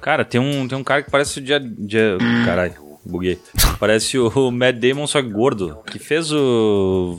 Cara, 0.00 0.24
tem 0.24 0.40
um, 0.40 0.66
tem 0.68 0.76
um 0.78 0.84
cara 0.84 1.02
que 1.02 1.10
parece 1.10 1.38
o 1.38 1.42
dia. 1.42 1.58
dia 1.60 2.16
caralho, 2.44 2.74
buguei. 3.04 3.38
Parece 3.78 4.18
o 4.18 4.50
Matt 4.50 4.76
Damon, 4.76 5.06
só 5.06 5.20
que 5.22 5.28
gordo. 5.28 5.78
Que 5.86 5.98
fez 5.98 6.32
o. 6.32 7.18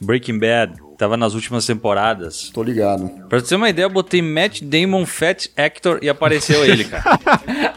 Breaking 0.00 0.38
Bad. 0.38 0.74
Tava 0.98 1.16
nas 1.16 1.34
últimas 1.34 1.64
temporadas. 1.66 2.50
Tô 2.54 2.62
ligado. 2.62 3.08
Pra 3.28 3.38
você 3.38 3.48
ter 3.50 3.54
uma 3.56 3.68
ideia, 3.68 3.84
eu 3.84 3.90
botei 3.90 4.22
Matt 4.22 4.62
Damon 4.62 5.04
Fat 5.04 5.46
Actor 5.56 5.98
e 6.02 6.08
apareceu 6.08 6.64
ele, 6.64 6.84
cara. 6.84 7.04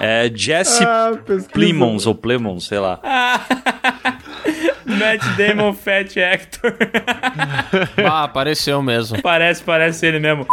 É 0.00 0.30
Jesse 0.32 0.84
Ah. 0.84 1.10
Plemons 1.52 2.06
ou 2.06 2.14
Plemons, 2.14 2.66
sei 2.68 2.78
lá. 2.78 3.00
Matt 4.86 5.22
Damon 5.36 5.72
Fat 5.74 6.16
Actor. 6.18 6.76
Ah, 8.06 8.24
apareceu 8.24 8.80
mesmo. 8.82 9.20
parece, 9.22 9.62
parece 9.62 10.06
ele 10.06 10.18
mesmo. 10.20 10.46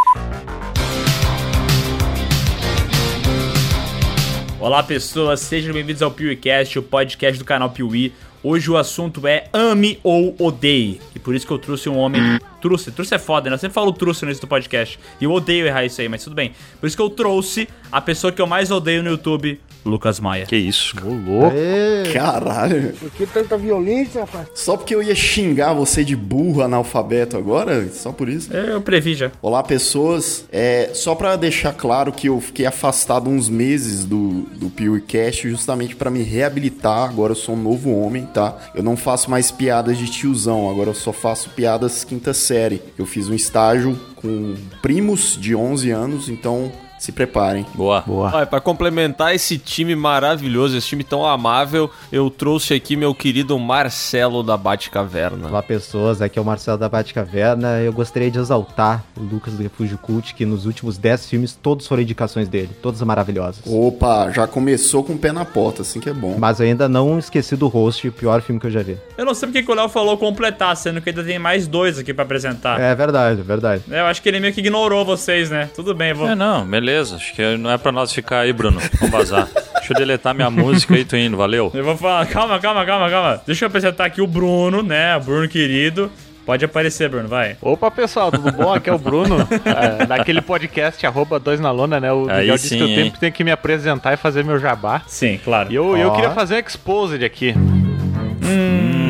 Olá 4.65 4.81
pessoas, 4.81 5.41
sejam 5.41 5.71
bem-vindos 5.71 6.01
ao 6.01 6.09
PeeWeeCast, 6.09 6.79
o 6.79 6.81
podcast 6.81 7.37
do 7.37 7.45
canal 7.45 7.69
Piuí. 7.69 8.11
Hoje 8.41 8.71
o 8.71 8.75
assunto 8.75 9.27
é 9.27 9.47
ame 9.53 9.99
ou 10.01 10.35
odeie. 10.39 10.99
E 11.13 11.19
por 11.19 11.35
isso 11.35 11.45
que 11.45 11.53
eu 11.53 11.59
trouxe 11.59 11.87
um 11.87 11.95
homem. 11.95 12.39
Trouxe, 12.59 12.91
trouxe 12.91 13.13
é 13.13 13.19
foda, 13.19 13.47
né? 13.47 13.53
Eu 13.53 13.59
sempre 13.59 13.75
falo 13.75 13.93
trouxe 13.93 14.23
no 14.23 14.29
início 14.29 14.41
do 14.41 14.49
podcast. 14.49 14.99
E 15.21 15.25
eu 15.25 15.31
odeio 15.31 15.67
errar 15.67 15.85
isso 15.85 16.01
aí, 16.01 16.09
mas 16.09 16.23
tudo 16.23 16.35
bem. 16.35 16.51
Por 16.79 16.87
isso 16.87 16.95
que 16.95 17.01
eu 17.03 17.11
trouxe 17.11 17.69
a 17.91 18.01
pessoa 18.01 18.33
que 18.33 18.41
eu 18.41 18.47
mais 18.47 18.71
odeio 18.71 19.03
no 19.03 19.11
YouTube, 19.11 19.61
Lucas 19.85 20.19
Maia. 20.19 20.45
Que 20.45 20.55
isso? 20.55 20.95
Ô, 21.05 21.09
louco. 21.09 21.55
Ê, 21.55 22.11
Caralho. 22.11 22.93
Por 22.93 23.11
que 23.11 23.25
tanta 23.27 23.57
violência, 23.57 24.21
rapaz? 24.21 24.47
Só 24.55 24.75
porque 24.75 24.95
eu 24.95 25.03
ia 25.03 25.13
xingar 25.13 25.73
você 25.73 26.03
de 26.03 26.15
burro 26.15 26.61
analfabeto 26.63 27.37
agora? 27.37 27.87
Só 27.91 28.11
por 28.11 28.27
isso? 28.27 28.51
Eu 28.51 28.81
previ 28.81 29.13
já. 29.13 29.31
Olá, 29.41 29.61
pessoas. 29.61 30.45
É, 30.51 30.89
só 30.93 31.13
pra 31.13 31.35
deixar 31.35 31.73
claro 31.73 32.11
que 32.11 32.27
eu 32.27 32.41
fiquei 32.41 32.65
afastado 32.65 33.29
uns 33.29 33.47
meses 33.47 34.05
do, 34.05 34.41
do 34.55 34.69
PewCast 34.69 35.47
justamente 35.49 35.95
pra 35.95 36.09
me 36.09 36.23
reabilitar. 36.23 37.09
Agora 37.09 37.31
eu 37.31 37.35
sou 37.35 37.55
um 37.55 37.61
novo 37.61 37.95
homem, 37.95 38.25
tá? 38.25 38.57
Eu 38.73 38.81
não 38.81 38.97
faço 38.97 39.29
mais 39.29 39.51
piadas 39.51 39.97
de 39.97 40.07
tiozão, 40.07 40.69
agora 40.69 40.89
eu 40.89 40.95
só 40.95 41.13
faço 41.13 41.49
piadas 41.51 42.03
quinta 42.03 42.33
série. 42.33 42.81
Eu 42.97 43.05
fiz 43.05 43.29
um 43.29 43.35
estágio 43.35 43.99
com 44.15 44.55
primos 44.81 45.37
de 45.39 45.55
11 45.55 45.91
anos, 45.91 46.29
então 46.29 46.71
se 47.05 47.11
preparem. 47.11 47.65
Boa. 47.75 48.01
boa. 48.01 48.31
Olha, 48.33 48.45
pra 48.45 48.59
complementar 48.59 49.35
esse 49.35 49.57
time 49.57 49.95
maravilhoso, 49.95 50.75
esse 50.75 50.87
time 50.87 51.03
tão 51.03 51.25
amável, 51.25 51.89
eu 52.11 52.29
trouxe 52.29 52.73
aqui 52.73 52.95
meu 52.95 53.13
querido 53.13 53.57
Marcelo 53.59 54.41
da 54.41 54.57
Batcaverna. 54.57 55.47
Olá 55.47 55.61
pessoas, 55.61 56.21
aqui 56.21 56.39
é 56.39 56.41
o 56.41 56.45
Marcelo 56.45 56.77
da 56.77 56.89
Batcaverna. 56.89 57.79
Eu 57.79 57.93
gostaria 57.93 58.31
de 58.31 58.39
exaltar 58.39 59.03
o 59.17 59.21
Lucas 59.21 59.53
do 59.53 59.61
Refúgio 59.61 59.97
Cult, 59.99 60.33
que 60.33 60.45
nos 60.45 60.65
últimos 60.65 60.97
10 60.97 61.29
filmes 61.29 61.53
todos 61.53 61.85
foram 61.85 62.01
indicações 62.01 62.49
dele, 62.49 62.71
todas 62.81 63.01
maravilhosas. 63.01 63.61
Opa, 63.65 64.31
já 64.31 64.47
começou 64.47 65.03
com 65.03 65.13
o 65.13 65.17
pé 65.17 65.31
na 65.31 65.45
porta, 65.45 65.83
assim 65.83 65.99
que 65.99 66.09
é 66.09 66.13
bom. 66.13 66.35
Mas 66.39 66.59
eu 66.59 66.65
ainda 66.65 66.89
não 66.89 67.19
esqueci 67.19 67.55
do 67.55 67.67
host, 67.67 68.07
o 68.07 68.11
pior 68.11 68.41
filme 68.41 68.59
que 68.59 68.65
eu 68.65 68.71
já 68.71 68.81
vi. 68.81 68.97
Eu 69.15 69.25
não 69.25 69.35
sei 69.35 69.47
porque 69.47 69.61
que 69.61 69.71
o 69.71 69.75
Léo 69.75 69.89
falou 69.89 70.17
completar, 70.17 70.75
sendo 70.75 71.01
que 71.01 71.09
ainda 71.09 71.23
tem 71.23 71.37
mais 71.37 71.67
dois 71.67 71.99
aqui 71.99 72.13
pra 72.13 72.23
apresentar. 72.23 72.79
É 72.79 72.95
verdade, 72.95 73.41
é 73.41 73.43
verdade. 73.43 73.83
Eu 73.87 74.05
acho 74.07 74.21
que 74.21 74.29
ele 74.29 74.39
meio 74.39 74.53
que 74.53 74.59
ignorou 74.59 75.05
vocês, 75.05 75.51
né? 75.51 75.69
Tudo 75.75 75.93
bem, 75.93 76.13
vou. 76.13 76.27
É, 76.27 76.33
não, 76.33 76.65
beleza. 76.65 76.94
Acho 76.99 77.33
que 77.33 77.57
não 77.57 77.71
é 77.71 77.77
pra 77.77 77.91
nós 77.91 78.11
ficar 78.13 78.39
aí, 78.39 78.53
Bruno. 78.53 78.79
Vamos 78.99 79.11
vazar. 79.11 79.47
Deixa 79.75 79.93
eu 79.93 79.97
deletar 79.97 80.33
minha 80.33 80.49
música 80.49 80.97
e 80.97 81.05
tô 81.05 81.15
indo, 81.15 81.37
valeu. 81.37 81.71
Eu 81.73 81.83
vou 81.83 81.95
falar, 81.95 82.25
calma, 82.27 82.59
calma, 82.59 82.85
calma, 82.85 83.09
calma. 83.09 83.41
Deixa 83.45 83.65
eu 83.65 83.67
apresentar 83.67 84.05
aqui 84.05 84.21
o 84.21 84.27
Bruno, 84.27 84.81
né? 84.81 85.15
O 85.17 85.19
Bruno 85.21 85.47
querido. 85.47 86.11
Pode 86.45 86.63
aparecer, 86.63 87.09
Bruno, 87.09 87.27
vai. 87.27 87.57
Opa, 87.59 87.89
pessoal, 87.89 88.31
tudo 88.31 88.51
bom? 88.51 88.71
Aqui 88.71 88.87
é 88.87 88.93
o 88.93 88.99
Bruno, 88.99 89.35
é, 89.65 90.05
daquele 90.05 90.41
podcast 90.41 91.03
arroba 91.05 91.39
dois 91.39 91.59
na 91.59 91.71
lona, 91.71 91.99
né? 91.99 92.11
O 92.13 92.29
Aí 92.29 92.41
Miguel 92.41 92.55
disse 92.55 92.69
sim, 92.69 92.77
que 92.77 92.83
eu 92.83 92.87
hein? 92.87 93.13
tenho 93.19 93.33
que 93.33 93.43
me 93.43 93.51
apresentar 93.51 94.13
e 94.13 94.17
fazer 94.17 94.43
meu 94.43 94.59
jabá. 94.59 95.01
Sim, 95.07 95.39
claro. 95.43 95.71
E 95.71 95.75
eu, 95.75 95.97
eu 95.97 96.09
Ó. 96.09 96.15
queria 96.15 96.29
fazer 96.31 96.55
um 96.55 96.59
exposed 96.59 97.25
aqui. 97.25 97.55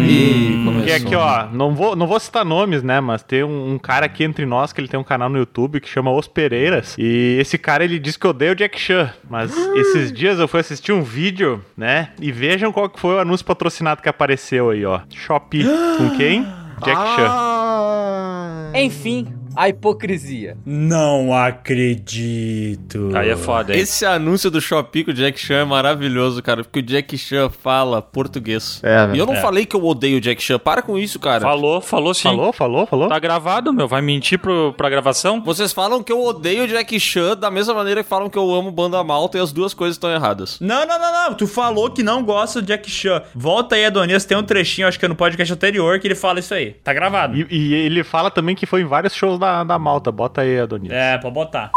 Ih, 0.06 0.84
Que 0.84 0.92
é 0.92 0.96
aqui, 0.96 1.16
ó, 1.16 1.48
não 1.52 1.74
vou, 1.74 1.96
não 1.96 2.06
vou 2.06 2.20
citar 2.20 2.46
nomes, 2.46 2.84
né? 2.84 3.00
Mas 3.02 3.24
tem 3.24 3.44
um, 3.44 3.74
um 3.74 3.78
cara 3.80 4.06
aqui 4.06 4.24
entre 4.24 4.46
nós 4.46 4.72
que 4.72 4.80
ele 4.80 4.88
tem 4.88 5.00
um 5.00 5.04
canal 5.04 5.30
no 5.30 5.38
YouTube 5.38 5.80
que 5.80 5.90
chama 5.90 6.12
Os 6.12 6.28
Pereiras. 6.28 6.96
E 6.98 7.38
esse 7.40 7.58
cara, 7.58 7.84
ele 7.84 7.98
diz 7.98 8.16
que 8.16 8.28
odeia 8.28 8.52
o 8.52 8.56
Jack 8.56 8.80
Chan. 8.80 9.12
Mas 9.30 9.56
esses 9.76 10.12
dias 10.12 10.38
eu 10.40 10.48
fui 10.48 10.60
assistir 10.60 10.92
um 10.92 11.02
vídeo, 11.02 11.64
né? 11.76 12.10
E 12.22 12.32
vejam 12.32 12.72
qual 12.72 12.88
que 12.90 13.00
foi 13.00 13.16
o 13.16 13.20
anúncio 13.20 13.46
patrocinado 13.46 14.02
que 14.02 14.10
apareceu 14.10 14.70
aí, 14.70 14.86
ó. 14.86 15.00
Shopee. 15.10 15.66
Com 15.98 16.10
quem? 16.18 16.44
Jack 16.84 17.02
Chan. 17.16 17.28
Ah, 17.30 18.72
Enfim, 18.76 19.28
a 19.56 19.70
hipocrisia. 19.70 20.58
Não 20.66 21.34
acredito. 21.34 23.12
Aí 23.16 23.30
é 23.30 23.38
foda, 23.38 23.74
hein? 23.74 23.80
Esse 23.80 24.06
anúncio 24.06 24.50
do 24.52 24.60
Shopee 24.62 25.04
com 25.04 25.12
o 25.12 25.14
Jack 25.14 25.40
Chan 25.40 25.56
é 25.56 25.66
maravilhoso, 25.66 26.42
cara, 26.42 26.64
porque 26.64 26.80
o 26.80 26.84
Jack 26.84 27.18
Chan 27.18 27.50
fala 27.50 28.02
português. 28.02 28.82
É, 28.84 29.10
e 29.14 29.18
eu 29.18 29.26
não 29.26 29.36
é. 29.36 29.42
falei 29.42 29.66
que 29.66 29.76
eu 29.76 29.84
odeio 29.84 30.18
o 30.18 30.22
Jack 30.22 30.42
Chan, 30.42 30.60
para 30.60 30.82
com 30.82 30.98
isso, 30.98 31.20
cara. 31.20 31.42
Falou, 31.42 31.82
falou 31.82 32.14
sim. 32.14 32.24
Falou, 32.24 32.54
falou, 32.54 32.86
falou? 32.86 33.10
Tá 33.10 33.20
gravado, 33.20 33.74
meu. 33.74 33.88
Vai 33.88 34.02
mentir 34.02 34.40
pro, 34.40 34.74
pra 34.74 34.90
gravação? 34.90 35.42
Vocês 35.42 35.72
falam 35.72 36.04
que 36.04 36.12
eu 36.12 36.24
odeio 36.24 36.64
o 36.64 36.68
Jack 36.68 37.00
Chan 37.00 37.38
da 37.38 37.52
mesma 37.52 37.74
maneira 37.74 38.04
que 38.04 38.10
falam 38.10 38.30
que 38.30 38.38
eu 38.38 38.54
amo 38.54 38.72
Banda 38.72 39.04
Malta 39.04 39.38
e 39.38 39.42
as 39.42 39.52
duas 39.52 39.74
coisas 39.74 39.96
estão 39.96 40.12
erradas. 40.12 40.60
Não, 40.60 40.86
não, 40.86 41.00
não, 41.00 41.12
não. 41.26 41.34
Tu 41.34 41.48
falou 41.48 41.90
que 41.90 42.04
não 42.04 42.24
gosta 42.24 42.62
do 42.62 42.68
Jack 42.68 42.90
Chan. 42.90 43.22
Volta 43.34 43.76
aí, 43.76 43.86
Adonias. 43.86 44.26
Tem 44.26 44.38
um 44.38 44.44
trechinho, 44.44 44.88
acho 44.88 45.00
que 45.00 45.06
é 45.06 45.10
no 45.10 45.16
podcast 45.16 45.54
anterior, 45.54 46.00
que 46.00 46.08
ele 46.08 46.16
fala 46.16 46.40
isso 46.40 46.54
aí. 46.54 46.72
Tá 46.84 46.94
gravado. 46.94 47.36
E, 47.36 47.48
e 47.50 47.74
ele 47.74 48.04
fala 48.04 48.30
também 48.30 48.56
que 48.56 48.66
foi 48.66 48.82
em 48.82 48.86
vários 48.86 49.14
shows 49.14 49.40
da, 49.40 49.64
da 49.64 49.80
Malta. 49.80 50.12
Bota 50.12 50.42
aí, 50.42 50.60
Adonis. 50.60 50.92
É, 50.92 51.18
pode 51.18 51.34
botar. 51.34 51.72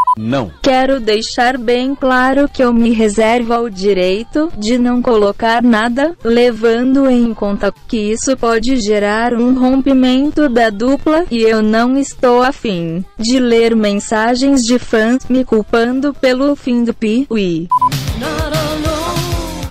Quero 0.63 1.01
deixar 1.01 1.57
bem 1.57 1.95
claro 1.95 2.49
que 2.49 2.63
eu 2.63 2.73
me 2.73 2.91
reservo 2.91 3.53
ao 3.55 3.69
direito 3.69 4.51
de 4.57 4.79
não 4.79 5.01
colocar 5.01 5.63
nada, 5.63 6.17
levando 6.25 7.09
em 7.09 7.33
conta 7.33 7.73
que 7.87 7.97
isso 8.13 8.37
pode 8.37 8.77
gerar 8.77 9.33
um 9.35 9.59
rompimento 9.59 10.49
da 10.49 10.71
dupla 10.71 11.25
e 11.31 11.43
eu 11.43 11.63
não 11.63 11.97
estou 11.97 12.43
afim 12.43 13.05
de 13.19 13.39
ler 13.39 13.75
mensagens 13.75 14.65
de 14.65 14.79
fãs 14.79 15.27
me 15.29 15.45
culpando 15.45 16.13
pelo 16.15 16.55
fim 16.57 16.85
do 16.85 16.93
Piuí. 16.93 17.69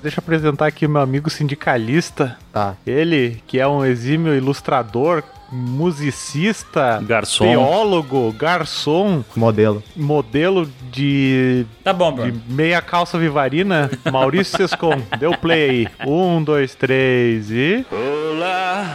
Deixa 0.01 0.19
eu 0.19 0.23
apresentar 0.23 0.67
aqui 0.67 0.87
meu 0.87 1.01
amigo 1.01 1.29
sindicalista. 1.29 2.37
Tá. 2.51 2.75
Ele, 2.85 3.41
que 3.47 3.59
é 3.59 3.67
um 3.67 3.83
exímio 3.83 4.33
ilustrador, 4.35 5.23
musicista, 5.51 7.01
Garçom. 7.05 7.45
teólogo, 7.45 8.31
garçom, 8.33 9.23
Modelo. 9.35 9.81
modelo 9.95 10.69
de, 10.91 11.65
Tá 11.83 11.93
bom, 11.93 12.13
de 12.13 12.33
meia 12.49 12.81
calça 12.81 13.17
vivarina, 13.17 13.89
Maurício 14.11 14.57
Sescon. 14.57 15.01
Deu 15.19 15.31
play 15.37 15.69
aí. 15.69 15.87
Um, 16.07 16.43
dois, 16.43 16.75
três 16.75 17.49
e... 17.49 17.85
Olá, 17.91 18.93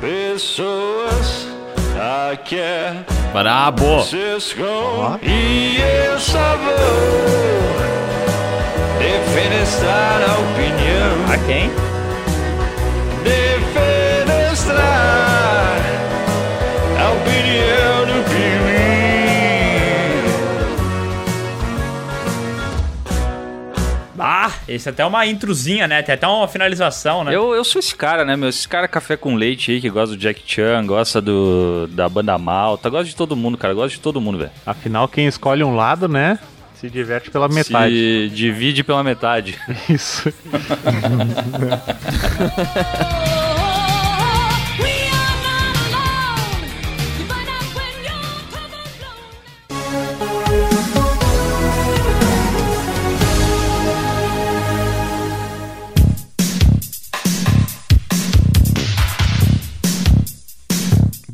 pessoas. 0.00 1.46
Aqui 2.32 2.56
é 2.56 3.04
Brabo! 3.32 4.00
Cisco. 4.02 4.62
E 5.22 5.76
eu 6.06 6.18
só 6.20 6.56
vou 6.56 8.17
defenestrar 8.98 10.22
a 10.22 10.38
opinião. 10.38 11.32
A 11.32 11.38
quem? 11.46 11.70
Defenestrar 13.24 14.78
a 16.98 17.10
opinião 17.12 18.06
do 18.06 18.24
Piuí. 18.28 18.68
Ah, 24.20 24.52
esse 24.66 24.88
é 24.88 24.90
até 24.92 25.06
uma 25.06 25.24
introzinha, 25.26 25.86
né? 25.86 26.02
Tem 26.02 26.14
até 26.14 26.26
uma 26.26 26.48
finalização, 26.48 27.22
né? 27.22 27.34
Eu, 27.34 27.54
eu 27.54 27.64
sou 27.64 27.78
esse 27.78 27.94
cara, 27.94 28.24
né, 28.24 28.36
meu? 28.36 28.48
Esse 28.48 28.68
cara 28.68 28.88
café 28.88 29.16
com 29.16 29.36
leite 29.36 29.70
aí 29.70 29.80
que 29.80 29.88
gosta 29.88 30.16
do 30.16 30.20
Jack 30.20 30.42
Chan, 30.44 30.84
gosta 30.84 31.20
do 31.20 31.86
da 31.92 32.08
banda 32.08 32.36
Malta, 32.36 32.90
gosta 32.90 33.06
de 33.06 33.14
todo 33.14 33.36
mundo, 33.36 33.56
cara. 33.56 33.72
Gosta 33.74 33.90
de 33.90 34.00
todo 34.00 34.20
mundo, 34.20 34.38
velho. 34.38 34.50
Afinal, 34.66 35.06
quem 35.06 35.28
escolhe 35.28 35.62
um 35.62 35.76
lado, 35.76 36.08
né, 36.08 36.38
se 36.80 36.88
diverte 36.88 37.30
pela 37.30 37.48
metade. 37.48 37.94
Se 37.94 38.30
divide 38.34 38.84
pela 38.84 39.02
metade. 39.02 39.58
Isso. 39.88 40.32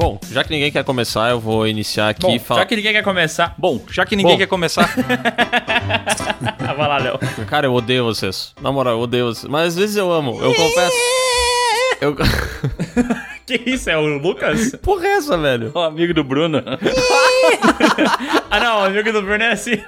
Bom, 0.04 0.20
já 0.30 0.44
que 0.44 0.50
ninguém 0.50 0.70
quer 0.70 0.84
começar, 0.84 1.30
eu 1.30 1.40
vou 1.40 1.66
iniciar 1.66 2.10
aqui 2.10 2.20
Bom, 2.20 2.34
e 2.34 2.38
falar. 2.38 2.60
já 2.60 2.66
que 2.66 2.76
ninguém 2.76 2.92
quer 2.92 3.02
começar. 3.02 3.54
Bom, 3.56 3.80
já 3.90 4.04
que 4.04 4.14
ninguém 4.14 4.34
Bom. 4.34 4.38
quer 4.38 4.46
começar, 4.46 4.86
vai 6.76 6.88
lá, 6.88 6.98
Léo. 6.98 7.18
Cara, 7.46 7.68
eu 7.68 7.72
odeio 7.72 8.04
vocês. 8.04 8.52
Na 8.60 8.70
moral, 8.70 8.92
eu 8.96 9.00
odeio 9.00 9.28
vocês. 9.28 9.50
Mas 9.50 9.68
às 9.68 9.76
vezes 9.76 9.96
eu 9.96 10.12
amo, 10.12 10.38
eu 10.42 10.54
confesso. 10.54 10.96
Eu... 12.02 12.14
Que 13.46 13.60
isso? 13.66 13.90
É 13.90 13.96
o 13.96 14.18
Lucas? 14.18 14.74
Porra, 14.82 15.06
é 15.06 15.10
essa, 15.12 15.36
velho? 15.36 15.70
o 15.74 15.78
amigo 15.78 16.14
do 16.14 16.24
Bruno. 16.24 16.62
ah, 18.50 18.60
não, 18.60 18.80
o 18.80 18.84
amigo 18.84 19.12
do 19.12 19.20
Bruno 19.20 19.42
é 19.42 19.52
assim. 19.52 19.82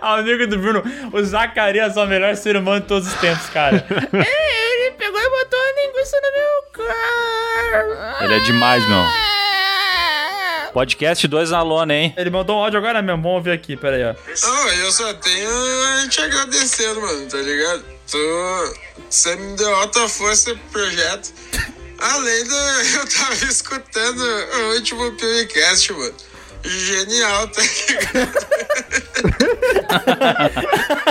O 0.00 0.06
amigo 0.06 0.46
do 0.46 0.58
Bruno, 0.58 0.82
o 1.12 1.22
Zacarias 1.22 1.96
é 1.96 2.00
o 2.00 2.06
melhor 2.06 2.36
ser 2.36 2.56
humano 2.56 2.80
de 2.80 2.86
todos 2.86 3.08
os 3.08 3.14
tempos, 3.14 3.48
cara. 3.50 3.84
É, 4.12 4.86
ele 4.86 4.92
pegou 4.92 5.20
e 5.20 5.28
linguiça 6.10 6.20
no 6.20 6.32
meu 6.32 6.62
carro. 6.72 8.24
Ele 8.24 8.34
é 8.34 8.40
demais, 8.40 8.84
meu. 8.88 9.04
Podcast 10.72 11.26
2 11.26 11.50
na 11.50 11.62
lona, 11.62 11.92
hein? 11.94 12.14
Ele 12.16 12.30
mandou 12.30 12.56
um 12.56 12.60
áudio 12.62 12.78
agora 12.78 13.02
mesmo, 13.02 13.22
vamos 13.22 13.38
ouvir 13.38 13.50
aqui, 13.50 13.76
pera 13.76 13.96
aí, 13.96 14.04
ó. 14.04 14.14
Não, 14.42 14.68
eu 14.68 14.92
só 14.92 15.12
tenho 15.14 15.50
a 15.50 16.06
te 16.08 16.20
agradecendo, 16.20 17.00
mano, 17.00 17.28
tá 17.28 17.38
ligado? 17.38 17.84
Tu, 18.08 18.76
você 19.08 19.34
me 19.36 19.56
deu 19.56 19.74
alta 19.74 20.08
força 20.08 20.54
pro 20.54 20.82
projeto. 20.82 21.32
Além 21.98 22.44
do. 22.44 22.54
Eu 22.96 23.08
tava 23.08 23.34
escutando 23.34 24.20
o 24.20 24.74
último 24.74 25.10
podcast, 25.12 25.92
mano. 25.92 26.14
Genial, 26.64 27.48
tá 27.48 27.62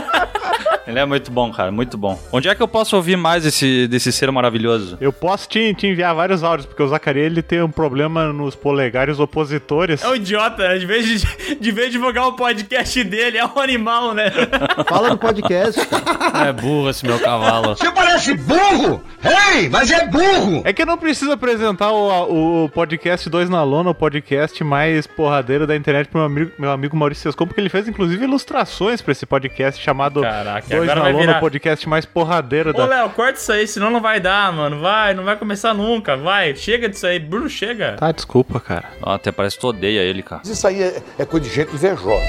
Ele 0.90 0.98
é 0.98 1.06
muito 1.06 1.30
bom, 1.30 1.52
cara, 1.52 1.72
muito 1.72 2.00
bom. 2.00 2.20
Onde 2.32 2.50
é 2.50 2.56
que 2.56 2.64
eu 2.64 2.68
posso 2.68 2.96
ouvir 2.96 3.16
mais 3.16 3.46
esse, 3.46 3.88
desse 3.88 4.12
ser 4.12 4.32
maravilhoso? 4.32 4.98
Eu 5.00 5.14
posso 5.14 5.48
te, 5.48 5.72
te 5.76 5.86
enviar 5.86 6.16
vários 6.16 6.44
áudios, 6.44 6.66
porque 6.66 6.82
o 6.82 6.88
Zacarias 6.88 7.28
ele 7.28 7.44
tem 7.44 7.62
um 7.62 7.70
problema 7.70 8.34
nos 8.34 8.56
polegares 8.56 9.20
opositores. 9.20 10.04
É 10.04 10.08
um 10.08 10.16
idiota, 10.16 10.68
né? 10.68 10.80
De 10.80 10.88
vez 10.88 11.06
de, 11.06 11.56
de, 11.58 11.72
vez 11.72 11.88
de 11.88 12.00
divulgar 12.00 12.28
o 12.28 12.34
podcast 12.34 13.04
dele, 13.04 13.38
é 13.38 13.46
um 13.46 13.60
animal, 13.60 14.16
né? 14.16 14.32
Fala 14.88 15.12
do 15.12 15.18
podcast. 15.20 15.80
É 16.44 16.52
burro 16.52 16.90
esse 16.90 17.06
meu 17.06 17.20
cavalo. 17.20 17.76
Você 17.76 17.92
parece 17.92 18.34
burro! 18.34 19.04
Ei, 19.54 19.70
mas 19.70 19.92
é 19.92 20.08
burro! 20.08 20.64
É 20.66 20.74
que 20.74 20.82
eu 20.82 20.88
não 20.88 20.98
preciso 20.98 21.32
apresentar 21.32 21.92
o, 21.92 22.64
o 22.64 22.70
podcast 22.70 23.30
2 23.30 23.48
na 23.48 23.62
lona, 23.64 23.92
o 23.92 23.96
podcast 23.96 24.64
mais 24.64 25.06
porradeiro 25.06 25.68
da 25.68 25.76
internet 25.76 26.08
pro 26.08 26.20
meu 26.20 26.26
amigo, 26.26 26.52
meu 26.58 26.72
amigo 26.72 26.98
Maurício 26.98 27.24
Sescon, 27.24 27.46
porque 27.46 27.62
ele 27.62 27.70
fez 27.70 27.88
inclusive 27.88 28.24
ilustrações 28.24 29.02
pra 29.02 29.12
esse 29.12 29.26
podcast 29.26 29.80
chamado 29.84 30.22
Caraca, 30.22 30.79
2 30.80 30.90
agora 30.90 30.96
na 31.00 31.04
vai 31.04 31.12
lona, 31.14 31.26
virar- 31.26 31.38
o 31.38 31.42
podcast 31.42 31.90
mais 31.90 32.06
porradeiro 32.06 32.70
Ô, 32.72 32.74
da... 32.74 32.86
Léo, 32.86 33.10
corta 33.12 33.40
isso 33.40 33.52
aí, 33.52 33.68
senão 33.68 33.90
não 33.90 34.02
vai 34.02 34.20
dar, 34.20 34.52
mano. 34.52 34.80
Vai, 34.80 35.14
não 35.14 35.24
vai 35.24 35.36
começar 35.38 35.74
nunca. 35.74 36.16
Vai, 36.18 36.56
chega 36.56 36.90
disso 36.90 37.06
aí. 37.08 37.20
Bruno, 37.20 37.50
chega. 37.50 37.94
Tá, 37.98 38.12
desculpa, 38.12 38.60
cara. 38.60 38.86
Ó, 39.02 39.14
até 39.14 39.32
parece 39.32 39.56
que 39.56 39.62
tu 39.62 39.68
odeia 39.68 40.02
ele, 40.02 40.22
cara. 40.24 40.42
Isso 40.46 40.68
aí 40.68 40.82
é, 40.84 41.02
é 41.18 41.26
coisa 41.26 41.48
de 41.48 41.54
gente 41.54 41.74
invejosa. 41.74 42.26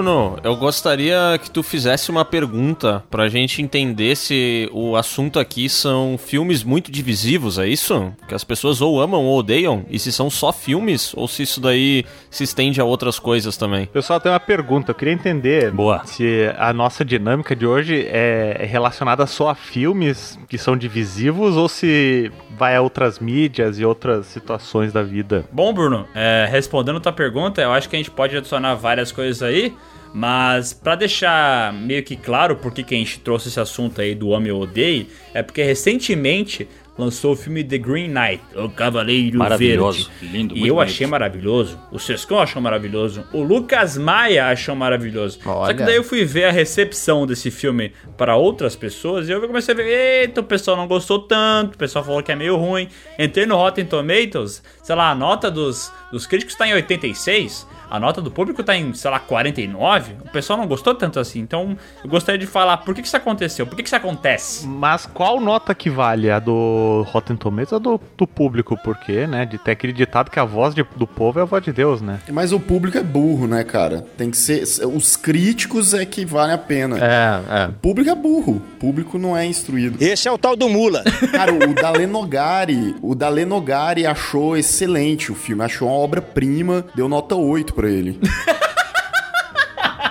Bruno, 0.00 0.38
eu 0.42 0.56
gostaria 0.56 1.38
que 1.42 1.50
tu 1.50 1.62
fizesse 1.62 2.10
uma 2.10 2.24
pergunta 2.24 3.04
pra 3.10 3.28
gente 3.28 3.60
entender 3.60 4.16
se 4.16 4.66
o 4.72 4.96
assunto 4.96 5.38
aqui 5.38 5.68
são 5.68 6.16
filmes 6.16 6.64
muito 6.64 6.90
divisivos, 6.90 7.58
é 7.58 7.68
isso? 7.68 8.10
Que 8.26 8.34
as 8.34 8.42
pessoas 8.42 8.80
ou 8.80 8.98
amam 8.98 9.22
ou 9.22 9.38
odeiam? 9.38 9.84
E 9.90 9.98
se 9.98 10.10
são 10.10 10.30
só 10.30 10.54
filmes 10.54 11.12
ou 11.14 11.28
se 11.28 11.42
isso 11.42 11.60
daí 11.60 12.06
se 12.30 12.44
estende 12.44 12.80
a 12.80 12.84
outras 12.84 13.18
coisas 13.18 13.58
também? 13.58 13.84
Pessoal, 13.88 14.18
tem 14.18 14.32
uma 14.32 14.40
pergunta. 14.40 14.92
Eu 14.92 14.94
queria 14.94 15.12
entender 15.12 15.70
Boa. 15.70 16.02
se 16.06 16.50
a 16.56 16.72
nossa 16.72 17.04
dinâmica 17.04 17.54
de 17.54 17.66
hoje 17.66 18.06
é 18.08 18.66
relacionada 18.70 19.26
só 19.26 19.50
a 19.50 19.54
filmes 19.54 20.38
que 20.48 20.56
são 20.56 20.78
divisivos 20.78 21.58
ou 21.58 21.68
se 21.68 22.32
vai 22.60 22.74
a 22.74 22.80
outras 22.80 23.18
mídias 23.18 23.78
e 23.78 23.84
outras 23.84 24.26
situações 24.26 24.94
da 24.94 25.02
vida. 25.02 25.44
Bom, 25.52 25.74
Bruno, 25.74 26.06
é, 26.14 26.48
respondendo 26.50 27.00
tua 27.00 27.12
pergunta, 27.12 27.60
eu 27.60 27.72
acho 27.72 27.88
que 27.88 27.96
a 27.96 27.98
gente 27.98 28.10
pode 28.10 28.36
adicionar 28.36 28.74
várias 28.74 29.12
coisas 29.12 29.42
aí, 29.42 29.74
mas 30.12 30.72
pra 30.72 30.94
deixar 30.94 31.72
meio 31.72 32.02
que 32.02 32.16
claro 32.16 32.56
por 32.56 32.72
que 32.72 32.82
a 32.94 32.98
gente 32.98 33.20
trouxe 33.20 33.48
esse 33.48 33.60
assunto 33.60 34.00
aí 34.00 34.14
do 34.14 34.34
Ame 34.34 34.50
ou 34.50 34.62
Odeie, 34.62 35.08
é 35.34 35.42
porque 35.42 35.62
recentemente 35.62 36.68
lançou 36.98 37.32
o 37.32 37.36
filme 37.36 37.64
The 37.64 37.78
Green 37.78 38.08
Knight, 38.08 38.42
O 38.54 38.68
Cavaleiro 38.68 39.38
Maravilhoso, 39.38 40.10
Verde. 40.20 40.36
lindo, 40.36 40.54
E 40.54 40.66
eu 40.68 40.74
bonito. 40.74 40.90
achei 40.90 41.06
maravilhoso, 41.06 41.78
o 41.90 41.98
Sescon 41.98 42.38
achou 42.40 42.60
maravilhoso, 42.60 43.24
o 43.32 43.42
Lucas 43.42 43.96
Maia 43.96 44.48
achou 44.48 44.74
maravilhoso. 44.76 45.38
Só 45.42 45.50
que 45.68 45.72
Olha. 45.72 45.86
daí 45.86 45.96
eu 45.96 46.04
fui 46.04 46.26
ver 46.26 46.44
a 46.44 46.50
recepção 46.50 47.26
desse 47.26 47.50
filme 47.50 47.92
para 48.18 48.36
outras 48.36 48.76
pessoas 48.76 49.28
e 49.28 49.32
eu 49.32 49.40
comecei 49.40 49.72
a 49.72 49.76
ver, 49.76 49.86
eita, 50.22 50.42
o 50.42 50.44
pessoal 50.44 50.76
não 50.76 50.86
gostou 50.86 51.20
tanto, 51.20 51.74
o 51.76 51.78
pessoal 51.78 52.04
falou 52.04 52.22
que 52.22 52.32
é 52.32 52.36
meio 52.36 52.56
ruim. 52.56 52.86
Entrei 53.18 53.46
no 53.46 53.56
Rotten 53.56 53.86
Tomatoes, 53.86 54.62
sei 54.82 54.94
lá, 54.94 55.10
a 55.10 55.14
nota 55.14 55.50
dos, 55.50 55.90
dos 56.12 56.26
críticos 56.26 56.54
tá 56.54 56.68
em 56.68 56.74
86, 56.74 57.66
a 57.90 57.98
nota 57.98 58.20
do 58.22 58.30
público 58.30 58.62
tá 58.62 58.76
em, 58.76 58.94
sei 58.94 59.10
lá, 59.10 59.18
49. 59.18 60.12
O 60.24 60.30
pessoal 60.30 60.58
não 60.58 60.66
gostou 60.66 60.94
tanto 60.94 61.18
assim. 61.18 61.40
Então, 61.40 61.76
eu 62.04 62.08
gostaria 62.10 62.38
de 62.38 62.46
falar 62.46 62.78
por 62.78 62.94
que, 62.94 63.00
que 63.02 63.06
isso 63.08 63.16
aconteceu, 63.16 63.66
por 63.66 63.76
que, 63.76 63.82
que 63.82 63.88
isso 63.88 63.96
acontece. 63.96 64.66
Mas 64.66 65.06
qual 65.06 65.40
nota 65.40 65.74
que 65.74 65.90
vale? 65.90 66.30
A 66.30 66.38
do 66.38 67.04
Rotten 67.08 67.36
Tomatoes 67.36 67.72
ou 67.72 67.80
do, 67.80 68.00
do 68.16 68.26
público? 68.26 68.76
Porque, 68.84 69.26
né, 69.26 69.44
de 69.44 69.58
ter 69.58 69.72
aquele 69.72 69.92
ditado 69.92 70.30
que 70.30 70.38
a 70.38 70.44
voz 70.44 70.74
de- 70.74 70.86
do 70.96 71.06
povo 71.06 71.38
é 71.38 71.42
a 71.42 71.44
voz 71.44 71.62
de 71.64 71.72
Deus, 71.72 72.00
né? 72.00 72.20
Mas 72.30 72.52
o 72.52 72.60
público 72.60 72.96
é 72.98 73.02
burro, 73.02 73.46
né, 73.46 73.64
cara? 73.64 74.04
Tem 74.16 74.30
que 74.30 74.36
ser. 74.36 74.62
Os 74.86 75.16
críticos 75.16 75.92
é 75.94 76.04
que 76.04 76.24
vale 76.24 76.52
a 76.52 76.58
pena. 76.58 76.96
É, 76.98 77.62
é. 77.62 77.66
O 77.68 77.72
público 77.72 78.10
é 78.10 78.14
burro. 78.14 78.56
O 78.56 78.60
público 78.78 79.18
não 79.18 79.36
é 79.36 79.44
instruído. 79.46 79.96
Esse 80.02 80.28
é 80.28 80.32
o 80.32 80.38
tal 80.38 80.54
do 80.56 80.68
mula. 80.68 81.02
Cara, 81.32 81.52
o 81.52 81.74
Dalenogari, 81.74 82.94
o 83.02 83.14
Dalenogari 83.14 84.06
achou 84.06 84.56
excelente 84.56 85.32
o 85.32 85.34
filme, 85.34 85.62
achou 85.64 85.88
uma 85.88 85.96
obra-prima, 85.96 86.84
deu 86.94 87.08
nota 87.08 87.34
8 87.34 87.74
pra 87.80 87.88
ele. 87.90 88.20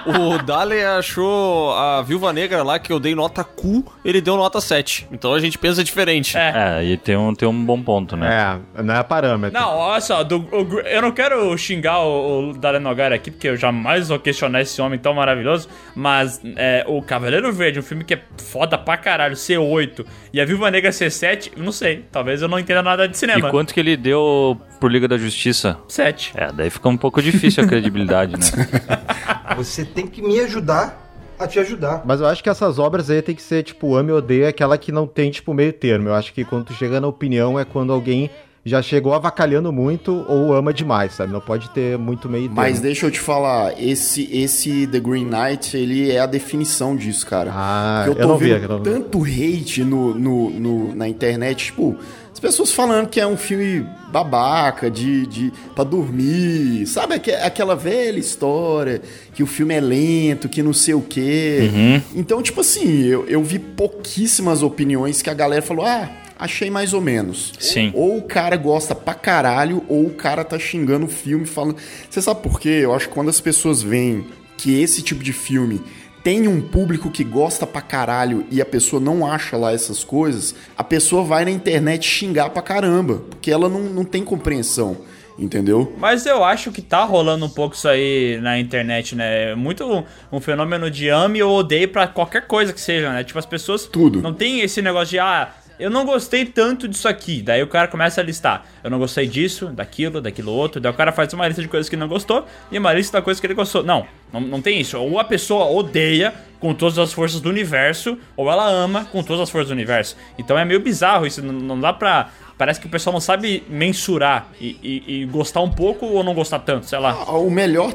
O 0.05 0.41
Dale 0.43 0.83
achou 0.83 1.73
a 1.73 2.01
Viúva 2.01 2.31
Negra 2.33 2.63
lá, 2.63 2.79
que 2.79 2.91
eu 2.91 2.99
dei 2.99 3.13
nota 3.15 3.43
Q, 3.43 3.83
ele 4.03 4.21
deu 4.21 4.35
nota 4.37 4.59
7. 4.61 5.07
Então 5.11 5.33
a 5.33 5.39
gente 5.39 5.57
pensa 5.57 5.83
diferente. 5.83 6.37
É. 6.37 6.79
É, 6.79 6.83
e 6.85 6.97
tem 6.97 7.15
um, 7.17 7.33
tem 7.33 7.47
um 7.47 7.65
bom 7.65 7.81
ponto, 7.81 8.15
né? 8.15 8.59
É, 8.77 8.81
não 8.83 8.95
é 8.95 9.03
parâmetro. 9.03 9.59
Não, 9.59 9.75
olha 9.75 10.01
só, 10.01 10.23
do- 10.23 10.47
o 10.51 10.79
eu 10.81 11.01
não 11.01 11.11
quero 11.11 11.57
xingar 11.57 11.99
o, 11.99 12.49
o 12.49 12.53
Dalen 12.53 12.81
Nogari 12.81 13.15
aqui, 13.15 13.31
porque 13.31 13.47
eu 13.49 13.57
jamais 13.57 14.09
vou 14.09 14.19
questionar 14.19 14.61
esse 14.61 14.81
homem 14.81 14.97
tão 14.99 15.13
maravilhoso, 15.13 15.67
mas 15.95 16.41
é, 16.55 16.83
o 16.87 17.01
Cavaleiro 17.01 17.51
Verde, 17.51 17.79
um 17.79 17.83
filme 17.83 18.03
que 18.03 18.13
é 18.13 18.21
foda 18.37 18.77
pra 18.77 18.97
caralho, 18.97 19.35
C8, 19.35 20.05
e 20.33 20.39
a 20.41 20.45
Viúva 20.45 20.69
Negra 20.71 20.91
C7, 20.91 21.51
eu 21.57 21.63
não 21.63 21.71
sei, 21.71 22.05
talvez 22.11 22.41
eu 22.41 22.47
não 22.47 22.59
entenda 22.59 22.81
nada 22.83 23.07
de 23.07 23.15
E 23.15 23.19
cinema. 23.19 23.49
quanto 23.49 23.73
que 23.73 23.79
ele 23.79 23.95
deu 23.97 24.59
por 24.79 24.91
Liga 24.91 25.07
da 25.07 25.17
Justiça? 25.17 25.77
7. 25.87 26.31
É, 26.35 26.51
daí 26.51 26.69
fica 26.69 26.87
um 26.89 26.97
pouco 26.97 27.21
difícil 27.21 27.63
a 27.63 27.67
credibilidade, 27.67 28.33
né? 28.33 28.45
Você 29.57 29.83
tem 29.93 30.07
que 30.07 30.21
me 30.21 30.39
ajudar 30.39 31.07
a 31.37 31.47
te 31.47 31.59
ajudar. 31.59 32.01
Mas 32.05 32.19
eu 32.19 32.27
acho 32.27 32.43
que 32.43 32.49
essas 32.49 32.77
obras 32.79 33.09
aí 33.09 33.21
tem 33.21 33.33
que 33.35 33.41
ser, 33.41 33.63
tipo, 33.63 33.95
ame 33.95 34.11
ou 34.11 34.17
odeia, 34.17 34.49
aquela 34.49 34.77
que 34.77 34.91
não 34.91 35.07
tem, 35.07 35.31
tipo, 35.31 35.53
meio 35.53 35.71
termo. 35.71 36.09
Eu 36.09 36.13
acho 36.15 36.33
que 36.33 36.43
quando 36.43 36.65
tu 36.65 36.73
chega 36.73 36.99
na 36.99 37.07
opinião 37.07 37.57
é 37.59 37.63
quando 37.63 37.93
alguém 37.93 38.29
já 38.65 38.81
chegou 38.81 39.13
avacalhando 39.13 39.71
muito 39.71 40.25
ou 40.27 40.53
ama 40.53 40.73
demais, 40.73 41.13
sabe? 41.13 41.31
Não 41.31 41.39
pode 41.39 41.69
ter 41.69 41.97
muito 41.97 42.27
meio 42.27 42.43
termo. 42.43 42.57
Mas 42.57 42.81
deixa 42.81 43.05
eu 43.05 43.11
te 43.11 43.19
falar, 43.19 43.81
esse, 43.81 44.29
esse 44.35 44.85
The 44.85 44.99
Green 44.99 45.25
Knight, 45.25 45.77
ele 45.77 46.11
é 46.11 46.19
a 46.19 46.25
definição 46.25 46.93
disso, 46.93 47.25
cara. 47.25 47.51
Ah, 47.55 48.03
Porque 48.05 48.21
eu, 48.21 48.27
não 48.27 48.37
vi. 48.37 48.49
vendo 48.53 48.63
eu 48.63 48.69
não 48.69 48.77
vi. 48.79 48.83
tanto 48.83 49.23
hate 49.23 49.83
no, 49.85 50.13
no, 50.13 50.49
no- 50.49 50.93
na 50.95 51.07
internet, 51.07 51.67
tipo, 51.67 51.95
as 52.39 52.41
pessoas 52.41 52.71
falando 52.71 53.09
que 53.09 53.19
é 53.19 53.27
um 53.27 53.35
filme 53.35 53.85
babaca, 54.13 54.89
de, 54.89 55.27
de 55.27 55.51
pra 55.75 55.83
dormir, 55.83 56.87
sabe 56.87 57.15
aque- 57.15 57.33
aquela 57.33 57.75
velha 57.75 58.17
história 58.17 59.01
que 59.33 59.43
o 59.43 59.45
filme 59.45 59.75
é 59.75 59.81
lento, 59.81 60.47
que 60.47 60.63
não 60.63 60.71
sei 60.71 60.93
o 60.93 61.01
quê. 61.01 61.69
Uhum. 61.69 62.01
Então, 62.15 62.41
tipo 62.41 62.61
assim, 62.61 63.03
eu, 63.03 63.25
eu 63.27 63.43
vi 63.43 63.59
pouquíssimas 63.59 64.63
opiniões 64.63 65.21
que 65.21 65.29
a 65.29 65.33
galera 65.33 65.61
falou, 65.61 65.85
ah, 65.85 66.09
achei 66.39 66.69
mais 66.69 66.93
ou 66.93 67.01
menos. 67.01 67.51
Sim. 67.59 67.91
Ou 67.93 68.17
o 68.17 68.21
cara 68.21 68.55
gosta 68.55 68.95
pra 68.95 69.13
caralho, 69.13 69.83
ou 69.89 70.05
o 70.05 70.13
cara 70.13 70.45
tá 70.45 70.57
xingando 70.57 71.07
o 71.07 71.09
filme, 71.09 71.45
falando... 71.45 71.75
Você 72.09 72.21
sabe 72.21 72.41
por 72.41 72.57
quê? 72.57 72.79
Eu 72.83 72.93
acho 72.95 73.09
que 73.09 73.13
quando 73.13 73.27
as 73.27 73.41
pessoas 73.41 73.81
veem 73.81 74.25
que 74.57 74.81
esse 74.81 75.01
tipo 75.01 75.21
de 75.21 75.33
filme 75.33 75.81
tem 76.23 76.47
um 76.47 76.61
público 76.61 77.09
que 77.09 77.23
gosta 77.23 77.65
pra 77.65 77.81
caralho 77.81 78.45
e 78.51 78.61
a 78.61 78.65
pessoa 78.65 78.99
não 78.99 79.25
acha 79.25 79.57
lá 79.57 79.71
essas 79.71 80.03
coisas, 80.03 80.55
a 80.77 80.83
pessoa 80.83 81.23
vai 81.23 81.45
na 81.45 81.51
internet 81.51 82.07
xingar 82.07 82.49
pra 82.49 82.61
caramba, 82.61 83.21
porque 83.29 83.51
ela 83.51 83.69
não, 83.69 83.81
não 83.81 84.03
tem 84.03 84.23
compreensão, 84.23 84.97
entendeu? 85.37 85.93
Mas 85.97 86.25
eu 86.25 86.43
acho 86.43 86.71
que 86.71 86.81
tá 86.81 87.03
rolando 87.03 87.45
um 87.45 87.49
pouco 87.49 87.75
isso 87.75 87.87
aí 87.87 88.39
na 88.41 88.59
internet, 88.59 89.15
né? 89.15 89.51
É 89.51 89.55
muito 89.55 89.85
um, 89.85 90.03
um 90.31 90.39
fenômeno 90.39 90.91
de 90.91 91.09
ame 91.09 91.41
ou 91.41 91.57
odeio 91.57 91.87
pra 91.89 92.07
qualquer 92.07 92.47
coisa 92.47 92.73
que 92.73 92.81
seja, 92.81 93.11
né? 93.11 93.23
Tipo, 93.23 93.39
as 93.39 93.45
pessoas 93.45 93.85
Tudo. 93.85 94.21
não 94.21 94.33
tem 94.33 94.61
esse 94.61 94.81
negócio 94.81 95.11
de, 95.11 95.19
ah, 95.19 95.53
eu 95.79 95.89
não 95.89 96.05
gostei 96.05 96.45
tanto 96.45 96.87
disso 96.87 97.07
aqui. 97.07 97.41
Daí 97.41 97.63
o 97.63 97.67
cara 97.67 97.87
começa 97.87 98.19
a 98.19 98.23
listar. 98.23 98.65
Eu 98.83 98.89
não 98.89 98.99
gostei 98.99 99.25
disso, 99.27 99.67
daquilo, 99.67 100.19
daquilo 100.21 100.51
outro. 100.51 100.81
Daí 100.81 100.91
o 100.91 100.95
cara 100.95 101.11
faz 101.11 101.31
uma 101.33 101.47
lista 101.47 101.61
de 101.61 101.67
coisas 101.67 101.87
que 101.89 101.95
não 101.95 102.07
gostou 102.07 102.45
e 102.71 102.77
uma 102.77 102.93
lista 102.93 103.17
da 103.17 103.21
coisa 103.23 103.39
que 103.39 103.47
ele 103.47 103.53
gostou. 103.53 103.83
Não, 103.83 104.05
não, 104.33 104.41
não 104.41 104.61
tem 104.61 104.79
isso. 104.81 104.97
Ou 104.99 105.19
a 105.19 105.23
pessoa 105.23 105.65
odeia 105.65 106.33
com 106.59 106.73
todas 106.73 106.99
as 106.99 107.13
forças 107.13 107.39
do 107.39 107.49
universo, 107.49 108.17
ou 108.35 108.51
ela 108.51 108.67
ama 108.69 109.05
com 109.05 109.23
todas 109.23 109.41
as 109.43 109.49
forças 109.49 109.69
do 109.69 109.73
universo. 109.73 110.17
Então 110.37 110.57
é 110.59 110.65
meio 110.65 110.79
bizarro 110.81 111.25
isso. 111.25 111.41
Não, 111.41 111.53
não 111.53 111.79
dá 111.79 111.93
pra. 111.93 112.29
Parece 112.57 112.81
que 112.81 112.87
o 112.87 112.89
pessoal 112.89 113.13
não 113.13 113.21
sabe 113.21 113.63
mensurar 113.69 114.49
e, 114.59 114.75
e- 114.83 115.21
e 115.21 115.25
gostar 115.27 115.61
um 115.61 115.69
pouco 115.69 116.05
ou 116.05 116.21
não 116.25 116.33
gostar 116.33 116.59
tanto, 116.59 116.87
sei 116.87 116.99
lá. 116.99 117.11
Ah, 117.25 117.37
O 117.37 117.49
melhor 117.49 117.93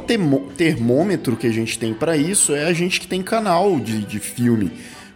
termômetro 0.56 1.36
que 1.36 1.46
a 1.46 1.52
gente 1.52 1.78
tem 1.78 1.92
pra 1.92 2.16
isso 2.16 2.54
é 2.54 2.64
a 2.64 2.72
gente 2.72 2.98
que 3.00 3.06
tem 3.06 3.22
canal 3.22 3.78
de, 3.78 3.98
de 4.04 4.18
filme. 4.18 4.70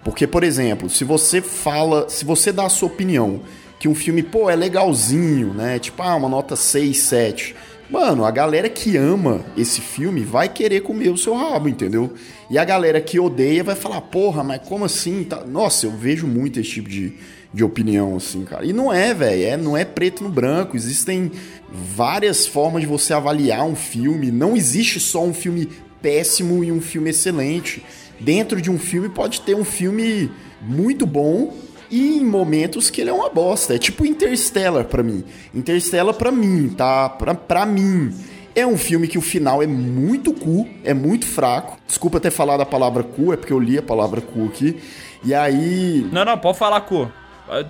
Porque, 0.05 0.27
por 0.27 0.43
exemplo, 0.45 0.89
se 0.89 1.05
você 1.05 1.41
fala, 1.41 2.09
se 2.09 2.25
você 2.25 2.53
dá 2.53 2.67
a 2.67 2.71
sua 2.71 2.89
opinião 2.89 3.43
que 3.79 3.89
um 3.89 3.95
filme, 3.95 4.23
pô, 4.23 4.51
é 4.51 4.57
legalzinho, 4.57 5.55
né? 5.55 5.79
Tipo, 5.79 6.03
ah, 6.03 6.17
uma 6.17 6.29
nota 6.29 6.57
6, 6.57 6.97
7. 6.99 7.55
Mano, 7.91 8.25
a 8.25 8.31
galera 8.31 8.69
que 8.69 8.97
ama 8.97 9.45
esse 9.57 9.81
filme 9.81 10.21
vai 10.23 10.49
querer 10.49 10.81
comer 10.83 11.09
o 11.09 11.17
seu 11.17 11.35
rabo, 11.35 11.69
entendeu? 11.69 12.13
E 12.51 12.59
a 12.59 12.65
galera 12.65 13.01
que 13.01 13.19
odeia 13.19 13.65
vai 13.65 13.75
falar, 13.75 14.01
porra, 14.03 14.45
mas 14.45 14.61
como 14.67 14.85
assim? 14.85 15.25
Tá- 15.25 15.45
Nossa, 15.47 15.87
eu 15.87 15.93
vejo 15.93 16.27
muito 16.27 16.61
esse 16.61 16.71
tipo 16.71 16.89
de, 16.89 17.15
de 17.55 17.65
opinião, 17.65 18.17
assim, 18.17 18.45
cara. 18.45 18.67
E 18.67 18.75
não 18.75 18.93
é, 18.93 19.15
velho, 19.15 19.43
é, 19.43 19.57
não 19.57 19.75
é 19.77 19.85
preto 19.87 20.23
no 20.23 20.29
branco. 20.29 20.77
Existem 20.77 21.31
várias 21.73 22.47
formas 22.47 22.83
de 22.83 22.87
você 22.87 23.15
avaliar 23.15 23.65
um 23.65 23.77
filme. 23.77 24.31
Não 24.31 24.55
existe 24.55 25.01
só 25.01 25.25
um 25.25 25.33
filme 25.33 25.69
péssimo 26.03 26.63
e 26.63 26.71
um 26.71 26.81
filme 26.83 27.09
excelente. 27.11 27.83
Dentro 28.21 28.61
de 28.61 28.71
um 28.71 28.79
filme 28.79 29.09
pode 29.09 29.41
ter 29.41 29.55
um 29.55 29.65
filme 29.65 30.31
muito 30.61 31.07
bom 31.07 31.55
e 31.91 32.19
em 32.19 32.25
momentos 32.25 32.91
que 32.91 33.01
ele 33.01 33.11
é 33.11 33.13
uma 33.13 33.31
bosta. 33.31 33.75
É 33.75 33.79
tipo 33.79 34.05
Interstellar 34.05 34.85
pra 34.85 35.03
mim. 35.03 35.25
Interstellar 35.55 36.15
pra 36.15 36.31
mim, 36.31 36.69
tá? 36.69 37.09
Pra, 37.09 37.35
pra 37.35 37.65
mim. 37.67 38.13
É 38.55 38.67
um 38.67 38.77
filme 38.77 39.07
que 39.07 39.17
o 39.17 39.23
final 39.23 39.63
é 39.63 39.67
muito 39.67 40.33
cu, 40.33 40.67
é 40.83 40.93
muito 40.93 41.27
fraco. 41.27 41.79
Desculpa 41.87 42.19
ter 42.19 42.31
falado 42.31 42.61
a 42.61 42.67
palavra 42.67 43.05
cu, 43.05 43.33
é 43.33 43.37
porque 43.37 43.53
eu 43.53 43.61
li 43.61 43.79
a 43.79 43.83
palavra 43.83 44.21
cu 44.21 44.47
aqui. 44.47 44.77
E 45.25 45.33
aí. 45.33 46.07
Não, 46.13 46.25
não, 46.25 46.37
pode 46.37 46.59
falar 46.59 46.81
cu. 46.81 47.11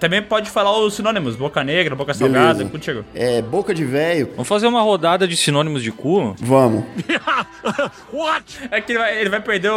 Também 0.01 0.23
pode 0.23 0.51
falar 0.51 0.77
os 0.79 0.95
sinônimos, 0.95 1.37
boca 1.37 1.63
negra, 1.63 1.95
boca 1.95 2.13
salgada, 2.15 2.55
Beleza. 2.55 2.71
contigo. 2.71 3.05
É, 3.15 3.41
boca 3.43 3.73
de 3.75 3.85
velho. 3.85 4.31
Vamos 4.33 4.49
fazer 4.49 4.67
uma 4.67 4.83
rodada 4.83 5.27
de 5.29 5.37
sinônimos 5.37 5.83
de 5.83 5.93
cu? 5.93 6.35
Vamos. 6.39 6.85
É 8.71 8.81
que 8.81 8.93
ele 8.93 8.99
vai, 8.99 9.21
ele 9.21 9.31
vai 9.31 9.41
perder 9.41 9.71
o, 9.71 9.75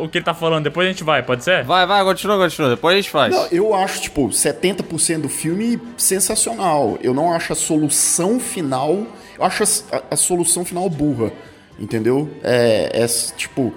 o, 0.00 0.04
o 0.04 0.08
que 0.08 0.18
ele 0.18 0.24
tá 0.24 0.34
falando, 0.34 0.64
depois 0.64 0.86
a 0.86 0.90
gente 0.90 1.02
vai, 1.04 1.22
pode 1.22 1.42
ser? 1.44 1.64
Vai, 1.64 1.86
vai, 1.86 2.04
continua, 2.04 2.36
continua. 2.38 2.70
Depois 2.70 2.94
a 2.94 2.96
gente 3.00 3.10
faz. 3.10 3.34
Não, 3.34 3.46
eu 3.50 3.74
acho, 3.74 4.00
tipo, 4.02 4.28
70% 4.28 5.20
do 5.22 5.28
filme 5.28 5.80
sensacional. 5.96 6.98
Eu 7.02 7.14
não 7.14 7.32
acho 7.32 7.52
a 7.52 7.56
solução 7.56 8.38
final. 8.38 9.06
Eu 9.38 9.44
acho 9.44 9.62
a, 9.62 9.96
a- 9.96 10.02
a 10.12 10.16
solução 10.16 10.64
final 10.64 10.88
burra. 10.88 11.32
Entendeu? 11.78 12.30
É, 12.42 12.90
é, 13.02 13.06
tipo. 13.36 13.72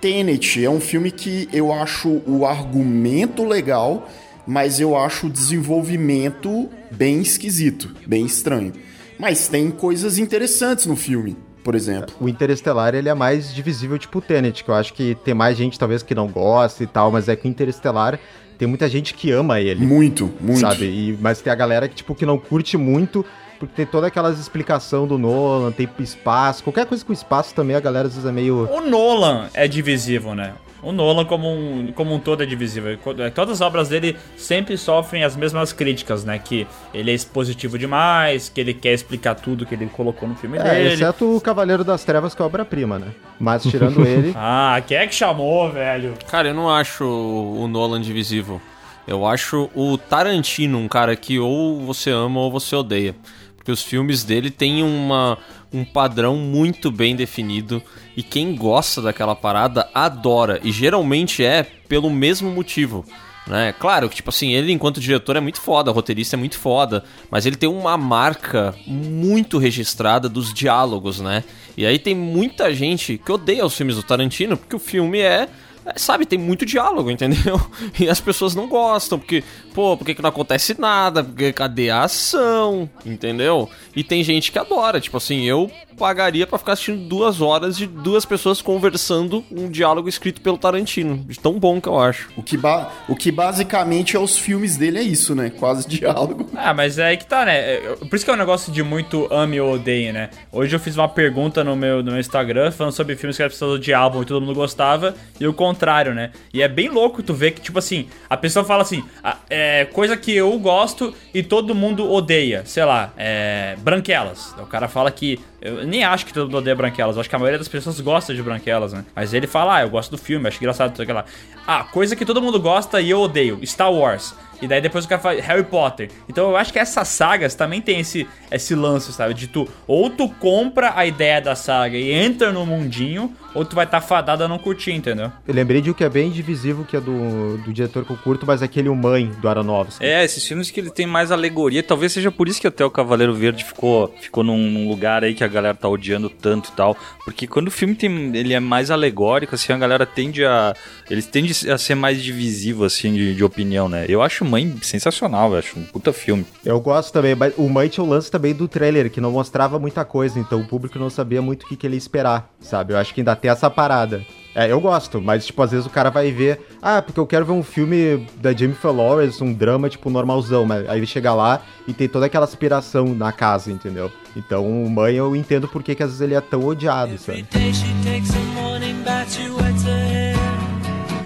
Tenet 0.00 0.64
é 0.64 0.70
um 0.70 0.80
filme 0.80 1.10
que 1.10 1.46
eu 1.52 1.70
acho 1.72 2.22
o 2.26 2.46
argumento 2.46 3.44
legal, 3.46 4.08
mas 4.50 4.80
eu 4.80 4.96
acho 4.96 5.28
o 5.28 5.30
desenvolvimento 5.30 6.68
bem 6.90 7.20
esquisito, 7.20 7.94
bem 8.04 8.26
estranho. 8.26 8.72
Mas 9.16 9.46
tem 9.46 9.70
coisas 9.70 10.18
interessantes 10.18 10.86
no 10.86 10.96
filme, 10.96 11.36
por 11.62 11.76
exemplo. 11.76 12.12
O 12.20 12.28
Interestelar, 12.28 12.96
ele 12.96 13.08
é 13.08 13.14
mais 13.14 13.54
divisível, 13.54 13.96
tipo 13.96 14.18
o 14.18 14.20
Tenet, 14.20 14.64
que 14.64 14.68
eu 14.68 14.74
acho 14.74 14.92
que 14.92 15.16
tem 15.24 15.34
mais 15.34 15.56
gente, 15.56 15.78
talvez, 15.78 16.02
que 16.02 16.16
não 16.16 16.26
gosta 16.26 16.82
e 16.82 16.86
tal, 16.88 17.12
mas 17.12 17.28
é 17.28 17.36
que 17.36 17.46
o 17.46 17.48
Interestelar 17.48 18.18
tem 18.58 18.66
muita 18.66 18.88
gente 18.88 19.14
que 19.14 19.30
ama 19.30 19.60
ele. 19.60 19.86
Muito, 19.86 20.28
muito. 20.40 20.58
Sabe? 20.58 20.86
E, 20.86 21.18
mas 21.20 21.40
tem 21.40 21.52
a 21.52 21.56
galera 21.56 21.88
que, 21.88 21.94
tipo, 21.94 22.12
que 22.16 22.26
não 22.26 22.36
curte 22.36 22.76
muito, 22.76 23.24
porque 23.56 23.76
tem 23.76 23.86
toda 23.86 24.08
aquelas 24.08 24.36
explicação 24.40 25.06
do 25.06 25.16
Nolan, 25.16 25.70
tem 25.70 25.88
espaço, 26.00 26.64
qualquer 26.64 26.86
coisa 26.86 27.04
com 27.04 27.12
espaço 27.12 27.54
também 27.54 27.76
a 27.76 27.80
galera 27.80 28.08
às 28.08 28.14
vezes 28.14 28.28
é 28.28 28.32
meio... 28.32 28.68
O 28.68 28.80
Nolan 28.80 29.48
é 29.54 29.68
divisível, 29.68 30.34
né? 30.34 30.54
O 30.82 30.92
Nolan, 30.92 31.24
como 31.24 31.48
um, 31.52 31.92
como 31.94 32.14
um 32.14 32.18
todo, 32.18 32.42
é 32.42 32.46
divisível. 32.46 32.98
Todas 33.34 33.60
as 33.60 33.60
obras 33.60 33.88
dele 33.88 34.16
sempre 34.36 34.76
sofrem 34.78 35.24
as 35.24 35.36
mesmas 35.36 35.72
críticas, 35.72 36.24
né? 36.24 36.38
Que 36.38 36.66
ele 36.94 37.10
é 37.10 37.14
expositivo 37.14 37.78
demais, 37.78 38.48
que 38.48 38.60
ele 38.60 38.72
quer 38.72 38.92
explicar 38.94 39.34
tudo 39.34 39.66
que 39.66 39.74
ele 39.74 39.86
colocou 39.86 40.28
no 40.28 40.34
filme 40.34 40.56
É, 40.58 40.62
dele. 40.62 40.94
exceto 40.94 41.36
o 41.36 41.40
Cavaleiro 41.40 41.84
das 41.84 42.02
Trevas, 42.04 42.34
que 42.34 42.40
é 42.40 42.44
obra-prima, 42.44 42.98
né? 42.98 43.08
Mas 43.38 43.62
tirando 43.62 44.04
ele... 44.06 44.32
Ah, 44.36 44.80
quem 44.86 44.96
é 44.96 45.06
que 45.06 45.14
chamou, 45.14 45.70
velho? 45.70 46.14
Cara, 46.30 46.48
eu 46.48 46.54
não 46.54 46.70
acho 46.70 47.04
o 47.04 47.68
Nolan 47.68 48.00
divisível. 48.00 48.60
Eu 49.06 49.26
acho 49.26 49.68
o 49.74 49.98
Tarantino 49.98 50.78
um 50.78 50.88
cara 50.88 51.16
que 51.16 51.38
ou 51.38 51.80
você 51.80 52.10
ama 52.10 52.40
ou 52.40 52.50
você 52.50 52.74
odeia. 52.76 53.14
Porque 53.56 53.72
os 53.72 53.82
filmes 53.82 54.24
dele 54.24 54.50
têm 54.50 54.82
uma, 54.82 55.36
um 55.72 55.84
padrão 55.84 56.36
muito 56.36 56.90
bem 56.90 57.14
definido. 57.14 57.82
E 58.16 58.22
quem 58.22 58.54
gosta 58.54 59.00
daquela 59.00 59.34
parada 59.34 59.88
adora. 59.94 60.60
E 60.62 60.72
geralmente 60.72 61.44
é 61.44 61.62
pelo 61.88 62.10
mesmo 62.10 62.50
motivo. 62.50 63.04
Né? 63.46 63.72
Claro 63.78 64.08
que, 64.08 64.16
tipo 64.16 64.30
assim, 64.30 64.52
ele 64.52 64.72
enquanto 64.72 65.00
diretor 65.00 65.36
é 65.36 65.40
muito 65.40 65.60
foda, 65.60 65.90
roteirista 65.90 66.36
é 66.36 66.38
muito 66.38 66.58
foda, 66.58 67.02
mas 67.30 67.46
ele 67.46 67.56
tem 67.56 67.68
uma 67.68 67.96
marca 67.96 68.74
muito 68.86 69.58
registrada 69.58 70.28
dos 70.28 70.52
diálogos, 70.54 71.20
né? 71.20 71.42
E 71.76 71.84
aí 71.84 71.98
tem 71.98 72.14
muita 72.14 72.72
gente 72.72 73.18
que 73.18 73.32
odeia 73.32 73.64
os 73.64 73.74
filmes 73.74 73.96
do 73.96 74.02
Tarantino 74.02 74.56
porque 74.56 74.76
o 74.76 74.78
filme 74.78 75.18
é 75.18 75.30
é, 75.40 75.48
sabe, 75.96 76.26
tem 76.26 76.38
muito 76.38 76.66
diálogo, 76.66 77.10
entendeu? 77.10 77.60
E 77.98 78.08
as 78.08 78.20
pessoas 78.20 78.54
não 78.54 78.68
gostam, 78.68 79.18
porque, 79.18 79.42
pô, 79.74 79.96
por 79.96 80.04
que, 80.04 80.14
que 80.14 80.22
não 80.22 80.30
acontece 80.30 80.78
nada? 80.78 81.22
Porque 81.22 81.52
cadê 81.52 81.90
a 81.90 82.04
ação? 82.04 82.88
Entendeu? 83.04 83.68
E 83.94 84.02
tem 84.02 84.22
gente 84.22 84.50
que 84.50 84.58
adora, 84.58 85.00
tipo 85.00 85.16
assim, 85.16 85.42
eu 85.44 85.70
pagaria 86.00 86.46
pra 86.46 86.58
ficar 86.58 86.72
assistindo 86.72 87.06
duas 87.06 87.42
horas 87.42 87.76
de 87.76 87.86
duas 87.86 88.24
pessoas 88.24 88.62
conversando 88.62 89.44
um 89.52 89.68
diálogo 89.68 90.08
escrito 90.08 90.40
pelo 90.40 90.56
Tarantino. 90.56 91.18
De 91.26 91.38
tão 91.38 91.58
bom 91.58 91.78
que 91.78 91.88
eu 91.88 91.98
acho. 92.00 92.30
O 92.36 92.42
que, 92.42 92.56
ba- 92.56 92.90
o 93.06 93.14
que 93.14 93.30
basicamente 93.30 94.16
é 94.16 94.18
os 94.18 94.38
filmes 94.38 94.78
dele 94.78 94.98
é 94.98 95.02
isso, 95.02 95.34
né? 95.34 95.50
Quase 95.50 95.86
diálogo. 95.86 96.48
Ah, 96.62 96.74
mas 96.74 96.98
é 96.98 97.06
aí 97.06 97.16
que 97.16 97.24
tá, 97.26 97.44
né? 97.44 97.78
Eu- 97.86 97.96
Por 97.98 98.14
isso 98.16 98.24
que 98.24 98.30
é 98.30 98.34
um 98.34 98.36
negócio 98.36 98.72
de 98.72 98.82
muito 98.82 99.26
ame 99.32 99.58
ou 99.60 99.74
odeie, 99.74 100.12
né? 100.12 100.28
Hoje 100.52 100.74
eu 100.76 100.80
fiz 100.80 100.96
uma 100.96 101.08
pergunta 101.08 101.62
no 101.64 101.74
meu, 101.76 102.02
no 102.02 102.10
meu 102.12 102.20
Instagram 102.20 102.70
falando 102.70 102.92
sobre 102.92 103.16
filmes 103.16 103.36
que 103.36 103.42
as 103.42 103.52
pessoas 103.52 103.76
odiavam 103.78 104.22
e 104.22 104.24
todo 104.26 104.40
mundo 104.44 104.54
gostava, 104.54 105.14
e 105.38 105.46
o 105.46 105.52
contrário, 105.54 106.14
né? 106.14 106.30
E 106.52 106.60
é 106.62 106.68
bem 106.68 106.88
louco 106.88 107.22
tu 107.22 107.32
ver 107.34 107.52
que, 107.52 107.60
tipo 107.60 107.78
assim, 107.78 108.08
a 108.28 108.36
pessoa 108.36 108.64
fala 108.64 108.82
assim, 108.82 109.02
"Ah, 109.24 109.36
é 109.48 109.84
coisa 109.86 110.16
que 110.16 110.32
eu 110.34 110.56
gosto 110.58 111.14
e 111.32 111.42
todo 111.42 111.74
mundo 111.74 112.10
odeia, 112.10 112.62
sei 112.66 112.84
lá, 112.84 113.12
é. 113.16 113.76
Branquelas. 113.80 114.54
O 114.58 114.66
cara 114.66 114.86
fala 114.88 115.10
que. 115.10 115.38
Eu 115.60 115.86
nem 115.86 116.02
acho 116.02 116.24
que 116.24 116.32
todo 116.32 116.46
mundo 116.46 116.58
odeia 116.58 116.74
Branquelas, 116.74 117.16
eu 117.16 117.20
acho 117.20 117.28
que 117.28 117.36
a 117.36 117.38
maioria 117.38 117.58
das 117.58 117.68
pessoas 117.68 118.00
gosta 118.00 118.34
de 118.34 118.42
Branquelas, 118.42 118.92
né? 118.92 119.04
Mas 119.14 119.34
ele 119.34 119.46
fala, 119.46 119.76
ah, 119.76 119.82
eu 119.82 119.90
gosto 119.90 120.12
do 120.12 120.18
filme, 120.18 120.48
acho 120.48 120.58
engraçado, 120.58 120.96
sei 120.96 121.06
lá. 121.06 121.24
Ah, 121.66 121.84
coisa 121.84 122.16
que 122.16 122.24
todo 122.24 122.40
mundo 122.40 122.58
gosta 122.58 123.00
e 123.00 123.10
eu 123.10 123.20
odeio, 123.20 123.60
Star 123.66 123.92
Wars. 123.92 124.34
E 124.60 124.68
daí 124.68 124.80
depois 124.80 125.04
o 125.04 125.08
cara 125.08 125.20
fala 125.20 125.40
Harry 125.40 125.64
Potter. 125.64 126.10
Então 126.28 126.50
eu 126.50 126.56
acho 126.56 126.72
que 126.72 126.78
essas 126.78 127.08
sagas 127.08 127.54
também 127.54 127.80
tem 127.80 128.00
esse, 128.00 128.26
esse 128.50 128.74
lance, 128.74 129.12
sabe? 129.12 129.34
De 129.34 129.46
tu, 129.46 129.68
ou 129.86 130.10
tu 130.10 130.28
compra 130.28 130.92
a 130.96 131.06
ideia 131.06 131.40
da 131.40 131.54
saga 131.54 131.96
e 131.96 132.12
entra 132.12 132.52
no 132.52 132.64
mundinho, 132.66 133.34
ou 133.54 133.64
tu 133.64 133.74
vai 133.74 133.84
estar 133.84 134.00
tá 134.00 134.06
fadado 134.06 134.44
a 134.44 134.48
não 134.48 134.58
curtir, 134.58 134.92
entendeu? 134.92 135.30
Eu 135.46 135.54
lembrei 135.54 135.80
de 135.80 135.90
um 135.90 135.94
que 135.94 136.04
é 136.04 136.08
bem 136.08 136.30
divisível, 136.30 136.84
que 136.84 136.96
é 136.96 137.00
do, 137.00 137.58
do 137.58 137.72
diretor 137.72 138.04
que 138.04 138.12
eu 138.12 138.16
curto, 138.16 138.46
mas 138.46 138.62
é 138.62 138.64
aquele 138.64 138.88
O 138.88 138.94
Mãe, 138.94 139.26
do 139.40 139.48
Aronofsky. 139.48 140.04
É, 140.04 140.24
esses 140.24 140.44
filmes 140.46 140.70
que 140.70 140.80
ele 140.80 140.90
tem 140.90 141.06
mais 141.06 141.32
alegoria, 141.32 141.82
talvez 141.82 142.12
seja 142.12 142.30
por 142.30 142.48
isso 142.48 142.60
que 142.60 142.66
até 142.66 142.84
o 142.84 142.90
Cavaleiro 142.90 143.34
Verde 143.34 143.64
ficou, 143.64 144.14
ficou 144.20 144.44
num, 144.44 144.70
num 144.70 144.88
lugar 144.88 145.24
aí 145.24 145.34
que 145.34 145.44
a 145.44 145.48
galera 145.48 145.74
tá 145.74 145.88
odiando 145.88 146.28
tanto 146.30 146.70
e 146.70 146.72
tal. 146.72 146.96
Porque 147.24 147.46
quando 147.46 147.68
o 147.68 147.70
filme 147.70 147.94
tem, 147.94 148.36
ele 148.36 148.54
é 148.54 148.60
mais 148.60 148.90
alegórico, 148.90 149.54
assim, 149.54 149.72
a 149.72 149.78
galera 149.78 150.06
tende 150.06 150.44
a. 150.44 150.74
Eles 151.08 151.26
tendem 151.26 151.50
a 151.72 151.78
ser 151.78 151.94
mais 151.94 152.22
divisivos, 152.22 152.92
assim, 152.92 153.12
de, 153.12 153.34
de 153.34 153.44
opinião, 153.44 153.88
né? 153.88 154.06
Eu 154.08 154.22
acho 154.22 154.44
Mãe 154.50 154.76
sensacional, 154.82 155.52
eu 155.52 155.58
acho 155.58 155.78
um 155.78 155.84
puta 155.84 156.12
filme. 156.12 156.44
Eu 156.64 156.80
gosto 156.80 157.12
também, 157.12 157.34
mas 157.34 157.54
o 157.56 157.68
Mãe 157.68 157.88
tinha 157.88 158.04
o 158.04 158.08
lance 158.08 158.30
também 158.30 158.52
do 158.52 158.66
trailer, 158.66 159.10
que 159.10 159.20
não 159.20 159.30
mostrava 159.30 159.78
muita 159.78 160.04
coisa, 160.04 160.38
então 160.38 160.60
o 160.60 160.66
público 160.66 160.98
não 160.98 161.08
sabia 161.08 161.40
muito 161.40 161.62
o 161.62 161.66
que, 161.68 161.76
que 161.76 161.86
ele 161.86 161.94
ia 161.94 161.98
esperar, 161.98 162.50
sabe? 162.60 162.92
Eu 162.92 162.98
acho 162.98 163.14
que 163.14 163.20
ainda 163.20 163.36
tem 163.36 163.50
essa 163.50 163.70
parada. 163.70 164.26
É, 164.54 164.70
eu 164.70 164.80
gosto, 164.80 165.20
mas, 165.20 165.46
tipo, 165.46 165.62
às 165.62 165.70
vezes 165.70 165.86
o 165.86 165.90
cara 165.90 166.10
vai 166.10 166.32
ver, 166.32 166.60
ah, 166.82 167.00
porque 167.00 167.20
eu 167.20 167.26
quero 167.26 167.46
ver 167.46 167.52
um 167.52 167.62
filme 167.62 168.26
da 168.40 168.52
Jennifer 168.52 168.90
Lawrence, 168.90 169.42
um 169.42 169.52
drama, 169.52 169.88
tipo, 169.88 170.10
normalzão, 170.10 170.66
mas 170.66 170.88
aí 170.88 170.98
ele 170.98 171.06
chega 171.06 171.32
lá 171.32 171.62
e 171.86 171.94
tem 171.94 172.08
toda 172.08 172.26
aquela 172.26 172.44
aspiração 172.44 173.14
na 173.14 173.30
casa, 173.30 173.70
entendeu? 173.70 174.10
Então, 174.34 174.68
o 174.68 174.90
Mãe 174.90 175.14
eu 175.14 175.36
entendo 175.36 175.68
por 175.68 175.82
que 175.84 175.94
que 175.94 176.02
às 176.02 176.10
vezes 176.10 176.20
ele 176.20 176.34
é 176.34 176.40
tão 176.40 176.64
odiado, 176.64 177.16
sabe? 177.18 177.46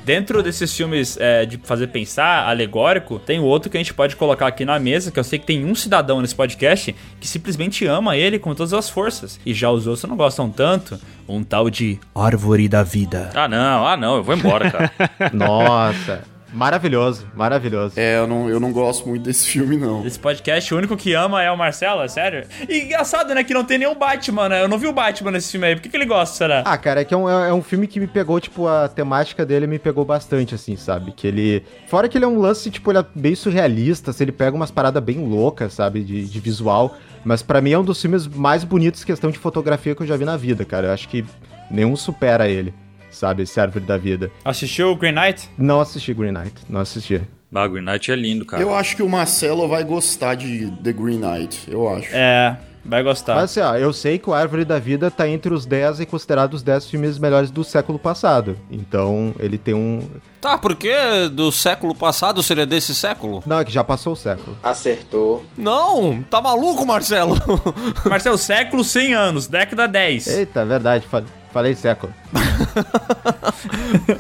Dentro 0.05 0.43
desses 0.43 0.75
filmes 0.77 1.17
é, 1.19 1.47
de 1.47 1.57
fazer 1.59 1.87
pensar, 1.87 2.47
alegórico, 2.49 3.19
tem 3.19 3.41
outro 3.41 3.71
que 3.71 3.77
a 3.77 3.81
gente 3.81 3.95
pode 3.95 4.17
colocar 4.17 4.47
aqui 4.47 4.65
na 4.65 4.79
mesa, 4.79 5.11
que 5.11 5.19
eu 5.19 5.25
sei 5.25 5.39
que 5.39 5.47
tem 5.47 5.65
um 5.65 5.75
cidadão 5.75 6.21
nesse 6.21 6.35
podcast 6.35 6.95
que 7.19 7.27
simplesmente 7.27 7.87
ama 7.87 8.17
ele 8.17 8.39
com 8.39 8.55
todas 8.55 8.75
as 8.75 8.89
forças. 8.89 9.41
E 9.47 9.55
já 9.55 9.71
os 9.71 9.87
outros 9.87 10.05
não 10.09 10.17
gostam 10.17 10.51
tanto. 10.51 11.01
Um 11.27 11.43
tal 11.43 11.71
de 11.71 11.99
Árvore 12.15 12.69
da 12.69 12.83
Vida. 12.83 13.31
Ah, 13.35 13.49
não, 13.49 13.87
ah, 13.87 13.97
não, 13.97 14.17
eu 14.17 14.23
vou 14.23 14.35
embora, 14.35 14.71
cara. 14.71 14.93
Nossa. 15.33 16.34
Maravilhoso, 16.55 17.27
maravilhoso. 17.35 17.99
É, 17.99 18.17
eu 18.19 18.29
não, 18.29 18.49
eu 18.49 18.61
não 18.61 18.73
gosto 18.73 19.09
muito 19.09 19.25
desse 19.25 19.49
filme, 19.49 19.77
não. 19.77 20.07
Esse 20.07 20.19
podcast, 20.19 20.73
o 20.73 20.79
único 20.79 20.97
que 20.97 21.13
ama 21.13 21.43
é 21.43 21.51
o 21.51 21.59
Marcelo, 21.59 22.01
é 22.01 22.07
sério? 22.07 22.47
E 22.69 22.83
engraçado, 22.83 23.35
né, 23.35 23.43
que 23.43 23.53
não 23.53 23.65
tem 23.65 23.77
nenhum 23.77 23.97
Batman, 23.97 24.49
né? 24.49 24.63
Eu 24.63 24.69
não 24.69 24.79
vi 24.79 24.87
o 24.87 24.93
Batman 24.93 25.33
nesse 25.33 25.51
filme 25.51 25.67
aí. 25.67 25.75
Por 25.75 25.83
que, 25.83 25.89
que 25.89 25.97
ele 25.97 26.07
gosta, 26.07 26.37
será? 26.37 26.63
Ah, 26.65 26.79
cara, 26.79 27.01
é 27.01 27.05
que 27.05 27.13
é 27.13 27.17
um, 27.17 27.29
é 27.29 27.53
um 27.53 27.61
filme 27.61 27.89
que 27.89 27.99
me 27.99 28.07
pegou, 28.07 28.39
tipo, 28.39 28.69
a 28.69 28.89
temática 28.89 29.45
dele 29.45 29.67
me 29.67 29.81
pegou 29.81 30.05
bastante, 30.05 30.55
assim, 30.55 30.77
sabe? 30.77 31.11
Que 31.11 31.27
ele. 31.27 31.65
Fora 31.89 32.09
que 32.09 32.17
ele 32.17 32.25
é 32.25 32.29
um 32.29 32.39
lance, 32.39 32.71
tipo, 32.71 32.89
ele 32.93 33.01
é 33.01 33.05
bem 33.15 33.35
surrealista, 33.35 34.13
assim, 34.13 34.23
ele 34.23 34.33
pega 34.33 34.57
umas 34.57 34.71
paradas 34.71 35.03
bem 35.03 35.27
loucas, 35.27 35.73
sabe? 35.73 36.05
De, 36.05 36.25
de 36.25 36.41
visual. 36.41 36.97
Mas 37.25 37.43
pra 37.43 37.61
mim 37.61 37.73
é 37.73 37.79
um 37.79 37.85
dos 37.85 38.01
filmes 38.01 38.29
mais 38.29 38.63
bonitos 38.63 39.03
em 39.03 39.07
questão 39.07 39.31
de 39.31 39.39
fotografia 39.39 39.95
que 39.95 40.03
eu 40.03 40.07
já 40.07 40.17
vi 40.17 40.25
na 40.25 40.37
vida, 40.37 40.65
cara. 40.65 40.89
Eu 40.89 40.93
acho 40.93 41.09
que 41.09 41.25
nenhum 41.71 41.97
supera 41.97 42.49
ele, 42.49 42.73
sabe? 43.15 43.43
Esse 43.45 43.59
Árvore 43.61 43.85
da 43.85 43.97
Vida. 43.97 44.31
Assistiu 44.45 44.91
o 44.91 44.97
Green 44.97 45.13
Knight? 45.15 45.49
Não 45.57 45.81
assisti 45.81 46.13
Green 46.13 46.33
Knight, 46.33 46.55
não 46.69 46.81
assisti. 46.81 47.21
Ah, 47.55 47.69
Green 47.69 47.85
Knight 47.85 48.11
é 48.11 48.17
lindo, 48.17 48.45
cara. 48.45 48.63
Eu 48.63 48.75
acho 48.75 48.97
que 48.97 49.03
o 49.03 49.09
Marcelo 49.09 49.69
vai 49.69 49.85
gostar 49.85 50.35
de 50.35 50.71
The 50.83 50.93
Green 50.93 51.19
Knight, 51.21 51.71
eu 51.71 51.89
acho. 51.89 52.09
É, 52.13 52.57
vai 52.85 53.01
gostar. 53.01 53.37
Mas 53.37 53.45
assim, 53.45 53.61
ó, 53.61 53.77
eu 53.77 53.93
sei 53.93 54.19
que 54.19 54.29
o 54.29 54.35
Árvore 54.35 54.65
da 54.65 54.81
Vida 54.81 55.09
tá 55.09 55.29
entre 55.29 55.55
os 55.55 55.65
10 55.65 56.01
e 56.01 56.07
considerados 56.07 56.57
os 56.57 56.63
10 56.65 56.91
filmes 56.91 57.17
melhores 57.17 57.53
do 57.53 57.63
século 57.63 57.97
passado. 57.97 58.57
Então, 58.69 59.33
ele 59.39 59.57
tem 59.57 59.73
um. 59.73 60.01
Tá, 60.41 60.59
por 60.59 60.75
que 60.75 60.93
do 61.33 61.53
século 61.53 61.95
passado 61.95 62.43
seria 62.43 62.67
desse 62.67 62.93
século? 62.93 63.41
Não, 63.47 63.61
é 63.61 63.65
que 63.65 63.71
já 63.73 63.85
passou 63.85 64.15
o 64.15 64.17
século. 64.17 64.57
Acertou. 64.61 65.45
Não, 65.57 66.25
tá 66.29 66.41
maluco, 66.41 66.85
Marcelo? 66.85 67.37
Marcelo, 68.05 68.37
século 68.37 68.83
100 68.83 69.15
anos, 69.15 69.47
década 69.47 69.87
10. 69.87 70.27
Eita, 70.27 70.61
é 70.63 70.65
verdade, 70.65 71.07
fa- 71.07 71.23
falei 71.55 71.73
século. 71.77 72.13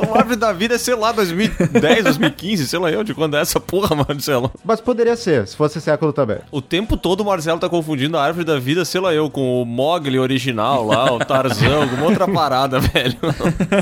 o 0.08 0.14
Árvore 0.16 0.36
da 0.36 0.52
Vida 0.52 0.76
é, 0.76 0.78
sei 0.78 0.94
lá, 0.94 1.10
2010, 1.10 2.04
2015, 2.04 2.68
sei 2.68 2.78
lá 2.78 2.92
eu 2.92 3.02
de 3.02 3.12
quando 3.12 3.36
é 3.36 3.40
essa 3.40 3.58
porra, 3.58 3.96
Marcelo. 3.96 4.52
Mas 4.64 4.80
poderia 4.80 5.16
ser, 5.16 5.48
se 5.48 5.56
fosse 5.56 5.80
século 5.80 6.12
também. 6.12 6.38
O 6.52 6.62
tempo 6.62 6.96
todo 6.96 7.22
o 7.22 7.24
Marcelo 7.24 7.58
tá 7.58 7.68
confundindo 7.68 8.16
a 8.16 8.22
Árvore 8.22 8.44
da 8.46 8.56
Vida, 8.60 8.84
sei 8.84 9.00
lá 9.00 9.12
eu, 9.12 9.28
com 9.28 9.60
o 9.60 9.66
Mogli 9.66 10.16
original 10.16 10.86
lá, 10.86 11.12
o 11.12 11.18
Tarzan, 11.18 11.82
alguma 11.82 12.04
outra 12.04 12.28
parada, 12.28 12.78
velho. 12.78 13.16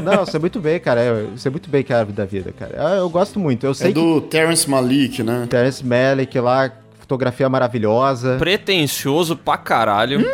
Não, 0.02 0.14
eu 0.14 0.26
sei 0.26 0.40
muito 0.40 0.58
bem, 0.58 0.80
cara. 0.80 1.02
Eu 1.02 1.36
sei 1.36 1.50
muito 1.50 1.68
bem 1.68 1.82
que 1.82 1.92
é 1.92 1.96
a 1.96 1.98
Árvore 1.98 2.16
da 2.16 2.24
Vida, 2.24 2.54
cara. 2.58 2.74
Eu, 2.74 3.00
eu 3.00 3.10
gosto 3.10 3.38
muito. 3.38 3.66
Eu 3.66 3.74
sei 3.74 3.90
É 3.90 3.92
do 3.92 4.22
Terrence 4.22 4.68
Malick, 4.68 5.22
né? 5.22 5.42
que 5.42 5.48
Terence 5.48 5.84
Malick 5.84 6.40
lá, 6.40 6.72
fotografia 7.00 7.50
maravilhosa. 7.50 8.36
Pretencioso 8.38 9.36
pra 9.36 9.58
caralho. 9.58 10.24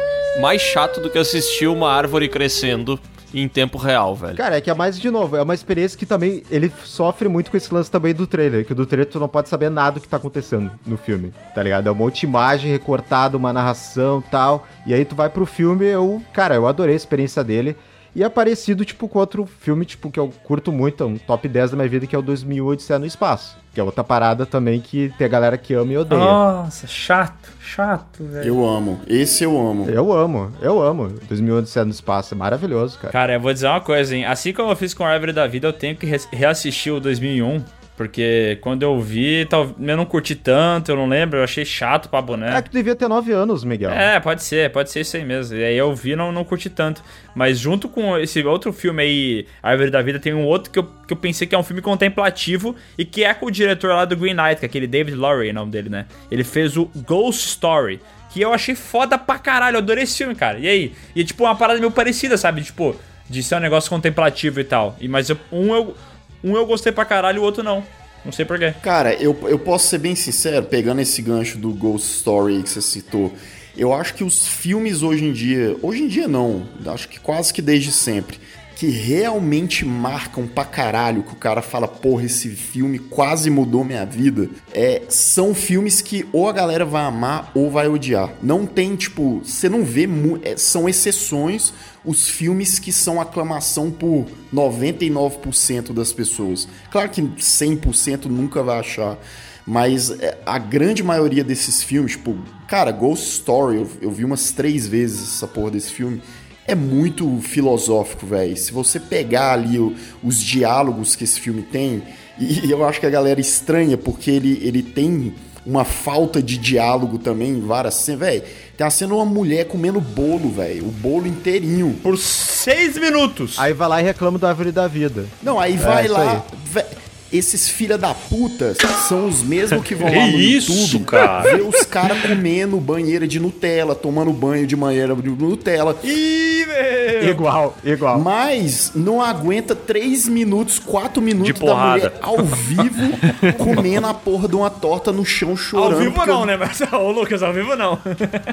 Mais 0.40 0.62
chato 0.62 1.00
do 1.00 1.10
que 1.10 1.18
assistir 1.18 1.66
uma 1.66 1.90
árvore 1.90 2.28
crescendo 2.28 2.98
em 3.34 3.48
tempo 3.48 3.76
real, 3.76 4.14
velho. 4.14 4.36
Cara, 4.36 4.56
é 4.56 4.60
que 4.60 4.70
é 4.70 4.74
mais, 4.74 4.98
de 4.98 5.10
novo, 5.10 5.36
é 5.36 5.42
uma 5.42 5.52
experiência 5.52 5.98
que 5.98 6.06
também 6.06 6.42
ele 6.50 6.72
sofre 6.84 7.28
muito 7.28 7.50
com 7.50 7.56
esse 7.56 7.72
lance 7.74 7.90
também 7.90 8.14
do 8.14 8.26
trailer, 8.26 8.64
que 8.64 8.72
do 8.72 8.86
trailer 8.86 9.06
tu 9.06 9.18
não 9.18 9.28
pode 9.28 9.48
saber 9.48 9.68
nada 9.68 9.98
do 9.98 10.00
que 10.00 10.08
tá 10.08 10.16
acontecendo 10.16 10.70
no 10.86 10.96
filme, 10.96 11.34
tá 11.54 11.62
ligado? 11.62 11.88
É 11.88 11.92
um 11.92 11.94
monte 11.94 12.20
de 12.20 12.26
imagem 12.26 12.70
recortada, 12.70 13.36
uma 13.36 13.52
narração 13.52 14.22
tal, 14.30 14.66
e 14.86 14.94
aí 14.94 15.04
tu 15.04 15.14
vai 15.14 15.28
pro 15.28 15.44
filme, 15.44 15.84
eu, 15.86 16.22
cara, 16.32 16.54
eu 16.54 16.66
adorei 16.66 16.94
a 16.94 16.96
experiência 16.96 17.42
dele, 17.42 17.76
e 18.18 18.22
é 18.24 18.28
parecido, 18.28 18.84
tipo, 18.84 19.08
com 19.08 19.18
outro 19.18 19.46
filme, 19.60 19.84
tipo, 19.84 20.10
que 20.10 20.18
eu 20.18 20.32
curto 20.44 20.70
muito, 20.72 21.02
é 21.02 21.06
um 21.06 21.16
top 21.16 21.46
10 21.48 21.70
da 21.70 21.76
minha 21.76 21.88
vida, 21.88 22.06
que 22.06 22.14
é 22.14 22.18
o 22.18 22.22
2008 22.22 22.68
Odisseia 22.78 22.98
no 22.98 23.06
Espaço, 23.06 23.56
que 23.72 23.80
é 23.80 23.82
outra 23.84 24.02
parada 24.02 24.44
também 24.44 24.80
que 24.80 25.12
tem 25.16 25.24
a 25.26 25.30
galera 25.30 25.56
que 25.56 25.72
ama 25.74 25.92
e 25.92 25.96
odeia. 25.98 26.20
Nossa, 26.20 26.86
chato, 26.86 27.50
chato, 27.60 28.24
velho. 28.24 28.46
Eu 28.48 28.66
amo. 28.66 29.00
Esse 29.06 29.44
eu 29.44 29.56
amo. 29.58 29.88
Eu 29.88 30.12
amo, 30.12 30.52
eu 30.60 30.82
amo. 30.82 31.08
2008 31.28 31.58
Odisseia 31.62 31.84
no 31.84 31.90
Espaço, 31.92 32.34
é 32.34 32.36
maravilhoso, 32.36 32.98
cara. 32.98 33.12
Cara, 33.12 33.32
eu 33.34 33.40
vou 33.40 33.52
dizer 33.52 33.68
uma 33.68 33.80
coisa, 33.80 34.16
hein? 34.16 34.24
Assim 34.24 34.52
como 34.52 34.70
eu 34.70 34.76
fiz 34.76 34.92
com 34.92 35.04
a 35.04 35.08
Árvore 35.08 35.32
da 35.32 35.46
Vida, 35.46 35.68
eu 35.68 35.72
tenho 35.72 35.94
que 35.96 36.04
re- 36.06 36.18
reassistir 36.32 36.92
o 36.92 37.00
2001. 37.00 37.62
Porque 37.98 38.56
quando 38.60 38.84
eu 38.84 38.98
vi, 39.00 39.44
tal- 39.46 39.74
eu 39.76 39.96
não 39.96 40.04
curti 40.06 40.36
tanto, 40.36 40.92
eu 40.92 40.96
não 40.96 41.08
lembro, 41.08 41.40
eu 41.40 41.42
achei 41.42 41.64
chato 41.64 42.08
pra 42.08 42.20
É 42.20 42.22
boné. 42.22 42.62
que 42.62 42.70
tu 42.70 42.72
devia 42.74 42.94
ter 42.94 43.08
9 43.08 43.32
anos, 43.32 43.64
Miguel. 43.64 43.90
É, 43.90 44.20
pode 44.20 44.44
ser, 44.44 44.70
pode 44.70 44.88
ser 44.88 45.00
isso 45.00 45.16
aí 45.16 45.24
mesmo. 45.24 45.56
E 45.56 45.64
aí 45.64 45.76
eu 45.76 45.92
vi 45.96 46.12
e 46.12 46.16
não, 46.16 46.30
não 46.30 46.44
curti 46.44 46.70
tanto. 46.70 47.02
Mas 47.34 47.58
junto 47.58 47.88
com 47.88 48.16
esse 48.16 48.40
outro 48.44 48.72
filme 48.72 49.02
aí, 49.02 49.46
Árvore 49.60 49.90
da 49.90 50.00
Vida, 50.00 50.20
tem 50.20 50.32
um 50.32 50.44
outro 50.46 50.70
que 50.70 50.78
eu, 50.78 50.84
que 50.84 51.12
eu 51.12 51.16
pensei 51.16 51.44
que 51.44 51.56
é 51.56 51.58
um 51.58 51.62
filme 51.64 51.82
contemplativo 51.82 52.76
e 52.96 53.04
que 53.04 53.24
é 53.24 53.34
com 53.34 53.46
o 53.46 53.50
diretor 53.50 53.88
lá 53.92 54.04
do 54.04 54.16
Green 54.16 54.32
Knight, 54.34 54.60
que 54.60 54.64
é 54.64 54.68
aquele 54.68 54.86
David 54.86 55.16
Lowry, 55.16 55.48
é 55.48 55.50
o 55.50 55.54
nome 55.54 55.72
dele, 55.72 55.88
né? 55.88 56.06
Ele 56.30 56.44
fez 56.44 56.76
o 56.76 56.88
Ghost 57.04 57.48
Story, 57.48 58.00
que 58.30 58.40
eu 58.40 58.52
achei 58.54 58.76
foda 58.76 59.18
pra 59.18 59.38
caralho, 59.40 59.74
eu 59.74 59.78
adorei 59.78 60.04
esse 60.04 60.16
filme, 60.18 60.36
cara. 60.36 60.56
E 60.60 60.68
aí? 60.68 60.92
E 61.16 61.22
é 61.22 61.24
tipo 61.24 61.42
uma 61.42 61.56
parada 61.56 61.80
meio 61.80 61.90
parecida, 61.90 62.36
sabe? 62.38 62.62
Tipo, 62.62 62.94
de 63.28 63.42
ser 63.42 63.56
um 63.56 63.60
negócio 63.60 63.90
contemplativo 63.90 64.60
e 64.60 64.64
tal. 64.64 64.96
E, 65.00 65.08
mas 65.08 65.28
eu- 65.30 65.38
um, 65.50 65.74
eu, 65.74 65.96
um 66.44 66.54
eu 66.56 66.64
gostei 66.66 66.92
pra 66.92 67.04
caralho, 67.04 67.40
o 67.42 67.44
outro 67.44 67.62
não. 67.64 67.82
Não 68.24 68.32
sei 68.32 68.44
porquê. 68.44 68.74
Cara, 68.82 69.14
eu, 69.14 69.36
eu 69.48 69.58
posso 69.58 69.88
ser 69.88 69.98
bem 69.98 70.14
sincero, 70.14 70.66
pegando 70.66 71.00
esse 71.00 71.22
gancho 71.22 71.58
do 71.58 71.70
Ghost 71.70 72.08
Story 72.08 72.62
que 72.62 72.70
você 72.70 72.82
citou. 72.82 73.32
Eu 73.76 73.92
acho 73.92 74.14
que 74.14 74.24
os 74.24 74.46
filmes 74.46 75.02
hoje 75.02 75.24
em 75.24 75.32
dia, 75.32 75.76
hoje 75.80 76.02
em 76.02 76.08
dia 76.08 76.26
não, 76.26 76.68
acho 76.86 77.08
que 77.08 77.20
quase 77.20 77.54
que 77.54 77.62
desde 77.62 77.92
sempre, 77.92 78.40
que 78.78 78.86
realmente 78.86 79.84
marcam 79.84 80.46
pra 80.46 80.64
caralho, 80.64 81.24
que 81.24 81.32
o 81.32 81.36
cara 81.36 81.60
fala, 81.60 81.88
porra, 81.88 82.26
esse 82.26 82.48
filme 82.50 83.00
quase 83.00 83.50
mudou 83.50 83.82
minha 83.82 84.06
vida, 84.06 84.48
é, 84.72 85.02
são 85.08 85.52
filmes 85.52 86.00
que 86.00 86.24
ou 86.32 86.48
a 86.48 86.52
galera 86.52 86.84
vai 86.84 87.02
amar 87.04 87.50
ou 87.56 87.72
vai 87.72 87.88
odiar. 87.88 88.32
Não 88.40 88.64
tem, 88.64 88.94
tipo, 88.94 89.40
você 89.44 89.68
não 89.68 89.84
vê, 89.84 90.08
é, 90.44 90.56
são 90.56 90.88
exceções 90.88 91.74
os 92.04 92.28
filmes 92.28 92.78
que 92.78 92.92
são 92.92 93.20
aclamação 93.20 93.90
por 93.90 94.26
99% 94.54 95.92
das 95.92 96.12
pessoas. 96.12 96.68
Claro 96.88 97.10
que 97.10 97.20
100% 97.20 98.26
nunca 98.26 98.62
vai 98.62 98.78
achar, 98.78 99.18
mas 99.66 100.10
é, 100.20 100.38
a 100.46 100.56
grande 100.56 101.02
maioria 101.02 101.42
desses 101.42 101.82
filmes, 101.82 102.12
tipo, 102.12 102.38
cara, 102.68 102.92
Ghost 102.92 103.26
Story, 103.26 103.78
eu, 103.78 103.90
eu 104.02 104.10
vi 104.12 104.24
umas 104.24 104.52
três 104.52 104.86
vezes 104.86 105.34
essa 105.34 105.48
porra 105.48 105.72
desse 105.72 105.90
filme. 105.90 106.22
É 106.68 106.74
muito 106.74 107.40
filosófico, 107.40 108.26
velho. 108.26 108.56
Se 108.56 108.70
você 108.72 109.00
pegar 109.00 109.52
ali 109.54 109.78
o- 109.78 109.94
os 110.22 110.38
diálogos 110.38 111.16
que 111.16 111.24
esse 111.24 111.40
filme 111.40 111.62
tem, 111.62 112.02
e 112.38 112.70
eu 112.70 112.84
acho 112.86 113.00
que 113.00 113.06
a 113.06 113.10
galera 113.10 113.40
estranha, 113.40 113.96
porque 113.96 114.30
ele, 114.30 114.60
ele 114.62 114.82
tem 114.82 115.34
uma 115.66 115.84
falta 115.84 116.42
de 116.42 116.56
diálogo 116.58 117.18
também 117.18 117.50
em 117.52 117.60
várias 117.60 117.94
cenas, 117.94 118.20
velho. 118.20 118.42
Tem 118.76 118.86
a 118.86 118.90
cena 118.90 119.14
uma 119.14 119.24
mulher 119.24 119.64
comendo 119.66 120.00
bolo, 120.00 120.50
velho. 120.50 120.86
O 120.86 120.90
bolo 120.90 121.26
inteirinho. 121.26 121.98
Por 122.02 122.16
seis 122.16 122.96
minutos. 122.96 123.58
Aí 123.58 123.72
vai 123.72 123.88
lá 123.88 124.00
e 124.00 124.04
reclama 124.04 124.38
da 124.38 124.50
Árvore 124.50 124.70
da 124.70 124.86
Vida. 124.86 125.26
Não, 125.42 125.58
aí 125.58 125.74
É, 125.74 125.76
vai 125.76 126.04
isso 126.04 126.12
lá. 126.14 126.44
vé- 126.64 126.86
esses 127.32 127.68
filha 127.68 127.98
da 127.98 128.14
puta 128.14 128.74
são 129.08 129.26
os 129.26 129.42
mesmos 129.42 129.82
que 129.84 129.94
vão 129.94 130.06
lá 130.12 130.26
Que 130.26 130.32
no 130.32 130.38
isso, 130.38 130.72
YouTube 130.72 131.04
cara? 131.04 131.42
ver 131.42 131.62
os 131.62 131.82
caras 131.84 132.20
comendo 132.22 132.76
banheira 132.78 133.26
de 133.26 133.38
Nutella, 133.38 133.94
tomando 133.94 134.32
banho 134.32 134.66
de 134.66 134.74
banheira 134.76 135.14
de 135.14 135.28
Nutella. 135.30 135.96
Ih, 136.04 136.64
meu! 136.66 137.30
Igual, 137.30 137.76
igual. 137.84 138.18
Mas 138.20 138.92
não 138.94 139.20
aguenta 139.22 139.74
3 139.74 140.28
minutos, 140.28 140.78
4 140.78 141.20
minutos 141.20 141.52
De 141.54 141.60
da 141.60 141.66
porrada. 141.66 141.94
mulher 141.94 142.12
ao 142.22 142.38
vivo 142.44 143.12
comendo 143.58 144.06
a 144.06 144.14
porra 144.14 144.48
de 144.48 144.56
uma 144.56 144.70
torta 144.70 145.12
no 145.12 145.24
chão 145.24 145.56
chorando. 145.56 145.94
Ao 145.94 145.98
vivo 146.00 146.26
não, 146.26 146.40
eu- 146.40 146.46
né? 146.46 146.56
Mas, 146.56 146.80
ô, 146.92 147.10
Lucas, 147.10 147.42
ao 147.42 147.52
vivo 147.52 147.74
não. 147.76 147.98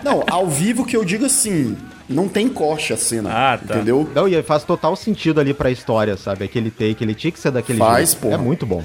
Não, 0.04 0.24
ao 0.30 0.48
vivo 0.48 0.86
que 0.86 0.96
eu 0.98 1.04
digo 1.06 1.26
assim, 1.26 1.78
não 2.10 2.28
tem 2.28 2.48
corte 2.50 2.94
a 2.94 2.98
cena, 2.98 3.30
Ah, 3.32 3.58
tá. 3.58 3.76
entendeu? 3.76 4.10
Não, 4.13 4.28
e 4.28 4.41
faz 4.44 4.63
total 4.63 4.96
sentido 4.96 5.39
ali 5.39 5.54
pra 5.54 5.72
história, 5.72 6.15
sabe? 6.18 6.46
Aquele 6.46 6.70
take, 6.72 7.04
ele 7.04 7.15
tinha 7.15 7.32
que 7.32 7.39
ser 7.39 7.52
daquele 7.52 7.80
Faz, 7.80 8.12
jeito. 8.12 8.22
porra. 8.22 8.36
É 8.36 8.38
muito 8.38 8.65
bom. 8.65 8.84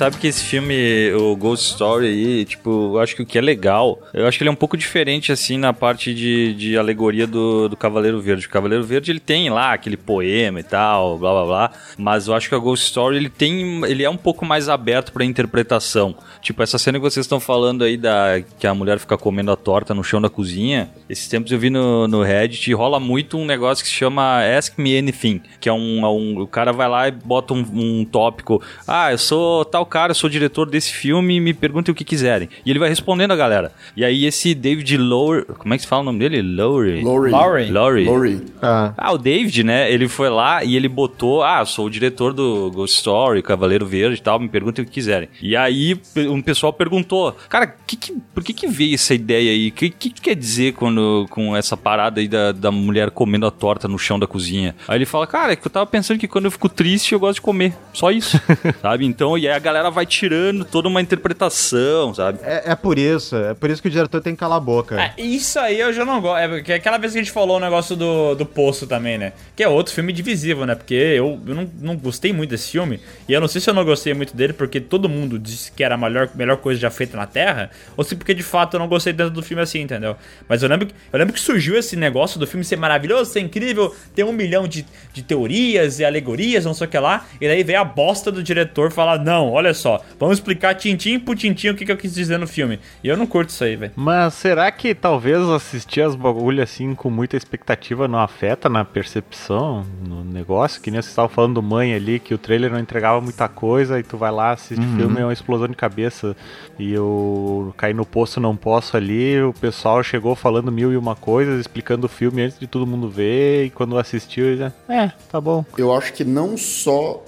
Sabe 0.00 0.16
que 0.16 0.28
esse 0.28 0.42
filme, 0.44 1.12
o 1.12 1.36
Ghost 1.36 1.72
Story 1.72 2.06
aí, 2.06 2.44
tipo, 2.46 2.94
eu 2.94 3.00
acho 3.00 3.14
que 3.14 3.20
o 3.20 3.26
que 3.26 3.36
é 3.36 3.40
legal, 3.42 4.00
eu 4.14 4.26
acho 4.26 4.38
que 4.38 4.42
ele 4.42 4.48
é 4.48 4.50
um 4.50 4.56
pouco 4.56 4.74
diferente, 4.74 5.30
assim, 5.30 5.58
na 5.58 5.74
parte 5.74 6.14
de, 6.14 6.54
de 6.54 6.78
alegoria 6.78 7.26
do, 7.26 7.68
do 7.68 7.76
Cavaleiro 7.76 8.18
Verde. 8.18 8.46
O 8.46 8.48
Cavaleiro 8.48 8.82
Verde, 8.82 9.10
ele 9.12 9.20
tem 9.20 9.50
lá 9.50 9.74
aquele 9.74 9.98
poema 9.98 10.58
e 10.58 10.62
tal, 10.62 11.18
blá 11.18 11.32
blá 11.32 11.44
blá, 11.44 11.70
mas 11.98 12.28
eu 12.28 12.34
acho 12.34 12.48
que 12.48 12.54
a 12.54 12.58
Ghost 12.58 12.86
Story, 12.86 13.18
ele 13.18 13.28
tem, 13.28 13.84
ele 13.84 14.02
é 14.02 14.08
um 14.08 14.16
pouco 14.16 14.46
mais 14.46 14.70
aberto 14.70 15.12
pra 15.12 15.22
interpretação. 15.22 16.14
Tipo, 16.40 16.62
essa 16.62 16.78
cena 16.78 16.98
que 16.98 17.04
vocês 17.04 17.26
estão 17.26 17.38
falando 17.38 17.84
aí 17.84 17.98
da 17.98 18.42
que 18.58 18.66
a 18.66 18.74
mulher 18.74 18.98
fica 18.98 19.18
comendo 19.18 19.52
a 19.52 19.56
torta 19.56 19.92
no 19.92 20.02
chão 20.02 20.18
da 20.18 20.30
cozinha, 20.30 20.88
esses 21.10 21.28
tempos 21.28 21.52
eu 21.52 21.58
vi 21.58 21.68
no, 21.68 22.08
no 22.08 22.22
Reddit, 22.22 22.72
rola 22.72 22.98
muito 22.98 23.36
um 23.36 23.44
negócio 23.44 23.84
que 23.84 23.90
se 23.90 23.96
chama 23.96 24.40
Ask 24.56 24.78
Me 24.78 24.96
Anything, 24.96 25.42
que 25.60 25.68
é 25.68 25.72
um, 25.74 26.06
um 26.06 26.40
o 26.40 26.46
cara 26.46 26.72
vai 26.72 26.88
lá 26.88 27.06
e 27.06 27.10
bota 27.10 27.52
um, 27.52 27.66
um 27.74 28.04
tópico, 28.06 28.62
ah, 28.88 29.12
eu 29.12 29.18
sou 29.18 29.62
tal 29.62 29.89
cara, 29.90 30.14
sou 30.14 30.30
diretor 30.30 30.64
desse 30.70 30.92
filme, 30.92 31.40
me 31.40 31.52
perguntem 31.52 31.92
o 31.92 31.94
que 31.94 32.04
quiserem. 32.04 32.48
E 32.64 32.70
ele 32.70 32.78
vai 32.78 32.88
respondendo 32.88 33.32
a 33.32 33.36
galera. 33.36 33.72
E 33.96 34.04
aí 34.04 34.24
esse 34.24 34.54
David 34.54 34.96
Lower, 34.96 35.44
como 35.58 35.74
é 35.74 35.76
que 35.76 35.82
se 35.82 35.88
fala 35.88 36.02
o 36.02 36.04
nome 36.04 36.18
dele? 36.20 36.40
Lowry. 36.40 37.02
Lowry. 37.02 37.30
Lowry. 37.30 37.70
Lowry. 37.70 38.04
Lowry. 38.04 38.40
Ah, 38.62 38.94
Ah, 38.96 39.12
o 39.12 39.18
David, 39.18 39.64
né? 39.64 39.90
Ele 39.92 40.08
foi 40.08 40.28
lá 40.30 40.62
e 40.64 40.76
ele 40.76 40.88
botou, 40.88 41.42
ah, 41.42 41.64
sou 41.64 41.86
o 41.86 41.90
diretor 41.90 42.32
do 42.32 42.70
Ghost 42.70 42.96
Story, 42.96 43.42
Cavaleiro 43.42 43.86
Verde 43.86 44.16
e 44.18 44.22
tal, 44.22 44.38
me 44.38 44.48
perguntem 44.48 44.82
o 44.84 44.86
que 44.86 44.92
quiserem. 44.92 45.28
E 45.42 45.56
aí 45.56 45.98
um 46.28 46.40
pessoal 46.42 46.72
perguntou, 46.72 47.36
cara, 47.48 47.66
que 47.66 47.96
que- 47.96 48.14
por 48.34 48.44
que 48.44 48.52
que 48.52 48.66
veio 48.66 48.94
essa 48.94 49.14
ideia 49.14 49.50
aí? 49.52 49.68
O 49.68 49.72
que, 49.72 49.90
que 49.90 50.10
tu 50.10 50.22
quer 50.22 50.34
dizer 50.36 50.72
quando, 50.74 51.26
com 51.30 51.56
essa 51.56 51.76
parada 51.76 52.20
aí 52.20 52.28
da, 52.28 52.52
da 52.52 52.70
mulher 52.70 53.10
comendo 53.10 53.46
a 53.46 53.50
torta 53.50 53.88
no 53.88 53.98
chão 53.98 54.18
da 54.18 54.26
cozinha? 54.26 54.74
Aí 54.86 54.98
ele 54.98 55.06
fala, 55.06 55.26
cara, 55.26 55.52
é 55.52 55.56
que 55.56 55.66
eu 55.66 55.70
tava 55.70 55.86
pensando 55.86 56.18
que 56.18 56.28
quando 56.28 56.44
eu 56.44 56.50
fico 56.50 56.68
triste 56.68 57.12
eu 57.12 57.20
gosto 57.20 57.36
de 57.36 57.40
comer. 57.40 57.72
Só 57.92 58.10
isso, 58.10 58.40
sabe? 58.82 59.06
Então, 59.06 59.38
e 59.38 59.48
aí 59.48 59.54
a 59.54 59.58
galera 59.58 59.79
vai 59.88 60.04
tirando 60.04 60.64
toda 60.64 60.88
uma 60.88 61.00
interpretação, 61.00 62.12
sabe? 62.14 62.38
é, 62.42 62.72
é 62.72 62.74
por 62.74 62.98
isso, 62.98 63.36
é 63.36 63.54
por 63.54 63.70
isso 63.70 63.80
que 63.80 63.88
o 63.88 63.90
diretor 63.90 64.20
tem 64.20 64.34
que 64.34 64.40
calar 64.40 64.58
a 64.58 64.60
boca. 64.60 65.00
É, 65.00 65.14
isso 65.22 65.58
aí 65.58 65.78
eu 65.80 65.92
já 65.92 66.04
não 66.04 66.20
gosto. 66.20 66.38
É 66.38 66.48
porque 66.48 66.72
aquela 66.72 66.98
vez 66.98 67.12
que 67.12 67.18
a 67.18 67.22
gente 67.22 67.32
falou 67.32 67.56
o 67.56 67.60
negócio 67.60 67.96
do, 67.96 68.34
do 68.34 68.44
Poço 68.44 68.86
também, 68.86 69.16
né? 69.16 69.32
Que 69.56 69.62
é 69.62 69.68
outro 69.68 69.94
filme 69.94 70.12
divisivo, 70.12 70.66
né? 70.66 70.74
Porque 70.74 70.94
eu, 70.94 71.40
eu 71.46 71.54
não, 71.54 71.70
não 71.80 71.96
gostei 71.96 72.32
muito 72.32 72.50
desse 72.50 72.70
filme. 72.72 73.00
E 73.28 73.32
eu 73.32 73.40
não 73.40 73.48
sei 73.48 73.60
se 73.60 73.70
eu 73.70 73.74
não 73.74 73.84
gostei 73.84 74.12
muito 74.12 74.36
dele 74.36 74.52
porque 74.52 74.80
todo 74.80 75.08
mundo 75.08 75.38
disse 75.38 75.70
que 75.72 75.82
era 75.84 75.94
a 75.94 75.98
melhor, 75.98 76.28
melhor 76.34 76.56
coisa 76.58 76.80
já 76.80 76.90
feita 76.90 77.16
na 77.16 77.26
Terra. 77.26 77.70
Ou 77.96 78.04
se 78.04 78.16
porque 78.16 78.34
de 78.34 78.42
fato 78.42 78.74
eu 78.74 78.80
não 78.80 78.88
gostei 78.88 79.12
tanto 79.14 79.30
do 79.32 79.42
filme 79.42 79.62
assim, 79.62 79.80
entendeu? 79.80 80.16
Mas 80.48 80.62
eu 80.62 80.68
lembro, 80.68 80.86
que- 80.86 80.94
eu 81.12 81.18
lembro 81.18 81.32
que 81.32 81.40
surgiu 81.40 81.78
esse 81.78 81.96
negócio 81.96 82.38
do 82.38 82.46
filme 82.46 82.64
ser 82.64 82.76
maravilhoso, 82.76 83.30
ser 83.32 83.40
incrível, 83.40 83.94
ter 84.14 84.24
um 84.24 84.32
milhão 84.32 84.66
de, 84.66 84.84
de 85.12 85.22
teorias 85.22 85.98
e 86.00 86.04
alegorias, 86.04 86.64
não 86.64 86.74
sei 86.74 86.86
o 86.86 86.90
que 86.90 86.98
lá. 86.98 87.26
E 87.40 87.46
daí 87.46 87.62
veio 87.62 87.80
a 87.80 87.84
bosta 87.84 88.30
do 88.32 88.42
diretor 88.42 88.90
falar: 88.90 89.18
Não, 89.18 89.50
olha 89.50 89.69
só, 89.74 90.02
vamos 90.18 90.38
explicar 90.38 90.74
tintim 90.74 91.18
por 91.18 91.36
tintim 91.36 91.68
o 91.68 91.74
que, 91.74 91.84
que 91.84 91.92
eu 91.92 91.96
quis 91.96 92.14
dizer 92.14 92.38
no 92.38 92.46
filme. 92.46 92.78
E 93.02 93.08
eu 93.08 93.16
não 93.16 93.26
curto 93.26 93.50
isso 93.50 93.64
aí, 93.64 93.76
velho. 93.76 93.92
Mas 93.96 94.34
será 94.34 94.70
que 94.70 94.94
talvez 94.94 95.38
assistir 95.48 96.02
as 96.02 96.14
bagulho 96.14 96.62
assim 96.62 96.94
com 96.94 97.10
muita 97.10 97.36
expectativa 97.36 98.08
não 98.08 98.18
afeta 98.18 98.68
na 98.68 98.84
percepção, 98.84 99.84
no 100.06 100.24
negócio? 100.24 100.80
Que 100.80 100.90
nem 100.90 101.00
você 101.00 101.08
estava 101.08 101.28
falando 101.28 101.54
do 101.54 101.62
mãe 101.62 101.94
ali, 101.94 102.18
que 102.18 102.34
o 102.34 102.38
trailer 102.38 102.70
não 102.70 102.78
entregava 102.78 103.20
muita 103.20 103.48
coisa 103.48 103.98
e 103.98 104.02
tu 104.02 104.16
vai 104.16 104.30
lá, 104.30 104.52
assiste 104.52 104.84
o 104.84 104.96
filme, 104.96 105.20
é 105.20 105.24
uma 105.24 105.32
explosão 105.32 105.68
de 105.68 105.76
cabeça. 105.76 106.36
E 106.78 106.92
eu 106.92 107.74
caí 107.76 107.94
no 107.94 108.06
poço 108.06 108.40
não 108.40 108.56
posso 108.56 108.96
ali, 108.96 109.40
o 109.42 109.52
pessoal 109.52 110.02
chegou 110.02 110.34
falando 110.34 110.72
mil 110.72 110.92
e 110.92 110.96
uma 110.96 111.14
coisas, 111.14 111.60
explicando 111.60 112.06
o 112.06 112.08
filme 112.08 112.42
antes 112.42 112.58
de 112.58 112.66
todo 112.66 112.86
mundo 112.86 113.08
ver, 113.08 113.66
e 113.66 113.70
quando 113.70 113.98
assistiu, 113.98 114.56
já, 114.56 114.72
é, 114.88 115.12
tá 115.30 115.40
bom. 115.40 115.64
Eu 115.76 115.94
acho 115.94 116.12
que 116.12 116.24
não 116.24 116.56
só 116.56 117.24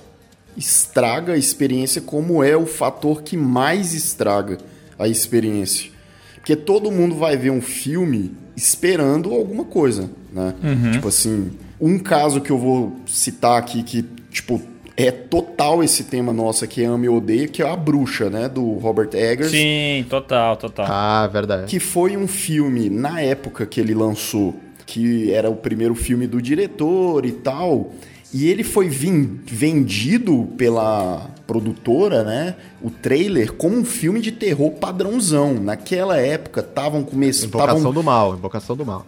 estraga 0.56 1.32
a 1.32 1.36
experiência, 1.36 2.00
como 2.00 2.42
é 2.42 2.56
o 2.56 2.66
fator 2.66 3.22
que 3.22 3.36
mais 3.36 3.94
estraga 3.94 4.58
a 4.98 5.08
experiência. 5.08 5.90
Porque 6.36 6.56
todo 6.56 6.90
mundo 6.90 7.14
vai 7.14 7.36
ver 7.36 7.50
um 7.50 7.60
filme 7.60 8.34
esperando 8.56 9.32
alguma 9.32 9.64
coisa, 9.64 10.10
né? 10.32 10.54
Tipo 10.92 11.08
assim, 11.08 11.52
um 11.80 11.98
caso 11.98 12.40
que 12.40 12.50
eu 12.50 12.58
vou 12.58 12.96
citar 13.06 13.58
aqui 13.58 13.82
que, 13.82 14.02
tipo, 14.30 14.60
é 14.96 15.10
total 15.10 15.82
esse 15.82 16.04
tema 16.04 16.32
nosso 16.32 16.64
aqui, 16.64 16.84
Ame 16.84 17.08
ou 17.08 17.16
Odeio, 17.16 17.48
que 17.48 17.62
é 17.62 17.68
A 17.68 17.76
Bruxa, 17.76 18.28
né? 18.28 18.48
Do 18.48 18.74
Robert 18.74 19.10
Eggers. 19.14 19.50
Sim, 19.50 20.04
total, 20.08 20.56
total. 20.56 20.86
Ah, 20.88 21.26
verdade. 21.26 21.66
Que 21.66 21.80
foi 21.80 22.16
um 22.16 22.28
filme, 22.28 22.90
na 22.90 23.20
época 23.20 23.64
que 23.64 23.80
ele 23.80 23.94
lançou, 23.94 24.54
que 24.84 25.32
era 25.32 25.48
o 25.48 25.56
primeiro 25.56 25.94
filme 25.94 26.26
do 26.26 26.42
diretor 26.42 27.24
e 27.24 27.32
tal. 27.32 27.92
E 28.32 28.48
ele 28.48 28.64
foi 28.64 28.88
vendido 28.88 30.48
pela 30.56 31.30
produtora, 31.46 32.24
né? 32.24 32.54
O 32.80 32.90
trailer 32.90 33.52
como 33.52 33.76
um 33.76 33.84
filme 33.84 34.22
de 34.22 34.32
terror 34.32 34.70
padrãozão. 34.70 35.54
Naquela 35.54 36.16
época 36.16 36.60
estavam 36.60 37.02
começando. 37.02 37.48
Invocação 37.48 37.92
do 37.92 38.02
mal, 38.02 38.34
invocação 38.34 38.76
do 38.76 38.86
mal. 38.86 39.06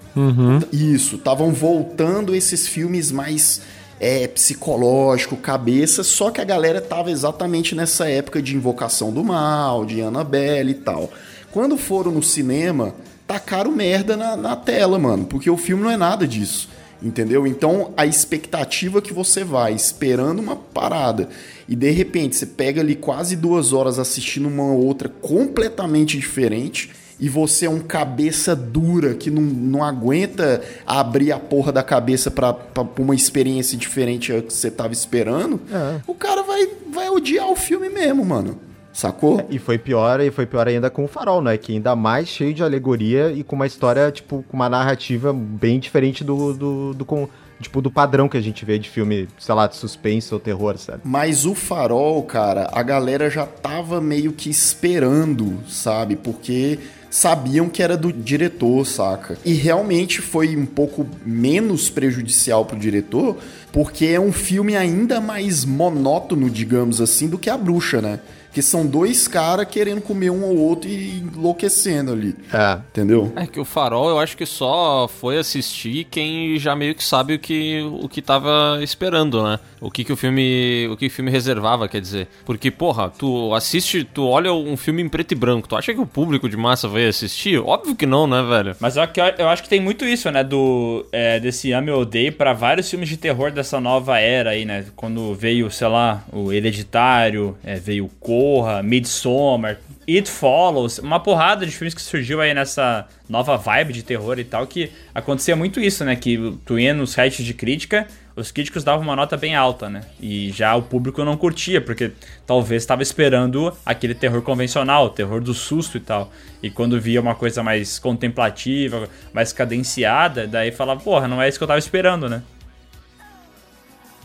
Isso, 0.71 1.17
estavam 1.17 1.53
voltando 1.53 2.35
esses 2.35 2.69
filmes 2.69 3.11
mais 3.11 3.63
é, 3.99 4.29
psicológico, 4.29 5.37
cabeça, 5.37 6.03
só 6.03 6.31
que 6.31 6.41
a 6.41 6.45
galera 6.45 6.81
tava 6.81 7.11
exatamente 7.11 7.75
nessa 7.75 8.07
época 8.07 8.43
de 8.43 8.55
Invocação 8.55 9.11
do 9.11 9.25
Mal, 9.25 9.87
de 9.87 10.03
Annabelle 10.03 10.73
e 10.73 10.75
tal. 10.75 11.11
Quando 11.51 11.79
foram 11.79 12.13
no 12.13 12.23
cinema, 12.23 12.95
tacaram 13.27 13.71
merda 13.71 14.17
na, 14.17 14.37
na 14.37 14.57
tela, 14.57 14.99
mano, 14.99 15.25
porque 15.25 15.49
o 15.49 15.57
filme 15.57 15.83
não 15.83 15.91
é 15.91 15.97
nada 15.97 16.29
disso. 16.29 16.69
Entendeu? 17.05 17.47
Então 17.47 17.93
a 17.99 18.07
expectativa 18.07 19.03
que 19.03 19.13
você 19.13 19.45
vai 19.45 19.75
esperando 19.75 20.39
uma 20.41 20.57
parada 20.57 21.29
e 21.69 21.77
de 21.77 21.91
repente 21.91 22.35
você 22.35 22.47
pega 22.47 22.81
ali 22.81 22.97
quase 22.97 23.37
duas 23.37 23.75
horas 23.75 23.99
assistindo 23.99 24.49
uma 24.49 24.73
outra 24.73 25.09
completamente 25.09 26.17
diferente 26.19 26.91
e 27.21 27.29
você 27.29 27.67
é 27.67 27.71
um 27.71 27.79
cabeça 27.81 28.57
dura 28.57 29.15
que 29.15 29.31
não, 29.31 29.43
não 29.43 29.85
aguenta 29.85 30.63
abrir 30.87 31.31
a 31.31 31.39
porra 31.39 31.71
da 31.71 31.83
cabeça 31.83 32.31
pra 32.31 32.57
uma 32.99 33.15
experiência 33.15 33.77
diferente 33.79 34.33
que 34.43 34.53
você 34.53 34.71
tava 34.71 34.93
esperando, 34.93 35.61
É. 35.71 36.01
o 36.07 36.15
cara 36.15 36.43
vai, 36.43 36.67
vai 36.93 37.09
odiar 37.11 37.49
o 37.51 37.57
filme 37.57 37.89
mesmo, 37.89 38.25
mano. 38.25 38.59
Sacou? 38.95 39.45
E 39.51 39.59
foi 39.59 39.77
pior, 39.77 40.21
e 40.21 40.31
foi 40.31 40.47
pior 40.47 40.69
ainda 40.69 40.89
com 40.89 41.05
o 41.05 41.09
Farol, 41.09 41.43
né? 41.43 41.59
Que 41.59 41.73
ainda 41.73 41.97
mais 41.97 42.29
cheio 42.29 42.55
de 42.55 42.63
alegoria 42.63 43.33
e 43.33 43.43
com 43.43 43.57
uma 43.57 43.67
história, 43.67 44.11
tipo, 44.13 44.45
com 44.49 44.57
uma 44.57 44.69
narrativa 44.69 45.33
bem 45.33 45.81
diferente 45.81 46.23
do, 46.23 46.55
do, 46.55 46.95
do, 46.95 47.05
com- 47.05 47.29
tipo, 47.61 47.83
do 47.83 47.91
padrão 47.91 48.29
que 48.29 48.37
a 48.37 48.41
gente 48.41 48.65
vê 48.65 48.79
de 48.79 48.89
filme, 48.89 49.29
sei 49.37 49.53
lá, 49.55 49.67
de 49.67 49.75
suspense 49.75 50.33
ou 50.33 50.39
terror, 50.39 50.79
sabe? 50.79 51.01
Mas 51.05 51.45
o 51.45 51.57
farol, 51.57 52.23
cara, 52.23 52.71
a 52.73 52.83
galera 52.85 53.29
já 53.29 53.45
tava 53.45 54.01
meio 54.01 54.33
que 54.33 54.49
esperando, 54.49 55.59
sabe? 55.69 56.15
Porque 56.15 56.79
sabiam 57.11 57.69
que 57.69 57.83
era 57.83 57.97
do 57.97 58.13
diretor, 58.13 58.85
saca? 58.87 59.37
E 59.45 59.55
realmente 59.55 60.21
foi 60.21 60.57
um 60.57 60.67
pouco 60.67 61.05
menos 61.27 61.91
prejudicial 61.91 62.65
pro 62.65 62.79
diretor, 62.79 63.37
porque 63.73 64.07
é 64.07 64.21
um 64.21 64.33
filme 64.33 64.77
ainda 64.77 65.21
mais 65.21 65.65
monótono, 65.65 66.49
digamos 66.49 67.01
assim, 67.01 67.29
do 67.29 67.39
que 67.39 67.51
a 67.51 67.57
bruxa, 67.57 68.01
né? 68.01 68.21
Que 68.55 68.63
são 68.63 68.87
dois 68.87 69.29
caras 69.29 69.67
querendo 69.69 70.01
comer 70.01 70.31
um 70.31 70.45
ao 70.45 70.57
outro 70.57 70.89
e 70.89 71.19
enlouquecendo 71.19 72.13
ali. 72.13 72.35
É. 72.53 72.79
Entendeu? 72.91 73.33
É 73.37 73.47
que 73.47 73.61
o 73.61 73.65
Farol 73.65 74.09
eu 74.09 74.19
acho 74.19 74.37
que 74.37 74.47
só 74.47 75.07
foi 75.09 75.37
assistir 75.37 76.05
quem 76.05 76.59
já 76.59 76.75
meio 76.75 76.95
que 76.95 77.05
sabe 77.05 77.35
o 77.35 77.39
que, 77.39 77.83
o 78.01 78.09
que 78.09 78.23
tava 78.23 78.79
esperando, 78.81 79.43
né? 79.43 79.59
O 79.85 79.91
que, 79.91 80.03
que 80.03 80.13
o 80.13 80.17
filme. 80.17 80.89
O 80.91 80.97
que 80.97 81.09
o 81.09 81.11
filme 81.11 81.31
reservava, 81.31 81.87
quer 81.87 82.01
dizer. 82.01 82.27
Porque, 82.47 82.71
porra, 82.71 83.11
tu 83.11 83.53
assiste, 83.55 84.03
tu 84.03 84.27
olha 84.27 84.51
um 84.51 84.79
filme 84.79 85.03
em 85.03 85.09
preto 85.11 85.33
e 85.33 85.35
branco, 85.35 85.69
tu 85.69 85.77
acha 85.77 85.93
que 85.93 86.01
o 86.01 86.07
público 86.07 86.49
de 86.49 86.57
massa 86.57 86.89
vai 86.89 87.07
assistir? 87.07 87.59
Óbvio 87.59 87.95
que 87.95 88.07
não, 88.07 88.27
né, 88.27 88.43
velho? 88.43 88.75
Mas 88.81 88.97
eu, 88.97 89.03
eu 89.37 89.49
acho 89.49 89.63
que 89.63 89.69
tem 89.69 89.81
muito 89.81 90.07
isso, 90.07 90.31
né? 90.31 90.43
Do, 90.43 91.05
é, 91.13 91.39
desse 91.39 91.71
Ame 91.73 91.91
ou 91.91 92.01
Odeio 92.01 92.33
pra 92.33 92.55
vários 92.55 92.89
filmes 92.89 93.11
de 93.11 93.19
terror 93.19 93.51
dessa 93.51 93.79
nova 93.79 94.19
era 94.19 94.51
aí, 94.51 94.65
né? 94.65 94.87
Quando 94.97 95.35
veio, 95.35 95.71
sei 95.71 95.89
lá, 95.89 96.25
o 96.33 96.51
Hereditário, 96.51 97.55
é, 97.63 97.75
veio 97.75 98.11
Corra, 98.45 98.83
Midsommar, 98.83 99.79
It 100.07 100.31
Follows, 100.31 100.99
uma 100.99 101.19
porrada 101.19 101.65
de 101.65 101.73
filmes 101.73 101.95
que 101.95 102.03
surgiu 102.03 102.43
aí 102.43 102.53
nessa 102.53 103.09
nova 103.27 103.57
vibe 103.57 103.95
de 103.95 104.03
terror 104.03 104.39
e 104.39 104.45
tal, 104.45 104.67
que 104.67 104.93
acontecia 105.15 105.57
muito 105.57 105.81
isso, 105.81 106.05
né? 106.05 106.15
Que 106.15 106.55
tu 106.67 106.79
ia 106.79 106.93
nos 106.93 107.13
sites 107.13 107.43
de 107.43 107.55
crítica, 107.55 108.07
os 108.37 108.51
críticos 108.51 108.85
davam 108.85 109.03
uma 109.03 109.17
nota 109.17 109.35
bem 109.35 109.55
alta, 109.55 109.89
né? 109.89 110.03
E 110.21 110.51
já 110.51 110.77
o 110.77 110.83
público 110.83 111.25
não 111.25 111.39
curtia, 111.39 111.81
porque 111.81 112.13
talvez 112.47 112.83
estava 112.83 113.03
esperando 113.03 113.73
aquele 113.87 114.15
terror 114.15 114.43
convencional, 114.43 115.09
terror 115.09 115.41
do 115.41 115.55
susto 115.55 115.97
e 115.97 116.01
tal. 116.01 116.31
E 116.63 116.69
quando 116.69 117.01
via 117.01 117.23
uma 117.23 117.35
coisa 117.35 117.63
mais 117.63 117.99
contemplativa, 117.99 119.09
mais 119.33 119.55
cadenciada, 119.55 120.47
daí 120.47 120.71
falava, 120.71 121.01
porra, 121.01 121.27
não 121.27 121.41
é 121.41 121.49
isso 121.49 121.57
que 121.57 121.65
eu 121.65 121.69
tava 121.69 121.79
esperando, 121.79 122.29
né? 122.29 122.43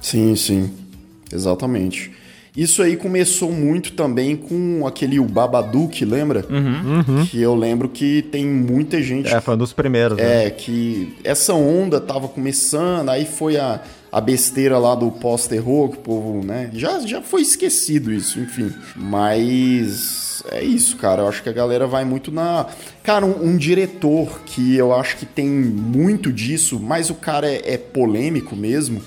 Sim, 0.02 0.36
sim. 0.36 0.78
Exatamente. 1.32 2.12
Isso 2.56 2.82
aí 2.82 2.98
começou 2.98 3.52
muito 3.52 3.94
também 3.94 4.36
com 4.36 4.86
aquele 4.86 5.20
o 5.20 5.26
Babadook, 5.26 6.04
lembra? 6.04 6.44
Que 7.30 7.42
eu 7.42 7.56
lembro 7.56 7.88
que 7.90 8.24
tem 8.24 8.46
muita 8.46 9.02
gente. 9.02 9.34
É, 9.34 9.40
foi 9.40 9.54
um 9.54 9.58
dos 9.58 9.74
primeiros, 9.74 10.18
né? 10.18 10.46
É, 10.46 10.50
que 10.50 11.14
essa 11.24 11.54
onda 11.54 12.02
tava 12.02 12.28
começando, 12.28 13.10
aí 13.10 13.26
foi 13.26 13.58
a, 13.58 13.82
a 14.12 14.20
besteira 14.20 14.78
lá 14.78 14.96
do 14.96 15.12
pós-terror, 15.12 15.90
que 15.90 15.98
o 15.98 16.02
povo, 16.02 16.46
né? 16.46 16.70
Já, 16.74 17.00
já 17.00 17.22
foi 17.22 17.42
esquecido 17.42 18.12
isso, 18.12 18.40
enfim. 18.40 18.74
Mas 18.96 20.44
é 20.52 20.64
isso, 20.64 20.98
cara. 20.98 21.22
Eu 21.22 21.28
acho 21.28 21.44
que 21.44 21.50
a 21.50 21.54
galera 21.54 21.86
vai 21.88 22.04
muito 22.04 22.32
na. 22.32 22.66
Cara, 23.04 23.26
um, 23.26 23.50
um 23.50 23.58
diretor 23.58 24.42
que 24.46 24.76
eu 24.76 24.94
acho 24.94 25.18
que 25.18 25.26
tem 25.26 25.48
muito 25.48 26.32
disso, 26.32 26.80
mas 26.80 27.10
o 27.10 27.16
cara 27.16 27.50
é, 27.50 27.74
é 27.74 27.78
polêmico 27.78 28.56
mesmo, 28.56 29.02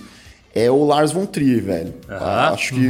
é 0.55 0.71
o 0.71 0.85
Lars 0.85 1.13
von 1.13 1.27
Trier, 1.27 1.63
velho. 1.63 1.95
Acho 2.09 2.75
que 2.75 2.89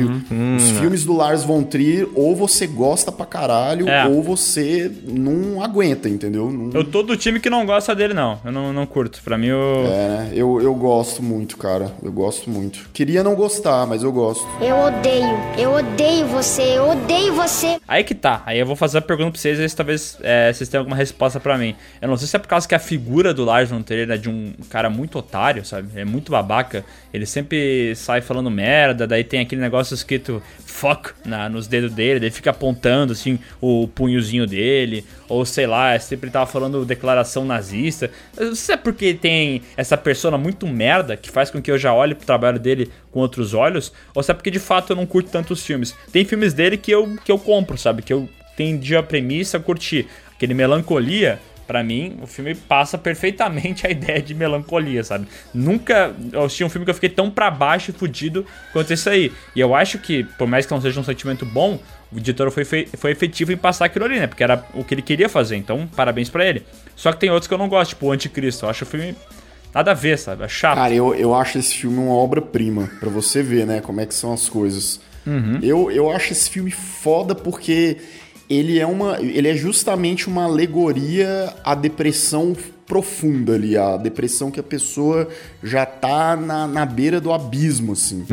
os 0.56 0.70
filmes 0.78 1.04
do 1.04 1.12
Lars 1.14 1.44
von 1.44 1.62
Trier, 1.62 2.08
ou 2.14 2.34
você 2.34 2.66
gosta 2.66 3.12
pra 3.12 3.24
caralho, 3.26 3.88
É. 3.88 4.06
ou 4.06 4.22
você 4.22 4.90
não 5.06 5.62
aguenta, 5.62 6.08
entendeu? 6.08 6.50
Não- 6.50 6.70
Eu 6.72 6.84
tô 6.84 7.02
do 7.02 7.16
time 7.16 7.38
que 7.40 7.48
não 7.50 7.64
gosta 7.64 7.94
dele, 7.94 8.14
não. 8.14 8.40
Eu 8.44 8.52
não, 8.52 8.72
não 8.72 8.86
curto. 8.86 9.20
Pra 9.22 9.38
mim, 9.38 9.50
o. 9.52 9.84
É, 9.86 10.08
né? 10.08 10.30
eu, 10.34 10.60
eu 10.60 10.74
gosto 10.74 11.22
muito, 11.22 11.56
cara. 11.56 11.92
Eu 12.02 12.10
gosto 12.12 12.50
muito. 12.50 12.88
Queria 12.92 13.22
não 13.22 13.34
gostar, 13.34 13.86
mas 13.86 14.02
eu 14.02 14.10
gosto. 14.12 14.46
Eu 14.60 14.76
odeio, 14.76 15.36
eu 15.58 15.72
odeio 15.72 16.26
você, 16.26 16.62
eu 16.78 16.90
odeio 16.90 17.34
você. 17.34 17.78
Aí 17.86 18.02
que 18.04 18.14
tá. 18.14 18.42
Aí 18.46 18.58
eu 18.58 18.66
vou 18.66 18.76
fazer 18.76 18.98
a 18.98 19.02
pergunta 19.02 19.32
pra 19.32 19.40
vocês, 19.40 19.70
se 19.70 19.76
talvez 19.76 20.18
é, 20.22 20.52
vocês 20.52 20.68
tenham 20.68 20.80
alguma 20.82 20.96
resposta 20.96 21.38
pra 21.38 21.56
mim. 21.56 21.74
Eu 22.00 22.08
não 22.08 22.16
sei 22.16 22.26
se 22.26 22.36
é 22.36 22.38
por 22.38 22.48
causa 22.48 22.66
que 22.66 22.74
a 22.74 22.78
figura 22.78 23.32
do 23.32 23.44
Lars 23.44 23.70
von 23.70 23.82
Trier 23.82 24.10
é 24.10 24.16
de 24.16 24.28
um 24.28 24.52
cara 24.70 24.90
muito 24.90 25.18
otário, 25.18 25.64
sabe? 25.64 25.88
É 25.94 26.04
muito 26.04 26.32
babaca. 26.32 26.84
Ele 27.12 27.26
sempre 27.26 27.51
sai 27.96 28.20
falando 28.20 28.50
merda, 28.50 29.06
daí 29.06 29.24
tem 29.24 29.40
aquele 29.40 29.60
negócio 29.60 29.94
escrito 29.94 30.42
fuck 30.64 31.10
na, 31.24 31.48
nos 31.48 31.66
dedos 31.66 31.92
dele, 31.92 32.20
daí 32.20 32.30
fica 32.30 32.50
apontando 32.50 33.12
assim 33.12 33.38
o 33.60 33.86
punhozinho 33.88 34.46
dele, 34.46 35.04
ou 35.28 35.44
sei 35.44 35.66
lá, 35.66 35.98
sempre 35.98 36.30
tava 36.30 36.46
falando 36.46 36.84
declaração 36.84 37.44
nazista. 37.44 38.10
Se 38.54 38.72
é 38.72 38.76
porque 38.76 39.14
tem 39.14 39.62
essa 39.76 39.96
persona 39.96 40.36
muito 40.36 40.66
merda 40.66 41.16
que 41.16 41.30
faz 41.30 41.50
com 41.50 41.60
que 41.60 41.70
eu 41.70 41.78
já 41.78 41.92
olhe 41.92 42.14
pro 42.14 42.26
trabalho 42.26 42.58
dele 42.58 42.90
com 43.10 43.20
outros 43.20 43.54
olhos, 43.54 43.92
ou 44.14 44.22
se 44.22 44.30
é 44.30 44.34
porque 44.34 44.50
de 44.50 44.58
fato 44.58 44.92
eu 44.92 44.96
não 44.96 45.06
curto 45.06 45.30
tanto 45.30 45.52
os 45.52 45.64
filmes. 45.64 45.94
Tem 46.10 46.24
filmes 46.24 46.52
dele 46.52 46.76
que 46.76 46.90
eu, 46.90 47.16
que 47.24 47.30
eu 47.30 47.38
compro, 47.38 47.76
sabe? 47.78 48.02
Que 48.02 48.12
eu 48.12 48.28
entendi 48.54 48.96
a 48.96 49.02
premissa, 49.02 49.58
curti. 49.60 50.06
Aquele 50.34 50.54
Melancolia, 50.54 51.38
pra 51.72 51.82
mim, 51.82 52.18
o 52.20 52.26
filme 52.26 52.54
passa 52.54 52.98
perfeitamente 52.98 53.86
a 53.86 53.90
ideia 53.90 54.20
de 54.20 54.34
melancolia, 54.34 55.02
sabe? 55.02 55.26
Nunca 55.54 56.14
eu 56.30 56.44
assisti 56.44 56.62
um 56.62 56.68
filme 56.68 56.84
que 56.84 56.90
eu 56.90 56.94
fiquei 56.94 57.08
tão 57.08 57.30
pra 57.30 57.50
baixo 57.50 57.90
e 57.90 57.94
fudido 57.94 58.44
quanto 58.74 58.92
esse 58.92 59.08
aí. 59.08 59.32
E 59.56 59.60
eu 59.60 59.74
acho 59.74 59.98
que, 59.98 60.22
por 60.36 60.46
mais 60.46 60.66
que 60.66 60.72
não 60.72 60.82
seja 60.82 61.00
um 61.00 61.04
sentimento 61.04 61.46
bom, 61.46 61.80
o 62.12 62.20
diretor 62.20 62.50
foi, 62.50 62.64
foi 62.66 63.10
efetivo 63.10 63.52
em 63.52 63.56
passar 63.56 63.86
aquilo 63.86 64.04
ali, 64.04 64.20
né? 64.20 64.26
Porque 64.26 64.44
era 64.44 64.62
o 64.74 64.84
que 64.84 64.92
ele 64.92 65.00
queria 65.00 65.30
fazer, 65.30 65.56
então 65.56 65.88
parabéns 65.96 66.28
pra 66.28 66.44
ele. 66.44 66.62
Só 66.94 67.10
que 67.10 67.18
tem 67.18 67.30
outros 67.30 67.48
que 67.48 67.54
eu 67.54 67.58
não 67.58 67.70
gosto, 67.70 67.90
tipo 67.90 68.04
o 68.04 68.12
Anticristo. 68.12 68.66
Eu 68.66 68.70
acho 68.70 68.84
o 68.84 68.86
filme 68.86 69.16
nada 69.74 69.92
a 69.92 69.94
ver, 69.94 70.18
sabe? 70.18 70.44
É 70.44 70.48
chato. 70.48 70.76
Cara, 70.76 70.92
eu, 70.92 71.14
eu 71.14 71.34
acho 71.34 71.56
esse 71.56 71.74
filme 71.74 71.96
uma 71.96 72.14
obra-prima, 72.14 72.90
pra 73.00 73.08
você 73.08 73.42
ver, 73.42 73.66
né, 73.66 73.80
como 73.80 73.98
é 73.98 74.04
que 74.04 74.14
são 74.14 74.30
as 74.30 74.46
coisas. 74.46 75.00
Uhum. 75.26 75.58
Eu, 75.62 75.90
eu 75.90 76.10
acho 76.10 76.32
esse 76.32 76.50
filme 76.50 76.70
foda 76.70 77.34
porque 77.34 77.96
ele 78.48 78.78
é 78.78 78.86
uma. 78.86 79.20
Ele 79.20 79.48
é 79.48 79.54
justamente 79.54 80.28
uma 80.28 80.44
alegoria 80.44 81.52
à 81.64 81.74
depressão 81.74 82.54
profunda 82.86 83.54
ali, 83.54 83.74
a 83.76 83.96
depressão 83.96 84.50
que 84.50 84.60
a 84.60 84.62
pessoa 84.62 85.26
já 85.62 85.86
tá 85.86 86.36
na, 86.36 86.66
na 86.66 86.84
beira 86.84 87.20
do 87.20 87.32
abismo, 87.32 87.92
assim. 87.92 88.24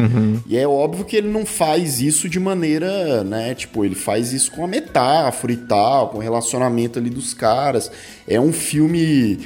E 0.45 0.57
é 0.57 0.67
óbvio 0.67 1.05
que 1.05 1.15
ele 1.15 1.29
não 1.29 1.45
faz 1.45 2.01
isso 2.01 2.27
de 2.27 2.39
maneira, 2.39 3.23
né? 3.23 3.55
Tipo, 3.55 3.85
ele 3.85 3.95
faz 3.95 4.33
isso 4.33 4.51
com 4.51 4.63
a 4.63 4.67
metáfora 4.67 5.53
e 5.53 5.57
tal, 5.57 6.09
com 6.09 6.17
o 6.17 6.21
relacionamento 6.21 6.99
ali 6.99 7.09
dos 7.09 7.33
caras. 7.33 7.89
É 8.27 8.39
um 8.41 8.51
filme 8.51 9.39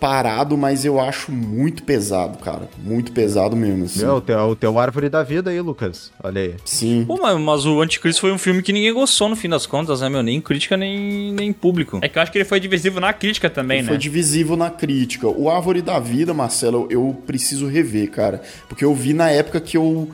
parado, 0.00 0.56
mas 0.56 0.84
eu 0.84 0.98
acho 0.98 1.30
muito 1.30 1.82
pesado, 1.82 2.38
cara. 2.38 2.68
Muito 2.78 3.12
pesado 3.12 3.54
mesmo, 3.54 3.84
assim. 3.84 4.00
Meu, 4.00 4.16
o 4.16 4.20
teu, 4.20 4.38
o 4.38 4.56
teu 4.56 4.78
Árvore 4.78 5.10
da 5.10 5.22
Vida 5.22 5.50
aí, 5.50 5.60
Lucas. 5.60 6.10
Olha 6.22 6.40
aí. 6.40 6.54
Sim. 6.64 7.04
Pô, 7.06 7.18
mas, 7.20 7.38
mas 7.38 7.66
o 7.66 7.80
Anticristo 7.80 8.22
foi 8.22 8.32
um 8.32 8.38
filme 8.38 8.62
que 8.62 8.72
ninguém 8.72 8.92
gostou 8.92 9.28
no 9.28 9.36
fim 9.36 9.48
das 9.48 9.66
contas, 9.66 10.00
né, 10.00 10.08
meu? 10.08 10.22
Nem 10.22 10.40
crítica, 10.40 10.76
nem, 10.76 11.32
nem 11.32 11.52
público. 11.52 12.00
É 12.02 12.08
que 12.08 12.18
eu 12.18 12.22
acho 12.22 12.32
que 12.32 12.38
ele 12.38 12.44
foi 12.44 12.58
divisivo 12.58 12.98
na 12.98 13.12
crítica 13.12 13.50
também, 13.50 13.78
Ele 13.78 13.86
né? 13.86 13.88
Foi 13.90 13.98
divisivo 13.98 14.56
na 14.56 14.70
crítica. 14.70 15.28
O 15.28 15.50
Árvore 15.50 15.82
da 15.82 15.98
Vida, 15.98 16.32
Marcelo, 16.32 16.86
eu 16.90 17.16
preciso 17.26 17.66
rever, 17.66 18.10
cara. 18.10 18.42
Porque 18.68 18.84
eu 18.84 18.94
vi 18.94 19.12
na 19.12 19.30
época 19.30 19.60
que 19.60 19.76
eu. 19.76 20.08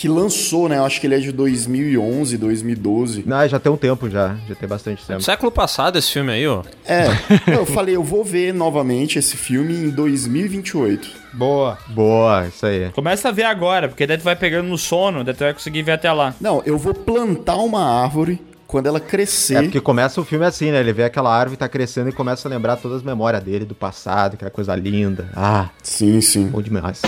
Que 0.00 0.08
lançou, 0.08 0.66
né? 0.66 0.78
Eu 0.78 0.84
acho 0.86 0.98
que 0.98 1.06
ele 1.06 1.14
é 1.14 1.18
de 1.18 1.30
2011, 1.30 2.38
2012. 2.38 3.22
Não, 3.26 3.46
já 3.46 3.60
tem 3.60 3.70
um 3.70 3.76
tempo 3.76 4.08
já. 4.08 4.34
Já 4.48 4.54
tem 4.54 4.66
bastante 4.66 5.06
tempo. 5.06 5.20
Século 5.20 5.52
passado 5.52 5.98
esse 5.98 6.10
filme 6.10 6.32
aí, 6.32 6.46
ó. 6.46 6.62
É, 6.86 7.04
eu 7.54 7.66
falei, 7.66 7.96
eu 7.96 8.02
vou 8.02 8.24
ver 8.24 8.54
novamente 8.54 9.18
esse 9.18 9.36
filme 9.36 9.74
em 9.74 9.90
2028. 9.90 11.06
Boa. 11.34 11.76
Boa, 11.88 12.46
isso 12.46 12.64
aí. 12.64 12.88
Começa 12.94 13.28
a 13.28 13.30
ver 13.30 13.42
agora, 13.42 13.88
porque 13.90 14.06
daí 14.06 14.16
tu 14.16 14.24
vai 14.24 14.34
pegando 14.34 14.70
no 14.70 14.78
sono, 14.78 15.22
daí 15.22 15.34
tu 15.34 15.40
vai 15.40 15.52
conseguir 15.52 15.82
ver 15.82 15.92
até 15.92 16.10
lá. 16.10 16.34
Não, 16.40 16.62
eu 16.64 16.78
vou 16.78 16.94
plantar 16.94 17.56
uma 17.56 18.02
árvore 18.02 18.40
quando 18.66 18.86
ela 18.86 19.00
crescer. 19.00 19.56
É 19.56 19.62
porque 19.64 19.82
começa 19.82 20.18
o 20.18 20.24
filme 20.24 20.46
assim, 20.46 20.70
né? 20.70 20.80
Ele 20.80 20.94
vê 20.94 21.04
aquela 21.04 21.30
árvore 21.30 21.58
tá 21.58 21.68
crescendo 21.68 22.08
e 22.08 22.12
começa 22.12 22.48
a 22.48 22.50
lembrar 22.50 22.76
todas 22.76 22.96
as 22.98 23.02
memórias 23.02 23.42
dele, 23.42 23.66
do 23.66 23.74
passado, 23.74 24.32
aquela 24.32 24.50
coisa 24.50 24.74
linda. 24.74 25.28
Ah, 25.36 25.68
Sim, 25.82 26.22
sim. 26.22 26.46
bom 26.46 26.62
demais. 26.62 27.02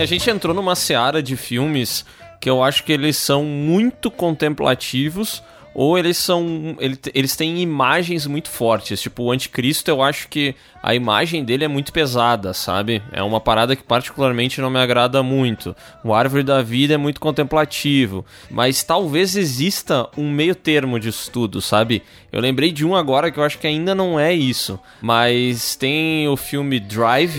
A 0.00 0.06
gente 0.06 0.30
entrou 0.30 0.54
numa 0.54 0.74
seara 0.74 1.22
de 1.22 1.36
filmes 1.36 2.06
que 2.40 2.48
eu 2.48 2.62
acho 2.62 2.84
que 2.84 2.92
eles 2.92 3.16
são 3.18 3.44
muito 3.44 4.10
contemplativos 4.10 5.42
ou 5.74 5.96
eles 5.98 6.16
são 6.16 6.74
ele- 6.80 6.98
eles 7.14 7.36
têm 7.36 7.60
imagens 7.60 8.26
muito 8.26 8.48
fortes. 8.48 9.00
Tipo, 9.00 9.24
o 9.24 9.30
Anticristo, 9.30 9.90
eu 9.90 10.02
acho 10.02 10.26
que 10.28 10.54
a 10.82 10.94
imagem 10.94 11.44
dele 11.44 11.64
é 11.64 11.68
muito 11.68 11.92
pesada, 11.92 12.52
sabe? 12.54 13.02
É 13.12 13.22
uma 13.22 13.40
parada 13.40 13.76
que 13.76 13.82
particularmente 13.82 14.60
não 14.60 14.70
me 14.70 14.78
agrada 14.80 15.22
muito. 15.22 15.76
O 16.02 16.14
Árvore 16.14 16.42
da 16.42 16.62
Vida 16.62 16.94
é 16.94 16.96
muito 16.96 17.20
contemplativo, 17.20 18.24
mas 18.50 18.82
talvez 18.82 19.36
exista 19.36 20.08
um 20.16 20.30
meio 20.30 20.54
termo 20.54 20.98
disso 20.98 21.30
tudo, 21.30 21.60
sabe? 21.60 22.02
Eu 22.32 22.40
lembrei 22.40 22.72
de 22.72 22.84
um 22.86 22.96
agora 22.96 23.30
que 23.30 23.38
eu 23.38 23.44
acho 23.44 23.58
que 23.58 23.66
ainda 23.66 23.94
não 23.94 24.18
é 24.18 24.32
isso, 24.32 24.80
mas 25.02 25.76
tem 25.76 26.26
o 26.26 26.36
filme 26.38 26.80
Drive 26.80 27.38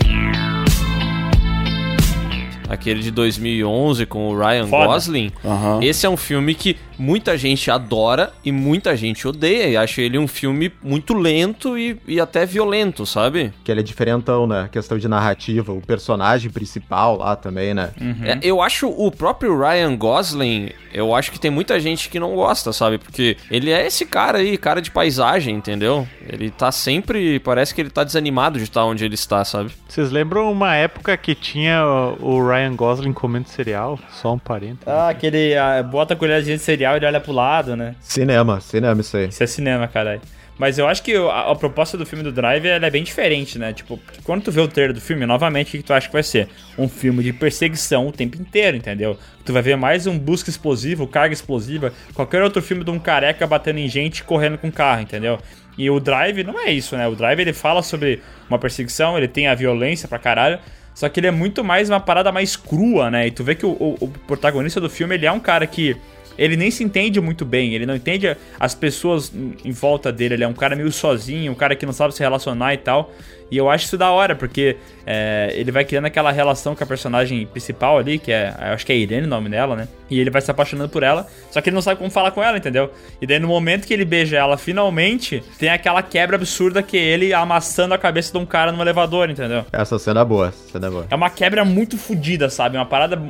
aquele 2.72 3.02
de 3.02 3.12
2011 3.12 4.06
com 4.06 4.30
o 4.30 4.38
Ryan 4.38 4.68
Foda. 4.68 4.86
Gosling. 4.88 5.32
Aham. 5.44 5.80
Esse 5.84 6.06
é 6.06 6.10
um 6.10 6.18
filme 6.18 6.56
que 6.56 6.78
muita 7.02 7.38
gente 7.38 7.70
adora 7.70 8.32
e 8.44 8.52
muita 8.52 8.96
gente 8.96 9.28
odeia. 9.28 9.68
E 9.68 9.78
acho 9.78 10.02
ele 10.02 10.18
um 10.18 10.28
filme 10.28 10.72
muito 10.84 11.14
lento 11.14 11.78
e, 11.78 11.98
e 12.08 12.20
até 12.20 12.46
violento, 12.46 13.06
sabe? 13.06 13.54
Que 13.64 13.72
ele 13.72 13.82
é 13.82 13.84
diferentão, 13.84 14.48
né? 14.48 14.70
Questão 14.72 14.98
de 14.98 15.08
narrativa. 15.08 15.72
O 15.72 15.82
personagem 15.82 16.50
principal 16.50 17.18
lá 17.18 17.36
também, 17.36 17.74
né? 17.74 17.92
É, 18.24 18.40
eu 18.42 18.62
acho 18.62 18.90
o 18.90 19.12
próprio 19.12 19.58
Ryan 19.58 19.96
Gosling, 19.96 20.72
eu 20.94 21.14
acho 21.16 21.32
que 21.32 21.40
tem 21.40 21.52
muita 21.52 21.80
gente 21.80 22.10
que 22.10 22.20
não 22.20 22.36
gosta, 22.36 22.74
sabe? 22.74 22.98
Porque 22.98 23.38
ele 23.50 23.72
é 23.72 23.86
esse 23.86 24.06
cara 24.06 24.40
aí, 24.40 24.58
cara 24.58 24.82
de 24.82 24.92
paisagem, 24.92 25.56
entendeu? 25.56 26.08
Ele 26.28 26.50
tá 26.50 26.72
sempre. 26.72 27.40
Parece 27.40 27.74
que 27.74 27.82
ele 27.82 27.90
tá 27.90 28.04
desanimado 28.04 28.58
de 28.58 28.66
estar 28.66 28.84
onde 28.86 29.06
ele 29.06 29.16
está, 29.16 29.44
sabe? 29.46 29.72
Vocês 29.88 30.12
lembram 30.12 30.52
uma 30.52 30.76
época 30.76 31.16
que 31.18 31.36
tinha 31.36 31.84
o 32.20 32.32
o 32.32 32.48
Ryan 32.48 32.76
Gosling 32.76 33.14
comendo 33.14 33.50
cereal? 33.50 34.00
Só 34.10 34.34
um 34.34 34.40
parênteses. 34.40 34.88
Ah, 34.88 35.10
aquele. 35.10 35.56
ah, 35.56 35.84
bota 35.84 36.14
a 36.14 36.18
colherzinha 36.18 36.58
de 36.58 36.64
cereal 36.64 36.91
ele 36.98 37.06
olha 37.06 37.20
pro 37.20 37.32
lado, 37.32 37.76
né? 37.76 37.96
Cinema, 38.00 38.60
cinema 38.62 39.02
isso 39.02 39.18
aí. 39.18 39.28
Isso 39.30 39.44
é 39.44 39.48
cinema, 39.48 39.88
caralho. 39.88 40.22
Mas 40.58 40.78
eu 40.78 40.88
acho 40.88 41.02
que 41.02 41.16
a, 41.16 41.52
a 41.52 41.56
proposta 41.56 41.98
do 41.98 42.06
filme 42.06 42.24
do 42.24 42.32
Drive 42.32 42.66
é 42.68 42.90
bem 42.92 43.04
diferente, 43.04 43.58
né? 43.58 43.74
Tipo, 43.74 44.00
quando 44.24 44.44
tu 44.44 44.52
vê 44.52 44.62
o 44.62 44.68
trailer 44.68 44.94
do 44.94 45.02
filme, 45.02 45.26
novamente, 45.26 45.70
o 45.70 45.72
que 45.80 45.84
tu 45.84 45.92
acha 45.94 46.06
que 46.08 46.14
vai 46.14 46.22
ser? 46.22 46.48
Um 46.78 46.88
filme 46.88 47.24
de 47.24 47.34
perseguição 47.34 48.08
o 48.08 48.12
tempo 48.12 48.40
inteiro, 48.40 48.78
entendeu? 48.78 49.18
Tu 49.44 49.52
vai 49.52 49.62
ver 49.64 49.76
mais 49.76 50.06
um 50.06 50.20
busca 50.20 50.50
explosivo, 50.52 51.08
carga 51.08 51.34
explosiva, 51.34 51.92
qualquer 52.14 52.44
outro 52.44 52.62
filme 52.62 52.84
de 52.84 52.92
um 52.92 53.00
careca 53.00 53.48
batendo 53.48 53.80
em 53.80 53.88
gente 53.88 54.24
correndo 54.24 54.58
com 54.58 54.72
carro, 54.72 55.02
entendeu? 55.02 55.40
E 55.78 55.90
o 55.90 56.00
Drive 56.00 56.44
não 56.44 56.60
é 56.60 56.70
isso, 56.72 56.96
né? 56.96 57.08
O 57.08 57.16
Drive 57.16 57.40
ele 57.40 57.54
fala 57.54 57.82
sobre 57.82 58.22
uma 58.48 58.60
perseguição, 58.60 59.18
ele 59.18 59.28
tem 59.28 59.48
a 59.48 59.56
violência 59.56 60.08
pra 60.08 60.20
caralho, 60.20 60.60
só 60.94 61.10
que 61.10 61.20
ele 61.20 61.28
é 61.28 61.32
muito 61.32 61.64
mais 61.64 61.90
uma 61.90 62.00
parada 62.00 62.32
mais 62.32 62.56
crua, 62.56 63.10
né? 63.10 63.26
E 63.26 63.32
tu 63.32 63.44
vê 63.44 63.56
que 63.56 63.66
o, 63.66 63.72
o- 63.72 63.98
o 64.02 64.08
protagonista 64.28 64.80
do 64.80 64.90
filme, 64.90 65.16
ele 65.16 65.26
é 65.26 65.32
um 65.32 65.40
cara 65.40 65.66
que 65.66 65.96
ele 66.38 66.56
nem 66.56 66.70
se 66.72 66.84
entende 66.84 67.20
muito 67.22 67.46
bem, 67.46 67.74
ele 67.74 67.86
não 67.86 67.96
entende 67.96 68.36
as 68.60 68.74
pessoas 68.76 69.32
em- 69.64 69.72
volta 69.72 70.12
dele, 70.12 70.36
ele 70.36 70.44
é 70.44 70.48
um 70.48 70.54
cara 70.54 70.76
meio 70.76 70.92
sozinho, 70.92 71.52
um 71.52 71.56
cara 71.56 71.76
que 71.76 71.86
não 71.86 71.94
sabe 71.94 72.14
se 72.14 72.22
relacionar 72.22 72.74
e 72.74 72.78
tal. 72.78 73.12
E 73.52 73.58
eu 73.58 73.70
acho 73.70 73.86
isso 73.86 73.98
da 73.98 74.10
hora, 74.10 74.34
porque 74.34 74.78
é, 75.06 75.52
ele 75.56 75.72
vai 75.72 75.84
criando 75.84 76.06
aquela 76.06 76.32
relação 76.32 76.74
com 76.74 76.84
a 76.84 76.88
personagem 76.88 77.46
principal 77.46 77.98
ali, 77.98 78.18
que 78.18 78.32
é, 78.32 78.56
acho 78.58 78.86
que 78.86 78.94
é 78.94 78.96
Irene 78.96 79.28
o 79.28 79.30
nome 79.30 79.50
dela, 79.50 79.76
né? 79.76 79.90
E 80.10 80.20
ele 80.20 80.30
vai 80.30 80.42
se 80.42 80.50
apaixonando 80.50 80.90
por 80.90 81.04
ela, 81.04 81.28
só 81.52 81.60
que 81.60 81.70
ele 81.70 81.76
não 81.76 81.82
sabe 81.82 81.98
como 81.98 82.10
falar 82.10 82.32
com 82.32 82.42
ela, 82.42 82.58
entendeu? 82.58 82.92
E 83.22 83.28
daí 83.28 83.40
no 83.40 83.50
momento 83.50 83.86
que 83.86 83.94
ele 83.94 84.06
beija 84.06 84.38
ela, 84.38 84.58
finalmente, 84.58 85.44
tem 85.60 85.70
aquela 85.70 86.02
quebra 86.02 86.38
absurda 86.38 86.82
que 86.82 86.98
é 86.98 87.02
ele 87.02 87.34
amassando 87.34 87.94
a 87.94 87.98
cabeça 87.98 88.32
de 88.32 88.38
um 88.38 88.46
cara 88.46 88.72
no 88.72 88.82
elevador, 88.82 89.30
entendeu? 89.30 89.66
Essa 89.72 90.00
cena 90.00 90.22
é 90.22 90.26
boa, 90.26 90.54
cena 90.72 90.88
é 90.88 90.90
boa. 90.90 91.08
É 91.10 91.16
uma 91.16 91.30
quebra 91.30 91.66
muito 91.66 91.98
fodida, 91.98 92.50
sabe? 92.50 92.78
Uma 92.78 92.86
parada 92.86 93.22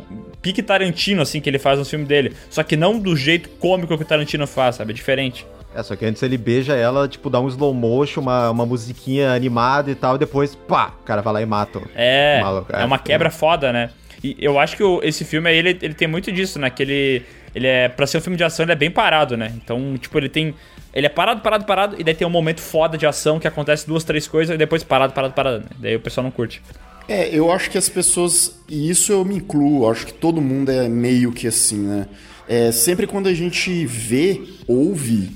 pique 0.42 0.62
Tarantino, 0.62 1.24
assim, 1.24 1.42
que 1.42 1.50
ele 1.50 1.60
faz 1.60 1.80
no 1.80 1.86
filme 1.86 2.06
dele. 2.06 2.36
Só 2.50 2.62
que 2.62 2.78
não 2.78 3.00
do 3.00 3.16
jeito 3.16 3.50
cômico 3.60 3.98
que 3.98 4.04
o 4.04 4.06
Tarantino 4.06 4.46
faz, 4.46 4.76
sabe? 4.76 4.92
É 4.92 4.94
diferente. 4.94 5.46
É, 5.74 5.82
só 5.84 5.96
que 5.96 6.06
antes 6.06 6.22
ele 6.22 6.38
beija 6.38 6.74
ela, 6.76 7.08
tipo, 7.08 7.30
dá 7.30 7.40
um 7.40 7.48
slow 7.48 7.74
motion, 7.74 8.22
uma, 8.22 8.50
uma 8.50 8.66
musiquinha 8.66 9.32
animada 9.34 9.90
e 9.90 9.96
tal, 9.96 10.16
e 10.16 10.20
depois, 10.20 10.54
pá, 10.54 10.94
o 11.02 11.04
cara 11.06 11.22
vai 11.22 11.34
lá 11.34 11.42
e 11.42 11.46
mata. 11.46 11.80
o 11.80 11.84
É, 11.96 12.42
maluco. 12.42 12.76
é 12.76 12.84
uma 12.84 13.00
quebra 13.00 13.30
foda, 13.30 13.72
né? 13.72 13.90
E 14.24 14.36
eu 14.40 14.60
acho 14.60 14.76
que 14.78 14.84
o- 14.84 15.00
esse 15.02 15.24
filme 15.26 15.50
aí, 15.50 15.58
ele, 15.58 15.70
ele 15.82 15.94
tem 15.94 16.08
muito 16.08 16.32
disso, 16.32 16.60
né? 16.60 16.70
Que 16.70 16.84
ele, 16.84 17.26
ele 17.56 17.66
é, 17.68 17.88
pra 17.90 18.06
ser 18.06 18.18
um 18.18 18.22
filme 18.22 18.38
de 18.38 18.44
ação, 18.44 18.64
ele 18.66 18.74
é 18.74 18.76
bem 18.76 18.92
parado, 18.92 19.36
né? 19.38 19.52
Então, 19.56 19.98
tipo, 19.98 20.18
ele 20.20 20.30
tem. 20.30 20.54
Ele 20.94 21.06
é 21.06 21.10
parado, 21.10 21.40
parado, 21.42 21.64
parado, 21.66 21.96
e 21.98 22.04
daí 22.04 22.14
tem 22.14 22.28
um 22.28 22.30
momento 22.30 22.60
foda 22.60 22.98
de 22.98 23.08
ação 23.08 23.40
que 23.40 23.48
acontece 23.48 23.88
duas, 23.88 24.04
três 24.04 24.28
coisas, 24.28 24.54
e 24.54 24.58
depois 24.58 24.84
parado, 24.84 25.14
parado, 25.14 25.34
parado. 25.34 25.60
Né? 25.60 25.70
Daí 25.80 25.96
o 25.96 26.00
pessoal 26.02 26.24
não 26.26 26.32
curte. 26.32 26.62
É, 27.08 27.30
eu 27.34 27.50
acho 27.52 27.70
que 27.72 27.78
as 27.78 27.88
pessoas, 27.90 28.60
e 28.70 28.90
isso 28.90 29.12
eu 29.12 29.24
me 29.24 29.38
incluo, 29.38 29.90
acho 29.90 30.06
que 30.06 30.14
todo 30.14 30.42
mundo 30.42 30.70
é 30.70 30.88
meio 30.90 31.32
que 31.32 31.48
assim, 31.48 31.78
né? 31.80 32.08
É, 32.48 32.72
sempre 32.74 33.08
quando 33.08 33.28
a 33.28 33.34
gente 33.34 33.86
vê, 33.86 34.42
ouve, 34.68 35.32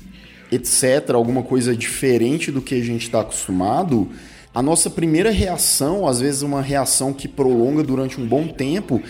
etc., 0.50 1.10
alguma 1.14 1.42
coisa 1.42 1.74
diferente 1.76 2.50
do 2.50 2.60
que 2.60 2.74
a 2.74 2.82
gente 2.82 3.02
está 3.02 3.20
acostumado, 3.20 4.08
a 4.54 4.62
nossa 4.62 4.88
primeira 4.88 5.30
reação, 5.30 6.08
às 6.08 6.20
vezes 6.20 6.40
uma 6.40 6.62
reação 6.62 7.12
que 7.12 7.28
prolonga 7.28 7.82
durante 7.82 8.18
um 8.18 8.26
bom 8.26 8.48
tempo, 8.48 9.02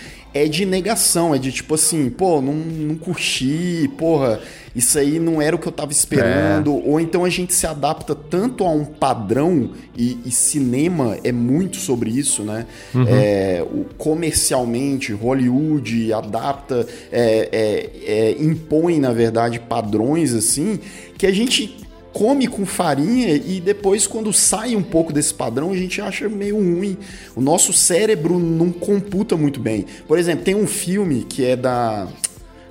é 0.45 0.49
de 0.49 0.67
negação, 0.67 1.35
é 1.35 1.39
de 1.39 1.51
tipo 1.51 1.75
assim, 1.75 2.11
pô, 2.11 2.41
não, 2.41 2.53
não 2.53 2.95
curti, 2.97 3.91
porra, 3.97 4.41
isso 4.75 4.99
aí 4.99 5.19
não 5.19 5.41
era 5.41 5.57
o 5.57 5.59
que 5.59 5.67
eu 5.67 5.73
tava 5.73 5.93
esperando. 5.93 6.71
É. 6.71 6.83
Ou 6.85 7.01
então 7.01 7.25
a 7.25 7.31
gente 7.31 7.55
se 7.55 7.67
adapta 7.67 8.15
tanto 8.15 8.65
a 8.65 8.71
um 8.71 8.85
padrão, 8.85 9.71
e, 9.97 10.19
e 10.25 10.31
cinema 10.31 11.17
é 11.25 11.33
muito 11.33 11.79
sobre 11.79 12.11
isso, 12.11 12.43
né? 12.43 12.67
Uhum. 12.95 13.07
É, 13.09 13.65
o, 13.65 13.87
comercialmente, 13.97 15.13
Hollywood 15.13 16.13
adapta, 16.13 16.87
é, 17.11 17.49
é, 17.51 18.13
é 18.13 18.43
impõe, 18.43 19.01
na 19.01 19.13
verdade, 19.13 19.59
padrões 19.59 20.35
assim, 20.35 20.79
que 21.17 21.27
a 21.27 21.33
gente 21.33 21.86
come 22.17 22.47
com 22.47 22.65
farinha 22.65 23.35
e 23.35 23.61
depois, 23.61 24.07
quando 24.07 24.33
sai 24.33 24.75
um 24.75 24.83
pouco 24.83 25.13
desse 25.13 25.35
padrão, 25.35 25.71
a 25.71 25.77
gente 25.77 26.01
acha 26.01 26.27
meio 26.31 26.57
ruim. 26.57 26.97
O 27.35 27.43
nosso 27.43 27.75
cérebro 27.75 28.39
não 28.39 28.73
computa 28.73 29.37
muito 29.37 29.61
bem. 29.61 29.85
Por 30.09 30.19
exemplo, 30.19 30.43
tem 30.43 30.55
um 30.55 30.67
filme 30.67 31.27
que 31.29 31.45
é 31.45 31.55
da 31.55 32.09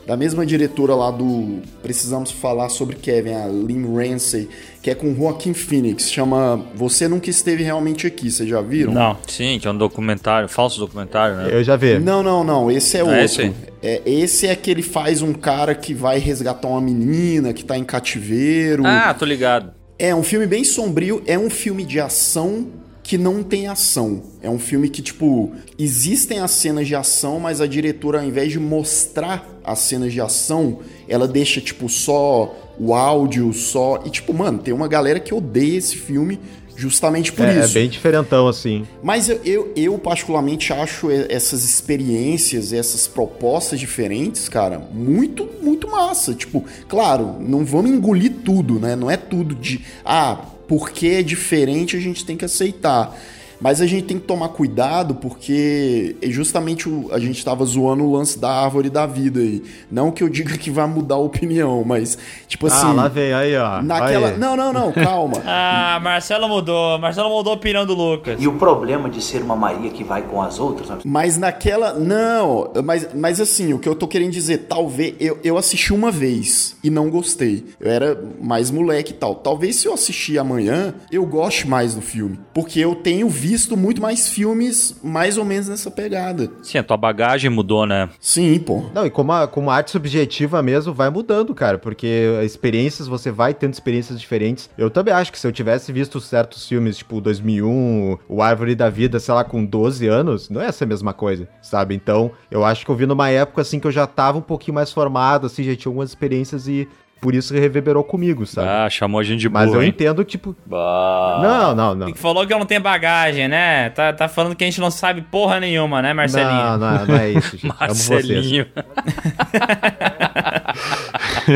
da 0.06 0.16
mesma 0.16 0.46
diretora 0.46 0.94
lá 0.94 1.10
do 1.10 1.60
Precisamos 1.82 2.32
Falar 2.32 2.70
sobre 2.70 2.96
Kevin, 2.96 3.34
a 3.34 3.48
Lynn 3.48 3.96
Ramsey, 3.96 4.48
que 4.82 4.90
é 4.92 4.96
com 4.96 5.16
Joaquim 5.16 5.54
Phoenix, 5.54 6.12
chama 6.12 6.64
Você 6.76 7.08
Nunca 7.08 7.30
Esteve 7.30 7.64
Realmente 7.64 8.06
Aqui, 8.06 8.30
vocês 8.30 8.48
já 8.48 8.62
viram? 8.62 8.94
Não. 8.94 9.18
Sim, 9.28 9.58
que 9.60 9.68
é 9.68 9.72
um 9.72 9.78
documentário, 9.78 10.48
falso 10.48 10.80
documentário, 10.80 11.38
né? 11.38 11.50
Eu 11.52 11.64
já 11.64 11.76
vi. 11.76 11.98
Não, 11.98 12.22
não, 12.22 12.44
não, 12.44 12.70
esse 12.70 12.98
é 12.98 13.00
ah, 13.00 13.06
outro. 13.06 13.20
Esse? 13.20 13.54
É, 13.82 14.02
esse 14.06 14.48
é 14.48 14.56
que 14.56 14.70
ele 14.70 14.84
faz 14.84 15.22
um 15.22 15.34
cara 15.34 15.74
que 15.74 15.94
vai 15.94 16.20
resgatar 16.20 16.68
uma 16.68 16.82
menina 16.82 17.52
que 17.54 17.66
tá 17.66 17.78
em 17.78 17.84
cativeiro. 17.84 18.86
Ah, 18.86 19.14
tô 19.14 19.26
ligado. 19.26 19.74
É 19.98 20.14
um 20.14 20.24
filme 20.24 20.46
bem 20.46 20.64
sombrio, 20.64 21.24
é 21.26 21.40
um 21.40 21.50
filme 21.50 21.84
de 21.84 22.00
ação 22.00 22.68
que 23.06 23.20
não 23.20 23.44
tem 23.44 23.68
ação. 23.68 24.24
É 24.42 24.50
um 24.50 24.58
filme 24.58 24.90
que, 24.90 25.00
tipo, 25.00 25.52
existem 25.78 26.40
as 26.40 26.50
cenas 26.50 26.88
de 26.88 26.96
ação, 26.96 27.40
mas 27.40 27.62
a 27.62 27.68
diretora, 27.68 28.20
ao 28.20 28.26
invés 28.26 28.52
de 28.52 28.60
mostrar 28.60 29.48
as 29.64 29.78
cenas 29.78 30.12
de 30.12 30.20
ação, 30.20 30.80
ela 31.08 31.28
deixa, 31.28 31.62
tipo, 31.62 31.88
só 31.88 32.74
o 32.80 32.96
áudio, 32.96 33.54
só. 33.54 34.02
E, 34.04 34.10
tipo, 34.10 34.34
mano, 34.34 34.58
tem 34.58 34.74
uma 34.74 34.88
galera 34.88 35.20
que 35.20 35.36
odeia 35.36 35.78
esse 35.78 35.96
filme 35.96 36.40
justamente 36.76 37.32
por 37.32 37.46
é, 37.46 37.60
isso. 37.60 37.78
É 37.78 37.82
bem 37.82 37.88
diferentão, 37.88 38.48
assim. 38.48 38.88
Mas 39.04 39.30
eu, 39.30 39.40
eu, 39.46 39.72
eu, 39.76 40.00
particularmente, 40.00 40.74
acho 40.74 41.12
essas 41.12 41.64
experiências, 41.64 42.74
essas 42.74 43.08
propostas 43.08 43.80
diferentes, 43.80 44.50
cara, 44.50 44.80
muito, 44.80 45.48
muito 45.62 45.88
massa. 45.88 46.34
Tipo, 46.34 46.66
claro, 46.88 47.36
não 47.40 47.64
vamos 47.64 47.92
engolir 47.92 48.34
tudo, 48.44 48.80
né? 48.80 48.96
Não 48.96 49.12
é 49.12 49.16
tudo 49.16 49.54
de. 49.54 49.86
Ah, 50.04 50.40
porque 50.68 51.08
é 51.08 51.24
diferente, 51.24 51.96
a 51.96 52.00
gente 52.00 52.26
tem 52.26 52.36
que 52.38 52.46
aceitar. 52.46 53.16
Mas 53.60 53.82
a 53.82 53.88
gente 53.88 54.04
tem 54.04 54.20
que 54.20 54.26
tomar 54.26 54.50
cuidado 54.50 55.16
porque 55.16 56.16
é 56.22 56.30
justamente 56.30 56.88
o, 56.90 57.10
a 57.12 57.20
gente 57.20 57.38
estava 57.38 57.64
zoando 57.66 58.04
o 58.04 58.12
lance 58.12 58.38
da 58.38 58.50
árvore 58.52 58.90
da 58.90 59.06
vida 59.06 59.40
aí. 59.40 59.64
Não 59.92 60.12
que 60.12 60.24
eu 60.24 60.30
diga 60.30 60.58
que 60.58 60.70
vai 60.70 60.88
mudar 60.88 61.16
a 61.16 61.20
opinião, 61.20 61.84
mas 61.86 62.18
tipo 62.48 62.68
ah, 62.68 62.70
assim. 62.70 62.88
Ah, 62.88 62.94
lá 62.94 63.08
vem 63.08 63.34
aí, 63.34 63.56
ó. 63.56 63.82
Naquela. 63.82 64.30
Aí. 64.30 64.38
Não, 64.38 64.56
não, 64.56 64.74
não, 64.74 64.92
calma. 64.92 65.42
ah, 65.46 66.00
Marcelo 66.02 66.48
mudou. 66.48 67.00
Marcelo 67.00 67.30
mudou 67.30 67.54
a 67.54 67.56
opinião 67.56 67.86
do 67.86 67.94
Lucas. 67.94 68.42
E 68.42 68.48
o 68.48 68.54
problema 68.54 69.10
de 69.10 69.22
ser 69.22 69.42
uma 69.42 69.56
Maria 69.56 69.90
que 69.90 70.04
vai 70.04 70.22
com 70.22 70.42
as 70.42 70.60
outras? 70.60 71.04
Mas 71.04 71.38
naquela. 71.38 71.94
Não, 71.94 72.72
mas, 72.84 73.08
mas 73.14 73.42
assim, 73.42 73.74
o 73.74 73.80
que 73.80 73.88
eu 73.88 73.96
tô 73.96 74.08
querendo 74.08 74.32
dizer, 74.32 74.66
talvez. 74.70 75.16
Eu, 75.20 75.40
eu 75.44 75.58
assisti 75.58 75.94
uma 75.94 76.12
vez 76.12 76.76
e 76.84 76.90
não 76.90 77.10
gostei. 77.10 77.66
Eu 77.80 77.90
era 77.90 78.22
mais 78.42 78.70
moleque 78.70 79.12
e 79.12 79.16
tal. 79.16 79.36
Talvez 79.36 79.78
se 79.78 79.88
eu 79.88 79.94
assistir 79.94 80.38
amanhã, 80.38 80.94
eu 81.12 81.26
goste 81.26 81.68
mais 81.68 81.96
do 81.96 82.02
filme. 82.02 82.40
Porque 82.54 82.80
eu 82.80 82.96
tenho 82.96 83.30
visto 83.30 83.45
muito 83.78 84.02
mais 84.02 84.28
filmes 84.28 84.96
mais 85.04 85.38
ou 85.38 85.46
menos 85.46 85.68
nessa 85.68 85.92
pegada. 85.92 86.50
Sim, 86.62 86.78
a 86.78 86.84
tua 86.84 86.98
bagagem 86.98 87.50
mudou, 87.50 87.86
né? 87.86 88.10
Sim, 88.20 88.60
pô. 88.60 88.86
Não, 88.94 89.06
e 89.06 89.10
como 89.10 89.32
a, 89.32 89.48
como 89.48 89.70
a 89.70 89.76
arte 89.76 89.92
subjetiva 89.92 90.62
mesmo 90.62 90.94
vai 90.94 91.10
mudando, 91.10 91.54
cara, 91.54 91.78
porque 91.78 92.40
experiências, 92.44 93.08
você 93.08 93.32
vai 93.32 93.54
tendo 93.54 93.74
experiências 93.74 94.20
diferentes. 94.20 94.70
Eu 94.78 94.90
também 94.90 95.14
acho 95.14 95.32
que 95.32 95.40
se 95.40 95.48
eu 95.48 95.52
tivesse 95.52 95.92
visto 95.92 96.20
certos 96.20 96.68
filmes, 96.68 96.98
tipo 96.98 97.22
2001, 97.22 98.18
O 98.28 98.42
Árvore 98.42 98.76
da 98.76 98.90
Vida, 98.90 99.20
sei 99.20 99.34
lá, 99.34 99.44
com 99.44 99.66
12 99.66 100.08
anos, 100.08 100.50
não 100.50 100.62
é 100.62 100.66
essa 100.66 100.84
a 100.84 100.88
mesma 100.88 101.14
coisa, 101.14 101.48
sabe? 101.62 101.96
Então, 101.96 102.32
eu 102.50 102.64
acho 102.64 102.86
que 102.86 102.92
eu 102.92 102.96
vi 102.96 103.06
numa 103.06 103.30
época, 103.30 103.62
assim, 103.62 103.80
que 103.80 103.88
eu 103.88 103.92
já 103.92 104.08
tava 104.08 104.38
um 104.38 104.42
pouquinho 104.42 104.76
mais 104.76 104.92
formado, 104.92 105.48
assim, 105.48 105.64
já 105.64 105.76
tinha 105.76 105.90
algumas 105.90 106.10
experiências 106.10 106.68
e 106.68 106.88
por 107.22 107.34
isso 107.34 107.54
reverberou 107.54 108.04
comigo, 108.04 108.46
sabe? 108.46 108.68
Ah, 108.68 108.90
chamou 108.90 109.20
a 109.20 109.24
gente 109.24 109.40
de 109.40 109.50
burro, 109.50 109.66
Mas 109.66 109.74
eu 109.74 109.82
hein? 109.82 109.90
entendo, 109.90 110.24
tipo... 110.24 110.56
Bah. 110.66 111.40
Não, 111.42 111.76
não, 111.76 111.96
não. 111.96 112.16
Falou 112.16 112.46
que 112.46 112.54
eu 112.54 112.60
não 112.60 112.66
tenho 112.66 112.82
bagagem, 112.82 113.48
né? 113.48 113.90
Tá, 113.90 114.14
tá 114.14 114.28
falando 114.28 114.56
que 114.56 114.64
a 114.64 114.68
gente 114.68 114.80
não 114.80 114.92
sabe 114.92 115.22
porra 115.22 115.60
nenhuma, 115.60 116.02
né, 116.02 116.14
Marcelinho? 116.14 116.52
Não, 116.52 116.78
não, 116.78 117.06
não 117.06 117.16
é 117.16 117.32
isso, 117.32 117.58
gente. 117.58 117.68
Marcelinho. 117.80 118.68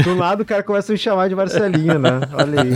Do 0.04 0.16
lado 0.16 0.42
o 0.42 0.46
cara 0.46 0.64
começa 0.64 0.92
a 0.92 0.94
me 0.94 0.98
chamar 0.98 1.30
de 1.30 1.36
Marcelinho, 1.36 2.00
né? 2.00 2.22
Olha 2.34 2.62
aí. 2.62 2.70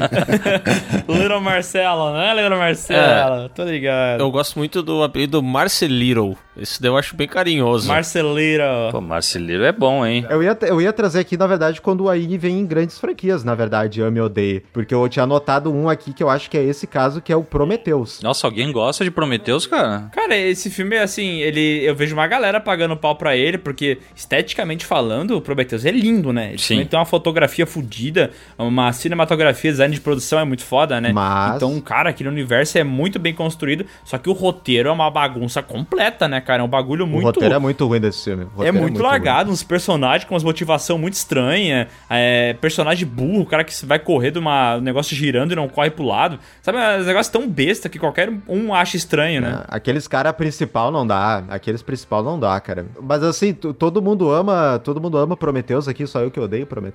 Little 1.08 1.42
Marcelo, 1.42 2.14
né? 2.14 2.34
Little 2.34 2.58
Marcelo, 2.58 3.46
é, 3.46 3.50
tô 3.50 3.64
ligado. 3.64 4.22
Eu 4.22 4.32
gosto 4.32 4.58
muito 4.58 4.82
do 4.82 5.04
apelido 5.04 5.42
Marceliro. 5.42 6.38
Esse 6.56 6.82
daí 6.82 6.92
eu 6.92 6.98
acho 6.98 7.16
bem 7.16 7.28
carinhoso. 7.28 7.88
Marceliro. 7.88 8.64
Pô, 8.92 9.02
Marceliro 9.02 9.64
é 9.64 9.72
bom, 9.72 10.06
hein? 10.06 10.26
Eu 10.30 10.44
ia, 10.44 10.58
eu 10.62 10.82
ia 10.82 10.94
trazer 10.94 11.20
aqui, 11.20 11.36
na 11.36 11.48
verdade, 11.48 11.82
quando 11.82 12.02
o 12.02 12.10
AI 12.10 12.38
vem 12.38 12.60
em 12.60 12.66
grandes 12.66 12.98
franquias, 13.00 13.44
na 13.44 13.56
verdade, 13.56 14.02
ame 14.02 14.20
ou 14.20 14.28
odeie. 14.28 14.64
Porque 14.72 14.94
eu 14.94 15.08
tinha 15.10 15.24
anotado 15.24 15.74
um 15.74 15.90
aqui 15.90 16.14
que 16.14 16.22
eu 16.24 16.30
acho 16.30 16.50
que 16.50 16.58
é 16.58 16.64
esse 16.64 16.86
caso, 16.86 17.22
que 17.22 17.34
é 17.34 17.36
o 17.36 17.44
Prometheus. 17.44 18.22
Nossa, 18.22 18.46
alguém 18.46 18.72
gosta 18.72 19.04
de 19.04 19.12
Prometheus, 19.12 19.66
cara? 19.66 20.10
Cara, 20.12 20.36
esse 20.36 20.70
filme, 20.70 20.98
assim, 20.98 21.40
ele 21.40 21.84
eu 21.84 21.96
vejo 21.96 22.14
uma 22.16 22.28
galera 22.28 22.60
pagando 22.60 22.96
pau 22.96 23.16
pra 23.16 23.36
ele, 23.36 23.58
porque 23.58 23.98
esteticamente 24.16 24.86
falando, 24.86 25.38
o 25.38 25.42
Prometheus 25.42 25.86
é 25.86 25.92
lindo, 25.92 26.32
né? 26.32 26.50
Ele 26.50 26.58
Sim. 26.60 26.78
tem 26.78 26.86
uma 27.04 27.06
fotografia 27.06 27.68
fodida, 27.68 28.32
uma 28.58 28.92
cinematografia, 28.94 29.72
design 29.72 29.94
de 29.94 30.02
produção 30.02 30.40
é 30.40 30.46
muito 30.46 30.64
foda, 30.64 31.00
né? 31.00 31.12
Mas... 31.14 31.58
Então, 31.58 31.80
cara, 31.82 32.10
aquele 32.10 32.30
universo 32.30 32.78
é 32.78 32.84
muito 32.84 33.20
bem 33.20 33.34
construído, 33.34 33.86
só 34.04 34.18
que 34.18 34.30
o 34.30 34.34
roteiro 34.34 34.90
é 34.90 34.92
uma 34.92 35.10
bagunça 35.12 35.62
completa, 35.62 36.28
né, 36.28 36.42
cara? 36.42 36.62
É 36.62 36.66
um 36.66 36.70
bagulho 36.70 37.06
muito... 37.06 37.24
O 37.24 37.28
roteiro 37.28 37.54
é 37.54 37.60
muito 37.60 37.86
ruim 37.86 38.00
desse 38.00 38.24
filme. 38.24 38.44
É 38.44 38.46
muito, 38.46 38.68
é 38.68 38.72
muito, 38.72 39.04
largado, 39.04 39.46
ruim. 39.46 39.54
uns 39.54 39.64
personagens 39.64 40.28
com 40.28 40.34
umas 40.34 40.44
motivação 40.44 40.98
muito 40.98 41.16
estranha, 41.16 41.88
é, 42.10 42.54
personagem 42.54 43.08
burro, 43.08 43.42
o 43.42 43.46
cara 43.46 43.64
que 43.64 43.86
vai 43.86 44.00
correr 44.00 44.32
de 44.32 44.40
uma, 44.40 44.78
um 44.78 44.82
negócio 44.82 45.16
girando 45.16 45.52
e 45.52 45.56
não 45.56 45.68
corre 45.68 45.90
pro 45.90 46.06
lado. 46.06 46.40
Sabe, 46.62 46.78
é 46.78 47.02
um 47.02 47.06
negócio 47.06 47.32
tão 47.32 47.50
besta 47.50 47.90
que 47.90 48.00
qualquer 48.00 48.32
um 48.48 48.74
acha 48.74 48.96
estranho, 48.96 49.42
né? 49.42 49.64
É, 49.64 49.76
aqueles 49.76 50.08
cara 50.08 50.32
principal 50.32 50.92
não 50.92 51.06
dá, 51.06 51.44
aqueles 51.50 51.82
principal 51.82 52.24
não 52.24 52.40
dá, 52.40 52.60
cara. 52.60 52.86
Mas 53.02 53.24
assim, 53.24 53.54
todo 53.54 54.02
mundo 54.02 54.32
ama, 54.32 54.80
todo 54.84 55.02
mundo 55.02 55.18
ama 55.18 55.36
Prometheus 55.36 55.88
aqui, 55.88 56.06
só 56.06 56.22
eu 56.22 56.32
que 56.32 56.40
odeio 56.40 56.66
Prometheus? 56.66 56.93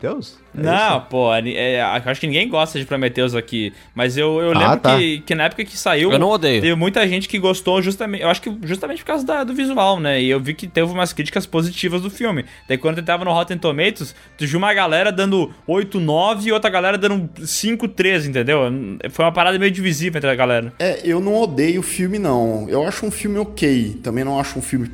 É 0.56 0.62
não, 0.62 0.98
isso? 0.98 1.06
pô, 1.11 1.34
é, 1.34 1.80
acho 1.80 2.20
que 2.20 2.26
ninguém 2.26 2.48
gosta 2.48 2.78
de 2.78 2.84
Prometheus 2.84 3.34
aqui, 3.34 3.72
mas 3.94 4.16
eu, 4.16 4.40
eu 4.40 4.52
ah, 4.52 4.58
lembro 4.58 4.80
tá. 4.80 4.96
que, 4.96 5.20
que 5.20 5.34
na 5.34 5.44
época 5.44 5.64
que 5.64 5.76
saiu... 5.76 6.11
Eu 6.12 6.18
não 6.18 6.30
odeio. 6.30 6.61
Teve 6.61 6.74
muita 6.74 7.06
gente 7.06 7.28
que 7.28 7.38
gostou 7.38 7.82
justamente, 7.82 8.22
eu 8.22 8.28
acho 8.28 8.40
que 8.40 8.56
justamente 8.62 9.02
por 9.02 9.06
causa 9.06 9.24
da, 9.24 9.44
do 9.44 9.54
visual, 9.54 10.00
né? 10.00 10.20
E 10.20 10.30
eu 10.30 10.40
vi 10.40 10.54
que 10.54 10.66
teve 10.66 10.90
umas 10.90 11.12
críticas 11.12 11.46
positivas 11.46 12.02
do 12.02 12.11
filme. 12.11 12.44
Daí 12.66 12.78
quando 12.78 12.98
eu 12.98 13.04
tava 13.04 13.24
no 13.24 13.32
Rotten 13.32 13.58
Tomatoes, 13.58 14.14
tu 14.37 14.46
viu 14.46 14.58
uma 14.58 14.72
galera 14.72 15.12
dando 15.12 15.52
8, 15.66 16.00
9 16.00 16.48
e 16.48 16.52
outra 16.52 16.70
galera 16.70 16.96
dando 16.96 17.28
5, 17.44 17.88
13, 17.88 18.30
entendeu? 18.30 18.61
Foi 19.11 19.24
uma 19.24 19.32
parada 19.32 19.58
meio 19.58 19.70
divisiva 19.70 20.18
entre 20.18 20.30
a 20.30 20.34
galera. 20.34 20.72
É, 20.78 21.00
eu 21.04 21.20
não 21.20 21.34
odeio 21.37 21.80
o 21.80 21.82
filme, 21.82 22.18
não. 22.18 22.68
Eu 22.68 22.87
acho 22.87 23.04
um 23.04 23.11
filme 23.11 23.38
ok. 23.38 23.98
Também 24.02 24.24
não 24.24 24.38
acho 24.38 24.58
um 24.58 24.62
filme 24.62 24.90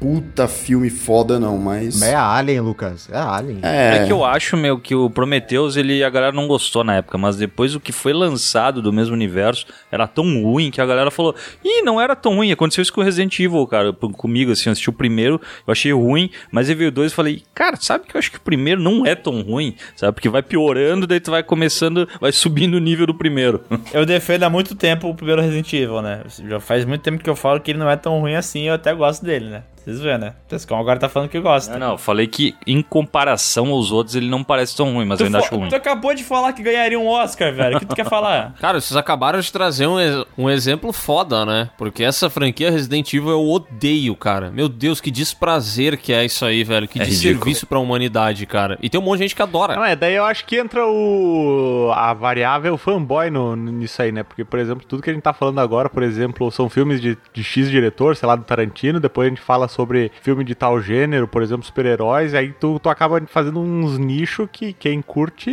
puta 0.00 0.48
filme 0.48 0.88
foda, 0.88 1.38
não, 1.38 1.58
mas. 1.58 2.00
É 2.00 2.14
Alien, 2.14 2.60
Lucas. 2.60 3.08
É 3.12 3.18
Alien. 3.18 3.58
É. 3.62 3.98
é 3.98 4.06
que 4.06 4.12
eu 4.12 4.24
acho, 4.24 4.56
meu, 4.56 4.78
que 4.78 4.94
o 4.94 5.10
Prometheus, 5.10 5.76
ele, 5.76 6.02
a 6.02 6.08
galera 6.08 6.32
não 6.32 6.48
gostou 6.48 6.82
na 6.82 6.96
época, 6.96 7.18
mas 7.18 7.36
depois 7.36 7.74
o 7.74 7.80
que 7.80 7.92
foi 7.92 8.14
lançado 8.14 8.80
do 8.80 8.92
mesmo 8.92 9.14
universo 9.14 9.66
era 9.92 10.08
tão 10.08 10.42
ruim 10.42 10.70
que 10.70 10.80
a 10.80 10.86
galera 10.86 11.10
falou: 11.10 11.34
ih, 11.62 11.82
não 11.82 12.00
era 12.00 12.16
tão 12.16 12.34
ruim. 12.34 12.50
Aconteceu 12.50 12.80
isso 12.80 12.92
com 12.92 13.02
o 13.02 13.04
Resident 13.04 13.38
Evil, 13.38 13.66
cara, 13.66 13.92
comigo, 13.92 14.50
assim, 14.50 14.70
eu 14.70 14.72
assisti 14.72 14.88
o 14.88 14.92
primeiro, 14.92 15.40
eu 15.66 15.72
achei 15.72 15.92
ruim, 15.92 16.30
mas 16.50 16.68
aí 16.68 16.74
veio 16.74 16.88
o 16.88 16.92
dois 16.92 17.12
e 17.12 17.14
falei: 17.14 17.42
cara, 17.54 17.76
sabe 17.76 18.06
que 18.06 18.16
eu 18.16 18.18
acho 18.18 18.30
que 18.30 18.38
o 18.38 18.42
primeiro 18.42 18.80
não 18.80 19.04
é 19.04 19.14
tão 19.14 19.42
ruim, 19.42 19.76
sabe? 19.94 20.14
Porque 20.14 20.30
vai 20.30 20.42
piorando, 20.42 21.06
daí 21.06 21.20
tu 21.20 21.30
vai 21.30 21.42
começando, 21.42 22.08
vai 22.18 22.32
subindo 22.32 22.74
o 22.74 22.80
nível 22.80 23.06
do 23.06 23.14
primeiro. 23.14 23.62
Eu 23.92 24.06
defendo 24.06 24.44
há 24.44 24.50
muito 24.50 24.74
tempo 24.74 25.08
o 25.08 25.14
primeiro 25.14 25.42
Resident 25.42 25.70
Evil, 25.72 26.00
né? 26.00 26.22
Já 26.48 26.58
faz 26.58 26.84
muito 26.84 27.02
tempo 27.02 27.22
que 27.22 27.28
eu 27.28 27.36
falo 27.36 27.60
que 27.60 27.70
ele 27.70 27.78
não 27.78 27.90
é 27.90 27.96
tão 27.96 28.18
ruim 28.20 28.34
assim, 28.34 28.68
eu 28.68 28.74
até 28.74 28.94
gosto 28.94 29.24
dele, 29.24 29.46
né? 29.46 29.62
Vocês 29.84 30.00
vêem, 30.00 30.18
né? 30.18 30.34
O 30.46 30.48
Tescão 30.48 30.78
agora 30.78 30.98
tá 30.98 31.08
falando 31.08 31.28
que 31.30 31.40
gosta. 31.40 31.72
Não, 31.72 31.78
não, 31.80 31.92
eu 31.92 31.98
falei 31.98 32.26
que 32.26 32.54
em 32.66 32.82
comparação 32.82 33.70
aos 33.70 33.90
outros 33.90 34.14
ele 34.14 34.28
não 34.28 34.44
parece 34.44 34.76
tão 34.76 34.92
ruim, 34.92 35.06
mas 35.06 35.18
eu 35.20 35.24
Tu, 35.24 35.28
ainda 35.28 35.38
fo- 35.40 35.44
acho 35.46 35.56
ruim. 35.56 35.68
tu 35.68 35.74
acabou 35.76 36.14
de 36.14 36.22
falar 36.22 36.52
que 36.52 36.62
ganharia 36.62 36.98
um 37.00 37.06
Oscar, 37.08 37.52
velho. 37.54 37.76
O 37.76 37.80
que 37.80 37.86
tu 37.86 37.94
quer 37.96 38.06
falar? 38.08 38.54
Cara, 38.60 38.80
vocês 38.80 38.96
acabaram 38.96 39.40
de 39.40 39.50
trazer 39.50 39.86
um, 39.86 39.96
um 40.36 40.50
exemplo 40.50 40.92
foda, 40.92 41.44
né? 41.46 41.70
Porque 41.78 42.04
essa 42.04 42.28
franquia 42.28 42.70
Resident 42.70 43.12
Evil 43.14 43.30
eu 43.30 43.48
odeio, 43.48 44.14
cara. 44.14 44.50
Meu 44.50 44.68
Deus, 44.68 45.00
que 45.00 45.10
desprazer 45.10 45.96
que 45.98 46.12
é 46.12 46.24
isso 46.24 46.44
aí, 46.44 46.62
velho. 46.62 46.86
Que 46.86 47.00
É 47.00 47.04
desserviço 47.04 47.66
pra 47.66 47.78
humanidade, 47.78 48.44
cara. 48.46 48.78
E 48.82 48.88
tem 48.90 49.00
um 49.00 49.04
monte 49.04 49.18
de 49.18 49.24
gente 49.24 49.36
que 49.36 49.42
adora. 49.42 49.76
Não, 49.76 49.84
é, 49.84 49.96
daí 49.96 50.14
eu 50.14 50.24
acho 50.24 50.44
que 50.44 50.56
entra 50.56 50.86
o 50.86 51.90
a 51.94 52.12
variável 52.12 52.76
fanboy 52.76 53.30
no, 53.30 53.56
nisso 53.56 54.00
aí, 54.02 54.12
né? 54.12 54.22
Porque, 54.22 54.44
por 54.44 54.58
exemplo, 54.58 54.84
tudo 54.86 55.02
que 55.02 55.10
a 55.10 55.12
gente 55.12 55.22
tá 55.22 55.32
falando 55.32 55.58
agora, 55.60 55.88
por 55.88 56.02
exemplo, 56.02 56.50
são 56.50 56.68
filmes 56.68 57.00
de, 57.00 57.16
de 57.32 57.42
X 57.42 57.70
diretor, 57.70 58.16
sei 58.16 58.26
lá, 58.26 58.36
do 58.36 58.44
Tarantino, 58.44 59.00
depois 59.00 59.26
a 59.26 59.30
gente 59.30 59.40
fala 59.40 59.68
sobre 59.70 60.10
filme 60.22 60.44
de 60.44 60.54
tal 60.54 60.80
gênero, 60.80 61.26
por 61.26 61.42
exemplo, 61.42 61.64
super-heróis, 61.64 62.34
aí 62.34 62.52
tu, 62.52 62.78
tu 62.78 62.88
acaba 62.88 63.20
fazendo 63.26 63.60
uns 63.60 63.98
nichos 63.98 64.48
que 64.52 64.72
quem 64.72 65.00
curte 65.00 65.50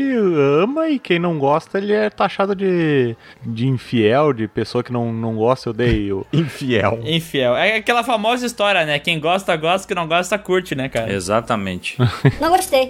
ama 0.61 0.89
e 0.89 0.99
quem 0.99 1.19
não 1.19 1.37
gosta, 1.37 1.77
ele 1.77 1.93
é 1.93 2.09
taxado 2.09 2.55
de, 2.55 3.15
de 3.45 3.67
infiel, 3.67 4.33
de 4.33 4.47
pessoa 4.47 4.83
que 4.83 4.91
não, 4.91 5.13
não 5.13 5.35
gosta, 5.35 5.69
eu 5.69 5.71
odeio. 5.71 6.27
Infiel. 6.33 6.99
Infiel. 7.03 7.55
É 7.55 7.77
aquela 7.77 8.03
famosa 8.03 8.45
história, 8.45 8.85
né? 8.85 8.99
Quem 8.99 9.19
gosta, 9.19 9.55
gosta. 9.55 9.87
Quem 9.87 9.95
não 9.95 10.07
gosta, 10.07 10.37
curte, 10.37 10.75
né, 10.75 10.89
cara? 10.89 11.11
Exatamente. 11.11 11.97
Não 12.39 12.49
gostei. 12.49 12.89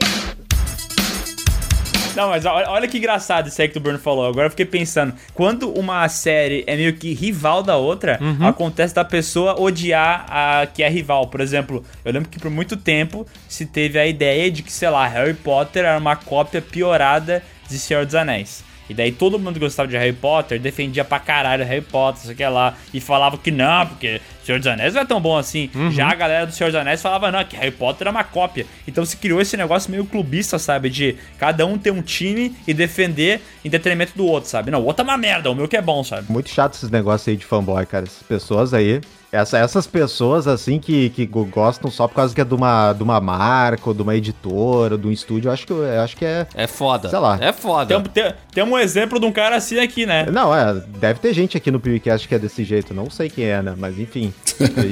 Não, 2.17 2.29
mas 2.29 2.45
olha, 2.45 2.67
olha 2.71 2.87
que 2.87 2.97
engraçado 2.97 3.47
isso 3.47 3.61
aí 3.61 3.69
que 3.69 3.77
o 3.77 3.79
Bruno 3.79 3.99
falou. 3.99 4.25
Agora 4.25 4.47
eu 4.47 4.49
fiquei 4.49 4.65
pensando. 4.65 5.13
Quando 5.35 5.69
uma 5.69 6.09
série 6.09 6.63
é 6.65 6.75
meio 6.75 6.93
que 6.93 7.13
rival 7.13 7.61
da 7.61 7.77
outra, 7.77 8.19
acontece 8.43 8.95
da 8.95 9.05
pessoa 9.05 9.61
odiar 9.61 10.25
a 10.27 10.65
que 10.65 10.81
é 10.81 10.89
rival. 10.89 11.27
Por 11.27 11.41
exemplo, 11.41 11.85
eu 12.03 12.11
lembro 12.11 12.27
que 12.27 12.39
por 12.39 12.49
muito 12.49 12.75
tempo 12.75 13.23
se 13.47 13.67
teve 13.67 13.99
a 13.99 14.07
ideia 14.07 14.49
de 14.49 14.63
que, 14.63 14.71
sei 14.71 14.89
lá, 14.89 15.07
Harry 15.07 15.35
Potter 15.35 15.85
era 15.85 15.97
uma 15.99 16.15
cópia 16.15 16.59
piorada 16.59 17.43
de 17.69 17.77
Senhor 17.77 18.03
dos 18.03 18.15
Anéis. 18.15 18.63
E 18.89 18.93
daí 18.93 19.11
todo 19.11 19.37
mundo 19.37 19.53
que 19.53 19.59
gostava 19.59 19.87
de 19.87 19.97
Harry 19.97 20.13
Potter, 20.13 20.59
defendia 20.59 21.03
pra 21.03 21.19
caralho 21.19 21.65
Harry 21.65 21.81
Potter, 21.81 22.23
isso 22.23 22.31
aqui 22.31 22.45
lá, 22.47 22.75
e 22.93 22.99
falava 22.99 23.37
que 23.37 23.51
não, 23.51 23.85
porque 23.85 24.21
Senhor 24.43 24.59
dos 24.59 24.67
Anéis 24.67 24.93
não 24.93 25.01
é 25.01 25.05
tão 25.05 25.19
bom 25.19 25.37
assim. 25.37 25.69
Já 25.91 26.09
a 26.09 26.15
galera 26.15 26.45
do 26.45 26.53
Senhor 26.53 26.71
dos 26.71 26.79
Anéis 26.79 27.01
falava, 27.01 27.31
não, 27.31 27.43
que 27.43 27.55
Harry 27.57 27.71
Potter 27.71 28.07
é 28.07 28.11
uma 28.11 28.23
cópia. 28.23 28.65
Então 28.87 29.05
se 29.05 29.17
criou 29.17 29.41
esse 29.41 29.57
negócio 29.57 29.91
meio 29.91 30.05
clubista, 30.05 30.57
sabe? 30.57 30.89
De 30.89 31.17
cada 31.37 31.65
um 31.65 31.77
ter 31.77 31.91
um 31.91 32.01
time 32.01 32.55
e 32.65 32.73
defender 32.73 33.41
em 33.63 33.69
detrimento 33.69 34.13
do 34.15 34.25
outro, 34.25 34.49
sabe? 34.49 34.71
Não, 34.71 34.81
o 34.81 34.85
outro 34.85 35.01
é 35.01 35.03
uma 35.03 35.17
merda, 35.17 35.51
o 35.51 35.55
meu 35.55 35.67
que 35.67 35.75
é 35.75 35.81
bom, 35.81 36.03
sabe? 36.03 36.31
Muito 36.31 36.49
chato 36.49 36.75
esses 36.75 36.89
negócios 36.89 37.27
aí 37.27 37.35
de 37.35 37.45
fanboy, 37.45 37.85
cara. 37.85 38.05
Essas 38.05 38.23
pessoas 38.23 38.73
aí. 38.73 39.01
Essa, 39.29 39.57
essas 39.57 39.85
pessoas, 39.85 40.47
assim, 40.47 40.79
que, 40.79 41.09
que 41.09 41.25
go- 41.25 41.43
gostam 41.45 41.91
só 41.91 42.07
por 42.07 42.15
causa 42.15 42.33
que 42.33 42.39
é 42.39 42.45
de 42.45 42.53
uma, 42.55 42.93
de 42.93 43.03
uma 43.03 43.19
marca, 43.19 43.81
ou 43.89 43.93
de 43.93 44.01
uma 44.01 44.15
editora, 44.15 44.93
ou 44.93 44.97
de 44.97 45.05
um 45.05 45.11
estúdio, 45.11 45.49
eu 45.49 45.53
acho 45.53 45.67
que, 45.67 45.73
eu 45.73 46.01
acho 46.01 46.15
que 46.15 46.23
é. 46.23 46.47
É 46.55 46.65
foda. 46.65 47.09
Sei 47.09 47.19
lá. 47.19 47.37
É 47.41 47.51
foda. 47.51 47.99
Tem, 48.01 48.23
tem, 48.23 48.33
tem 48.53 48.63
um 48.63 48.77
exemplo 48.77 49.19
de 49.19 49.25
um 49.25 49.31
cara 49.31 49.57
assim 49.57 49.79
aqui, 49.79 50.05
né? 50.05 50.25
Não, 50.31 50.55
é, 50.55 50.73
deve 50.99 51.19
ter 51.19 51.33
gente 51.33 51.57
aqui 51.57 51.69
no 51.69 51.79
podcast 51.79 52.25
que 52.25 52.35
é 52.35 52.39
desse 52.39 52.63
jeito, 52.63 52.93
não 52.93 53.09
sei 53.09 53.29
quem 53.29 53.43
é, 53.45 53.61
né? 53.61 53.73
Mas 53.77 53.99
enfim, 53.99 54.33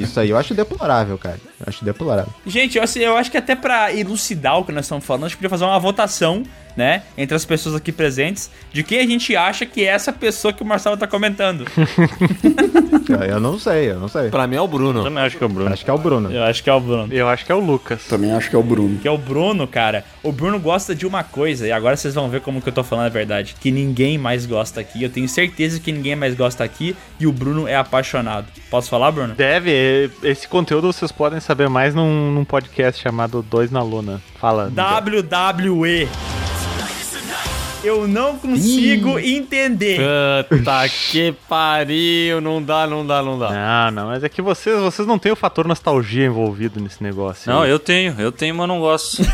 isso 0.02 0.20
aí 0.20 0.28
eu 0.30 0.36
acho 0.36 0.52
deplorável, 0.52 1.16
cara. 1.16 1.38
Eu 1.58 1.64
acho 1.68 1.82
deplorável. 1.82 2.32
Gente, 2.46 2.76
eu, 2.76 2.84
assim, 2.84 3.00
eu 3.00 3.16
acho 3.16 3.30
que 3.30 3.38
até 3.38 3.54
pra 3.56 3.90
elucidar 3.94 4.58
o 4.58 4.64
que 4.64 4.70
nós 4.72 4.84
estamos 4.84 5.04
falando, 5.04 5.24
a 5.24 5.28
gente 5.28 5.38
podia 5.38 5.48
fazer 5.50 5.64
uma 5.64 5.78
votação, 5.80 6.42
né, 6.76 7.02
entre 7.16 7.34
as 7.34 7.44
pessoas 7.44 7.74
aqui 7.74 7.90
presentes, 7.90 8.50
de 8.72 8.82
quem 8.82 9.00
a 9.00 9.06
gente 9.06 9.34
acha 9.34 9.64
que 9.64 9.82
é 9.82 9.86
essa 9.86 10.12
pessoa 10.12 10.52
que 10.52 10.62
o 10.62 10.66
Marcelo 10.66 10.96
tá 10.96 11.06
comentando. 11.06 11.64
Eu 13.28 13.40
não 13.40 13.58
sei, 13.58 13.90
eu 13.90 14.00
não 14.00 14.08
sei. 14.08 14.30
Pra 14.30 14.46
mim 14.46 14.56
é 14.56 14.60
o 14.60 14.66
Bruno. 14.66 15.02
Também 15.04 15.22
acho 15.22 15.38
que 15.38 15.44
é 15.44 15.46
o 15.46 15.48
Bruno. 15.48 15.72
Acho 15.72 15.84
que 15.84 15.90
é 15.90 15.94
o 15.94 15.98
Bruno. 15.98 16.30
Eu 16.30 16.42
acho 16.42 16.62
que 16.62 16.70
é 16.70 16.72
o 16.72 16.80
Bruno. 16.80 17.12
Eu 17.12 17.28
acho 17.28 17.46
que 17.46 17.52
é 17.52 17.54
o 17.54 17.60
Lucas. 17.60 18.04
Também 18.04 18.32
acho 18.32 18.50
que 18.50 18.56
é 18.56 18.58
o 18.58 18.62
Bruno. 18.62 18.98
Que 18.98 19.08
é 19.08 19.10
o 19.10 19.18
Bruno, 19.18 19.66
cara. 19.66 20.04
O 20.22 20.32
Bruno 20.32 20.58
gosta 20.58 20.94
de 20.94 21.06
uma 21.06 21.22
coisa, 21.22 21.66
e 21.66 21.72
agora 21.72 21.96
vocês 21.96 22.14
vão 22.14 22.28
ver 22.28 22.40
como 22.40 22.60
que 22.60 22.68
eu 22.68 22.72
tô 22.72 22.82
falando 22.82 23.06
a 23.06 23.10
verdade. 23.10 23.54
Que 23.60 23.70
ninguém 23.70 24.18
mais 24.18 24.44
gosta 24.44 24.80
aqui. 24.80 25.02
Eu 25.02 25.10
tenho 25.10 25.28
certeza 25.28 25.78
que 25.78 25.92
ninguém 25.92 26.16
mais 26.16 26.34
gosta 26.34 26.64
aqui. 26.64 26.96
E 27.18 27.26
o 27.26 27.32
Bruno 27.32 27.68
é 27.68 27.76
apaixonado. 27.76 28.46
Posso 28.70 28.90
falar, 28.90 29.12
Bruno? 29.12 29.34
Deve, 29.34 30.10
esse 30.22 30.48
conteúdo 30.48 30.92
vocês 30.92 31.12
podem 31.12 31.40
saber 31.40 31.68
mais 31.68 31.94
num, 31.94 32.32
num 32.32 32.44
podcast 32.44 33.00
chamado 33.00 33.42
Dois 33.42 33.70
na 33.70 33.82
Luna. 33.82 34.20
Fala. 34.40 34.70
WWE. 34.70 36.35
Eu 37.84 38.08
não 38.08 38.36
consigo 38.36 39.16
entender. 39.18 40.00
Puta 40.48 40.88
que 40.88 41.32
pariu. 41.48 42.40
Não 42.40 42.60
dá, 42.60 42.84
não 42.86 43.06
dá, 43.06 43.22
não 43.22 43.38
dá. 43.38 43.50
Não, 43.50 43.90
não, 43.92 44.06
mas 44.08 44.24
é 44.24 44.28
que 44.28 44.42
vocês, 44.42 44.76
vocês 44.80 45.06
não 45.06 45.18
têm 45.18 45.30
o 45.30 45.36
fator 45.36 45.68
nostalgia 45.68 46.26
envolvido 46.26 46.80
nesse 46.80 47.00
negócio. 47.02 47.50
Não, 47.50 47.62
aí. 47.62 47.70
eu 47.70 47.78
tenho, 47.78 48.14
eu 48.18 48.32
tenho, 48.32 48.54
mas 48.54 48.66
não 48.68 48.80
gosto. 48.80 49.22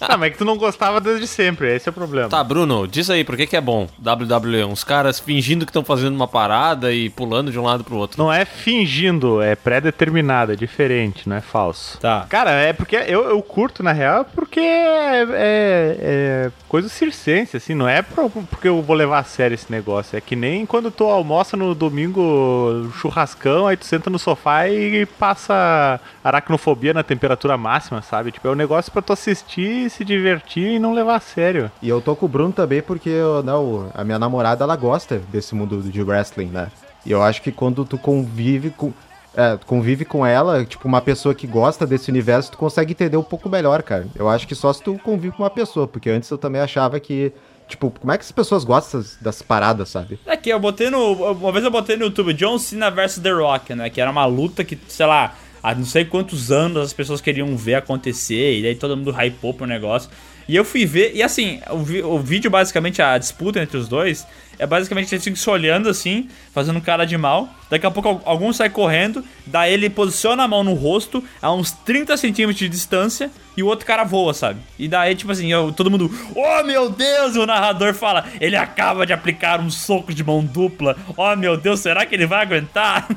Ah, 0.00 0.16
mas 0.16 0.28
é 0.28 0.30
que 0.30 0.38
tu 0.38 0.44
não 0.44 0.56
gostava 0.56 1.00
desde 1.00 1.26
sempre, 1.26 1.74
esse 1.74 1.88
é 1.88 1.90
o 1.90 1.92
problema. 1.92 2.28
Tá, 2.28 2.42
Bruno, 2.42 2.86
diz 2.86 3.10
aí, 3.10 3.24
por 3.24 3.36
que 3.36 3.46
que 3.46 3.56
é 3.56 3.60
bom 3.60 3.88
WWE? 4.00 4.64
Uns 4.64 4.84
caras 4.84 5.18
fingindo 5.18 5.64
que 5.66 5.70
estão 5.70 5.84
fazendo 5.84 6.14
uma 6.14 6.28
parada 6.28 6.92
e 6.92 7.10
pulando 7.10 7.50
de 7.50 7.58
um 7.58 7.62
lado 7.64 7.82
pro 7.82 7.96
outro. 7.96 8.22
Não 8.22 8.32
é 8.32 8.44
fingindo, 8.44 9.42
é 9.42 9.54
pré-determinado, 9.56 10.52
é 10.52 10.56
diferente, 10.56 11.28
não 11.28 11.36
é 11.36 11.40
falso. 11.40 11.98
Tá. 11.98 12.24
Cara, 12.28 12.50
é 12.52 12.72
porque 12.72 12.94
eu, 12.96 13.28
eu 13.28 13.42
curto, 13.42 13.82
na 13.82 13.92
real, 13.92 14.24
porque 14.34 14.60
é, 14.60 15.26
é- 15.32 15.96
é 16.00 16.50
coisa 16.68 16.88
circense, 16.96 17.56
assim, 17.56 17.74
não 17.74 17.88
é 17.88 18.02
porque 18.02 18.68
eu 18.68 18.82
vou 18.82 18.96
levar 18.96 19.18
a 19.20 19.24
sério 19.24 19.54
esse 19.54 19.70
negócio. 19.70 20.16
É 20.16 20.20
que 20.20 20.34
nem 20.34 20.64
quando 20.66 20.90
tu 20.90 21.04
almoça 21.04 21.56
no 21.56 21.74
domingo 21.74 22.90
churrascão, 23.00 23.66
aí 23.66 23.76
tu 23.76 23.84
senta 23.86 24.10
no 24.10 24.18
sofá 24.18 24.68
e 24.68 25.06
passa 25.06 26.00
aracnofobia 26.24 26.92
na 26.94 27.02
temperatura 27.02 27.56
máxima, 27.56 28.02
sabe? 28.02 28.32
Tipo, 28.32 28.48
é 28.48 28.50
um 28.50 28.54
negócio 28.54 28.90
pra 28.90 29.02
tu 29.02 29.12
assistir, 29.12 29.88
se 29.90 30.04
divertir 30.04 30.72
e 30.74 30.78
não 30.78 30.92
levar 30.94 31.16
a 31.16 31.20
sério. 31.20 31.70
E 31.80 31.88
eu 31.88 32.00
tô 32.00 32.16
com 32.16 32.26
o 32.26 32.28
Bruno 32.28 32.52
também 32.52 32.82
porque 32.82 33.08
eu, 33.10 33.42
né, 33.42 33.52
o- 33.54 33.88
a 33.94 34.02
minha 34.04 34.18
namorada 34.18 34.64
ela 34.64 34.76
gosta 34.76 35.20
desse 35.30 35.54
mundo 35.54 35.80
de 35.82 36.02
wrestling, 36.02 36.46
né? 36.46 36.68
E 37.04 37.12
eu 37.12 37.22
acho 37.22 37.40
que 37.40 37.52
quando 37.52 37.84
tu 37.84 37.96
convive 37.96 38.70
com. 38.70 38.92
É, 39.36 39.58
convive 39.66 40.06
com 40.06 40.24
ela, 40.24 40.64
tipo, 40.64 40.88
uma 40.88 41.00
pessoa 41.02 41.34
que 41.34 41.46
gosta 41.46 41.86
desse 41.86 42.10
universo, 42.10 42.52
tu 42.52 42.56
consegue 42.56 42.92
entender 42.92 43.18
um 43.18 43.22
pouco 43.22 43.50
melhor, 43.50 43.82
cara. 43.82 44.06
Eu 44.14 44.30
acho 44.30 44.48
que 44.48 44.54
só 44.54 44.72
se 44.72 44.82
tu 44.82 44.98
convive 45.04 45.36
com 45.36 45.42
uma 45.42 45.50
pessoa, 45.50 45.86
porque 45.86 46.08
antes 46.08 46.30
eu 46.30 46.38
também 46.38 46.60
achava 46.60 46.98
que. 46.98 47.32
Tipo, 47.68 47.90
como 47.90 48.12
é 48.12 48.16
que 48.16 48.24
as 48.24 48.32
pessoas 48.32 48.64
gostam 48.64 49.00
das, 49.00 49.16
das 49.20 49.42
paradas, 49.42 49.90
sabe? 49.90 50.18
É 50.24 50.36
que 50.36 50.48
eu 50.48 50.58
botei 50.58 50.88
no. 50.88 51.12
Uma 51.32 51.52
vez 51.52 51.64
eu 51.64 51.70
botei 51.70 51.96
no 51.96 52.04
YouTube 52.04 52.32
John 52.32 52.58
Cena 52.58 52.90
vs 52.90 53.18
The 53.18 53.32
Rock, 53.32 53.74
né? 53.74 53.90
Que 53.90 54.00
era 54.00 54.10
uma 54.10 54.24
luta 54.24 54.64
que, 54.64 54.78
sei 54.88 55.04
lá, 55.04 55.34
há 55.62 55.74
não 55.74 55.84
sei 55.84 56.04
quantos 56.04 56.50
anos 56.50 56.82
as 56.82 56.92
pessoas 56.94 57.20
queriam 57.20 57.54
ver 57.56 57.74
acontecer, 57.74 58.58
e 58.58 58.62
daí 58.62 58.74
todo 58.74 58.96
mundo 58.96 59.10
hypou 59.10 59.52
pro 59.52 59.66
negócio. 59.66 60.08
E 60.48 60.54
eu 60.54 60.64
fui 60.64 60.86
ver, 60.86 61.12
e 61.14 61.22
assim, 61.22 61.60
o, 61.68 62.14
o 62.14 62.18
vídeo, 62.20 62.50
basicamente, 62.50 63.02
a 63.02 63.18
disputa 63.18 63.60
entre 63.60 63.76
os 63.76 63.88
dois, 63.88 64.24
é 64.58 64.66
basicamente 64.66 65.14
eles 65.14 65.24
ficam 65.24 65.36
se 65.36 65.48
olhando 65.50 65.88
assim, 65.88 66.28
fazendo 66.52 66.80
cara 66.80 67.04
de 67.04 67.16
mal. 67.16 67.48
Daqui 67.70 67.86
a 67.86 67.90
pouco 67.90 68.08
al- 68.08 68.22
algum 68.24 68.52
sai 68.52 68.70
correndo, 68.70 69.24
daí 69.46 69.72
ele 69.72 69.90
posiciona 69.90 70.44
a 70.44 70.48
mão 70.48 70.62
no 70.64 70.74
rosto 70.74 71.22
a 71.42 71.52
uns 71.52 71.72
30 71.72 72.16
centímetros 72.16 72.58
de 72.58 72.68
distância 72.68 73.30
e 73.56 73.62
o 73.62 73.66
outro 73.66 73.86
cara 73.86 74.04
voa, 74.04 74.32
sabe? 74.34 74.60
E 74.78 74.86
daí, 74.88 75.14
tipo 75.14 75.32
assim, 75.32 75.50
eu- 75.52 75.72
todo 75.72 75.90
mundo, 75.90 76.10
oh 76.34 76.62
meu 76.64 76.88
Deus, 76.90 77.36
o 77.36 77.44
narrador 77.46 77.94
fala, 77.94 78.24
ele 78.40 78.56
acaba 78.56 79.04
de 79.06 79.12
aplicar 79.12 79.60
um 79.60 79.70
soco 79.70 80.12
de 80.14 80.22
mão 80.22 80.44
dupla, 80.44 80.96
oh 81.16 81.34
meu 81.36 81.56
Deus, 81.56 81.80
será 81.80 82.04
que 82.06 82.14
ele 82.14 82.26
vai 82.26 82.42
aguentar? 82.42 83.06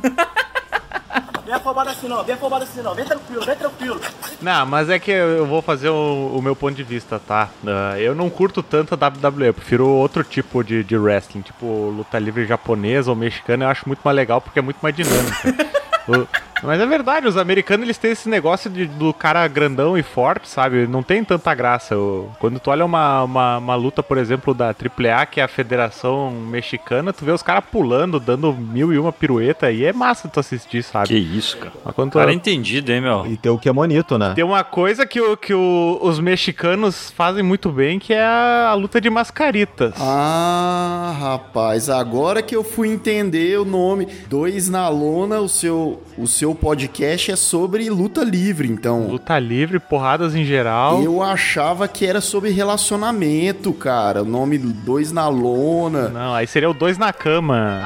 Vem 1.50 1.56
afobado 1.56 1.89
assim 1.89 2.08
não, 2.08 2.24
vem 2.24 2.36
afobado 2.36 2.64
assim 2.64 2.80
não, 2.84 2.93
vem 2.93 3.04
tranquilo, 3.04 3.43
vem 3.43 3.56
tranquilo. 3.56 4.00
Não, 4.39 4.68
mas 4.68 4.88
é 4.88 5.00
que 5.00 5.10
eu 5.10 5.47
vou 5.47 5.64
fazer 5.64 5.89
o, 5.89 6.36
o 6.38 6.41
meu 6.43 6.56
ponto 6.56 6.76
de 6.76 6.84
vista, 6.84 7.20
tá? 7.20 7.50
Ah, 7.66 8.00
eu 8.00 8.14
não 8.14 8.30
curto 8.30 8.62
tanto 8.62 8.93
a 8.93 9.08
WWE, 9.08 9.47
eu 9.47 9.54
prefiro 9.56 9.88
outro 9.88 10.24
tipo 10.24 10.64
de, 10.64 10.84
de 10.84 10.95
wrestling, 10.95 11.41
tipo 11.41 11.66
luta 11.66 12.20
livre 12.20 12.45
japonesa 12.45 13.10
ou 13.10 13.16
mexicana, 13.16 13.66
eu 13.66 13.70
acho 13.70 13.88
muito 13.88 14.00
mais 14.06 14.16
legal 14.16 14.39
porque 14.39 14.60
é 14.60 14.62
muito 14.62 14.78
mais 14.80 14.95
dinâmica. 14.95 15.70
O- 16.08 16.28
mas 16.64 16.80
é 16.80 16.86
verdade, 16.86 17.28
os 17.28 17.38
americanos 17.38 17.86
eles 17.86 17.97
têm 17.97 18.12
esse 18.12 18.28
negócio 18.30 18.70
de, 18.70 18.86
do 18.86 19.14
cara 19.14 19.47
grandão 19.47 19.97
e 19.97 20.03
forte, 20.03 20.47
sabe? 20.49 20.88
Não 20.88 21.01
tem 21.03 21.24
tanta 21.24 21.53
graça. 21.53 21.95
Quando 22.39 22.60
tu 22.60 22.70
olha 22.72 22.86
uma, 22.86 23.24
uma, 23.24 23.57
uma 23.57 23.76
luta, 23.76 24.01
por 24.03 24.18
exemplo, 24.18 24.53
da 24.53 24.68
AAA, 24.68 25.26
que 25.26 25.39
é 25.39 25.43
a 25.43 25.47
Federação 25.47 26.32
Mexicana, 26.32 27.14
tu 27.14 27.24
vê 27.26 27.32
os 27.32 27.41
caras 27.41 27.64
pulando, 27.72 28.20
dando 28.20 28.53
mil 28.53 28.91
e 28.93 28.99
uma 28.99 29.12
pirueta, 29.12 29.72
e 29.72 29.84
é 29.86 29.93
massa 29.93 30.28
tu 30.28 30.39
assistir, 30.39 30.84
sabe? 30.84 31.07
Que 31.10 31.18
isso, 31.18 31.57
cara. 31.57 31.72
Mas 31.84 31.95
quando 31.95 32.12
tu- 32.12 32.18
cara 32.20 32.32
é 32.32 32.34
entendido, 32.36 32.91
hein, 32.91 33.01
meu? 33.01 33.26
E 33.28 33.38
tem 33.38 33.51
o 33.51 33.57
que 33.57 33.70
é 33.70 33.74
bonito, 33.74 34.18
né? 34.18 34.34
tem 34.36 34.43
uma 34.43 34.64
coisa 34.64 35.05
que, 35.05 35.20
o- 35.22 35.36
que 35.38 35.53
o- 35.53 35.99
os 36.01 36.20
mexicanos 36.20 37.12
fazem 37.12 37.43
muito 37.43 37.72
bem, 37.72 37.99
que 37.99 38.14
é 38.14 38.24
a, 38.24 38.70
a 38.70 38.74
luta 38.74 38.99
de 39.01 39.10
mascaritas. 39.10 39.93
Ah, 39.99 41.16
rapaz, 41.20 41.89
agora 41.89 42.41
que 42.41 42.55
eu 42.55 42.64
fui 42.64 42.89
entender 42.89 43.60
o 43.60 43.66
nome. 43.66 44.07
Dois 44.28 44.70
na 44.70 44.88
lona, 44.89 45.39
o 45.39 45.49
seu, 45.49 46.01
o 46.18 46.28
seu 46.28 46.49
podcast 46.56 47.32
é 47.32 47.36
sobre 47.36 47.89
luta 47.89 48.24
livre, 48.24 48.68
então. 48.68 49.08
Luta 49.08 49.38
livre, 49.39 49.80
porradas 49.80 50.36
em 50.36 50.43
geral. 50.45 51.02
Eu 51.02 51.22
achava 51.22 51.88
que 51.88 52.06
era 52.06 52.22
sobre 52.22 52.50
relacionamento, 52.52 53.74
cara. 53.74 54.24
O 54.24 54.26
nome 54.26 54.58
do 54.58 54.72
Dois 54.72 55.12
na 55.12 55.28
Lona. 55.28 56.10
Não, 56.10 56.34
aí 56.34 56.47
seria 56.47 56.70
o 56.70 56.74
dois 56.74 56.97
na 56.97 57.14
cama. 57.14 57.82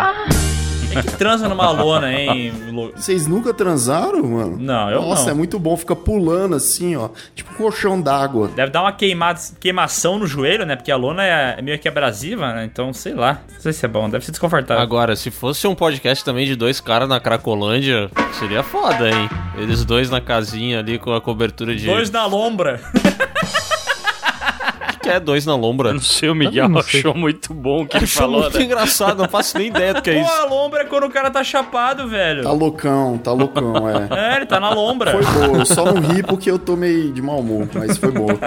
Quem 0.93 1.01
que 1.01 1.17
transa 1.17 1.49
numa 1.49 1.71
lona, 1.71 2.13
hein? 2.13 2.53
Vocês 2.95 3.25
nunca 3.25 3.53
transaram, 3.53 4.23
mano? 4.23 4.57
Não, 4.59 4.91
eu 4.91 5.01
Nossa, 5.01 5.25
não. 5.25 5.31
é 5.31 5.33
muito 5.33 5.57
bom, 5.57 5.75
fica 5.75 5.95
pulando 5.95 6.55
assim, 6.55 6.95
ó. 6.95 7.09
Tipo 7.33 7.51
um 7.53 7.57
colchão 7.57 7.99
d'água. 7.99 8.49
Deve 8.55 8.71
dar 8.71 8.81
uma 8.81 8.91
queimada, 8.91 9.39
queimação 9.59 10.19
no 10.19 10.27
joelho, 10.27 10.65
né? 10.65 10.75
Porque 10.75 10.91
a 10.91 10.95
lona 10.95 11.25
é, 11.25 11.55
é 11.57 11.61
meio 11.61 11.79
que 11.79 11.87
abrasiva, 11.87 12.53
né? 12.53 12.65
Então, 12.65 12.93
sei 12.93 13.13
lá. 13.13 13.41
Não 13.51 13.59
sei 13.59 13.73
se 13.73 13.83
é 13.85 13.87
bom, 13.89 14.09
deve 14.09 14.23
ser 14.23 14.31
desconfortável. 14.31 14.83
Agora, 14.83 15.15
se 15.15 15.31
fosse 15.31 15.65
um 15.67 15.73
podcast 15.73 16.23
também 16.23 16.45
de 16.45 16.55
dois 16.55 16.79
caras 16.79 17.09
na 17.09 17.19
Cracolândia, 17.19 18.11
seria 18.39 18.61
foda, 18.61 19.09
hein? 19.09 19.29
Eles 19.57 19.83
dois 19.83 20.09
na 20.09 20.21
casinha 20.21 20.79
ali 20.79 20.99
com 20.99 21.13
a 21.13 21.19
cobertura 21.21 21.75
de. 21.75 21.87
Dois 21.87 22.11
na 22.11 22.25
lombra. 22.25 22.79
O 25.04 25.06
que 25.06 25.10
é 25.10 25.20
dois 25.20 25.45
na 25.45 25.54
lombra? 25.54 25.91
Não 25.91 25.99
sei, 25.99 26.30
o 26.30 26.36
Miguel 26.36 26.78
achou 26.80 27.14
muito 27.14 27.54
bom 27.54 27.84
o 27.84 27.86
que 27.86 27.97
ele 27.97 28.06
Achou 28.06 28.22
falou, 28.22 28.41
muito 28.43 28.58
né? 28.58 28.64
engraçado, 28.64 29.18
não 29.18 29.28
faço 29.28 29.58
nem 29.58 29.68
ideia 29.68 29.93
do 29.93 30.01
que 30.01 30.10
é 30.10 30.14
Pô, 30.14 30.22
isso. 30.22 30.32
a 30.32 30.45
lombra 30.45 30.84
é 30.84 30.86
quando 30.86 31.04
o 31.04 31.10
cara 31.10 31.30
tá 31.30 31.43
chapado, 31.43 32.08
velho. 32.08 32.41
Tá 32.41 32.51
loucão, 32.54 33.18
tá 33.18 33.34
loucão, 33.34 33.89
é. 33.89 34.08
É, 34.34 34.38
ele 34.38 34.45
tá 34.45 34.62
na 34.62 34.70
lombra. 34.70 35.12
Foi 35.12 35.26
boa, 35.26 35.58
eu 35.60 35.66
só 35.66 35.84
não 35.84 35.99
ri 35.99 36.24
porque 36.24 36.49
eu 36.49 36.58
tô 36.58 36.78
meio 36.78 37.12
de 37.12 37.22
mau 37.22 37.39
humor, 37.39 37.68
mas 37.74 37.97
foi 37.97 38.12
boa. 38.12 38.39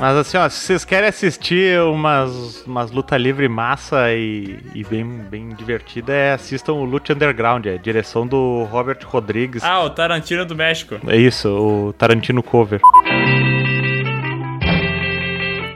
Mas 0.00 0.16
assim, 0.16 0.36
ó, 0.36 0.48
se 0.48 0.60
vocês 0.60 0.84
querem 0.84 1.08
assistir 1.08 1.80
umas, 1.80 2.62
umas 2.64 2.92
luta 2.92 3.16
livre 3.16 3.48
massa 3.48 4.12
e, 4.12 4.60
e 4.76 4.84
bem, 4.84 5.04
bem 5.04 5.48
divertida, 5.56 6.12
é, 6.12 6.34
assistam 6.34 6.74
o 6.74 6.84
Lute 6.84 7.12
Underground, 7.12 7.66
é 7.66 7.76
direção 7.78 8.24
do 8.24 8.62
Robert 8.70 8.98
Rodrigues. 9.04 9.64
Ah, 9.64 9.82
o 9.82 9.90
Tarantino 9.90 10.46
do 10.46 10.54
México. 10.54 10.98
É 11.08 11.16
isso, 11.16 11.48
o 11.48 11.92
Tarantino 11.94 12.44
cover. 12.44 12.80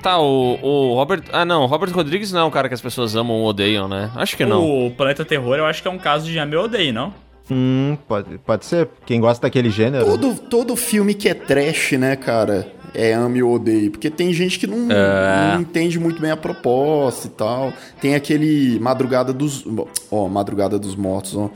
Tá, 0.02 0.18
o, 0.18 0.58
o 0.62 0.94
Robert. 0.94 1.22
Ah, 1.32 1.44
não, 1.44 1.62
o 1.62 1.66
Robert 1.66 1.92
Rodrigues 1.92 2.32
não 2.32 2.40
é 2.40 2.44
um 2.44 2.50
cara 2.50 2.68
que 2.68 2.74
as 2.74 2.80
pessoas 2.80 3.14
amam 3.14 3.36
ou 3.36 3.46
odeiam, 3.48 3.86
né? 3.88 4.10
Acho 4.16 4.36
que 4.36 4.44
não. 4.46 4.86
O 4.86 4.90
Planeta 4.90 5.24
Terror 5.24 5.56
eu 5.56 5.66
acho 5.66 5.82
que 5.82 5.88
é 5.88 5.90
um 5.90 5.98
caso 5.98 6.26
de 6.26 6.38
ame 6.38 6.56
ou 6.56 6.64
odeio, 6.64 6.92
não? 6.92 7.12
Hum, 7.50 7.98
pode, 8.06 8.38
pode 8.38 8.64
ser. 8.64 8.88
Quem 9.04 9.20
gosta 9.20 9.42
daquele 9.42 9.70
gênero. 9.70 10.04
Todo, 10.04 10.34
todo 10.36 10.76
filme 10.76 11.14
que 11.14 11.28
é 11.28 11.34
trash, 11.34 11.92
né, 11.92 12.14
cara, 12.14 12.70
é 12.94 13.12
ame 13.12 13.42
ou 13.42 13.54
odeio. 13.56 13.90
Porque 13.90 14.08
tem 14.08 14.32
gente 14.32 14.58
que 14.58 14.66
não, 14.68 14.88
É. 14.90 15.54
não 15.54 15.60
entende 15.62 15.98
muito 15.98 16.20
bem 16.22 16.30
a 16.30 16.36
proposta 16.36 17.26
e 17.26 17.30
tal. 17.30 17.72
Tem 18.00 18.14
aquele 18.14 18.78
Madrugada 18.80 19.32
dos... 19.32 19.64
Ó, 20.10 20.28
Madrugada 20.28 20.78
dos 20.78 20.94
Mortos, 20.94 21.36
ó. 21.36 21.50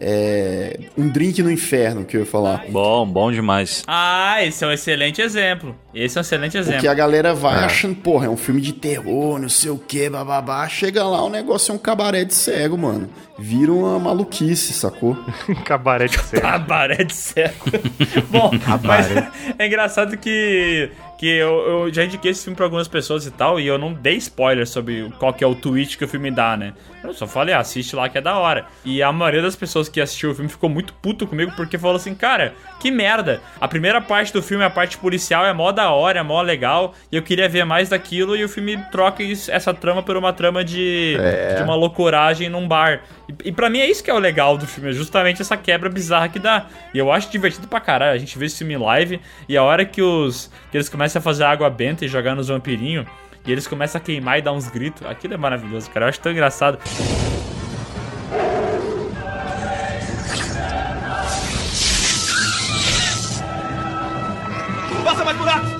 É, 0.00 0.78
um 0.96 1.08
drink 1.08 1.42
no 1.42 1.50
inferno, 1.50 2.04
que 2.04 2.16
eu 2.16 2.20
ia 2.20 2.26
falar. 2.26 2.64
Bom, 2.68 3.04
bom 3.04 3.32
demais. 3.32 3.82
Ah, 3.84 4.36
esse 4.44 4.62
é 4.64 4.68
um 4.68 4.70
excelente 4.70 5.20
exemplo. 5.20 5.74
Esse 6.04 6.16
é 6.16 6.20
um 6.20 6.22
excelente 6.22 6.56
exemplo. 6.56 6.76
Porque 6.76 6.88
a 6.88 6.94
galera 6.94 7.34
vai 7.34 7.62
É. 7.62 7.64
achando, 7.64 7.96
porra, 7.96 8.26
é 8.26 8.28
um 8.28 8.36
filme 8.36 8.60
de 8.60 8.72
terror, 8.72 9.38
não 9.38 9.48
sei 9.48 9.70
o 9.70 9.78
que, 9.78 10.08
bababá. 10.08 10.68
Chega 10.68 11.02
lá, 11.04 11.22
o 11.24 11.28
negócio 11.28 11.72
é 11.72 11.74
um 11.74 11.78
cabaré 11.78 12.24
de 12.24 12.34
cego, 12.34 12.76
mano. 12.78 13.08
Vira 13.38 13.72
uma 13.72 13.98
maluquice, 14.00 14.72
sacou? 14.72 15.16
Cabaré 15.64 16.06
de 16.08 16.18
cego. 16.18 16.42
Cabaré 16.42 17.04
de 17.04 17.14
cego. 17.14 17.66
Bom, 18.30 18.50
mas 18.82 19.06
é 19.56 19.64
engraçado 19.66 20.16
que, 20.16 20.90
que 21.16 21.26
eu, 21.36 21.84
eu 21.86 21.92
já 21.94 22.04
indiquei 22.04 22.32
esse 22.32 22.42
filme 22.42 22.56
pra 22.56 22.66
algumas 22.66 22.88
pessoas 22.88 23.26
e 23.26 23.30
tal, 23.30 23.60
e 23.60 23.66
eu 23.68 23.78
não 23.78 23.92
dei 23.92 24.16
spoiler 24.16 24.66
sobre 24.66 25.08
qual 25.20 25.32
que 25.32 25.44
é 25.44 25.46
o 25.46 25.54
tweet 25.54 25.96
que 25.96 26.04
o 26.04 26.08
filme 26.08 26.32
dá, 26.32 26.56
né? 26.56 26.72
Eu 27.04 27.14
só 27.14 27.28
falei, 27.28 27.54
ah, 27.54 27.60
assiste 27.60 27.94
lá 27.94 28.08
que 28.08 28.18
é 28.18 28.20
da 28.20 28.36
hora. 28.38 28.66
E 28.84 29.00
a 29.04 29.12
maioria 29.12 29.40
das 29.40 29.54
pessoas 29.54 29.88
que 29.88 30.00
assistiu 30.00 30.32
o 30.32 30.34
filme 30.34 30.50
ficou 30.50 30.68
muito 30.68 30.92
puto 30.94 31.24
comigo 31.24 31.52
porque 31.54 31.78
falou 31.78 31.94
assim, 31.94 32.16
cara, 32.16 32.54
que 32.80 32.90
merda. 32.90 33.40
A 33.60 33.68
primeira 33.68 34.00
parte 34.00 34.32
do 34.32 34.42
filme, 34.42 34.64
a 34.64 34.70
parte 34.70 34.98
policial, 34.98 35.46
é 35.46 35.52
mó 35.52 35.70
da 35.70 35.87
hora, 35.92 36.20
é 36.20 36.22
mó 36.22 36.40
legal, 36.42 36.94
e 37.10 37.16
eu 37.16 37.22
queria 37.22 37.48
ver 37.48 37.64
mais 37.64 37.88
daquilo, 37.88 38.36
e 38.36 38.44
o 38.44 38.48
filme 38.48 38.76
troca 38.90 39.22
isso- 39.22 39.50
essa 39.50 39.72
trama 39.74 40.02
por 40.02 40.16
uma 40.16 40.32
trama 40.32 40.64
de, 40.64 41.16
É. 41.20 41.54
de 41.56 41.62
uma 41.62 41.74
loucuragem 41.74 42.48
num 42.48 42.66
bar. 42.66 43.00
E, 43.28 43.48
e 43.48 43.52
pra 43.52 43.68
mim 43.68 43.78
é 43.80 43.86
isso 43.90 44.02
que 44.02 44.10
é 44.10 44.14
o 44.14 44.18
legal 44.18 44.56
do 44.56 44.66
filme, 44.66 44.90
é 44.90 44.92
justamente 44.92 45.40
essa 45.42 45.56
quebra 45.56 45.88
bizarra 45.88 46.28
que 46.28 46.38
dá. 46.38 46.66
E 46.94 46.98
eu 46.98 47.12
acho 47.12 47.30
divertido 47.30 47.66
pra 47.68 47.80
caralho. 47.80 48.12
A 48.14 48.18
gente 48.18 48.38
vê 48.38 48.46
esse 48.46 48.58
filme 48.58 48.76
live 48.76 49.20
e 49.48 49.56
a 49.56 49.62
hora 49.62 49.84
que 49.84 50.00
os 50.02 50.50
que 50.70 50.76
eles 50.76 50.88
começam 50.88 51.20
a 51.20 51.22
fazer 51.22 51.44
água 51.44 51.68
benta 51.70 52.04
e 52.04 52.08
jogar 52.08 52.34
nos 52.34 52.48
vampirinhos, 52.48 53.06
e 53.46 53.52
eles 53.52 53.66
começam 53.66 53.98
a 54.00 54.04
queimar 54.04 54.38
e 54.38 54.42
dar 54.42 54.52
uns 54.52 54.68
gritos, 54.68 55.06
aquilo 55.06 55.34
é 55.34 55.36
maravilhoso, 55.36 55.88
cara. 55.90 56.04
Eu 56.06 56.08
acho 56.10 56.20
tão 56.20 56.30
engraçado. 56.32 56.78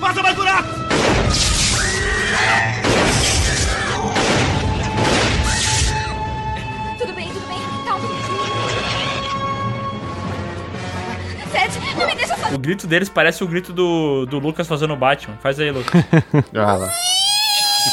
Passa 0.09 0.23
mais 0.23 0.35
buraco! 0.35 0.67
Tudo 6.97 7.13
bem, 7.13 7.27
tudo 7.27 7.47
bem. 7.47 7.59
Calma. 7.85 8.07
Sete, 11.51 11.95
não 11.95 12.07
me 12.07 12.15
deixa 12.15 12.35
só. 12.37 12.55
O 12.55 12.57
grito 12.57 12.87
deles 12.87 13.07
parece 13.07 13.43
o 13.43 13.47
grito 13.47 13.71
do, 13.71 14.25
do 14.25 14.39
Lucas 14.39 14.67
fazendo 14.67 14.95
o 14.95 14.97
Batman. 14.97 15.37
Faz 15.43 15.59
aí, 15.59 15.69
Lucas. 15.69 16.03
Ah, 16.55 16.75
lá. 16.75 16.91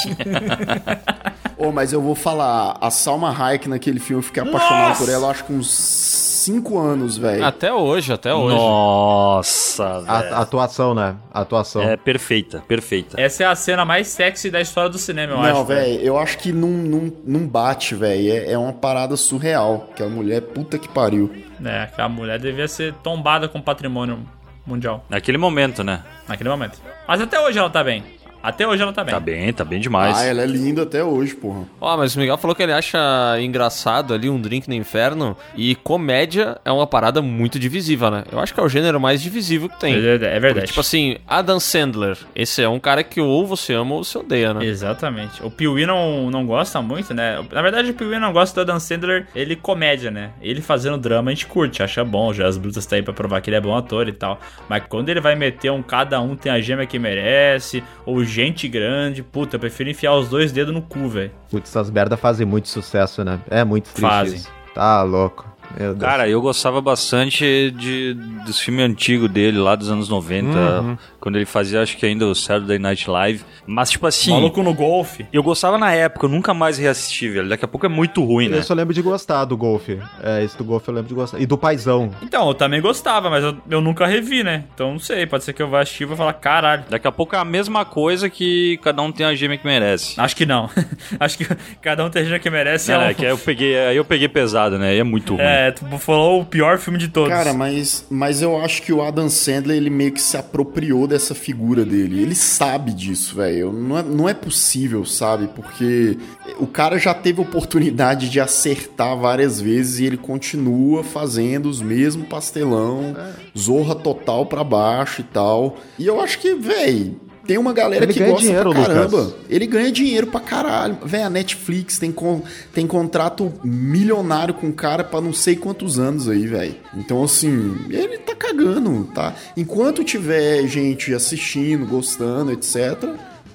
Ô, 1.58 1.72
mas 1.72 1.92
eu 1.92 2.02
vou 2.02 2.14
falar, 2.14 2.76
a 2.80 2.90
Salma 2.90 3.30
Hayek 3.36 3.68
naquele 3.68 3.98
filme, 3.98 4.22
eu 4.22 4.26
fiquei 4.26 4.42
apaixonado 4.42 4.88
Nossa! 4.90 5.04
por 5.04 5.10
ela, 5.12 5.30
acho 5.30 5.44
que 5.44 5.52
uns 5.54 5.68
5 5.70 6.78
anos, 6.78 7.16
velho. 7.16 7.44
Até 7.44 7.72
hoje, 7.72 8.12
até 8.12 8.32
hoje. 8.34 8.54
Nossa, 8.54 10.04
A, 10.06 10.20
velho. 10.20 10.34
a 10.34 10.38
atuação, 10.40 10.94
né? 10.94 11.16
A 11.32 11.40
atuação. 11.40 11.82
É 11.82 11.96
perfeita, 11.96 12.62
perfeita. 12.68 13.20
Essa 13.20 13.44
é 13.44 13.46
a 13.46 13.54
cena 13.54 13.84
mais 13.84 14.06
sexy 14.08 14.50
da 14.50 14.60
história 14.60 14.90
do 14.90 14.98
cinema, 14.98 15.32
eu 15.32 15.38
Não, 15.38 15.44
acho. 15.60 15.64
velho, 15.64 16.00
eu 16.02 16.18
acho 16.18 16.38
que 16.38 16.52
não, 16.52 16.68
não, 16.68 17.12
não 17.24 17.46
bate, 17.48 17.94
velho. 17.94 18.30
É, 18.32 18.52
é 18.52 18.58
uma 18.58 18.72
parada 18.74 19.16
surreal. 19.16 19.88
Aquela 19.92 20.10
mulher, 20.10 20.42
puta 20.42 20.78
que 20.78 20.88
pariu. 20.88 21.32
É, 21.64 21.82
aquela 21.84 22.08
mulher 22.08 22.38
devia 22.38 22.68
ser 22.68 22.92
tombada 23.02 23.48
com 23.48 23.60
patrimônio 23.62 24.18
mundial 24.66 25.04
Naquele 25.08 25.38
momento, 25.38 25.82
né? 25.82 26.02
naquele 26.28 26.50
momento. 26.50 26.78
Mas 27.08 27.20
até 27.20 27.40
hoje 27.40 27.58
ela 27.58 27.70
tá 27.70 27.82
bem. 27.82 28.04
Até 28.46 28.64
hoje 28.64 28.80
ela 28.80 28.92
tá 28.92 29.02
bem. 29.02 29.12
Tá 29.12 29.18
bem, 29.18 29.52
tá 29.52 29.64
bem 29.64 29.80
demais. 29.80 30.16
Ah, 30.16 30.24
ela 30.24 30.40
é 30.40 30.46
linda 30.46 30.82
até 30.84 31.02
hoje, 31.02 31.34
porra. 31.34 31.64
Ó, 31.80 31.96
mas 31.96 32.14
o 32.14 32.20
Miguel 32.20 32.38
falou 32.38 32.54
que 32.54 32.62
ele 32.62 32.72
acha 32.72 32.96
engraçado 33.40 34.14
ali 34.14 34.30
um 34.30 34.40
drink 34.40 34.68
no 34.68 34.74
inferno. 34.74 35.36
E 35.56 35.74
comédia 35.74 36.56
é 36.64 36.70
uma 36.70 36.86
parada 36.86 37.20
muito 37.20 37.58
divisiva, 37.58 38.08
né? 38.08 38.22
Eu 38.30 38.38
acho 38.38 38.54
que 38.54 38.60
é 38.60 38.62
o 38.62 38.68
gênero 38.68 39.00
mais 39.00 39.20
divisível 39.20 39.68
que 39.68 39.80
tem. 39.80 39.94
É 39.94 39.98
verdade, 39.98 40.32
é 40.32 40.38
verdade. 40.38 40.54
Porque, 40.54 40.66
tipo 40.68 40.80
assim, 40.80 41.16
Adam 41.26 41.58
Sandler, 41.58 42.16
esse 42.36 42.62
é 42.62 42.68
um 42.68 42.78
cara 42.78 43.02
que 43.02 43.20
ou 43.20 43.44
você 43.44 43.72
ama 43.72 43.96
ou 43.96 44.04
você 44.04 44.16
odeia, 44.16 44.54
né? 44.54 44.64
Exatamente. 44.64 45.44
O 45.44 45.50
Piuí 45.50 45.84
não, 45.84 46.30
não 46.30 46.46
gosta 46.46 46.80
muito, 46.80 47.12
né? 47.12 47.44
Na 47.50 47.62
verdade, 47.62 47.90
o 47.90 47.94
Piuí 47.94 48.16
não 48.20 48.32
gosta 48.32 48.54
do 48.54 48.70
Adam 48.70 48.78
Sandler, 48.78 49.26
ele 49.34 49.56
comédia, 49.56 50.12
né? 50.12 50.30
Ele 50.40 50.62
fazendo 50.62 50.96
drama 50.96 51.32
a 51.32 51.34
gente 51.34 51.46
curte, 51.46 51.82
acha 51.82 52.04
bom. 52.04 52.32
Já 52.32 52.46
as 52.46 52.56
brutas 52.56 52.86
tá 52.86 52.94
aí 52.94 53.02
pra 53.02 53.12
provar 53.12 53.40
que 53.40 53.50
ele 53.50 53.56
é 53.56 53.60
bom 53.60 53.76
ator 53.76 54.06
e 54.06 54.12
tal. 54.12 54.38
Mas 54.68 54.84
quando 54.88 55.08
ele 55.08 55.20
vai 55.20 55.34
meter 55.34 55.72
um 55.72 55.82
cada 55.82 56.20
um 56.20 56.36
tem 56.36 56.52
a 56.52 56.60
gêmea 56.60 56.86
que 56.86 56.96
merece, 56.96 57.82
ou 58.04 58.24
gente 58.36 58.68
grande, 58.68 59.22
puta, 59.22 59.56
eu 59.56 59.60
prefiro 59.60 59.88
enfiar 59.90 60.14
os 60.14 60.28
dois 60.28 60.52
dedos 60.52 60.74
no 60.74 60.82
cu, 60.82 61.08
velho. 61.08 61.30
Putz, 61.50 61.70
essas 61.70 61.90
merda 61.90 62.16
fazem 62.16 62.46
muito 62.46 62.68
sucesso, 62.68 63.24
né? 63.24 63.40
É 63.48 63.64
muito 63.64 63.84
triste 63.84 64.00
Fazem. 64.00 64.36
isso. 64.36 64.50
Tá 64.74 65.02
louco. 65.02 65.46
Meu 65.78 65.94
Deus. 65.94 65.98
Cara, 66.10 66.28
eu 66.28 66.40
gostava 66.40 66.80
bastante 66.80 67.70
de, 67.72 68.14
dos 68.44 68.60
filmes 68.60 68.84
antigos 68.88 69.28
dele, 69.30 69.58
lá 69.58 69.74
dos 69.74 69.90
anos 69.90 70.08
90, 70.08 70.48
Uhum. 70.80 70.98
Quando 71.26 71.34
ele 71.34 71.44
fazia, 71.44 71.82
acho 71.82 71.96
que 71.96 72.06
ainda 72.06 72.24
o 72.24 72.36
Saturday 72.36 72.78
Night 72.78 73.10
Live. 73.10 73.42
Mas, 73.66 73.90
tipo 73.90 74.06
assim. 74.06 74.30
Maluco 74.30 74.62
no 74.62 74.72
golfe. 74.72 75.26
Eu 75.32 75.42
gostava 75.42 75.76
na 75.76 75.92
época, 75.92 76.26
eu 76.26 76.30
nunca 76.30 76.54
mais 76.54 76.78
reassisti, 76.78 77.28
velho. 77.28 77.48
Daqui 77.48 77.64
a 77.64 77.68
pouco 77.68 77.84
é 77.84 77.88
muito 77.88 78.22
ruim, 78.22 78.48
né? 78.48 78.58
Eu 78.58 78.62
só 78.62 78.74
lembro 78.74 78.94
de 78.94 79.02
gostar 79.02 79.44
do 79.44 79.56
golfe. 79.56 79.98
É, 80.22 80.44
esse 80.44 80.56
do 80.56 80.62
golfe 80.62 80.86
eu 80.88 80.94
lembro 80.94 81.08
de 81.08 81.14
gostar. 81.16 81.40
E 81.40 81.44
do 81.46 81.58
paizão. 81.58 82.12
Então, 82.22 82.46
eu 82.46 82.54
também 82.54 82.80
gostava, 82.80 83.28
mas 83.28 83.42
eu, 83.42 83.56
eu 83.68 83.80
nunca 83.80 84.06
revi, 84.06 84.44
né? 84.44 84.62
Então 84.72 84.92
não 84.92 85.00
sei, 85.00 85.26
pode 85.26 85.42
ser 85.42 85.52
que 85.52 85.60
eu 85.60 85.68
vá 85.68 85.80
assistir 85.80 86.04
e 86.04 86.06
vou 86.06 86.16
falar, 86.16 86.32
caralho. 86.34 86.84
Daqui 86.88 87.08
a 87.08 87.12
pouco 87.12 87.34
é 87.34 87.38
a 87.40 87.44
mesma 87.44 87.84
coisa 87.84 88.30
que 88.30 88.78
cada 88.84 89.02
um 89.02 89.10
tem 89.10 89.26
a 89.26 89.34
gêmea 89.34 89.58
que 89.58 89.66
merece. 89.66 90.14
Acho 90.20 90.36
que 90.36 90.46
não. 90.46 90.70
Acho 91.18 91.38
que 91.38 91.46
cada 91.82 92.04
um 92.04 92.08
tem 92.08 92.22
a 92.22 92.24
gêmea 92.24 92.38
que 92.38 92.48
merece. 92.50 92.92
É, 92.92 92.98
um- 92.98 93.02
é 93.02 93.14
que 93.14 93.24
aí 93.24 93.32
eu 93.32 93.38
peguei, 93.38 93.76
aí 93.76 93.96
eu 93.96 94.04
peguei 94.04 94.28
pesado, 94.28 94.78
né? 94.78 94.94
E 94.94 95.00
é 95.00 95.04
muito 95.04 95.32
ruim. 95.34 95.42
É, 95.42 95.72
tu 95.72 95.84
falou 95.98 96.40
o 96.42 96.44
pior 96.44 96.78
filme 96.78 97.00
de 97.00 97.08
todos. 97.08 97.30
Cara, 97.30 97.52
mas, 97.52 98.06
mas 98.08 98.42
eu 98.42 98.60
acho 98.60 98.80
que 98.82 98.92
o 98.92 99.02
Adam 99.02 99.28
Sandler, 99.28 99.76
ele 99.76 99.90
meio 99.90 100.12
que 100.12 100.22
se 100.22 100.36
apropriou 100.36 101.08
dessa 101.08 101.15
figura 101.34 101.84
dele. 101.84 102.20
Ele 102.20 102.34
sabe 102.34 102.92
disso, 102.92 103.36
velho. 103.36 103.72
Não 103.72 103.98
é, 103.98 104.02
não 104.02 104.28
é 104.28 104.34
possível, 104.34 105.04
sabe? 105.04 105.48
Porque 105.48 106.18
o 106.58 106.66
cara 106.66 106.98
já 106.98 107.14
teve 107.14 107.40
oportunidade 107.40 108.28
de 108.28 108.40
acertar 108.40 109.16
várias 109.16 109.60
vezes 109.60 110.00
e 110.00 110.04
ele 110.04 110.16
continua 110.16 111.02
fazendo 111.02 111.68
os 111.68 111.80
mesmos 111.80 112.28
pastelão, 112.28 113.16
zorra 113.56 113.94
total 113.94 114.46
pra 114.46 114.64
baixo 114.64 115.20
e 115.20 115.24
tal. 115.24 115.76
E 115.98 116.06
eu 116.06 116.20
acho 116.20 116.38
que, 116.38 116.54
velho. 116.54 117.25
Tem 117.46 117.56
uma 117.58 117.72
galera 117.72 118.04
Ele 118.04 118.12
que 118.12 118.18
ganha 118.18 118.30
gosta 118.32 118.46
dinheiro, 118.46 118.70
pra 118.70 118.82
caramba. 118.86 119.16
Lucas. 119.18 119.34
Ele 119.48 119.66
ganha 119.66 119.92
dinheiro 119.92 120.26
pra 120.26 120.40
caralho. 120.40 120.98
Véi, 121.04 121.22
a 121.22 121.30
Netflix 121.30 121.98
tem, 121.98 122.10
con- 122.10 122.42
tem 122.74 122.86
contrato 122.86 123.52
milionário 123.62 124.54
com 124.54 124.68
o 124.68 124.72
cara 124.72 125.04
pra 125.04 125.20
não 125.20 125.32
sei 125.32 125.56
quantos 125.56 125.98
anos 125.98 126.28
aí, 126.28 126.46
velho. 126.46 126.74
Então, 126.94 127.22
assim, 127.22 127.76
ele 127.88 128.18
tá 128.18 128.34
cagando, 128.34 129.04
tá? 129.14 129.34
Enquanto 129.56 130.02
tiver 130.04 130.66
gente 130.66 131.14
assistindo, 131.14 131.86
gostando, 131.86 132.52
etc., 132.52 132.76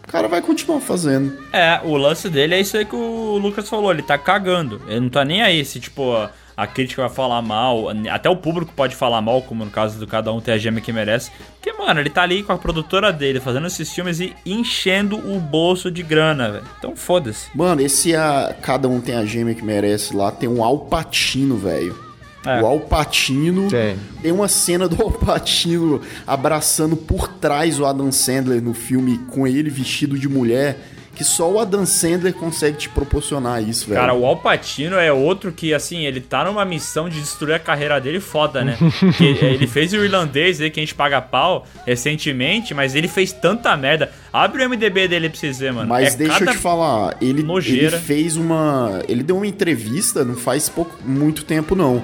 o 0.07 0.11
cara 0.11 0.27
vai 0.27 0.41
continuar 0.41 0.81
fazendo. 0.81 1.31
É, 1.53 1.79
o 1.85 1.95
lance 1.95 2.27
dele 2.29 2.55
é 2.55 2.59
isso 2.59 2.75
aí 2.75 2.83
que 2.85 2.95
o 2.95 3.37
Lucas 3.37 3.69
falou, 3.69 3.91
ele 3.91 4.01
tá 4.01 4.17
cagando. 4.17 4.81
Ele 4.87 4.99
não 4.99 5.09
tá 5.09 5.23
nem 5.23 5.41
aí 5.41 5.63
se, 5.63 5.79
tipo, 5.79 6.27
a 6.55 6.67
crítica 6.67 7.01
vai 7.01 7.11
falar 7.11 7.41
mal, 7.41 7.87
até 8.11 8.29
o 8.29 8.35
público 8.35 8.71
pode 8.75 8.95
falar 8.95 9.21
mal, 9.21 9.41
como 9.41 9.65
no 9.65 9.71
caso 9.71 9.99
do 9.99 10.07
Cada 10.07 10.31
Um 10.31 10.39
Tem 10.39 10.53
a 10.53 10.57
Gema 10.57 10.81
que 10.81 10.91
Merece. 10.91 11.31
Porque, 11.55 11.73
mano, 11.73 11.99
ele 11.99 12.09
tá 12.09 12.23
ali 12.23 12.43
com 12.43 12.51
a 12.51 12.57
produtora 12.57 13.11
dele, 13.11 13.39
fazendo 13.39 13.67
esses 13.67 13.91
filmes 13.91 14.19
e 14.19 14.35
enchendo 14.45 15.17
o 15.17 15.39
bolso 15.39 15.89
de 15.91 16.03
grana, 16.03 16.51
velho. 16.51 16.65
Então 16.77 16.95
foda-se. 16.95 17.49
Mano, 17.55 17.81
esse 17.81 18.15
a 18.15 18.55
Cada 18.61 18.87
Um 18.87 18.99
Tem 18.99 19.15
a 19.15 19.25
Gêmea 19.25 19.55
que 19.55 19.63
Merece 19.63 20.15
lá, 20.15 20.31
tem 20.31 20.49
um 20.49 20.63
Alpatino, 20.63 21.57
velho. 21.57 22.11
É. 22.45 22.61
O 22.61 22.65
Alpatino. 22.65 23.67
Tem. 23.69 23.97
Tem 24.21 24.31
uma 24.31 24.47
cena 24.47 24.87
do 24.87 25.01
Alpatino 25.01 26.01
abraçando 26.25 26.97
por 26.97 27.27
trás 27.27 27.79
o 27.79 27.85
Adam 27.85 28.11
Sandler 28.11 28.61
no 28.61 28.73
filme 28.73 29.19
com 29.29 29.45
ele 29.45 29.69
vestido 29.69 30.17
de 30.17 30.27
mulher. 30.27 30.79
Que 31.13 31.23
só 31.25 31.51
o 31.51 31.59
Adam 31.59 31.85
Sandler 31.85 32.33
consegue 32.33 32.77
te 32.77 32.89
proporcionar 32.89 33.61
isso, 33.61 33.87
velho. 33.87 33.99
Cara, 33.99 34.13
o 34.13 34.25
Al 34.25 34.37
Pacino 34.37 34.95
é 34.95 35.11
outro 35.11 35.51
que, 35.51 35.73
assim, 35.73 36.05
ele 36.05 36.21
tá 36.21 36.45
numa 36.45 36.63
missão 36.63 37.09
de 37.09 37.19
destruir 37.19 37.53
a 37.53 37.59
carreira 37.59 37.99
dele 37.99 38.19
foda, 38.19 38.63
né? 38.63 38.77
que 39.17 39.25
ele 39.25 39.67
fez 39.67 39.91
o 39.93 39.97
irlandês 39.97 40.61
aí, 40.61 40.69
que 40.69 40.79
a 40.79 40.83
gente 40.83 40.95
paga 40.95 41.21
pau 41.21 41.67
recentemente, 41.85 42.73
mas 42.73 42.95
ele 42.95 43.07
fez 43.07 43.31
tanta 43.33 43.75
merda. 43.75 44.11
Abre 44.31 44.63
o 44.63 44.69
MDB 44.69 45.07
dele 45.09 45.29
pra 45.29 45.37
vocês 45.37 45.59
verem, 45.59 45.75
mano. 45.75 45.89
Mas 45.89 46.13
É 46.13 46.17
deixa 46.17 46.39
cada 46.39 46.51
eu 46.51 46.55
te 46.55 46.61
falar, 46.61 47.17
ele, 47.21 47.45
ele 47.65 47.97
fez 47.97 48.37
uma. 48.37 49.01
Ele 49.07 49.21
deu 49.21 49.35
uma 49.35 49.47
entrevista, 49.47 50.23
não 50.23 50.35
faz 50.35 50.69
pouco, 50.69 50.97
muito 51.05 51.43
tempo 51.43 51.75
não. 51.75 52.03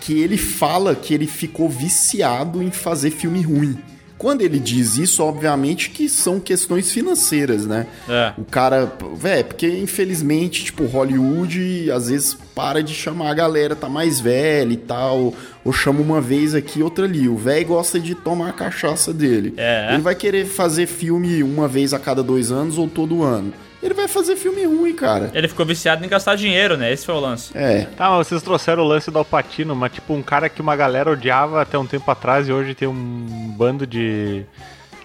Que 0.00 0.20
ele 0.20 0.36
fala 0.36 0.94
que 0.94 1.14
ele 1.14 1.26
ficou 1.26 1.68
viciado 1.68 2.62
em 2.62 2.70
fazer 2.70 3.10
filme 3.10 3.40
ruim. 3.40 3.78
Quando 4.16 4.42
ele 4.42 4.58
diz 4.58 4.96
isso, 4.96 5.22
obviamente 5.22 5.90
que 5.90 6.08
são 6.08 6.38
questões 6.38 6.90
financeiras, 6.90 7.66
né? 7.66 7.86
É. 8.08 8.32
O 8.38 8.44
cara, 8.44 8.90
velho, 9.16 9.44
porque 9.44 9.68
infelizmente, 9.68 10.64
tipo, 10.64 10.84
Hollywood 10.84 11.90
às 11.90 12.08
vezes 12.08 12.36
para 12.54 12.82
de 12.82 12.94
chamar 12.94 13.30
a 13.30 13.34
galera, 13.34 13.74
tá 13.74 13.88
mais 13.88 14.20
velha 14.20 14.72
e 14.72 14.76
tal, 14.76 15.34
ou 15.64 15.72
chama 15.72 16.00
uma 16.00 16.20
vez 16.20 16.54
aqui, 16.54 16.82
outra 16.82 17.04
ali. 17.04 17.28
O 17.28 17.36
velho 17.36 17.66
gosta 17.66 17.98
de 17.98 18.14
tomar 18.14 18.50
a 18.50 18.52
cachaça 18.52 19.12
dele. 19.12 19.54
É. 19.56 19.92
Ele 19.92 20.02
vai 20.02 20.14
querer 20.14 20.46
fazer 20.46 20.86
filme 20.86 21.42
uma 21.42 21.66
vez 21.66 21.92
a 21.92 21.98
cada 21.98 22.22
dois 22.22 22.52
anos 22.52 22.78
ou 22.78 22.88
todo 22.88 23.22
ano. 23.22 23.52
Ele 23.84 23.92
vai 23.94 24.08
fazer 24.08 24.34
filme 24.36 24.64
ruim, 24.64 24.94
cara. 24.94 25.30
Ele 25.34 25.46
ficou 25.46 25.66
viciado 25.66 26.02
em 26.04 26.08
gastar 26.08 26.36
dinheiro, 26.36 26.76
né? 26.76 26.90
Esse 26.90 27.04
foi 27.04 27.14
o 27.14 27.20
lance. 27.20 27.50
É. 27.54 27.86
Tá, 27.96 28.08
mas 28.10 28.26
vocês 28.26 28.42
trouxeram 28.42 28.82
o 28.82 28.86
lance 28.86 29.10
do 29.10 29.18
Alpatino, 29.18 29.76
mas 29.76 29.92
tipo, 29.92 30.14
um 30.14 30.22
cara 30.22 30.48
que 30.48 30.62
uma 30.62 30.74
galera 30.74 31.10
odiava 31.10 31.60
até 31.60 31.78
um 31.78 31.86
tempo 31.86 32.10
atrás 32.10 32.48
e 32.48 32.52
hoje 32.52 32.74
tem 32.74 32.88
um 32.88 33.52
bando 33.56 33.86
de, 33.86 34.42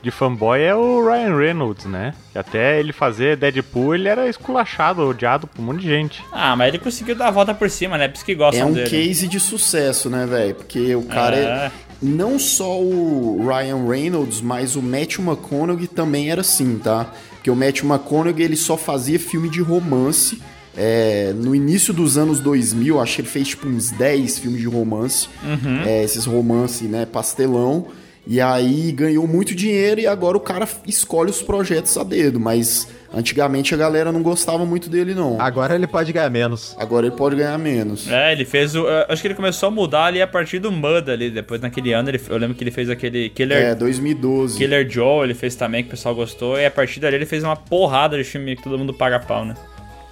de 0.01 0.09
fanboy 0.11 0.61
é 0.61 0.73
o 0.73 1.05
Ryan 1.05 1.35
Reynolds, 1.37 1.85
né? 1.85 2.13
Que 2.31 2.37
até 2.39 2.79
ele 2.79 2.93
fazer 2.93 3.35
Deadpool, 3.35 3.95
ele 3.95 4.07
era 4.07 4.29
esculachado, 4.29 5.01
odiado 5.07 5.45
por 5.45 5.61
um 5.61 5.65
monte 5.65 5.81
de 5.81 5.87
gente. 5.89 6.23
Ah, 6.31 6.55
mas 6.55 6.69
ele 6.69 6.79
conseguiu 6.79 7.15
dar 7.15 7.27
a 7.27 7.31
volta 7.31 7.53
por 7.53 7.69
cima, 7.69 7.97
né? 7.97 8.07
Por 8.07 8.15
isso 8.15 8.25
que 8.25 8.33
gostam 8.33 8.61
É 8.61 8.65
um 8.65 8.71
dele. 8.73 8.89
case 8.89 9.27
de 9.27 9.39
sucesso, 9.41 10.09
né, 10.09 10.25
velho? 10.25 10.55
Porque 10.55 10.95
o 10.95 11.03
cara 11.03 11.35
é. 11.35 11.41
É. 11.41 11.71
Não 12.01 12.39
só 12.39 12.79
o 12.79 13.45
Ryan 13.45 13.85
Reynolds, 13.85 14.39
mas 14.39 14.77
o 14.77 14.81
Matthew 14.81 15.21
McConaughey 15.21 15.85
também 15.85 16.31
era 16.31 16.39
assim, 16.39 16.79
tá? 16.79 17.07
Porque 17.39 17.49
o 17.49 17.55
Matthew 17.55 17.87
McConaughey 17.87 18.43
ele 18.43 18.57
só 18.57 18.75
fazia 18.75 19.17
filme 19.17 19.49
de 19.49 19.61
romance. 19.61 20.41
É, 20.77 21.33
no 21.33 21.55
início 21.55 21.93
dos 21.93 22.17
anos 22.17 22.39
2000, 22.41 22.99
acho 22.99 23.15
que 23.15 23.21
ele 23.21 23.27
fez 23.27 23.47
tipo 23.49 23.67
uns 23.67 23.91
10 23.91 24.39
filmes 24.39 24.61
de 24.61 24.67
romance. 24.67 25.27
Uhum. 25.41 25.81
É, 25.85 26.03
esses 26.03 26.25
romances, 26.25 26.89
né, 26.89 27.05
pastelão. 27.05 27.87
E 28.27 28.39
aí 28.39 28.91
ganhou 28.91 29.27
muito 29.27 29.55
dinheiro 29.55 29.99
e 30.01 30.07
agora 30.07 30.37
o 30.37 30.39
cara 30.39 30.67
escolhe 30.85 31.29
os 31.29 31.41
projetos 31.41 31.97
a 31.97 32.03
dedo. 32.03 32.39
Mas 32.39 32.87
antigamente 33.13 33.73
a 33.73 33.77
galera 33.77 34.11
não 34.11 34.21
gostava 34.21 34.65
muito 34.65 34.89
dele, 34.89 35.15
não. 35.15 35.39
Agora 35.41 35.75
ele 35.75 35.87
pode 35.87 36.13
ganhar 36.13 36.29
menos. 36.29 36.75
Agora 36.77 37.07
ele 37.07 37.15
pode 37.15 37.35
ganhar 37.35 37.57
menos. 37.57 38.07
É, 38.09 38.31
ele 38.31 38.45
fez 38.45 38.75
o. 38.75 38.87
eu 38.87 39.05
Acho 39.09 39.21
que 39.21 39.27
ele 39.27 39.35
começou 39.35 39.67
a 39.67 39.71
mudar 39.71 40.05
ali 40.05 40.21
a 40.21 40.27
partir 40.27 40.59
do 40.59 40.71
Mud 40.71 41.09
ali. 41.09 41.29
Depois 41.29 41.61
naquele 41.61 41.93
ano, 41.93 42.09
ele, 42.09 42.21
eu 42.29 42.37
lembro 42.37 42.55
que 42.55 42.63
ele 42.63 42.71
fez 42.71 42.89
aquele 42.89 43.29
Killer. 43.29 43.57
É, 43.57 43.75
2012. 43.75 44.57
Killer 44.57 44.89
Joe, 44.89 45.23
ele 45.23 45.33
fez 45.33 45.55
também, 45.55 45.83
que 45.83 45.87
o 45.87 45.91
pessoal 45.91 46.13
gostou. 46.13 46.57
E 46.59 46.65
a 46.65 46.71
partir 46.71 46.99
dali 46.99 47.15
ele 47.15 47.25
fez 47.25 47.43
uma 47.43 47.55
porrada 47.55 48.17
de 48.17 48.23
filme 48.23 48.55
que 48.55 48.63
todo 48.63 48.77
mundo 48.77 48.93
paga 48.93 49.19
pau, 49.19 49.45
né? 49.45 49.55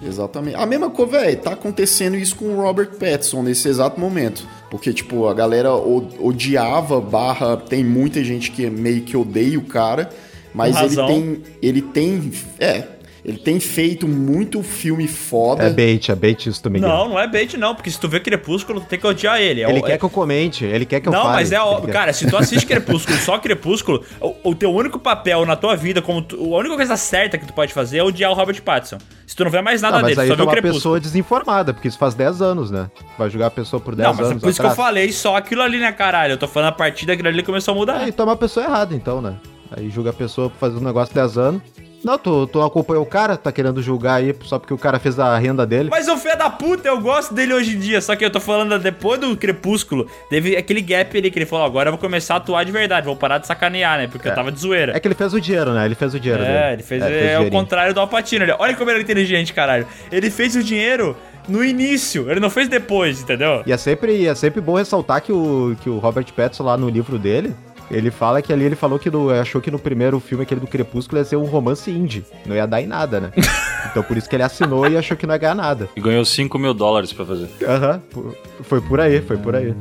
Exatamente. 0.00 0.56
A 0.56 0.64
mesma 0.64 0.90
coisa, 0.90 1.12
velho, 1.12 1.40
tá 1.40 1.52
acontecendo 1.52 2.16
isso 2.16 2.36
com 2.36 2.46
o 2.46 2.60
Robert 2.60 2.90
Pattinson 2.98 3.42
nesse 3.42 3.68
exato 3.68 3.98
momento. 3.98 4.46
Porque, 4.70 4.92
tipo, 4.92 5.26
a 5.26 5.34
galera 5.34 5.74
odiava, 5.74 7.00
barra, 7.00 7.56
tem 7.56 7.82
muita 7.82 8.22
gente 8.22 8.50
que 8.50 8.68
meio 8.70 9.02
que 9.02 9.16
odeia 9.16 9.58
o 9.58 9.64
cara, 9.64 10.10
mas 10.54 10.76
ele 10.76 10.96
tem. 11.06 11.42
Ele 11.60 11.82
tem. 11.82 12.32
É. 12.58 12.97
Ele 13.28 13.36
tem 13.36 13.60
feito 13.60 14.08
muito 14.08 14.62
filme 14.62 15.06
foda. 15.06 15.64
É 15.64 15.68
bait, 15.70 16.08
é 16.10 16.14
bait 16.14 16.46
isso, 16.48 16.62
Miguel. 16.70 16.88
Não, 16.88 17.08
não 17.10 17.18
é 17.18 17.26
bait, 17.28 17.58
não, 17.58 17.74
porque 17.74 17.90
se 17.90 18.00
tu 18.00 18.08
vê 18.08 18.18
Crepúsculo, 18.20 18.80
tu 18.80 18.86
tem 18.86 18.98
que 18.98 19.06
odiar 19.06 19.38
ele. 19.38 19.60
É 19.62 19.68
Ele 19.68 19.80
o- 19.80 19.82
quer 19.82 19.92
é- 19.92 19.98
que 19.98 20.04
eu 20.06 20.08
comente, 20.08 20.64
ele 20.64 20.86
quer 20.86 21.00
que 21.00 21.08
eu 21.08 21.12
Não, 21.12 21.24
fale. 21.24 21.34
mas 21.34 21.52
é 21.52 21.56
Ele 21.56 21.62
óbvio. 21.64 21.86
quer- 21.88 21.92
Cara, 21.92 22.12
se 22.14 22.26
tu 22.26 22.34
assiste 22.38 22.64
Crepúsculo, 22.66 23.18
só 23.18 23.38
Crepúsculo, 23.38 24.02
o, 24.18 24.34
o 24.50 24.54
teu 24.54 24.72
único 24.74 24.98
papel 24.98 25.44
na 25.44 25.56
tua 25.56 25.76
vida, 25.76 26.00
como 26.00 26.22
tu- 26.22 26.36
a 26.54 26.58
única 26.58 26.74
coisa 26.76 26.96
certa 26.96 27.36
que 27.36 27.46
tu 27.46 27.52
pode 27.52 27.74
fazer 27.74 27.98
é 27.98 28.02
odiar 28.02 28.30
o 28.30 28.34
Robert 28.34 28.62
Pattinson. 28.62 28.96
Se 29.26 29.36
tu 29.36 29.44
não 29.44 29.50
vê 29.50 29.60
mais 29.60 29.82
nada 29.82 29.98
Ah, 29.98 30.00
mas 30.00 30.08
dele, 30.16 30.20
aí 30.22 30.28
só 30.28 30.34
vê 30.34 30.40
é 30.40 30.44
o 30.44 30.46
uma 30.46 30.52
Crepúsculo. 30.52 30.78
pessoa 30.80 30.98
desinformada, 31.00 31.74
porque 31.74 31.86
isso 31.88 31.98
faz 31.98 32.14
10 32.14 32.40
anos, 32.40 32.70
né? 32.70 32.90
Vai 33.18 33.28
julgar 33.28 33.48
a 33.48 33.50
pessoa 33.50 33.78
por 33.78 33.94
10 33.94 34.08
Não, 34.08 34.14
mas 34.14 34.26
é 34.26 34.30
anos 34.30 34.42
por 34.42 34.48
isso 34.48 34.58
que 34.58 34.66
eu 34.66 34.70
atrás. 34.70 34.88
falei 34.88 35.12
só 35.12 35.36
aquilo 35.36 35.60
ali, 35.60 35.78
né, 35.78 35.92
caralho? 35.92 36.32
Eu 36.32 36.38
tô 36.38 36.48
falando 36.48 36.70
a 36.70 36.72
partir 36.72 37.04
daquilo 37.04 37.28
ali 37.28 37.42
começou 37.42 37.72
a 37.72 37.76
mudar. 37.76 37.98
Aí 37.98 38.14
é 38.16 38.22
uma 38.22 38.36
pessoa 38.36 38.64
errada, 38.64 38.94
então, 38.94 39.20
né? 39.20 39.34
Aí 39.76 39.90
julga 39.90 40.08
a 40.10 40.14
pessoa 40.14 40.48
por 40.48 40.56
fazer 40.56 40.78
um 40.78 40.80
negócio 40.82 41.14
10 41.14 41.36
anos. 41.36 41.60
Não, 42.04 42.16
tu, 42.16 42.46
tu 42.46 42.62
acompanhou 42.62 43.02
o 43.02 43.06
cara, 43.06 43.36
tá 43.36 43.50
querendo 43.50 43.82
julgar 43.82 44.14
aí 44.14 44.34
só 44.42 44.58
porque 44.58 44.72
o 44.72 44.78
cara 44.78 44.98
fez 44.98 45.18
a 45.18 45.36
renda 45.38 45.66
dele. 45.66 45.88
Mas 45.90 46.08
o 46.08 46.16
filho 46.16 46.36
da 46.36 46.48
puta, 46.48 46.88
eu 46.88 47.00
gosto 47.00 47.34
dele 47.34 47.52
hoje 47.52 47.76
em 47.76 47.78
dia. 47.78 48.00
Só 48.00 48.14
que 48.14 48.24
eu 48.24 48.30
tô 48.30 48.40
falando 48.40 48.78
depois 48.78 49.20
do 49.20 49.36
Crepúsculo, 49.36 50.06
teve 50.30 50.56
aquele 50.56 50.80
gap 50.80 51.16
ali 51.16 51.30
que 51.30 51.38
ele 51.38 51.46
falou: 51.46 51.64
agora 51.66 51.88
eu 51.88 51.92
vou 51.92 52.00
começar 52.00 52.34
a 52.34 52.36
atuar 52.38 52.64
de 52.64 52.72
verdade, 52.72 53.06
vou 53.06 53.16
parar 53.16 53.38
de 53.38 53.46
sacanear, 53.46 53.98
né? 53.98 54.06
Porque 54.06 54.28
eu 54.28 54.34
tava 54.34 54.52
de 54.52 54.60
zoeira. 54.60 54.96
É 54.96 55.00
que 55.00 55.08
ele 55.08 55.14
fez 55.14 55.32
o 55.34 55.40
dinheiro, 55.40 55.72
né? 55.72 55.84
Ele 55.84 55.94
fez 55.94 56.14
o 56.14 56.20
dinheiro 56.20 56.42
dele. 56.44 56.56
É, 56.56 56.72
ele 56.72 56.82
fez, 56.82 57.02
É, 57.02 57.32
é, 57.32 57.38
o 57.40 57.50
contrário 57.50 57.92
do 57.92 58.00
Alpatino. 58.00 58.44
Olha, 58.44 58.56
olha 58.58 58.76
como 58.76 58.90
ele 58.90 59.00
é 59.00 59.02
inteligente, 59.02 59.52
caralho. 59.52 59.86
Ele 60.10 60.30
fez 60.30 60.54
o 60.54 60.62
dinheiro 60.62 61.16
no 61.48 61.64
início, 61.64 62.30
ele 62.30 62.40
não 62.40 62.50
fez 62.50 62.68
depois, 62.68 63.22
entendeu? 63.22 63.62
E 63.66 63.72
é 63.72 63.76
sempre, 63.76 64.26
é 64.26 64.34
sempre 64.34 64.60
bom 64.60 64.74
ressaltar 64.74 65.22
que 65.22 65.32
o, 65.32 65.74
que 65.80 65.88
o 65.88 65.98
Robert 65.98 66.26
Pattinson 66.36 66.62
lá 66.62 66.76
no 66.76 66.88
livro 66.90 67.18
dele, 67.18 67.54
ele 67.90 68.10
fala 68.10 68.40
que 68.42 68.52
ali 68.52 68.64
ele 68.64 68.76
falou 68.76 68.98
que 68.98 69.10
no- 69.10 69.30
achou 69.30 69.60
que 69.60 69.70
no 69.70 69.78
primeiro 69.78 70.18
filme, 70.20 70.42
aquele 70.44 70.60
do 70.60 70.66
Crepúsculo, 70.66 71.20
ia 71.20 71.24
ser 71.24 71.36
um 71.36 71.44
romance 71.44 71.90
indie. 71.90 72.24
Não 72.46 72.54
ia 72.54 72.66
dar 72.66 72.80
em 72.82 72.86
nada, 72.86 73.20
né? 73.20 73.30
então 73.90 74.02
por 74.02 74.16
isso 74.16 74.28
que 74.28 74.36
ele 74.36 74.42
assinou 74.42 74.86
e 74.88 74.96
achou 74.96 75.16
que 75.16 75.26
não 75.26 75.34
ia 75.34 75.38
ganhar 75.38 75.54
nada. 75.54 75.88
E 75.96 76.00
ganhou 76.00 76.24
5 76.24 76.58
mil 76.58 76.74
dólares 76.74 77.12
pra 77.12 77.24
fazer. 77.24 77.48
Aham, 77.66 78.00
por- 78.10 78.36
foi 78.62 78.80
por 78.80 79.00
aí, 79.00 79.20
foi 79.22 79.36
por 79.36 79.54
aí. 79.56 79.74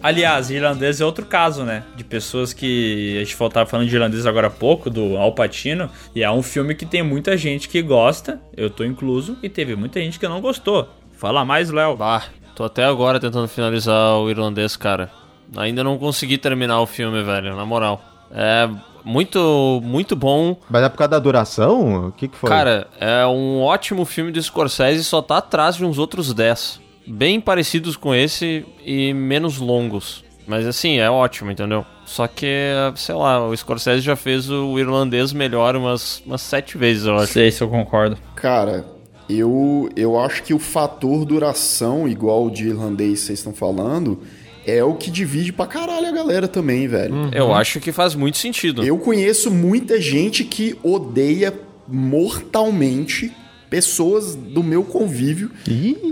Aliás, 0.00 0.48
irlandês 0.48 1.00
é 1.00 1.04
outro 1.04 1.26
caso, 1.26 1.64
né? 1.64 1.82
De 1.96 2.04
pessoas 2.04 2.52
que. 2.52 3.16
A 3.20 3.24
gente 3.24 3.36
tava 3.50 3.66
falando 3.66 3.88
de 3.88 3.94
irlandês 3.94 4.24
agora 4.26 4.46
há 4.46 4.50
pouco, 4.50 4.88
do 4.88 5.16
Al 5.16 5.32
Pacino. 5.34 5.90
E 6.14 6.22
é 6.22 6.30
um 6.30 6.40
filme 6.42 6.74
que 6.74 6.86
tem 6.86 7.02
muita 7.02 7.36
gente 7.36 7.68
que 7.68 7.82
gosta, 7.82 8.40
eu 8.56 8.70
tô 8.70 8.84
incluso, 8.84 9.36
e 9.42 9.48
teve 9.48 9.74
muita 9.74 10.00
gente 10.00 10.18
que 10.18 10.26
não 10.28 10.40
gostou. 10.40 10.88
Fala 11.18 11.44
mais, 11.44 11.68
Léo. 11.70 11.96
Bah, 11.96 12.22
tô 12.54 12.62
até 12.62 12.84
agora 12.84 13.18
tentando 13.18 13.48
finalizar 13.48 14.14
o 14.18 14.30
irlandês, 14.30 14.76
cara. 14.76 15.10
Ainda 15.56 15.82
não 15.82 15.98
consegui 15.98 16.38
terminar 16.38 16.80
o 16.80 16.86
filme, 16.86 17.24
velho, 17.24 17.56
na 17.56 17.66
moral. 17.66 18.00
É 18.30 18.68
muito, 19.04 19.80
muito 19.82 20.14
bom. 20.14 20.56
Mas 20.70 20.84
é 20.84 20.88
por 20.88 20.96
causa 20.98 21.10
da 21.10 21.18
duração? 21.18 22.06
O 22.06 22.12
que 22.12 22.28
que 22.28 22.36
foi? 22.36 22.48
Cara, 22.48 22.86
é 23.00 23.26
um 23.26 23.60
ótimo 23.62 24.04
filme 24.04 24.30
do 24.30 24.40
Scorsese, 24.40 25.02
só 25.02 25.20
tá 25.20 25.38
atrás 25.38 25.74
de 25.74 25.84
uns 25.84 25.98
outros 25.98 26.32
10. 26.32 26.80
Bem 27.04 27.40
parecidos 27.40 27.96
com 27.96 28.14
esse 28.14 28.64
e 28.86 29.12
menos 29.12 29.58
longos. 29.58 30.22
Mas 30.46 30.66
assim, 30.66 30.98
é 30.98 31.10
ótimo, 31.10 31.50
entendeu? 31.50 31.84
Só 32.04 32.28
que, 32.28 32.46
sei 32.94 33.14
lá, 33.16 33.44
o 33.44 33.56
Scorsese 33.56 34.02
já 34.02 34.14
fez 34.14 34.48
o 34.48 34.78
irlandês 34.78 35.32
melhor 35.32 35.74
umas, 35.74 36.22
umas 36.24 36.42
sete 36.42 36.78
vezes, 36.78 37.06
eu 37.06 37.16
acho. 37.16 37.32
Sei 37.32 37.50
se 37.50 37.60
eu 37.60 37.68
concordo. 37.68 38.16
Cara, 38.36 38.84
eu, 39.28 39.88
eu 39.94 40.18
acho 40.18 40.42
que 40.42 40.54
o 40.54 40.58
fator 40.58 41.24
duração, 41.24 42.08
igual 42.08 42.46
o 42.46 42.50
de 42.50 42.68
irlandês 42.68 43.20
vocês 43.20 43.38
estão 43.38 43.52
falando, 43.52 44.20
é 44.66 44.82
o 44.82 44.94
que 44.94 45.10
divide 45.10 45.52
pra 45.52 45.66
caralho 45.66 46.06
a 46.06 46.12
galera 46.12 46.48
também, 46.48 46.86
velho. 46.86 47.30
Eu 47.32 47.52
acho 47.54 47.80
que 47.80 47.92
faz 47.92 48.14
muito 48.14 48.38
sentido. 48.38 48.84
Eu 48.84 48.98
conheço 48.98 49.50
muita 49.50 50.00
gente 50.00 50.44
que 50.44 50.78
odeia 50.82 51.54
mortalmente 51.86 53.32
pessoas 53.70 54.34
do 54.34 54.62
meu 54.62 54.82
convívio. 54.84 55.50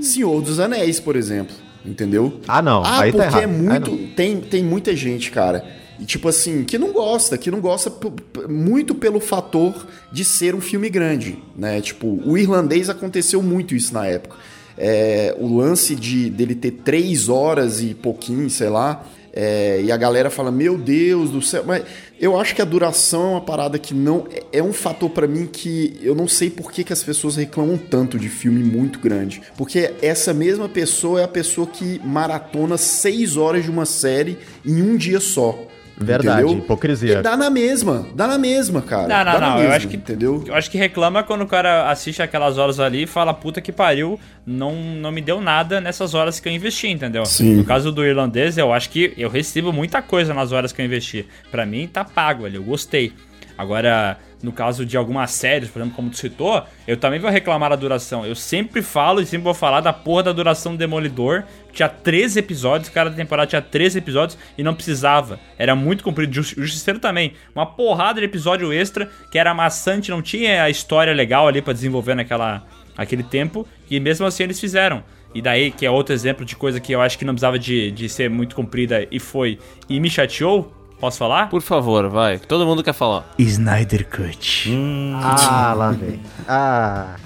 Senhor 0.02 0.40
dos 0.42 0.60
Anéis, 0.60 1.00
por 1.00 1.16
exemplo. 1.16 1.54
Entendeu? 1.84 2.40
Ah, 2.48 2.60
não. 2.60 2.82
Ah, 2.84 3.02
aí 3.02 3.12
tá 3.12 3.24
porque 3.24 3.38
errado. 3.38 3.42
é 3.42 3.46
muito. 3.46 3.96
Tem, 4.14 4.40
tem 4.40 4.64
muita 4.64 4.94
gente, 4.96 5.30
cara. 5.30 5.64
E 5.99 6.05
tipo 6.05 6.28
assim, 6.28 6.64
que 6.64 6.78
não 6.78 6.92
gosta, 6.92 7.38
que 7.38 7.51
não 7.51 7.61
gosta 7.61 7.92
muito 8.49 8.94
pelo 8.94 9.20
fator 9.20 9.86
de 10.12 10.24
ser 10.24 10.55
um 10.55 10.61
filme 10.61 10.88
grande, 10.88 11.38
né? 11.57 11.80
Tipo, 11.80 12.20
o 12.24 12.36
irlandês 12.36 12.88
aconteceu 12.88 13.42
muito 13.42 13.74
isso 13.74 13.94
na 13.94 14.07
época. 14.07 14.36
É, 14.78 15.34
o 15.38 15.57
lance 15.57 15.94
de 15.94 16.28
dele 16.28 16.55
ter 16.55 16.70
três 16.70 17.28
horas 17.28 17.80
e 17.82 17.94
pouquinho, 17.94 18.49
sei 18.51 18.68
lá, 18.68 19.05
É, 19.38 19.82
e 19.84 19.92
a 19.92 19.99
galera 19.99 20.30
fala, 20.30 20.51
meu 20.51 20.78
Deus 20.78 21.28
do 21.28 21.42
céu. 21.42 21.62
Mas 21.66 21.84
eu 22.18 22.40
acho 22.40 22.55
que 22.55 22.62
a 22.62 22.64
duração 22.64 23.22
é 23.22 23.30
uma 23.32 23.40
parada 23.42 23.78
que 23.78 23.92
não. 23.92 24.26
É, 24.32 24.61
é 24.61 24.62
um 24.62 24.72
fator 24.72 25.11
pra 25.11 25.26
mim 25.26 25.47
que 25.47 25.99
eu 26.01 26.14
não 26.14 26.26
sei 26.26 26.49
por 26.49 26.72
que, 26.72 26.82
que 26.82 26.92
as 26.92 27.03
pessoas 27.03 27.36
reclamam 27.36 27.76
tanto 27.76 28.18
de 28.18 28.30
filme 28.30 28.64
muito 28.64 28.99
grande. 28.99 29.42
Porque 29.55 29.92
essa 30.01 30.32
mesma 30.32 30.70
pessoa 30.70 31.20
é 31.20 31.24
a 31.24 31.28
pessoa 31.28 31.66
que 31.66 32.01
maratona 32.03 32.78
seis 32.78 33.36
horas 33.36 33.62
de 33.62 33.70
uma 33.70 33.84
série 33.84 34.38
em 34.64 34.80
um 34.80 34.97
dia 34.97 35.20
só. 35.20 35.66
Verdade, 35.99 36.42
entendeu? 36.42 36.59
hipocrisia. 36.64 37.18
E 37.18 37.22
dá 37.22 37.36
na 37.36 37.49
mesma, 37.49 38.07
dá 38.14 38.26
na 38.26 38.36
mesma, 38.38 38.82
cara. 38.82 39.09
Não, 39.09 39.24
não, 39.24 39.24
Dá 39.24 39.40
na 39.40 39.40
não. 39.40 39.57
Eu 39.57 39.61
mesma, 39.62 39.76
acho 39.76 39.88
que. 39.88 39.97
Entendeu? 39.97 40.44
Eu 40.47 40.55
acho 40.55 40.70
que 40.70 40.76
reclama 40.76 41.22
quando 41.22 41.42
o 41.42 41.47
cara 41.47 41.90
assiste 41.90 42.22
aquelas 42.22 42.59
horas 42.59 42.78
ali 42.78 43.05
e 43.05 43.07
fala, 43.07 43.32
puta 43.32 43.61
que 43.61 43.72
pariu, 43.72 44.20
não, 44.47 44.74
não 44.74 45.11
me 45.11 45.20
deu 45.20 45.40
nada 45.40 45.80
nessas 45.80 46.14
horas 46.14 46.38
que 46.38 46.49
eu 46.49 46.53
investi, 46.53 46.88
entendeu? 46.88 47.24
Sim. 47.24 47.57
No 47.57 47.64
caso 47.64 47.90
do 47.90 48.05
irlandês, 48.05 48.59
eu 48.59 48.72
acho 48.72 48.90
que 48.90 49.14
eu 49.16 49.28
recebo 49.30 49.72
muita 49.72 50.03
coisa 50.03 50.34
nas 50.34 50.53
horas 50.53 50.72
que 50.72 50.80
eu 50.80 50.84
investi. 50.86 51.26
Pra 51.51 51.64
mim, 51.64 51.88
tá 51.90 52.05
pago 52.05 52.44
ali, 52.44 52.57
eu 52.57 52.62
gostei. 52.62 53.12
Agora, 53.59 54.18
no 54.42 54.52
caso 54.52 54.84
de 54.84 54.96
algumas 54.96 55.30
séries, 55.30 55.68
por 55.70 55.78
exemplo, 55.80 55.96
como 55.96 56.11
tu 56.11 56.16
citou, 56.18 56.62
eu 56.86 56.96
também 56.96 57.18
vou 57.18 57.30
reclamar 57.30 57.70
da 57.70 57.76
duração. 57.76 58.24
Eu 58.26 58.34
sempre 58.34 58.82
falo 58.82 59.20
e 59.20 59.26
sempre 59.26 59.44
vou 59.44 59.54
falar 59.54 59.80
da 59.80 59.92
porra 59.92 60.24
da 60.24 60.32
duração 60.32 60.72
do 60.72 60.78
Demolidor. 60.78 61.42
Tinha 61.72 61.88
13 61.88 62.38
episódios, 62.38 62.88
cada 62.90 63.11
temporada 63.11 63.46
tinha 63.48 63.62
13 63.62 63.98
episódios 63.98 64.38
e 64.59 64.62
não 64.62 64.74
precisava. 64.74 65.40
Era 65.59 65.74
muito 65.74 66.04
comprido. 66.04 66.34
Just- 66.34 66.54
Justiceiro 66.57 66.98
também. 67.00 67.32
Uma 67.54 67.64
porrada 67.66 68.20
de 68.20 68.26
episódio 68.26 68.72
extra 68.72 69.09
que 69.30 69.38
era 69.38 69.54
maçante, 69.54 70.11
não 70.11 70.20
tinha 70.20 70.62
a 70.62 70.70
história 70.70 71.12
legal 71.14 71.48
ali 71.48 71.62
pra 71.62 71.72
desenvolver 71.72 72.14
naquela, 72.14 72.62
naquele 72.96 73.22
tempo. 73.22 73.66
E 73.90 73.98
mesmo 73.98 74.26
assim 74.26 74.42
eles 74.42 74.61
fizeram. 74.61 75.02
E 75.34 75.42
daí, 75.42 75.70
que 75.70 75.84
é 75.84 75.90
outro 75.90 76.14
exemplo 76.14 76.44
de 76.46 76.57
coisa 76.57 76.80
que 76.80 76.92
eu 76.92 77.00
acho 77.02 77.18
que 77.18 77.24
não 77.24 77.34
precisava 77.34 77.59
de, 77.59 77.90
de 77.90 78.09
ser 78.09 78.30
muito 78.30 78.54
comprida 78.57 79.07
e 79.11 79.18
foi. 79.18 79.59
E 79.88 79.98
me 80.00 80.09
chateou. 80.11 80.72
Posso 80.99 81.18
falar? 81.18 81.51
Por 81.51 81.61
favor, 81.61 82.09
vai. 82.09 82.38
Todo 82.38 82.64
mundo 82.66 82.82
quer 82.82 82.94
falar. 82.94 83.32
Snyder 83.38 84.09
Cut. 84.09 84.70
Ah, 85.22 85.74
lá 85.74 85.90
vem. 85.90 86.20
Ah. 86.49 87.16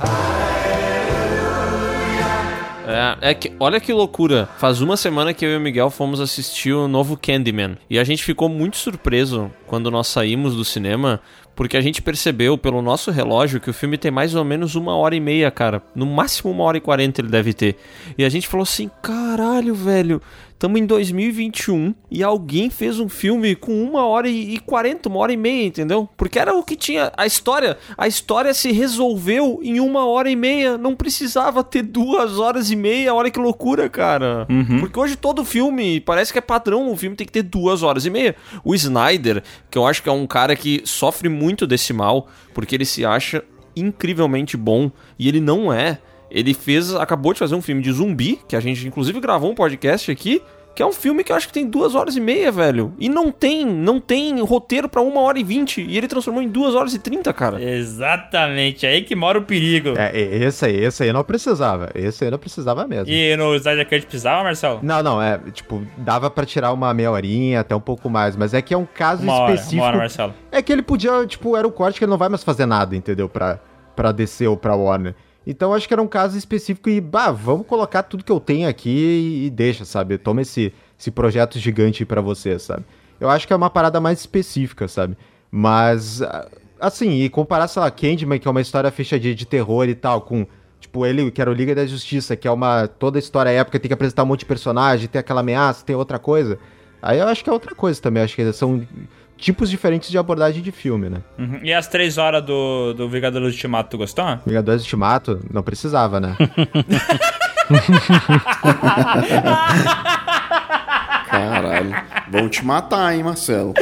É, 3.23 3.31
é 3.31 3.35
que, 3.35 3.53
olha 3.61 3.79
que 3.79 3.93
loucura. 3.93 4.49
Faz 4.59 4.81
uma 4.81 4.97
semana 4.97 5.33
que 5.33 5.45
eu 5.45 5.51
e 5.53 5.57
o 5.57 5.61
Miguel 5.61 5.91
fomos 5.91 6.21
assistir 6.21 6.73
o 6.73 6.89
novo 6.89 7.17
Candyman. 7.17 7.77
E 7.89 7.99
a 7.99 8.05
gente 8.05 8.25
ficou 8.25 8.49
muito 8.49 8.77
surpreso 8.77 9.51
quando 9.69 9.91
nós 9.91 10.09
saímos 10.09 10.57
do 10.57 10.65
cinema, 10.65 11.21
porque 11.55 11.77
a 11.77 11.81
gente 11.81 12.03
percebeu 12.03 12.59
pelo 12.59 12.83
nosso 12.83 13.13
relógio 13.13 13.61
que 13.61 13.71
o 13.71 13.75
filme 13.75 13.97
tem 13.97 14.11
mais 14.11 14.35
ou 14.35 14.45
menos 14.45 14.75
uma 14.75 14.97
hora 14.97 15.15
e 15.15 15.21
meia, 15.21 15.51
cara. 15.53 15.81
No 15.95 16.05
máximo 16.05 16.51
uma 16.51 16.65
hora 16.65 16.79
e 16.79 16.81
quarenta 16.81 17.21
ele 17.21 17.29
deve 17.29 17.53
ter. 17.53 17.77
E 18.19 18.25
a 18.25 18.29
gente 18.29 18.49
falou 18.49 18.65
assim: 18.65 18.91
caralho, 19.01 19.75
velho. 19.75 20.21
Tamo 20.61 20.77
em 20.77 20.85
2021 20.85 21.95
e 22.11 22.23
alguém 22.23 22.69
fez 22.69 23.01
um 23.01 23.09
filme 23.09 23.57
com 23.57 23.83
uma 23.83 24.07
hora 24.07 24.29
e 24.29 24.59
quarenta, 24.59 25.09
uma 25.09 25.19
hora 25.19 25.33
e 25.33 25.37
meia, 25.37 25.65
entendeu? 25.65 26.07
Porque 26.19 26.39
era 26.39 26.55
o 26.55 26.63
que 26.63 26.77
tinha. 26.77 27.11
A 27.17 27.25
história. 27.25 27.79
A 27.97 28.07
história 28.07 28.53
se 28.53 28.71
resolveu 28.71 29.61
em 29.63 29.81
uma 29.81 30.05
hora 30.05 30.29
e 30.29 30.37
meia. 30.37 30.77
Não 30.77 30.95
precisava 30.95 31.65
ter 31.65 31.81
duas 31.81 32.39
horas 32.39 32.71
e 32.71 32.77
meia. 32.77 33.15
Olha 33.15 33.31
que 33.31 33.39
loucura, 33.41 33.89
cara. 33.89 34.47
Porque 34.81 35.01
hoje 35.01 35.17
todo 35.17 35.47
filme, 35.47 35.99
parece 35.99 36.31
que 36.31 36.39
é 36.39 36.43
padrão, 36.43 36.93
o 36.93 36.97
filme 36.97 37.17
tem 37.17 37.27
que 37.27 37.33
ter 37.33 37.43
duas 37.43 37.83
horas 37.83 38.05
e 38.05 38.11
meia. 38.11 38.37
O 38.63 38.75
Snyder, 38.75 39.43
que 39.71 39.79
eu 39.79 39.87
acho 39.87 40.03
que 40.03 40.11
é 40.11 40.13
um 40.13 40.27
cara 40.27 40.55
que 40.55 40.83
sofre 40.85 41.31
muito 41.31 41.67
desse 41.67 41.95
mal, 41.95 42.29
porque 42.53 42.75
ele 42.75 42.85
se 42.85 43.03
acha 43.03 43.43
incrivelmente 43.75 44.59
bom 44.59 44.91
e 45.19 45.27
ele 45.27 45.41
não 45.41 45.73
é. 45.73 45.99
Ele 46.31 46.55
fez, 46.55 46.95
acabou 46.95 47.33
de 47.33 47.39
fazer 47.39 47.55
um 47.55 47.63
filme 47.63 47.83
de 47.83 47.93
zumbi, 47.93 48.39
que 48.47 48.55
a 48.57 48.61
gente 48.61 48.87
inclusive 48.87 49.21
gravou 49.21 49.51
um 49.51 49.55
podcast 49.55 50.11
aqui, 50.11 50.43
que 50.73 50.83
é 50.83 50.87
um 50.87 50.93
filme 50.93 51.25
que 51.25 51.33
eu 51.33 51.37
acho 51.37 51.49
que 51.49 51.53
tem 51.53 51.67
duas 51.67 51.97
horas 51.97 52.15
e 52.17 52.21
meia, 52.21 52.53
velho. 52.53 52.95
E 52.99 53.09
não 53.09 53.33
tem, 53.33 53.67
não 53.67 53.99
tem 53.99 54.41
roteiro 54.41 54.89
pra 54.89 55.03
uma 55.03 55.21
hora 55.21 55.37
e 55.39 55.43
vinte. 55.43 55.83
E 55.83 55.99
ele 55.99 56.07
transformou 56.07 56.41
em 56.41 56.49
duas 56.49 56.77
horas 56.77 56.95
e 56.95 56.99
trinta, 57.01 57.33
cara. 57.33 57.61
Exatamente, 57.61 58.87
aí 58.87 59.03
que 59.03 59.15
mora 59.17 59.39
o 59.39 59.43
perigo. 59.43 59.91
É, 59.99 60.17
esse 60.17 60.65
aí, 60.65 60.77
esse 60.77 61.03
aí 61.03 61.13
não 61.13 61.25
precisava. 61.25 61.91
Esse 61.95 62.25
aí 62.25 62.31
não 62.31 62.39
precisava 62.39 62.87
mesmo. 62.87 63.13
E 63.13 63.37
no 63.37 63.55
Snyder 63.57 63.89
Cut 63.89 64.07
precisava, 64.07 64.45
Marcelo? 64.45 64.79
Não, 64.83 65.03
não, 65.03 65.21
é, 65.21 65.39
tipo, 65.53 65.83
dava 65.99 66.31
pra 66.31 66.47
tirar 66.47 66.73
uma 66.73 66.95
meia 66.95 67.11
horinha, 67.11 67.61
até 67.61 67.75
um 67.75 67.81
pouco 67.81 68.09
mais, 68.09 68.37
mas 68.37 68.55
é 68.55 68.63
que 68.63 68.73
é 68.73 68.79
um 68.79 68.87
caso 68.87 69.23
Uma 69.25 69.35
hora, 69.35 69.55
específico. 69.55 69.83
uma 69.83 69.87
hora, 69.89 69.99
Marcelo. 69.99 70.35
É 70.53 70.63
que 70.63 70.73
ele 70.73 70.83
podia, 70.83 71.27
tipo, 71.27 71.57
era 71.57 71.67
o 71.67 71.73
corte 71.73 71.99
que 71.99 72.05
ele 72.05 72.11
não 72.11 72.19
vai 72.19 72.29
mais 72.29 72.45
fazer 72.45 72.65
nada, 72.67 72.95
entendeu? 72.95 73.29
Pra, 73.29 73.59
pra 73.97 74.13
DC 74.13 74.47
ou 74.47 74.57
pra 74.57 74.75
Warner. 74.77 75.15
Então 75.47 75.73
acho 75.73 75.89
que 75.89 75.95
era 75.95 76.03
um 76.03 76.07
caso 76.07 76.37
específico 76.37 76.89
e, 76.89 77.01
bah, 77.01 77.31
vamos 77.31 77.67
colocar 77.67 78.03
tudo 78.03 78.25
que 78.25 78.33
eu 78.33 78.41
tenho 78.41 78.69
aqui 78.69 78.91
e, 78.91 79.47
e 79.47 79.51
deixa, 79.51 79.85
sabe? 79.85 80.19
Toma 80.19 80.43
esse, 80.43 80.73
esse 80.99 81.11
projeto 81.11 81.59
gigante 81.59 82.05
pra 82.05 82.21
você, 82.21 82.59
sabe? 82.59 82.85
Eu 83.19 83.29
acho 83.29 83.47
que 83.47 83.53
é 83.53 83.57
uma 83.57 83.71
parada 83.71 84.01
mais 84.01 84.21
específica, 84.21 84.87
sabe? 84.87 85.17
Mas, 85.51 86.23
ah, 86.23 86.49
assim, 86.79 87.23
e 87.23 87.29
comparar, 87.29 87.69
sei 87.69 87.81
lá, 87.81 87.91
Candyman, 87.91 88.39
que 88.39 88.49
é 88.49 88.51
uma 88.51 88.61
história 88.61 88.91
fechadinha 88.91 89.35
de 89.35 89.47
terror 89.47 89.89
e 89.89 89.95
tal, 89.95 90.23
com, 90.23 90.47
tipo, 90.79 91.05
ele, 91.05 91.31
que 91.31 91.41
era 91.41 91.51
o 91.51 91.55
Liga 91.55 91.75
da 91.75 91.87
Justiça, 91.87 92.37
que 92.37 92.47
é 92.47 92.51
uma, 92.51 92.87
toda 92.87 93.19
história 93.19 93.51
épica, 93.51 93.79
tem 93.79 93.89
que 93.89 93.95
apresentar 93.95 94.23
um 94.23 94.27
monte 94.27 94.41
de 94.41 94.47
personagem, 94.47 95.09
tem 95.09 95.19
aquela 95.19 95.41
ameaça, 95.41 95.85
tem 95.85 95.97
outra 95.97 96.19
coisa. 96.19 96.59
Aí 97.03 97.19
eu 97.19 97.27
acho 97.29 97.43
que 97.43 97.51
é 97.51 97.53
outra 97.53 97.75
coisa 97.75 98.01
também, 98.01 98.23
acho 98.23 98.37
que 98.37 98.53
são 98.53 98.87
tipos 99.41 99.71
diferentes 99.71 100.11
de 100.11 100.19
abordagem 100.19 100.63
de 100.63 100.71
filme, 100.71 101.09
né? 101.09 101.23
Uhum. 101.39 101.61
E 101.63 101.73
as 101.73 101.89
três 101.89 102.19
horas 102.19 102.45
do, 102.45 102.93
do 102.93 103.09
Vingadores 103.09 103.55
Ultimato, 103.55 103.91
tu 103.91 103.99
gostou? 103.99 104.25
Vingadores 104.47 104.83
Ultimato, 104.83 105.41
não 105.51 105.63
precisava, 105.63 106.21
né? 106.21 106.37
Caralho. 111.29 111.95
Vão 112.31 112.49
te 112.49 112.65
matar, 112.65 113.15
hein, 113.15 113.23
Marcelo? 113.23 113.75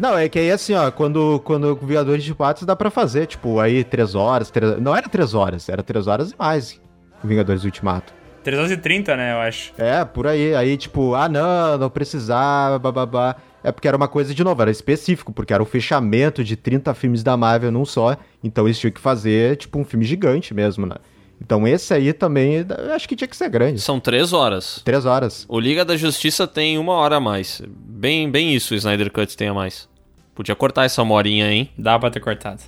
Não, 0.00 0.16
é 0.16 0.28
que 0.28 0.38
aí 0.38 0.50
assim, 0.50 0.74
ó, 0.74 0.90
quando, 0.90 1.40
quando 1.44 1.64
o 1.72 1.76
Vingadores 1.76 2.26
Ultimato 2.26 2.66
dá 2.66 2.74
pra 2.74 2.90
fazer, 2.90 3.26
tipo, 3.26 3.60
aí 3.60 3.84
três 3.84 4.14
horas, 4.14 4.50
três... 4.50 4.80
não 4.80 4.96
era 4.96 5.08
três 5.08 5.34
horas, 5.34 5.68
era 5.68 5.82
três 5.82 6.06
horas 6.06 6.32
e 6.32 6.34
mais 6.38 6.80
o 7.22 7.26
Vingadores 7.26 7.64
Ultimato. 7.64 8.12
3 8.42 8.58
horas 8.58 8.70
e 8.70 8.76
30, 8.76 9.16
né, 9.16 9.32
eu 9.32 9.38
acho. 9.38 9.72
É, 9.78 10.04
por 10.04 10.26
aí, 10.26 10.54
aí 10.54 10.76
tipo, 10.76 11.14
ah 11.14 11.28
não, 11.28 11.78
não 11.78 11.90
precisava, 11.90 12.78
bababá. 12.78 13.36
É 13.64 13.70
porque 13.70 13.86
era 13.86 13.96
uma 13.96 14.08
coisa, 14.08 14.34
de 14.34 14.42
novo, 14.42 14.60
era 14.60 14.70
específico, 14.70 15.32
porque 15.32 15.52
era 15.52 15.62
o 15.62 15.66
fechamento 15.66 16.42
de 16.42 16.56
30 16.56 16.92
filmes 16.94 17.22
da 17.22 17.36
Marvel 17.36 17.70
num 17.70 17.84
só, 17.84 18.16
então 18.42 18.66
eles 18.66 18.78
tinham 18.78 18.92
que 18.92 19.00
fazer, 19.00 19.56
tipo, 19.56 19.78
um 19.78 19.84
filme 19.84 20.04
gigante 20.04 20.52
mesmo, 20.52 20.84
né? 20.84 20.96
Então 21.40 21.66
esse 21.66 21.92
aí 21.92 22.12
também, 22.12 22.64
eu 22.68 22.92
acho 22.92 23.08
que 23.08 23.16
tinha 23.16 23.26
que 23.26 23.36
ser 23.36 23.48
grande. 23.48 23.80
São 23.80 23.98
três 23.98 24.32
horas. 24.32 24.80
Três 24.84 25.04
horas. 25.04 25.44
O 25.48 25.58
Liga 25.58 25.84
da 25.84 25.96
Justiça 25.96 26.46
tem 26.46 26.78
uma 26.78 26.92
hora 26.94 27.16
a 27.16 27.20
mais. 27.20 27.60
Bem, 27.66 28.30
bem 28.30 28.54
isso 28.54 28.74
o 28.74 28.76
Snyder 28.76 29.10
Cut 29.10 29.36
tem 29.36 29.48
a 29.48 29.54
mais. 29.54 29.88
Podia 30.34 30.54
cortar 30.54 30.84
essa 30.84 31.02
uma 31.02 31.14
horinha, 31.14 31.50
hein? 31.50 31.68
Dava 31.76 32.00
pra 32.00 32.10
ter 32.10 32.20
cortado. 32.20 32.62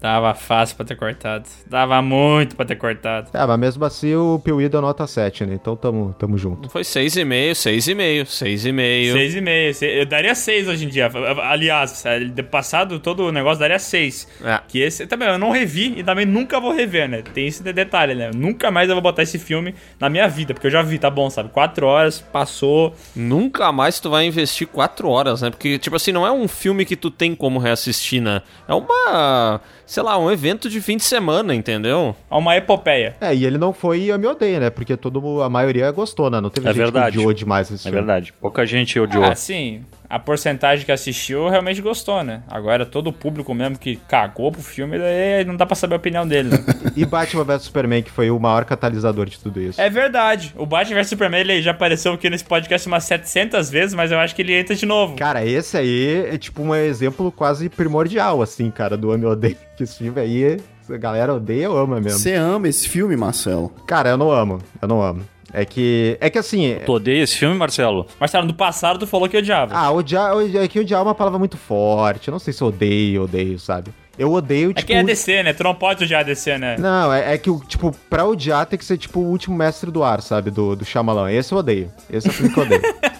Dava 0.00 0.32
fácil 0.32 0.76
pra 0.76 0.84
ter 0.86 0.94
cortado. 0.96 1.48
Dava 1.66 2.00
muito 2.00 2.54
pra 2.54 2.64
ter 2.64 2.76
cortado. 2.76 3.30
É, 3.34 3.44
mas 3.44 3.58
mesmo 3.58 3.84
assim 3.84 4.14
o 4.14 4.38
Piuí 4.38 4.68
deu 4.68 4.80
nota 4.80 5.06
7, 5.06 5.44
né? 5.44 5.54
Então 5.54 5.74
tamo, 5.74 6.14
tamo 6.18 6.38
junto. 6.38 6.68
Foi 6.70 6.82
6,5, 6.82 7.50
6,5, 7.52 8.24
6,5. 8.26 9.12
6,5. 9.14 9.72
Se- 9.74 9.86
Eu 9.86 10.06
daria 10.06 10.34
6 10.36 10.68
hoje 10.68 10.84
em 10.84 10.88
dia. 10.88 11.10
Aliás, 11.42 12.04
de 12.32 12.42
passado 12.44 13.00
todo 13.00 13.24
o 13.24 13.32
negócio 13.32 13.58
daria 13.58 13.78
6. 13.78 14.28
É. 14.44 14.60
Que 14.68 14.80
esse 14.80 15.06
também 15.06 15.28
eu 15.28 15.38
não 15.38 15.50
revi 15.50 15.94
e 15.98 16.04
também 16.04 16.24
nunca 16.24 16.60
vou 16.60 16.72
rever, 16.72 17.08
né? 17.08 17.22
Tem 17.34 17.46
esse 17.48 17.62
detalhe, 17.62 18.14
né? 18.14 18.30
Nunca 18.34 18.70
mais 18.70 18.88
eu 18.88 18.94
vou 18.94 19.02
botar 19.02 19.22
esse 19.24 19.38
filme 19.38 19.74
na 19.98 20.08
minha 20.08 20.28
vida, 20.28 20.54
porque 20.54 20.68
eu 20.68 20.70
já 20.70 20.80
vi, 20.82 20.98
tá 20.98 21.10
bom, 21.10 21.28
sabe? 21.28 21.48
4 21.48 21.86
horas, 21.86 22.20
passou. 22.20 22.94
Nunca 23.16 23.72
mais 23.72 23.98
tu 23.98 24.10
vai 24.10 24.24
investir 24.26 24.66
4 24.68 25.08
horas, 25.08 25.42
né? 25.42 25.50
Porque, 25.50 25.76
tipo 25.78 25.96
assim, 25.96 26.12
não 26.12 26.24
é 26.26 26.30
um 26.30 26.46
filme 26.46 26.84
que 26.84 26.94
tu 26.94 27.10
tem 27.10 27.34
como 27.34 27.58
reassistir, 27.58 28.20
né? 28.22 28.42
É 28.68 28.74
uma, 28.74 29.60
sei 29.88 30.02
lá, 30.02 30.18
um 30.18 30.30
evento 30.30 30.68
de 30.68 30.80
fim 30.82 30.98
de 30.98 31.02
semana, 31.04 31.54
entendeu? 31.54 32.14
É 32.30 32.34
uma 32.34 32.54
epopeia. 32.56 33.16
É, 33.20 33.34
e 33.34 33.44
ele 33.46 33.56
não 33.56 33.72
foi 33.72 34.04
Eu 34.04 34.18
Me 34.18 34.26
Odeio, 34.26 34.60
né? 34.60 34.68
Porque 34.70 34.96
todo, 34.96 35.42
a 35.42 35.48
maioria 35.48 35.90
gostou, 35.90 36.28
né? 36.30 36.40
Não 36.42 36.50
teve 36.50 36.68
É 36.68 36.72
gente 36.72 36.78
verdade. 36.82 37.12
que 37.12 37.18
odiou 37.18 37.32
demais 37.32 37.70
esse 37.70 37.76
É 37.88 37.90
filme. 37.90 37.96
verdade. 37.96 38.32
Pouca 38.38 38.66
gente 38.66 39.00
odiou. 39.00 39.24
Ah, 39.24 39.34
sim. 39.34 39.82
A 40.08 40.18
porcentagem 40.18 40.86
que 40.86 40.92
assistiu 40.92 41.48
realmente 41.48 41.82
gostou, 41.82 42.24
né? 42.24 42.42
Agora 42.48 42.86
todo 42.86 43.08
o 43.08 43.12
público 43.12 43.52
mesmo 43.54 43.78
que 43.78 43.96
cagou 44.08 44.50
pro 44.50 44.62
filme, 44.62 44.98
daí 44.98 45.44
não 45.44 45.54
dá 45.54 45.66
pra 45.66 45.76
saber 45.76 45.94
a 45.94 45.98
opinião 45.98 46.26
dele, 46.26 46.50
né? 46.50 46.58
E 46.96 47.04
Batman 47.04 47.44
vs 47.44 47.62
Superman, 47.62 48.02
que 48.02 48.10
foi 48.10 48.30
o 48.30 48.38
maior 48.38 48.64
catalisador 48.64 49.26
de 49.26 49.38
tudo 49.38 49.60
isso. 49.60 49.80
É 49.80 49.90
verdade. 49.90 50.54
O 50.56 50.64
Batman 50.64 50.96
vs 50.96 51.08
Superman 51.10 51.40
ele 51.40 51.62
já 51.62 51.72
apareceu 51.72 52.12
aqui 52.14 52.30
nesse 52.30 52.44
podcast 52.44 52.86
umas 52.88 53.04
700 53.04 53.68
vezes, 53.70 53.94
mas 53.94 54.10
eu 54.10 54.18
acho 54.18 54.34
que 54.34 54.42
ele 54.42 54.54
entra 54.54 54.74
de 54.74 54.86
novo. 54.86 55.14
Cara, 55.16 55.44
esse 55.44 55.76
aí 55.76 56.26
é 56.32 56.38
tipo 56.38 56.62
um 56.62 56.74
exemplo 56.74 57.30
quase 57.30 57.68
primordial, 57.68 58.40
assim, 58.40 58.70
cara, 58.70 58.96
do 58.96 59.12
Ame 59.12 59.26
Odeio. 59.26 59.56
Que 59.76 59.82
esse 59.84 59.98
filme 59.98 60.20
aí, 60.20 60.58
a 60.90 60.96
galera 60.96 61.34
odeia 61.34 61.70
ou 61.70 61.76
ama 61.76 62.00
mesmo. 62.00 62.18
Você 62.18 62.34
ama 62.34 62.66
esse 62.66 62.88
filme, 62.88 63.16
Marcelo? 63.16 63.68
Cara, 63.86 64.10
eu 64.10 64.16
não 64.16 64.30
amo, 64.30 64.58
eu 64.80 64.88
não 64.88 65.02
amo. 65.02 65.22
É 65.52 65.64
que, 65.64 66.16
é 66.20 66.28
que 66.28 66.38
assim... 66.38 66.76
Tu 66.84 66.92
odeia 66.92 67.22
esse 67.22 67.36
filme, 67.36 67.56
Marcelo? 67.56 68.06
Marcelo, 68.20 68.46
no 68.46 68.54
passado 68.54 68.98
tu 68.98 69.06
falou 69.06 69.28
que 69.28 69.36
odiava. 69.36 69.74
Ah, 69.74 69.90
odiar, 69.90 70.32
é 70.56 70.68
que 70.68 70.78
odiar 70.78 71.00
é 71.00 71.04
uma 71.04 71.14
palavra 71.14 71.38
muito 71.38 71.56
forte. 71.56 72.28
Eu 72.28 72.32
não 72.32 72.38
sei 72.38 72.52
se 72.52 72.62
eu 72.62 72.68
odeio, 72.68 73.22
odeio, 73.22 73.58
sabe? 73.58 73.90
Eu 74.18 74.32
odeio, 74.32 74.72
é 74.72 74.74
tipo... 74.74 74.86
que 74.88 74.92
é 74.92 75.02
DC, 75.02 75.42
né? 75.44 75.52
Tu 75.52 75.62
não 75.62 75.74
pode 75.74 76.04
odiar 76.04 76.20
a 76.20 76.24
DC, 76.24 76.58
né? 76.58 76.76
Não, 76.78 77.12
é, 77.12 77.34
é 77.34 77.38
que, 77.38 77.48
o 77.48 77.60
tipo, 77.60 77.94
pra 78.10 78.26
odiar 78.26 78.66
tem 78.66 78.78
que 78.78 78.84
ser, 78.84 78.98
tipo, 78.98 79.20
o 79.20 79.24
último 79.24 79.56
mestre 79.56 79.90
do 79.90 80.02
ar, 80.02 80.20
sabe? 80.20 80.50
Do, 80.50 80.74
do 80.74 80.84
Shyamalan. 80.84 81.30
Esse 81.30 81.52
eu 81.52 81.58
odeio. 81.58 81.90
Esse 82.10 82.26
é 82.26 82.30
o 82.30 82.34
filme 82.34 82.52
que 82.52 82.58
eu 82.58 82.64
odeio. 82.64 82.82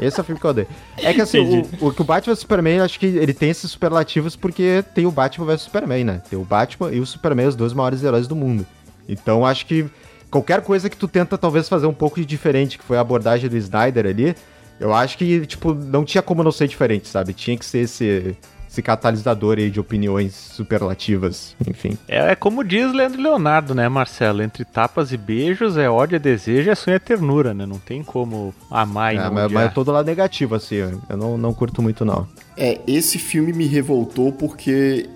Esse 0.00 0.20
é 0.20 0.22
o 0.22 0.24
filme 0.24 0.38
que 0.38 0.46
eu 0.46 0.50
odeio. 0.50 0.68
É 0.98 1.14
que 1.14 1.22
assim, 1.22 1.66
o, 1.80 1.86
o 1.86 1.92
que 1.92 2.02
o 2.02 2.04
Batman 2.04 2.34
vs 2.34 2.40
Superman, 2.40 2.80
acho 2.80 3.00
que 3.00 3.06
ele 3.06 3.32
tem 3.32 3.48
esses 3.48 3.70
superlativos 3.70 4.36
porque 4.36 4.84
tem 4.94 5.06
o 5.06 5.10
Batman 5.10 5.46
vs 5.46 5.62
Superman, 5.62 6.04
né? 6.04 6.22
Tem 6.28 6.38
o 6.38 6.44
Batman 6.44 6.92
e 6.92 7.00
o 7.00 7.06
Superman, 7.06 7.46
os 7.46 7.56
dois 7.56 7.72
maiores 7.72 8.04
heróis 8.04 8.28
do 8.28 8.36
mundo. 8.36 8.66
Então 9.08 9.46
acho 9.46 9.64
que 9.64 9.86
qualquer 10.30 10.60
coisa 10.62 10.88
que 10.90 10.96
tu 10.96 11.08
tenta 11.08 11.38
talvez 11.38 11.68
fazer 11.68 11.86
um 11.86 11.94
pouco 11.94 12.20
de 12.20 12.26
diferente, 12.26 12.78
que 12.78 12.84
foi 12.84 12.96
a 12.96 13.00
abordagem 13.00 13.48
do 13.48 13.56
Snyder 13.56 14.06
ali, 14.06 14.34
eu 14.78 14.92
acho 14.92 15.16
que, 15.16 15.46
tipo, 15.46 15.74
não 15.74 16.04
tinha 16.04 16.22
como 16.22 16.42
não 16.42 16.52
ser 16.52 16.68
diferente, 16.68 17.08
sabe? 17.08 17.32
Tinha 17.32 17.56
que 17.56 17.64
ser 17.64 17.78
esse, 17.78 18.36
esse 18.68 18.82
catalisador 18.82 19.56
aí 19.58 19.70
de 19.70 19.80
opiniões 19.80 20.34
superlativas, 20.34 21.56
enfim. 21.66 21.96
É, 22.06 22.32
é 22.32 22.34
como 22.34 22.62
diz 22.62 22.92
Leandro 22.92 23.22
Leonardo, 23.22 23.74
né, 23.74 23.88
Marcelo? 23.88 24.42
Entre 24.42 24.64
tapas 24.64 25.12
e 25.12 25.16
beijos 25.16 25.78
é 25.78 25.88
ódio, 25.88 26.16
é 26.16 26.18
desejo, 26.18 26.70
é 26.70 26.74
sonho, 26.74 26.96
é 26.96 26.98
ternura, 26.98 27.54
né? 27.54 27.64
Não 27.64 27.78
tem 27.78 28.02
como 28.02 28.54
amar 28.70 29.14
e 29.14 29.18
É, 29.18 29.24
não 29.24 29.32
mas, 29.32 29.52
mas 29.52 29.66
é 29.66 29.68
todo 29.68 29.90
lado 29.90 30.06
negativo, 30.06 30.54
assim, 30.54 30.76
eu 30.76 31.16
não, 31.16 31.38
não 31.38 31.54
curto 31.54 31.80
muito, 31.80 32.04
não. 32.04 32.28
É, 32.56 32.80
esse 32.86 33.18
filme 33.18 33.52
me 33.52 33.66
revoltou 33.66 34.30
porque 34.30 35.08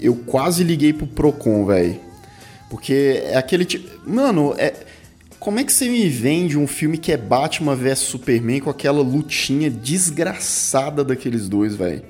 eu 0.00 0.14
quase 0.26 0.62
liguei 0.62 0.92
pro 0.92 1.06
Procon, 1.06 1.66
velho. 1.66 2.11
Porque 2.72 3.20
é 3.22 3.36
aquele 3.36 3.66
tipo. 3.66 3.86
Mano, 4.08 4.54
é. 4.56 4.72
Como 5.38 5.60
é 5.60 5.64
que 5.64 5.70
você 5.70 5.90
me 5.90 6.08
vende 6.08 6.56
um 6.56 6.66
filme 6.66 6.96
que 6.96 7.12
é 7.12 7.18
Batman 7.18 7.76
vs 7.76 7.98
Superman 7.98 8.60
com 8.60 8.70
aquela 8.70 9.02
lutinha 9.02 9.68
desgraçada 9.68 11.04
daqueles 11.04 11.50
dois, 11.50 11.76
velho? 11.76 12.02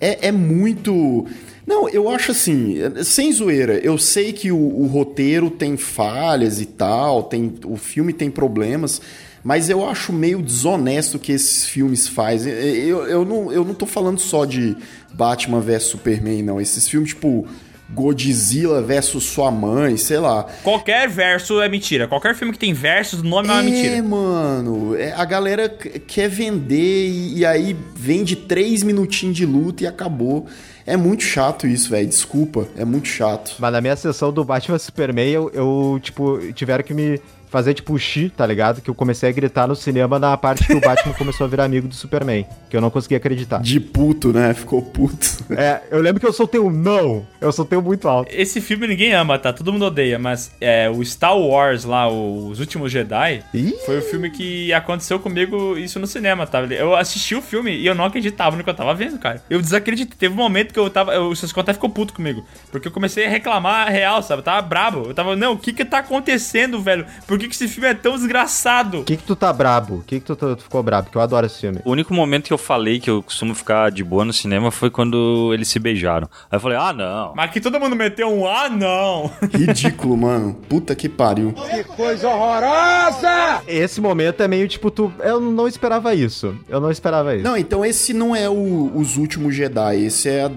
É, 0.00 0.26
é 0.26 0.32
muito. 0.32 1.24
Não, 1.64 1.88
eu 1.88 2.08
acho 2.08 2.32
assim, 2.32 2.78
sem 3.04 3.32
zoeira, 3.32 3.74
eu 3.74 3.96
sei 3.96 4.32
que 4.32 4.50
o, 4.50 4.58
o 4.58 4.86
roteiro 4.86 5.48
tem 5.48 5.76
falhas 5.76 6.60
e 6.60 6.66
tal, 6.66 7.22
tem, 7.22 7.54
o 7.64 7.76
filme 7.76 8.12
tem 8.12 8.28
problemas, 8.28 9.00
mas 9.44 9.70
eu 9.70 9.88
acho 9.88 10.12
meio 10.12 10.42
desonesto 10.42 11.16
que 11.16 11.30
esses 11.30 11.64
filmes 11.66 12.08
fazem. 12.08 12.52
Eu, 12.52 13.06
eu, 13.06 13.24
não, 13.24 13.52
eu 13.52 13.64
não 13.64 13.74
tô 13.74 13.86
falando 13.86 14.18
só 14.18 14.44
de 14.44 14.76
Batman 15.14 15.60
vs 15.60 15.84
Superman, 15.84 16.42
não. 16.42 16.60
Esses 16.60 16.88
filmes, 16.88 17.10
tipo, 17.10 17.46
Godzilla 17.92 18.80
versus 18.82 19.24
sua 19.24 19.50
mãe, 19.50 19.96
sei 19.96 20.18
lá. 20.18 20.46
Qualquer 20.62 21.08
verso 21.08 21.60
é 21.60 21.68
mentira. 21.68 22.08
Qualquer 22.08 22.34
filme 22.34 22.52
que 22.52 22.58
tem 22.58 22.72
versos, 22.72 23.20
o 23.20 23.24
nome 23.24 23.48
é 23.48 23.52
uma 23.52 23.60
É, 23.60 23.64
mentira. 23.64 24.02
mano. 24.02 24.96
é, 24.96 25.12
a 25.12 25.24
galera 25.24 25.68
quer 25.68 26.28
vender 26.28 27.08
e, 27.08 27.38
e 27.38 27.46
aí 27.46 27.76
vende 27.94 28.34
três 28.36 28.82
minutinhos 28.82 29.36
de 29.36 29.44
luta 29.46 29.84
e 29.84 29.86
acabou. 29.86 30.46
É 30.86 30.96
muito 30.96 31.22
chato 31.22 31.66
isso, 31.66 31.90
velho. 31.90 32.08
Desculpa, 32.08 32.66
é 32.76 32.84
muito 32.84 33.06
chato. 33.06 33.54
Mas 33.58 33.72
na 33.72 33.80
minha 33.80 33.94
sessão 33.94 34.32
do 34.32 34.44
Batman 34.44 34.78
Superman, 34.78 35.28
eu, 35.30 35.50
eu, 35.54 36.00
tipo, 36.02 36.40
tiveram 36.54 36.82
que 36.82 36.92
me 36.92 37.20
fazer, 37.52 37.74
tipo, 37.74 37.96
xi, 37.98 38.30
tá 38.34 38.44
ligado? 38.46 38.80
Que 38.80 38.88
eu 38.90 38.94
comecei 38.94 39.28
a 39.28 39.32
gritar 39.32 39.68
no 39.68 39.76
cinema 39.76 40.18
na 40.18 40.36
parte 40.36 40.66
que 40.66 40.72
o 40.72 40.80
Batman 40.80 41.12
começou 41.12 41.44
a 41.44 41.48
virar 41.48 41.64
amigo 41.64 41.86
do 41.86 41.94
Superman. 41.94 42.46
Que 42.70 42.76
eu 42.76 42.80
não 42.80 42.90
conseguia 42.90 43.18
acreditar. 43.18 43.60
De 43.60 43.78
puto, 43.78 44.32
né? 44.32 44.54
Ficou 44.54 44.80
puto. 44.82 45.44
É, 45.50 45.82
eu 45.90 46.00
lembro 46.00 46.18
que 46.18 46.26
eu 46.26 46.32
soltei 46.32 46.58
um 46.58 46.70
não. 46.70 47.26
Eu 47.40 47.52
soltei 47.52 47.78
um 47.78 47.82
muito 47.82 48.08
alto. 48.08 48.32
Esse 48.34 48.60
filme 48.60 48.86
ninguém 48.86 49.12
ama, 49.12 49.38
tá? 49.38 49.52
Todo 49.52 49.70
mundo 49.72 49.84
odeia, 49.84 50.18
mas 50.18 50.50
é, 50.60 50.88
o 50.88 51.04
Star 51.04 51.36
Wars 51.38 51.84
lá, 51.84 52.08
o- 52.08 52.48
Os 52.48 52.58
Últimos 52.58 52.90
Jedi, 52.90 53.42
foi 53.84 53.98
o 53.98 54.02
filme 54.02 54.30
que 54.30 54.72
aconteceu 54.72 55.18
comigo 55.20 55.76
isso 55.76 55.98
no 56.00 56.06
cinema, 56.06 56.46
tá? 56.46 56.60
Eu 56.62 56.96
assisti 56.96 57.34
o 57.34 57.42
filme 57.42 57.70
e 57.76 57.86
eu 57.86 57.94
não 57.94 58.04
acreditava 58.06 58.56
no 58.56 58.64
que 58.64 58.70
eu 58.70 58.74
tava 58.74 58.94
vendo, 58.94 59.18
cara. 59.18 59.42
Eu 59.50 59.60
desacreditei. 59.60 60.16
Teve 60.18 60.32
um 60.34 60.38
momento 60.38 60.72
que 60.72 60.78
eu 60.78 60.88
tava. 60.88 61.12
Eu, 61.14 61.28
o 61.28 61.36
Cisco 61.36 61.60
até 61.60 61.72
ficou 61.74 61.90
puto 61.90 62.14
comigo. 62.14 62.44
Porque 62.70 62.88
eu 62.88 62.92
comecei 62.92 63.26
a 63.26 63.28
reclamar 63.28 63.88
real, 63.90 64.22
sabe? 64.22 64.40
Eu 64.40 64.44
tava 64.44 64.62
brabo. 64.62 65.04
Eu 65.08 65.14
tava, 65.14 65.36
não, 65.36 65.52
o 65.52 65.58
que 65.58 65.72
que 65.72 65.84
tá 65.84 65.98
acontecendo, 65.98 66.80
velho? 66.80 67.04
Por 67.26 67.38
que 67.42 67.48
que 67.48 67.54
esse 67.54 67.68
filme 67.68 67.88
é 67.88 67.94
tão 67.94 68.14
desgraçado? 68.16 69.00
O 69.00 69.04
que 69.04 69.16
que 69.16 69.22
tu 69.24 69.36
tá 69.36 69.52
brabo? 69.52 69.96
O 69.96 70.02
que 70.02 70.20
que 70.20 70.26
tu, 70.26 70.34
tu- 70.36 70.56
tu 70.56 70.62
ficou 70.62 70.82
brabo? 70.82 71.04
Porque 71.04 71.18
eu 71.18 71.22
adoro 71.22 71.46
esse 71.46 71.60
filme. 71.60 71.80
O 71.84 71.90
único 71.90 72.12
momento 72.14 72.46
que 72.46 72.52
eu 72.52 72.58
falei 72.58 72.98
que 73.00 73.10
eu 73.10 73.22
costumo 73.22 73.54
ficar 73.54 73.90
de 73.90 74.02
boa 74.04 74.24
no 74.24 74.32
cinema 74.32 74.70
foi 74.70 74.90
quando 74.90 75.50
eles 75.52 75.68
se 75.68 75.78
beijaram. 75.78 76.28
Aí 76.50 76.56
eu 76.56 76.60
falei, 76.60 76.78
ah, 76.78 76.92
não. 76.92 77.32
Mas 77.34 77.50
que 77.50 77.60
todo 77.60 77.78
mundo 77.78 77.94
meteu 77.96 78.28
um 78.28 78.46
ah, 78.46 78.68
não. 78.68 79.30
Ridículo, 79.52 80.16
mano. 80.16 80.54
Puta 80.68 80.94
que 80.94 81.08
pariu. 81.08 81.52
Que 81.52 81.84
coisa 81.84 82.28
horrorosa! 82.28 83.62
Esse 83.66 84.00
momento 84.00 84.42
é 84.42 84.48
meio 84.48 84.66
tipo, 84.68 84.90
tu. 84.90 85.12
Eu 85.20 85.40
não 85.40 85.66
esperava 85.68 86.14
isso. 86.14 86.54
Eu 86.68 86.80
não 86.80 86.90
esperava 86.90 87.34
isso. 87.34 87.44
Não, 87.44 87.56
então 87.56 87.84
esse 87.84 88.12
não 88.12 88.34
é 88.34 88.48
o- 88.48 88.90
os 88.94 89.16
últimos 89.16 89.54
Jedi. 89.54 90.04
Esse 90.04 90.28
é 90.28 90.44
a, 90.44 90.50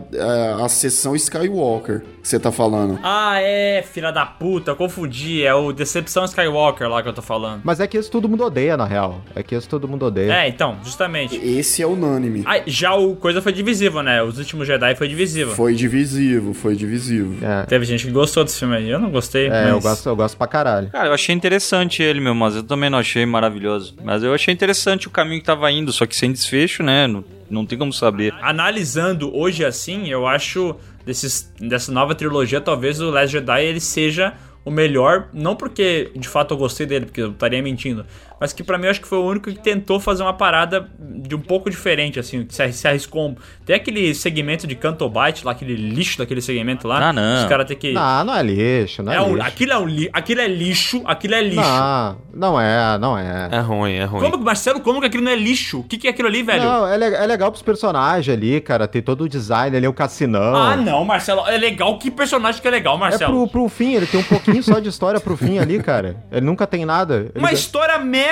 a, 0.61 0.65
a 0.65 0.69
sessão 0.69 1.15
Skywalker 1.15 2.03
que 2.25 2.29
você 2.29 2.39
tá 2.39 2.51
falando. 2.51 2.99
Ah, 3.03 3.39
é, 3.39 3.83
filha 3.83 4.11
da 4.11 4.25
puta, 4.25 4.71
eu 4.71 4.75
confundi. 4.75 5.43
É 5.43 5.53
o 5.53 5.71
Decepção 5.71 6.25
Skywalker 6.25 6.89
lá 6.89 7.03
que 7.03 7.07
eu 7.07 7.13
tô 7.13 7.21
falando. 7.21 7.61
Mas 7.63 7.79
é 7.79 7.85
que 7.85 7.95
esse 7.95 8.09
todo 8.09 8.27
mundo 8.27 8.43
odeia, 8.43 8.75
na 8.75 8.85
real. 8.85 9.21
É 9.35 9.43
que 9.43 9.53
esse 9.53 9.69
todo 9.69 9.87
mundo 9.87 10.07
odeia. 10.07 10.33
É, 10.33 10.47
então, 10.47 10.79
justamente. 10.83 11.35
Esse 11.35 11.83
é 11.83 11.87
unânime. 11.87 12.41
Ah, 12.47 12.61
já 12.65 12.95
o 12.95 13.15
coisa 13.15 13.43
foi 13.43 13.53
divisivo, 13.53 14.01
né? 14.01 14.23
Os 14.23 14.39
últimos 14.39 14.65
Jedi 14.65 14.95
foi 14.95 15.07
divisivo. 15.07 15.51
Foi 15.53 15.75
divisivo, 15.75 16.55
foi 16.55 16.75
divisivo. 16.75 17.45
É, 17.45 17.63
Teve 17.67 17.85
gente 17.85 18.07
que 18.07 18.11
gostou 18.11 18.43
desse 18.43 18.57
filme 18.57 18.75
aí. 18.75 18.89
Eu 18.89 18.97
não 18.97 19.11
gostei. 19.11 19.45
É, 19.45 19.49
mas... 19.49 19.69
eu, 19.69 19.79
gosto, 19.79 20.09
eu 20.09 20.15
gosto 20.15 20.35
pra 20.35 20.47
caralho. 20.47 20.89
Cara, 20.89 21.09
eu 21.09 21.13
achei 21.13 21.35
interessante 21.35 22.01
ele, 22.01 22.19
meu, 22.19 22.33
mas 22.33 22.55
eu 22.55 22.63
também 22.63 22.89
não 22.89 22.97
achei 22.97 23.23
maravilhoso. 23.23 23.95
Mas 24.03 24.23
eu 24.23 24.33
achei 24.33 24.51
interessante 24.51 25.07
o 25.07 25.11
caminho 25.11 25.41
que 25.41 25.45
tava 25.45 25.71
indo, 25.71 25.93
só 25.93 26.07
que 26.07 26.15
sem 26.15 26.31
desfecho, 26.31 26.81
né? 26.81 27.05
Não, 27.05 27.23
não 27.47 27.65
tem 27.67 27.77
como 27.77 27.93
saber. 27.93 28.33
Analisando 28.41 29.31
hoje 29.35 29.63
assim, 29.63 30.09
eu 30.09 30.25
acho 30.25 30.75
desses, 31.05 31.51
dessa 31.59 31.91
nova 31.91 32.15
trilogia, 32.15 32.59
talvez 32.59 32.99
o 32.99 33.09
Last 33.09 33.31
Jedi 33.31 33.63
ele 33.63 33.79
seja 33.79 34.33
o 34.65 34.71
melhor, 34.71 35.29
não 35.31 35.55
porque 35.55 36.11
de 36.15 36.27
fato 36.27 36.55
eu 36.55 36.57
gostei 36.57 36.87
dele, 36.87 37.05
porque 37.05 37.21
eu 37.21 37.31
estaria 37.31 37.61
mentindo, 37.61 38.03
mas 38.39 38.53
que 38.53 38.63
pra 38.63 38.77
mim 38.77 38.85
eu 38.85 38.91
acho 38.91 39.01
que 39.01 39.07
foi 39.07 39.17
o 39.17 39.23
único 39.25 39.49
que 39.51 39.59
tentou 39.59 39.99
fazer 39.99 40.23
uma 40.23 40.33
parada 40.33 40.89
de 40.99 41.33
um 41.35 41.39
pouco 41.39 41.69
diferente, 41.69 42.19
assim, 42.19 42.45
que 42.45 42.53
se 42.53 42.71
se 42.73 42.87
arriscou. 42.87 43.29
um- 43.29 43.35
Tem 43.65 43.75
aquele 43.75 44.13
segmento 44.13 44.67
de 44.67 44.75
Cantobite 44.75 45.45
lá, 45.45 45.51
aquele 45.53 45.75
lixo 45.75 46.17
daquele 46.17 46.41
segmento 46.41 46.87
lá. 46.87 47.09
Ah, 47.09 47.13
não. 47.13 47.41
Os 47.43 47.45
caras 47.49 47.65
têm 47.67 47.77
que. 47.77 47.93
Não, 47.93 48.23
não 48.25 48.35
é 48.35 48.43
lixo, 48.43 49.01
não 49.03 49.11
é, 49.13 49.15
É 49.17 49.21
um- 49.21 49.35
lixo. 49.35 49.47
aquilo, 49.47 49.71
é 49.73 49.77
um 49.77 49.85
li... 49.85 50.09
aquilo 50.13 50.41
é 50.41 50.47
lixo, 50.47 51.01
aquilo 51.05 51.33
é 51.35 51.41
lixo. 51.41 51.61
Não, 51.61 52.17
não 52.33 52.61
é, 52.61 52.97
não 52.97 53.17
é. 53.17 53.49
É 53.51 53.59
ruim, 53.59 53.93
é 53.93 54.03
ruim. 54.05 54.29
Como, 54.29 54.43
Marcelo, 54.43 54.79
como 54.81 54.99
que 54.99 55.07
aquilo 55.07 55.23
não 55.23 55.31
é 55.31 55.35
lixo? 55.35 55.79
O 55.79 55.83
que, 55.83 55.97
que 55.97 56.07
é 56.07 56.11
aquilo 56.11 56.27
ali, 56.27 56.43
velho? 56.43 56.63
Não, 56.63 56.87
é, 56.87 56.97
le- 56.97 57.15
é 57.15 57.25
legal 57.25 57.51
pros 57.51 57.63
personagens 57.63 58.35
ali, 58.35 58.59
cara. 58.61 58.87
Tem 58.87 59.01
todo 59.01 59.23
o 59.23 59.29
design 59.29 59.75
ali, 59.75 59.87
o 59.87 59.93
cassinão. 59.93 60.55
Ah, 60.55 60.75
não, 60.75 61.03
Marcelo. 61.05 61.47
É 61.47 61.57
legal. 61.57 61.97
Que 61.97 62.11
personagem 62.11 62.61
que 62.61 62.67
é 62.67 62.71
legal, 62.71 62.95
É 62.95 62.99
Marcelo? 62.99 63.31
pro, 63.47 63.47
pro 63.61 63.69
fim, 63.69 63.93
ele 63.95 64.05
tem 64.05 64.19
um 64.19 64.23
pouquinho 64.23 64.61
só 64.61 64.79
de 64.79 64.89
história 64.89 65.19
pro 65.19 65.35
fim 65.37 65.57
ali, 65.59 65.81
cara. 65.81 66.17
Ele 66.31 66.45
nunca 66.45 66.67
tem 66.67 66.85
nada. 66.85 67.27
Ele 67.33 67.39
Uma 67.39 67.51
história 67.51 67.97
merda! 67.99 68.24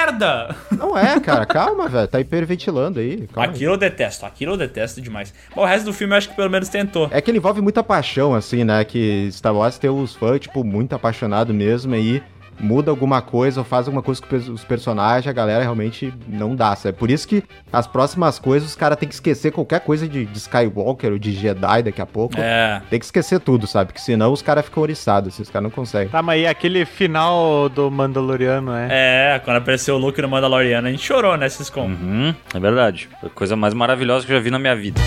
Não 0.71 0.97
é, 0.97 1.19
cara. 1.19 1.45
Calma, 1.45 1.87
velho. 1.87 2.07
Tá 2.07 2.19
hiperventilando 2.19 2.99
aí. 2.99 3.27
Calma 3.27 3.49
aí. 3.49 3.55
Aquilo 3.55 3.73
eu 3.73 3.77
detesto, 3.77 4.25
aquilo 4.25 4.53
eu 4.53 4.57
detesto 4.57 5.01
demais. 5.01 5.33
Mas 5.55 5.63
o 5.63 5.67
resto 5.67 5.85
do 5.85 5.93
filme 5.93 6.13
eu 6.13 6.17
acho 6.17 6.29
que 6.29 6.35
pelo 6.35 6.49
menos 6.49 6.69
tentou. 6.69 7.07
É 7.11 7.21
que 7.21 7.29
ele 7.31 7.37
envolve 7.37 7.61
muita 7.61 7.83
paixão, 7.83 8.33
assim, 8.33 8.63
né? 8.63 8.83
Que 8.83 9.29
Star 9.31 9.53
Wars 9.55 9.77
tem 9.77 9.89
os 9.89 10.15
fãs, 10.15 10.39
tipo, 10.39 10.63
muito 10.63 10.93
apaixonado 10.93 11.53
mesmo, 11.53 11.93
aí 11.93 12.21
muda 12.59 12.91
alguma 12.91 13.21
coisa 13.21 13.61
ou 13.61 13.63
faz 13.65 13.87
alguma 13.87 14.01
coisa 14.01 14.21
com 14.21 14.35
os 14.35 14.63
personagens, 14.63 15.27
a 15.27 15.33
galera 15.33 15.61
realmente 15.61 16.13
não 16.27 16.55
dá, 16.55 16.75
sabe? 16.75 16.97
Por 16.97 17.09
isso 17.09 17.27
que 17.27 17.43
as 17.71 17.87
próximas 17.87 18.39
coisas 18.39 18.69
os 18.69 18.75
caras 18.75 18.97
têm 18.97 19.07
que 19.07 19.15
esquecer 19.15 19.51
qualquer 19.51 19.81
coisa 19.81 20.07
de, 20.07 20.25
de 20.25 20.37
Skywalker 20.37 21.11
ou 21.11 21.19
de 21.19 21.31
Jedi 21.31 21.83
daqui 21.83 22.01
a 22.01 22.05
pouco. 22.05 22.35
É. 22.37 22.81
Tem 22.89 22.99
que 22.99 23.05
esquecer 23.05 23.39
tudo, 23.39 23.67
sabe? 23.67 23.87
Porque 23.87 24.01
senão 24.01 24.31
os 24.31 24.41
caras 24.41 24.65
ficam 24.65 24.83
oriçados, 24.83 25.33
assim, 25.33 25.43
os 25.43 25.49
caras 25.49 25.63
não 25.63 25.71
conseguem. 25.71 26.09
Tá, 26.09 26.21
mas 26.21 26.41
e 26.41 26.47
aquele 26.47 26.85
final 26.85 27.69
do 27.69 27.89
Mandaloriano, 27.89 28.73
é? 28.73 28.87
É, 29.35 29.39
quando 29.39 29.57
apareceu 29.57 29.95
o 29.95 29.97
Luke 29.97 30.21
no 30.21 30.29
Mandaloriano, 30.29 30.87
a 30.87 30.91
gente 30.91 31.03
chorou, 31.03 31.37
né, 31.37 31.49
Ciscom? 31.49 31.85
Uhum, 31.85 32.33
é 32.53 32.59
verdade. 32.59 33.09
Foi 33.19 33.29
a 33.29 33.33
coisa 33.33 33.55
mais 33.55 33.73
maravilhosa 33.73 34.25
que 34.25 34.31
eu 34.31 34.37
já 34.37 34.43
vi 34.43 34.51
na 34.51 34.59
minha 34.59 34.75
vida. 34.75 34.99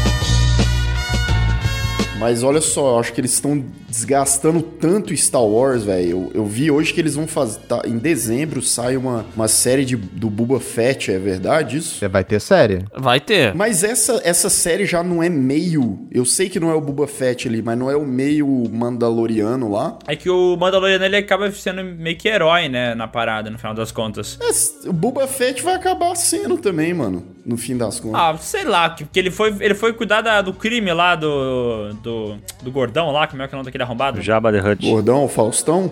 Mas 2.19 2.43
olha 2.43 2.63
só, 2.63 2.95
eu 2.95 2.99
acho 2.99 3.13
que 3.13 3.21
eles 3.21 3.33
estão 3.35 3.63
desgastando 3.89 4.63
tanto 4.63 5.15
Star 5.17 5.45
Wars, 5.45 5.85
velho. 5.85 6.09
Eu, 6.11 6.31
eu 6.35 6.47
vi 6.47 6.71
hoje 6.71 6.93
que 6.95 7.01
eles 7.01 7.15
vão 7.15 7.27
fazer. 7.27 7.61
tá, 7.61 7.83
em 7.85 7.99
dezembro 7.99 8.63
sai 8.63 8.97
uma, 8.97 9.25
uma 9.37 9.47
série 9.49 9.85
de, 9.85 9.97
do 9.97 10.31
Boba 10.31 10.59
Fett, 10.59 11.13
é 11.13 11.19
verdade 11.19 11.77
isso? 11.77 11.99
Você 11.99 12.09
vai 12.09 12.25
ter 12.25 12.41
série? 12.41 12.85
Vai 12.97 13.21
ter. 13.21 13.55
Mas 13.55 13.85
essa, 13.85 14.19
essa 14.25 14.49
série 14.49 14.87
já 14.87 15.03
não 15.03 15.23
é 15.23 15.29
meio. 15.29 16.09
Eu 16.11 16.25
sei 16.25 16.49
que 16.49 16.59
não 16.59 16.71
é 16.71 16.75
o 16.75 16.81
Boba 16.81 17.07
Fett 17.07 17.49
ali, 17.49 17.61
mas 17.61 17.79
não 17.79 17.91
é 17.91 17.97
o 17.97 18.07
meio 18.07 18.47
Mandaloriano 18.73 19.71
lá. 19.71 19.99
É 20.07 20.17
que 20.17 20.31
o 20.31 20.57
Mandaloriano 20.57 21.05
ele 21.05 21.17
acaba 21.17 21.51
sendo 21.53 21.85
meio 21.85 22.17
que 22.17 22.29
herói, 22.29 22.69
né, 22.69 22.95
na 22.95 23.07
parada, 23.07 23.51
no 23.51 23.59
final 23.59 23.75
das 23.75 23.93
contas. 23.93 24.39
Mas 24.41 24.75
o 24.87 24.93
Boba 24.93 25.27
Fett 25.27 25.63
vai 25.63 25.75
acabar 25.75 26.15
sendo 26.17 26.57
também, 26.57 26.95
mano, 26.95 27.23
no 27.45 27.59
fim 27.59 27.77
das 27.77 28.01
contas. 28.01 28.21
Ah, 28.21 28.37
sei 28.39 28.65
lá, 28.65 28.89
que- 28.91 29.05
porque 29.05 29.19
ele 29.19 29.31
foi, 29.31 29.55
ele 29.61 29.75
foi 29.75 29.93
cuidar 29.93 30.23
da- 30.23 30.41
do 30.41 30.53
crime 30.55 30.93
lá 30.95 31.15
do, 31.15 31.93
do. 32.07 32.39
do 32.63 32.71
gordão 32.71 33.11
lá, 33.11 33.27
como 33.27 33.43
é 33.43 33.49
que 33.49 33.55
é 33.55 33.57
o 33.57 33.59
nome 33.59 33.67
daquele 33.67 33.83
arrombado? 33.83 34.23
Jabba 34.23 34.53
the 34.53 34.61
Hutt. 34.61 34.89
Gordão, 34.89 35.25
o 35.25 35.29
Faustão? 35.29 35.91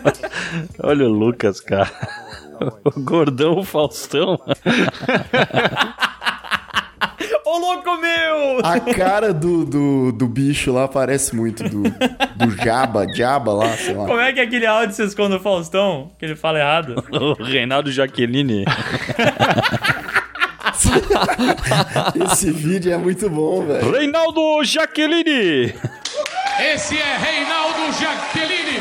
Olha 0.82 1.04
o 1.04 1.08
Lucas, 1.08 1.60
cara. 1.60 1.90
O 2.84 3.00
gordão 3.00 3.58
o 3.58 3.64
Faustão. 3.64 4.38
Ô 7.44 7.58
louco 7.58 7.96
meu! 7.96 8.60
A 8.62 8.78
cara 8.94 9.34
do, 9.34 9.64
do, 9.64 10.12
do 10.12 10.28
bicho 10.28 10.72
lá 10.72 10.86
parece 10.86 11.34
muito 11.34 11.64
do, 11.64 11.82
do 11.82 12.50
Jabba, 12.62 13.06
Jabba 13.12 13.52
lá, 13.52 13.76
sei 13.76 13.94
lá. 13.94 14.06
Como 14.06 14.20
é 14.20 14.32
que 14.32 14.40
é 14.40 14.44
aquele 14.44 14.66
áudio 14.66 14.94
se 14.94 15.02
esconde 15.02 15.30
do 15.36 15.40
Faustão? 15.40 16.12
Que 16.18 16.26
ele 16.26 16.36
fala 16.36 16.60
errado? 16.60 17.04
o 17.10 17.42
Reinaldo 17.42 17.90
Jaqueline. 17.90 18.64
Esse 22.32 22.50
vídeo 22.50 22.92
é 22.92 22.96
muito 22.96 23.28
bom, 23.28 23.66
velho. 23.66 23.90
Reinaldo 23.90 24.64
Jaqueline! 24.64 25.74
Esse 26.60 26.96
é 26.96 27.16
Reinaldo 27.16 27.90
Giacchellini. 27.98 28.78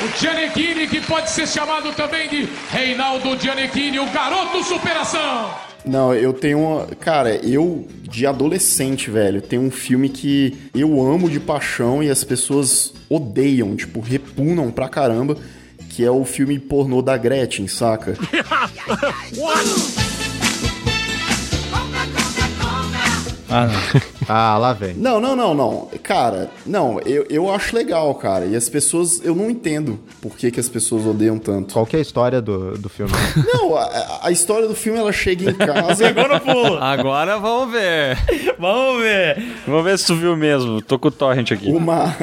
O 0.00 0.20
Gianecchini, 0.20 0.88
que 0.88 1.00
pode 1.00 1.30
ser 1.30 1.46
chamado 1.46 1.92
também 1.92 2.28
de 2.28 2.48
Reinaldo 2.70 3.38
Gianecchini, 3.38 4.00
o 4.00 4.10
garoto 4.10 4.62
superação. 4.64 5.50
Não, 5.84 6.12
eu 6.12 6.32
tenho 6.32 6.58
uma. 6.58 6.86
Cara, 6.96 7.36
eu, 7.36 7.86
de 8.02 8.26
adolescente, 8.26 9.08
velho, 9.08 9.40
tem 9.40 9.56
um 9.56 9.70
filme 9.70 10.08
que 10.08 10.56
eu 10.74 11.00
amo 11.00 11.30
de 11.30 11.38
paixão 11.38 12.02
e 12.02 12.10
as 12.10 12.24
pessoas 12.24 12.92
odeiam, 13.08 13.76
tipo, 13.76 14.00
repunam 14.00 14.72
pra 14.72 14.88
caramba, 14.88 15.38
que 15.90 16.04
é 16.04 16.10
o 16.10 16.24
filme 16.24 16.58
pornô 16.58 17.00
da 17.00 17.16
Gretchen, 17.16 17.68
saca? 17.68 18.16
Ah, 23.56 23.66
não. 23.66 24.00
ah, 24.28 24.58
lá 24.58 24.72
vem. 24.72 24.94
Não, 24.94 25.20
não, 25.20 25.34
não, 25.36 25.54
não. 25.54 25.88
Cara, 26.02 26.50
não, 26.64 27.00
eu, 27.00 27.26
eu 27.30 27.50
acho 27.50 27.74
legal, 27.74 28.14
cara. 28.14 28.44
E 28.46 28.54
as 28.56 28.68
pessoas, 28.68 29.20
eu 29.24 29.34
não 29.34 29.48
entendo 29.50 29.98
por 30.20 30.36
que, 30.36 30.50
que 30.50 30.60
as 30.60 30.68
pessoas 30.68 31.06
odeiam 31.06 31.38
tanto. 31.38 31.72
Qual 31.72 31.86
que 31.86 31.96
é 31.96 31.98
a 31.98 32.02
história 32.02 32.40
do, 32.42 32.76
do 32.78 32.88
filme? 32.88 33.12
Não, 33.52 33.76
a, 33.76 34.20
a 34.24 34.30
história 34.30 34.66
do 34.68 34.74
filme, 34.74 34.98
ela 34.98 35.12
chega 35.12 35.50
em 35.50 35.54
casa. 35.54 36.12
Pegou 36.12 36.28
no 36.28 36.40
pulo. 36.40 36.76
Agora 36.78 37.38
vamos 37.38 37.72
ver. 37.72 38.16
Vamos 38.58 39.02
ver. 39.02 39.42
Vamos 39.66 39.84
ver 39.84 39.98
se 39.98 40.06
tu 40.06 40.14
viu 40.16 40.34
mesmo. 40.36 40.80
Tô 40.80 40.98
com 40.98 41.08
o 41.08 41.10
torrent 41.10 41.52
aqui. 41.52 41.70
O, 41.70 41.78
ma- 41.78 42.14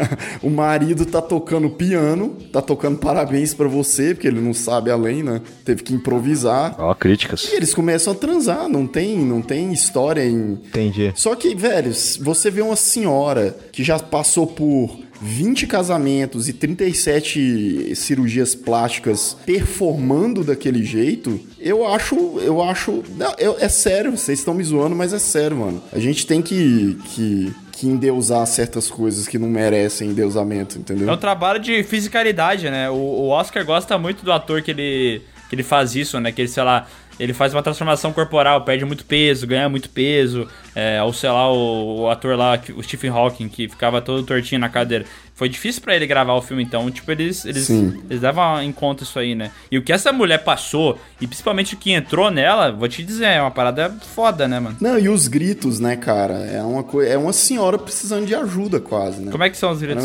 o 0.42 0.50
marido 0.50 1.06
tá 1.06 1.22
tocando 1.22 1.70
piano, 1.70 2.36
tá 2.52 2.60
tocando 2.62 2.98
parabéns 2.98 3.54
pra 3.54 3.68
você, 3.68 4.14
porque 4.16 4.28
ele 4.28 4.42
não 4.42 4.54
sabe 4.54 4.90
além, 4.90 5.22
né? 5.22 5.42
Teve 5.64 5.84
que 5.84 5.94
improvisar. 5.94 6.76
Ó, 6.80 6.94
críticas. 6.96 7.50
E 7.52 7.56
eles 7.56 7.74
começam 7.74 8.14
a 8.14 8.16
transar, 8.16 8.68
não 8.68 8.88
tem, 8.88 9.20
não 9.20 9.42
tem 9.42 9.72
história 9.72 10.26
em. 10.26 10.54
Entendi. 10.54 11.12
Só 11.24 11.36
que, 11.36 11.56
velho, 11.56 11.90
você 12.20 12.52
vê 12.52 12.62
uma 12.62 12.76
senhora 12.76 13.56
que 13.72 13.82
já 13.82 13.98
passou 13.98 14.46
por 14.46 15.00
20 15.22 15.66
casamentos 15.68 16.50
e 16.50 16.54
37 16.54 17.96
cirurgias 17.96 18.54
plásticas 18.54 19.38
performando 19.46 20.44
daquele 20.44 20.84
jeito, 20.84 21.40
eu 21.62 21.88
acho, 21.88 22.14
eu 22.42 22.62
acho, 22.62 23.02
não, 23.16 23.34
eu- 23.38 23.56
é 23.58 23.70
sério, 23.70 24.12
vocês 24.18 24.40
estão 24.40 24.54
me 24.54 24.66
zoando, 24.66 24.98
mas 24.98 25.14
é 25.14 25.20
sério, 25.20 25.56
mano. 25.56 25.82
A 25.94 26.00
gente 26.00 26.28
tem 26.28 26.42
que 26.42 26.98
que 27.16 27.54
que 27.72 27.88
endeusar 27.88 28.46
certas 28.46 28.90
coisas 28.90 29.26
que 29.26 29.40
não 29.40 29.48
merecem 29.48 30.10
endeusamento, 30.10 30.78
entendeu? 30.78 31.08
É 31.10 31.14
um 31.14 31.18
trabalho 31.18 31.60
de 31.60 31.84
fisicalidade, 31.84 32.70
né? 32.70 32.90
O, 32.90 32.96
o 32.96 33.28
Oscar 33.30 33.64
gosta 33.66 33.98
muito 33.98 34.26
do 34.26 34.32
ator 34.32 34.62
que 34.62 34.72
ele, 34.72 35.22
que 35.50 35.56
ele 35.56 35.64
faz 35.64 35.96
isso, 35.96 36.20
né? 36.20 36.34
Que 36.34 36.42
ele, 36.42 36.50
sei 36.50 36.64
lá, 36.64 36.86
ele 37.20 37.34
faz 37.34 37.54
uma 37.54 37.64
transformação 37.64 38.12
corporal, 38.14 38.62
perde 38.62 38.86
muito 38.86 39.06
peso, 39.06 39.48
ganha 39.48 39.68
muito 39.70 39.90
peso. 39.90 40.48
É, 40.76 41.02
ou 41.04 41.14
sei 41.14 41.30
lá, 41.30 41.52
o, 41.52 42.02
o 42.02 42.10
ator 42.10 42.36
lá, 42.36 42.58
que- 42.58 42.74
o 42.74 42.82
Stephen 42.82 43.12
Hawking, 43.12 43.48
que 43.48 43.70
ficava 43.70 44.02
todo 44.02 44.24
tortinho 44.24 44.60
na 44.60 44.70
cadeira. 44.70 45.06
Foi 45.36 45.50
difícil 45.50 45.82
pra 45.82 45.96
ele 45.96 46.06
gravar 46.06 46.34
o 46.34 46.42
filme, 46.44 46.64
então, 46.64 46.90
tipo, 46.92 47.12
eles, 47.12 47.44
eles, 47.44 47.66
Sim. 47.66 48.04
eles 48.08 48.22
levam 48.22 48.62
em 48.62 48.72
conta 48.72 49.04
isso 49.04 49.18
aí, 49.18 49.34
né? 49.34 49.50
E 49.72 49.80
o 49.80 49.82
que 49.82 49.92
essa 49.92 50.14
mulher 50.14 50.44
passou, 50.44 51.00
e 51.20 51.26
principalmente 51.26 51.74
o 51.74 51.78
que 51.78 51.92
entrou 51.92 52.30
nela, 52.30 52.72
vou 52.72 52.88
te 52.88 53.04
dizer, 53.04 53.26
é 53.26 53.42
uma 53.42 53.50
parada 53.50 53.90
foda, 54.16 54.48
né, 54.48 54.60
mano? 54.60 54.78
Não, 54.80 54.98
e 55.00 55.10
os 55.10 55.28
gritos, 55.28 55.80
né, 55.80 55.96
cara? 55.96 56.36
É 56.36 56.62
uma 56.62 56.86
é 57.04 57.18
uma 57.18 57.34
senhora 57.34 57.80
precisando 57.80 58.28
de 58.28 58.36
ajuda 58.36 58.80
quase, 58.80 59.22
né? 59.22 59.32
Como 59.32 59.44
é 59.44 59.50
que 59.50 59.58
são 59.58 59.72
os 59.72 59.82
gritos? 59.82 60.04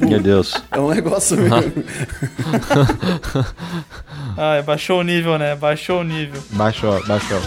Meu 0.00 0.20
Deus. 0.20 0.54
É 0.70 0.80
um 0.80 0.88
negócio 0.90 1.36
mesmo. 1.36 1.52
Ai, 4.36 4.62
baixou 4.62 5.00
o 5.00 5.02
nível, 5.02 5.38
né? 5.38 5.54
Baixou 5.54 6.00
o 6.00 6.04
nível. 6.04 6.42
Baixou, 6.52 7.04
baixou. 7.06 7.40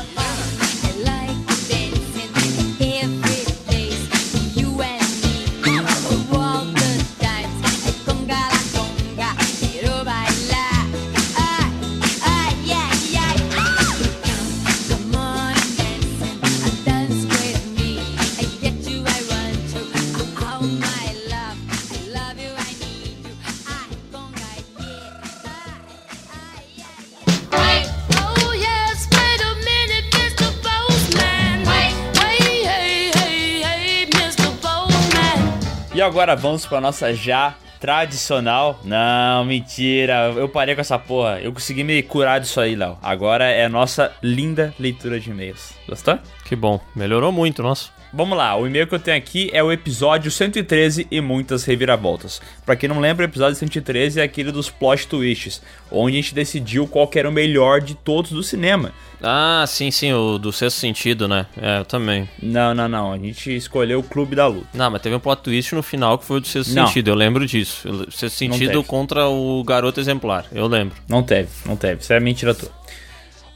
E 35.99 36.01
agora 36.01 36.33
vamos 36.33 36.65
pra 36.65 36.79
nossa 36.79 37.13
já 37.13 37.55
tradicional. 37.77 38.79
Não, 38.85 39.43
mentira. 39.43 40.31
Eu 40.33 40.47
parei 40.47 40.73
com 40.73 40.79
essa 40.79 40.97
porra. 40.97 41.41
Eu 41.41 41.51
consegui 41.51 41.83
me 41.83 42.01
curar 42.01 42.39
disso 42.39 42.61
aí, 42.61 42.73
Léo. 42.73 42.97
Agora 43.01 43.43
é 43.43 43.65
a 43.65 43.69
nossa 43.69 44.09
linda 44.23 44.73
leitura 44.79 45.19
de 45.19 45.29
e-mails. 45.29 45.73
Gostou? 45.89 46.17
Que 46.45 46.55
bom. 46.55 46.79
Melhorou 46.95 47.33
muito, 47.33 47.61
nossa. 47.61 47.98
Vamos 48.11 48.35
lá, 48.35 48.57
o 48.57 48.65
e-mail 48.65 48.87
que 48.87 48.95
eu 48.95 48.99
tenho 48.99 49.17
aqui 49.17 49.51
é 49.53 49.63
o 49.63 49.71
episódio 49.71 50.31
113 50.31 51.07
e 51.11 51.21
muitas 51.21 51.63
reviravoltas. 51.63 52.41
Pra 52.65 52.75
quem 52.75 52.89
não 52.89 52.99
lembra, 52.99 53.23
o 53.25 53.29
episódio 53.29 53.55
113 53.55 54.19
é 54.19 54.23
aquele 54.23 54.51
dos 54.51 54.67
plot 54.69 55.07
twists, 55.07 55.61
onde 55.91 56.17
a 56.17 56.21
gente 56.21 56.33
decidiu 56.33 56.87
qual 56.87 57.07
que 57.07 57.19
era 57.19 57.29
o 57.29 57.31
melhor 57.31 57.81
de 57.81 57.93
todos 57.93 58.31
do 58.31 58.41
cinema. 58.41 58.91
Ah, 59.21 59.63
sim, 59.67 59.91
sim, 59.91 60.11
o 60.13 60.37
do 60.37 60.51
sexto 60.51 60.77
sentido, 60.77 61.27
né? 61.27 61.45
É, 61.61 61.79
eu 61.79 61.85
também. 61.85 62.27
Não, 62.41 62.73
não, 62.73 62.87
não. 62.87 63.11
A 63.13 63.17
gente 63.17 63.55
escolheu 63.55 63.99
o 63.99 64.03
Clube 64.03 64.35
da 64.35 64.47
Luta. 64.47 64.67
Não, 64.73 64.89
mas 64.89 65.01
teve 65.01 65.15
um 65.15 65.19
plot 65.19 65.41
twist 65.43 65.75
no 65.75 65.83
final 65.83 66.17
que 66.17 66.25
foi 66.25 66.37
o 66.37 66.39
do 66.39 66.47
sexto 66.47 66.73
Não. 66.73 66.87
sentido, 66.87 67.09
eu 67.09 67.15
lembro 67.15 67.45
disso. 67.45 67.87
O 67.89 68.11
Sexto 68.11 68.37
sentido 68.37 68.83
contra 68.83 69.27
o 69.27 69.63
garoto 69.63 69.99
exemplar, 69.99 70.45
eu 70.51 70.65
lembro. 70.67 70.95
Não 71.07 71.21
teve, 71.21 71.49
não 71.65 71.75
teve. 71.75 72.01
Isso 72.01 72.13
é 72.13 72.19
mentira 72.19 72.55
tua. 72.55 72.78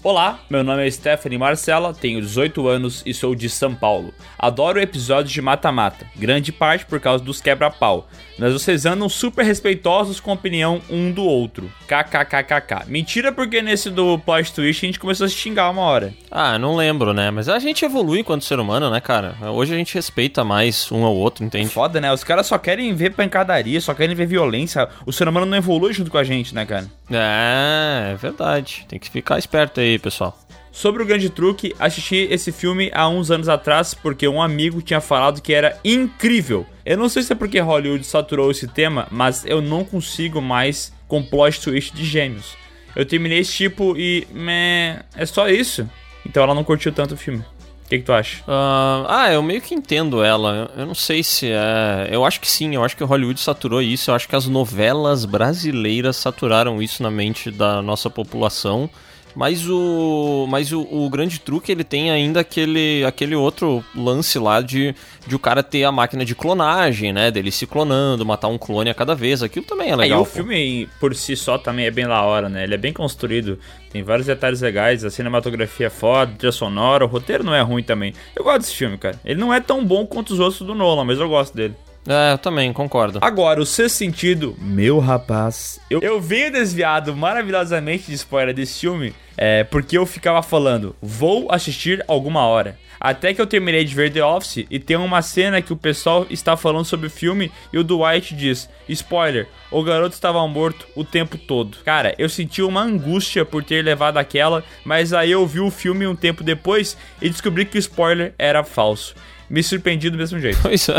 Olá, 0.03 0.41
meu 0.49 0.65
nome 0.65 0.85
é 0.85 0.91
Stephanie 0.91 1.37
Marcela, 1.37 1.93
tenho 1.93 2.19
18 2.19 2.67
anos 2.67 3.01
e 3.05 3.13
sou 3.13 3.33
de 3.33 3.49
São 3.49 3.73
Paulo. 3.73 4.13
Adoro 4.37 4.81
episódios 4.81 5.31
de 5.31 5.41
mata-mata, 5.41 6.05
grande 6.13 6.51
parte 6.51 6.85
por 6.85 6.99
causa 6.99 7.23
dos 7.23 7.39
quebra-pau. 7.39 8.09
Mas 8.37 8.53
vocês 8.53 8.85
andam 8.85 9.07
super 9.07 9.45
respeitosos 9.45 10.19
com 10.19 10.31
a 10.31 10.33
opinião 10.33 10.81
um 10.89 11.11
do 11.11 11.23
outro. 11.23 11.71
KKKKK. 11.87 12.87
Mentira 12.87 13.31
porque 13.31 13.61
nesse 13.61 13.89
do 13.89 14.17
plot 14.19 14.53
twist 14.53 14.83
a 14.83 14.87
gente 14.87 14.99
começou 14.99 15.25
a 15.25 15.29
se 15.29 15.35
xingar 15.35 15.69
uma 15.69 15.81
hora. 15.83 16.13
Ah, 16.31 16.57
não 16.57 16.75
lembro, 16.75 17.13
né? 17.13 17.29
Mas 17.29 17.47
a 17.47 17.59
gente 17.59 17.85
evolui 17.85 18.19
enquanto 18.19 18.43
ser 18.43 18.59
humano, 18.59 18.89
né, 18.89 18.99
cara? 18.99 19.35
Hoje 19.51 19.73
a 19.73 19.77
gente 19.77 19.93
respeita 19.93 20.43
mais 20.43 20.91
um 20.91 21.03
ao 21.03 21.15
outro, 21.15 21.43
entende? 21.45 21.69
Foda, 21.69 22.01
né? 22.01 22.11
Os 22.11 22.23
caras 22.23 22.47
só 22.47 22.57
querem 22.57 22.93
ver 22.95 23.13
pancadaria, 23.13 23.79
só 23.79 23.93
querem 23.93 24.15
ver 24.15 24.25
violência. 24.25 24.87
O 25.05 25.13
ser 25.13 25.27
humano 25.27 25.45
não 25.45 25.57
evolui 25.57 25.93
junto 25.93 26.09
com 26.09 26.17
a 26.17 26.23
gente, 26.23 26.55
né, 26.55 26.65
cara? 26.65 26.87
É, 27.11 28.11
é 28.13 28.15
verdade. 28.15 28.85
Tem 28.87 28.97
que 28.97 29.09
ficar 29.09 29.37
esperto 29.37 29.79
aí, 29.79 29.99
pessoal. 29.99 30.37
Sobre 30.73 31.03
o 31.03 31.05
grande 31.05 31.29
truque, 31.29 31.75
assisti 31.79 32.27
esse 32.31 32.51
filme 32.51 32.89
há 32.95 33.07
uns 33.07 33.29
anos 33.29 33.47
atrás 33.47 33.93
porque 33.93 34.27
um 34.27 34.41
amigo 34.41 34.81
tinha 34.81 34.99
falado 34.99 35.39
que 35.39 35.53
era 35.53 35.79
incrível. 35.85 36.65
Eu 36.83 36.97
não 36.97 37.07
sei 37.07 37.21
se 37.21 37.31
é 37.31 37.35
porque 37.35 37.59
Hollywood 37.59 38.03
saturou 38.03 38.49
esse 38.49 38.67
tema, 38.67 39.07
mas 39.11 39.45
eu 39.45 39.61
não 39.61 39.85
consigo 39.85 40.41
mais 40.41 40.91
com 41.07 41.21
plot 41.21 41.61
twist 41.61 41.95
de 41.95 42.03
gêmeos. 42.03 42.57
Eu 42.95 43.05
terminei 43.05 43.37
esse 43.37 43.53
tipo 43.53 43.95
e. 43.95 44.27
Meh, 44.31 45.03
é 45.15 45.25
só 45.27 45.47
isso. 45.47 45.87
Então 46.25 46.41
ela 46.41 46.55
não 46.55 46.63
curtiu 46.63 46.91
tanto 46.91 47.13
o 47.13 47.17
filme. 47.17 47.39
O 47.85 47.89
que, 47.89 47.99
que 47.99 48.03
tu 48.03 48.11
acha? 48.11 48.43
Ah, 48.47 49.05
ah, 49.07 49.31
eu 49.31 49.43
meio 49.43 49.61
que 49.61 49.75
entendo 49.75 50.23
ela. 50.23 50.71
Eu, 50.75 50.81
eu 50.81 50.85
não 50.87 50.95
sei 50.95 51.21
se 51.21 51.51
é. 51.51 52.09
Eu 52.09 52.25
acho 52.25 52.41
que 52.41 52.49
sim, 52.49 52.73
eu 52.73 52.83
acho 52.83 52.97
que 52.97 53.03
Hollywood 53.03 53.39
saturou 53.39 53.79
isso. 53.79 54.09
Eu 54.09 54.15
acho 54.15 54.27
que 54.27 54.35
as 54.35 54.47
novelas 54.47 55.23
brasileiras 55.23 56.15
saturaram 56.15 56.81
isso 56.81 57.03
na 57.03 57.11
mente 57.11 57.51
da 57.51 57.79
nossa 57.79 58.09
população. 58.09 58.89
Mas 59.35 59.67
o. 59.67 60.45
Mas 60.49 60.71
o, 60.71 60.81
o 60.81 61.09
grande 61.09 61.39
truque 61.39 61.71
ele 61.71 61.83
tem 61.83 62.11
ainda 62.11 62.39
aquele, 62.41 63.03
aquele 63.05 63.35
outro 63.35 63.83
lance 63.95 64.37
lá 64.37 64.61
de, 64.61 64.93
de 65.25 65.35
o 65.35 65.39
cara 65.39 65.63
ter 65.63 65.83
a 65.83 65.91
máquina 65.91 66.23
de 66.23 66.35
clonagem, 66.35 67.11
né? 67.11 67.31
Dele 67.31 67.51
se 67.51 67.65
clonando, 67.65 68.25
matar 68.25 68.47
um 68.47 68.57
clone 68.57 68.89
a 68.89 68.93
cada 68.93 69.15
vez. 69.15 69.41
Aquilo 69.41 69.65
também 69.65 69.89
é 69.89 69.93
Aí 69.93 69.97
legal. 69.97 70.21
o 70.21 70.25
pô. 70.25 70.31
filme 70.31 70.87
por 70.99 71.15
si 71.15 71.35
só 71.35 71.57
também 71.57 71.85
é 71.85 71.91
bem 71.91 72.05
da 72.05 72.21
hora, 72.21 72.47
né? 72.47 72.63
Ele 72.63 72.75
é 72.75 72.77
bem 72.77 72.93
construído, 72.93 73.57
tem 73.91 74.03
vários 74.03 74.27
detalhes 74.27 74.61
legais, 74.61 75.03
a 75.03 75.09
cinematografia 75.09 75.87
é 75.87 75.89
foda, 75.89 76.31
a 76.31 76.35
trilha 76.35 76.51
sonora, 76.51 77.03
o 77.05 77.07
roteiro 77.07 77.43
não 77.43 77.55
é 77.55 77.61
ruim 77.61 77.83
também. 77.83 78.13
Eu 78.35 78.43
gosto 78.43 78.59
desse 78.59 78.75
filme, 78.75 78.97
cara. 78.97 79.19
Ele 79.25 79.39
não 79.39 79.53
é 79.53 79.59
tão 79.59 79.83
bom 79.83 80.05
quanto 80.05 80.31
os 80.31 80.39
outros 80.39 80.61
do 80.61 80.75
Nolan, 80.75 81.05
mas 81.05 81.19
eu 81.19 81.27
gosto 81.27 81.55
dele. 81.55 81.73
É, 82.07 82.33
eu 82.33 82.37
também 82.37 82.71
concordo. 82.73 83.19
Agora, 83.21 83.61
o 83.61 83.65
sexto 83.65 83.95
sentido, 83.95 84.55
meu 84.59 84.99
rapaz. 84.99 85.79
Eu, 85.89 86.01
eu 86.01 86.21
venho 86.21 86.51
desviado 86.51 87.15
maravilhosamente 87.15 88.07
de 88.07 88.13
spoiler 88.13 88.53
desse 88.53 88.81
filme, 88.81 89.13
é, 89.37 89.63
porque 89.63 89.97
eu 89.97 90.05
ficava 90.05 90.41
falando, 90.41 90.95
vou 91.01 91.51
assistir 91.51 92.03
alguma 92.07 92.45
hora. 92.45 92.77
Até 93.03 93.33
que 93.33 93.41
eu 93.41 93.45
terminei 93.45 93.83
de 93.83 93.93
ver 93.93 94.13
The 94.13 94.23
Office 94.23 94.65
e 94.69 94.79
tem 94.79 94.95
uma 94.95 95.21
cena 95.21 95.61
que 95.61 95.73
o 95.73 95.75
pessoal 95.75 96.25
está 96.29 96.55
falando 96.55 96.85
sobre 96.85 97.07
o 97.07 97.09
filme 97.09 97.51
e 97.73 97.77
o 97.77 97.83
Dwight 97.83 98.33
diz: 98.33 98.69
spoiler, 98.87 99.45
o 99.69 99.83
garoto 99.83 100.15
estava 100.15 100.47
morto 100.47 100.87
o 100.95 101.03
tempo 101.03 101.37
todo. 101.37 101.79
Cara, 101.83 102.15
eu 102.17 102.29
senti 102.29 102.61
uma 102.61 102.81
angústia 102.81 103.43
por 103.43 103.61
ter 103.61 103.83
levado 103.83 104.15
aquela, 104.15 104.63
mas 104.85 105.11
aí 105.11 105.31
eu 105.31 105.45
vi 105.45 105.59
o 105.59 105.69
filme 105.69 106.07
um 106.07 106.15
tempo 106.15 106.45
depois 106.45 106.95
e 107.21 107.29
descobri 107.29 107.65
que 107.65 107.77
o 107.77 107.79
spoiler 107.79 108.33
era 108.39 108.63
falso. 108.63 109.15
Me 109.49 109.61
surpreendi 109.61 110.09
do 110.09 110.17
mesmo 110.17 110.39
jeito. 110.39 110.59
Pois 110.63 110.87
é. 110.87 110.97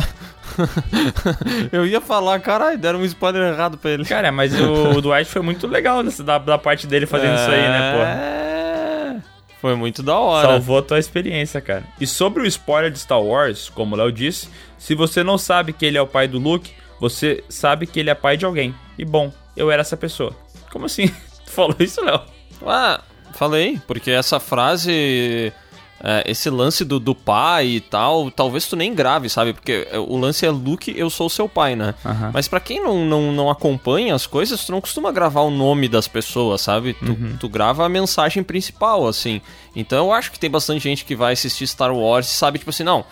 eu 1.73 1.87
ia 1.87 2.01
falar, 2.01 2.39
caralho, 2.41 2.79
deram 2.79 3.01
um 3.01 3.05
spoiler 3.05 3.53
errado 3.53 3.77
pra 3.79 3.91
ele. 3.91 4.05
Cara, 4.05 4.31
mas 4.31 4.59
o, 4.59 4.97
o 4.97 5.01
Dwight 5.01 5.31
foi 5.31 5.43
muito 5.43 5.67
legal 5.67 6.03
nessa, 6.03 6.23
da, 6.23 6.39
da 6.39 6.59
parte 6.59 6.87
dele 6.87 7.07
fazendo 7.07 7.35
isso 7.35 7.51
aí, 7.51 7.63
né, 7.63 7.93
pô? 7.93 8.03
É. 8.03 8.35
Foi 9.61 9.75
muito 9.75 10.03
da 10.03 10.19
hora. 10.19 10.49
Salvou 10.49 10.79
a 10.79 10.83
tua 10.83 10.99
experiência, 10.99 11.59
cara. 11.59 11.85
E 11.99 12.07
sobre 12.07 12.43
o 12.43 12.47
spoiler 12.47 12.91
de 12.91 12.99
Star 12.99 13.23
Wars, 13.23 13.71
como 13.71 13.95
o 13.95 13.99
Léo 13.99 14.13
disse, 14.13 14.51
se 14.77 14.95
você 14.95 15.25
não 15.25 15.39
sabe 15.39 15.73
que 15.73 15.87
ele 15.87 15.97
é 15.97 16.03
o 16.03 16.07
pai 16.07 16.29
do 16.29 16.39
Luke, 16.39 16.73
você 17.01 17.43
sabe 17.49 17.87
que 17.87 17.99
ele 17.99 18.11
é 18.11 18.15
pai 18.15 18.37
de 18.37 18.45
alguém. 18.45 18.75
E 18.99 19.05
bom, 19.07 19.33
eu 19.57 19.71
era 19.71 19.81
essa 19.81 19.97
pessoa. 19.97 20.37
Como 20.71 20.85
assim? 20.85 21.09
Tu 21.47 21.51
falou 21.51 21.77
isso, 21.79 22.05
Léo? 22.05 22.21
Ah, 22.67 23.01
falei, 23.33 23.81
porque 23.87 24.11
essa 24.11 24.39
frase. 24.39 25.53
É, 26.03 26.23
esse 26.31 26.51
lance 26.51 26.85
do, 26.85 26.99
do 27.01 27.15
pai 27.15 27.67
e 27.67 27.81
tal, 27.81 28.31
talvez 28.31 28.67
tu 28.67 28.77
nem 28.77 28.95
grave, 28.95 29.29
sabe? 29.31 29.53
Porque 29.53 29.87
o 30.09 30.17
lance 30.19 30.45
é 30.45 30.51
Luke, 30.51 30.93
eu 30.97 31.09
sou 31.09 31.29
seu 31.31 31.49
pai, 31.49 31.75
né? 31.77 31.95
Aham. 32.05 32.31
Mas 32.35 32.47
pra 32.49 32.61
quem 32.61 32.83
não, 32.83 33.05
não, 33.05 33.33
não 33.33 33.49
acompanha 33.51 34.15
as 34.15 34.27
coisas, 34.27 34.65
tu 34.65 34.73
não 34.73 34.81
costuma 34.81 35.11
gravar 35.13 35.41
o 35.43 35.51
nome 35.51 35.89
das 35.89 36.07
pessoas, 36.09 36.61
sabe? 36.61 36.93
Tu, 36.95 37.13
Uhum. 37.13 37.37
tu 37.39 37.49
grava 37.49 37.85
a 37.87 37.89
mensagem 37.89 38.43
principal, 38.43 39.07
assim. 39.07 39.41
Então 39.75 40.07
eu 40.07 40.13
acho 40.13 40.31
que 40.33 40.39
tem 40.39 40.51
bastante 40.51 40.83
gente 40.83 41.05
que 41.05 41.17
vai 41.17 41.33
assistir 41.33 41.67
Star 41.67 41.95
Wars 41.95 42.27
e 42.27 42.35
sabe, 42.35 42.59
tipo 42.59 42.71
assim, 42.71 42.85
não. 42.85 43.05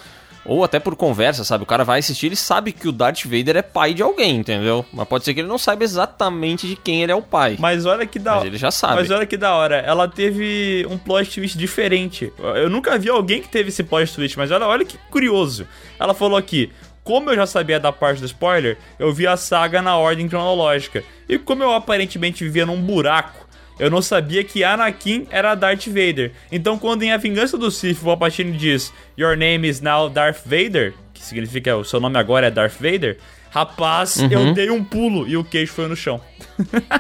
Ou 0.45 0.64
até 0.64 0.80
por 0.80 0.97
conversa, 0.97 1.45
sabe? 1.45 1.62
O 1.62 1.66
cara 1.66 1.84
vai 1.84 2.01
assistir, 2.01 2.26
ele 2.26 2.36
sabe 2.36 2.72
que 2.72 2.88
o 2.88 2.93
Darth 2.93 3.24
Vader 3.24 3.57
é 3.57 3.62
pai 3.62 3.95
de 3.95 4.03
alguém, 4.03 4.36
entendeu? 4.36 4.84
Mas 4.93 5.07
pode 5.07 5.24
ser 5.24 5.34
que 5.34 5.40
ele 5.40 5.49
não 5.49 5.59
saiba 5.59 5.84
exatamente 5.84 6.66
de 6.66 6.74
quem 6.74 7.03
ele 7.03 7.12
é 7.12 7.14
o 7.14 7.22
pai. 7.22 7.57
Mas 7.59 7.86
olha 7.86 8.05
que 8.07 8.18
da 8.18 8.36
Mas 8.36 8.45
ele 8.45 8.59
já 8.59 8.70
sabe. 8.70 8.97
Mas 8.97 9.11
olha 9.11 9.26
que 9.26 9.36
da 9.36 9.55
hora. 9.55 9.76
Ela 9.76 10.09
teve 10.09 10.86
um 10.90 10.99
plot 10.99 11.30
twist 11.30 11.57
diferente. 11.57 12.32
Eu 12.38 12.68
nunca 12.68 12.99
vi 12.99 13.09
alguém 13.09 13.40
que 13.40 13.49
teve 13.49 13.68
esse 13.68 13.84
plot 13.84 14.12
twist, 14.14 14.36
mas 14.36 14.51
olha, 14.51 14.66
olha 14.66 14.84
que 14.84 14.99
curioso. 15.11 15.66
Ela 15.99 16.14
falou 16.14 16.36
aqui. 16.36 16.72
Como 17.05 17.30
eu 17.30 17.36
já 17.36 17.47
sabia 17.47 17.80
da 17.80 17.90
parte 17.90 18.20
do 18.20 18.26
spoiler, 18.26 18.78
eu 18.97 19.12
vi 19.12 19.26
a 19.26 19.36
saga 19.36 19.82
na 19.82 19.97
ordem 19.97 20.28
cronológica. 20.28 21.03
E 21.28 21.36
como 21.36 21.62
eu 21.62 21.72
aparentemente 21.72 22.45
vivia 22.45 22.64
num 22.64 22.80
buraco, 22.80 23.41
eu 23.78 23.90
não 23.90 24.02
sabia 24.02 24.44
que 24.44 24.62
Anakin 24.64 25.26
era 25.30 25.54
Darth 25.54 25.86
Vader. 25.86 26.32
Então, 26.50 26.78
quando 26.78 27.02
em 27.02 27.12
A 27.12 27.16
Vingança 27.16 27.56
do 27.58 27.70
Sith 27.70 28.00
o 28.02 28.04
Palpatine 28.04 28.56
diz 28.56 28.92
Your 29.18 29.36
name 29.36 29.68
is 29.68 29.80
now 29.80 30.08
Darth 30.08 30.42
Vader, 30.44 30.94
que 31.14 31.22
significa 31.24 31.76
o 31.76 31.84
seu 31.84 32.00
nome 32.00 32.18
agora 32.18 32.46
é 32.46 32.50
Darth 32.50 32.74
Vader, 32.80 33.18
rapaz, 33.50 34.16
Uhum. 34.16 34.28
eu 34.30 34.54
dei 34.54 34.70
um 34.70 34.82
pulo 34.84 35.26
e 35.28 35.36
o 35.36 35.44
queijo 35.44 35.72
foi 35.72 35.88
no 35.88 35.96
chão. 35.96 36.20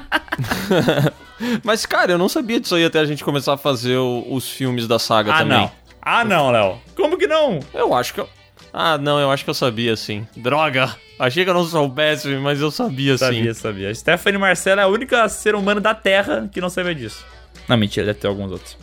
Mas, 1.64 1.84
cara, 1.86 2.12
eu 2.12 2.18
não 2.18 2.28
sabia 2.28 2.60
disso 2.60 2.74
aí 2.74 2.84
até 2.84 3.00
a 3.00 3.04
gente 3.04 3.24
começar 3.24 3.54
a 3.54 3.56
fazer 3.56 3.96
o- 3.96 4.26
os 4.30 4.48
filmes 4.48 4.86
da 4.86 4.98
saga 4.98 5.34
Ah, 5.34 5.38
também. 5.38 5.58
não. 5.58 5.70
Ah, 6.00 6.24
não, 6.24 6.50
Léo. 6.50 6.80
Como 6.96 7.16
que 7.18 7.26
não? 7.26 7.60
Eu 7.74 7.94
acho 7.94 8.14
que 8.14 8.20
eu. 8.20 8.28
Ah, 8.72 8.96
não, 8.96 9.20
eu 9.20 9.30
acho 9.30 9.44
que 9.44 9.50
eu 9.50 9.54
sabia 9.54 9.94
sim. 9.96 10.26
Droga! 10.36 10.94
Achei 11.18 11.44
que 11.44 11.50
eu 11.50 11.54
não 11.54 11.64
soubesse, 11.64 12.28
mas 12.36 12.60
eu 12.60 12.70
sabia, 12.70 13.16
Sabia, 13.18 13.54
sim. 13.54 13.60
sabia. 13.60 13.94
Stephanie 13.94 14.38
Marcella 14.40 14.80
é 14.82 14.84
a 14.84 14.88
única 14.88 15.28
ser 15.28 15.54
humano 15.54 15.80
da 15.80 15.94
Terra 15.94 16.48
que 16.52 16.60
não 16.60 16.70
sabia 16.70 16.94
disso. 16.94 17.24
Não, 17.68 17.76
mentira, 17.76 18.06
deve 18.06 18.18
ter 18.18 18.26
alguns 18.26 18.50
outros. 18.50 18.76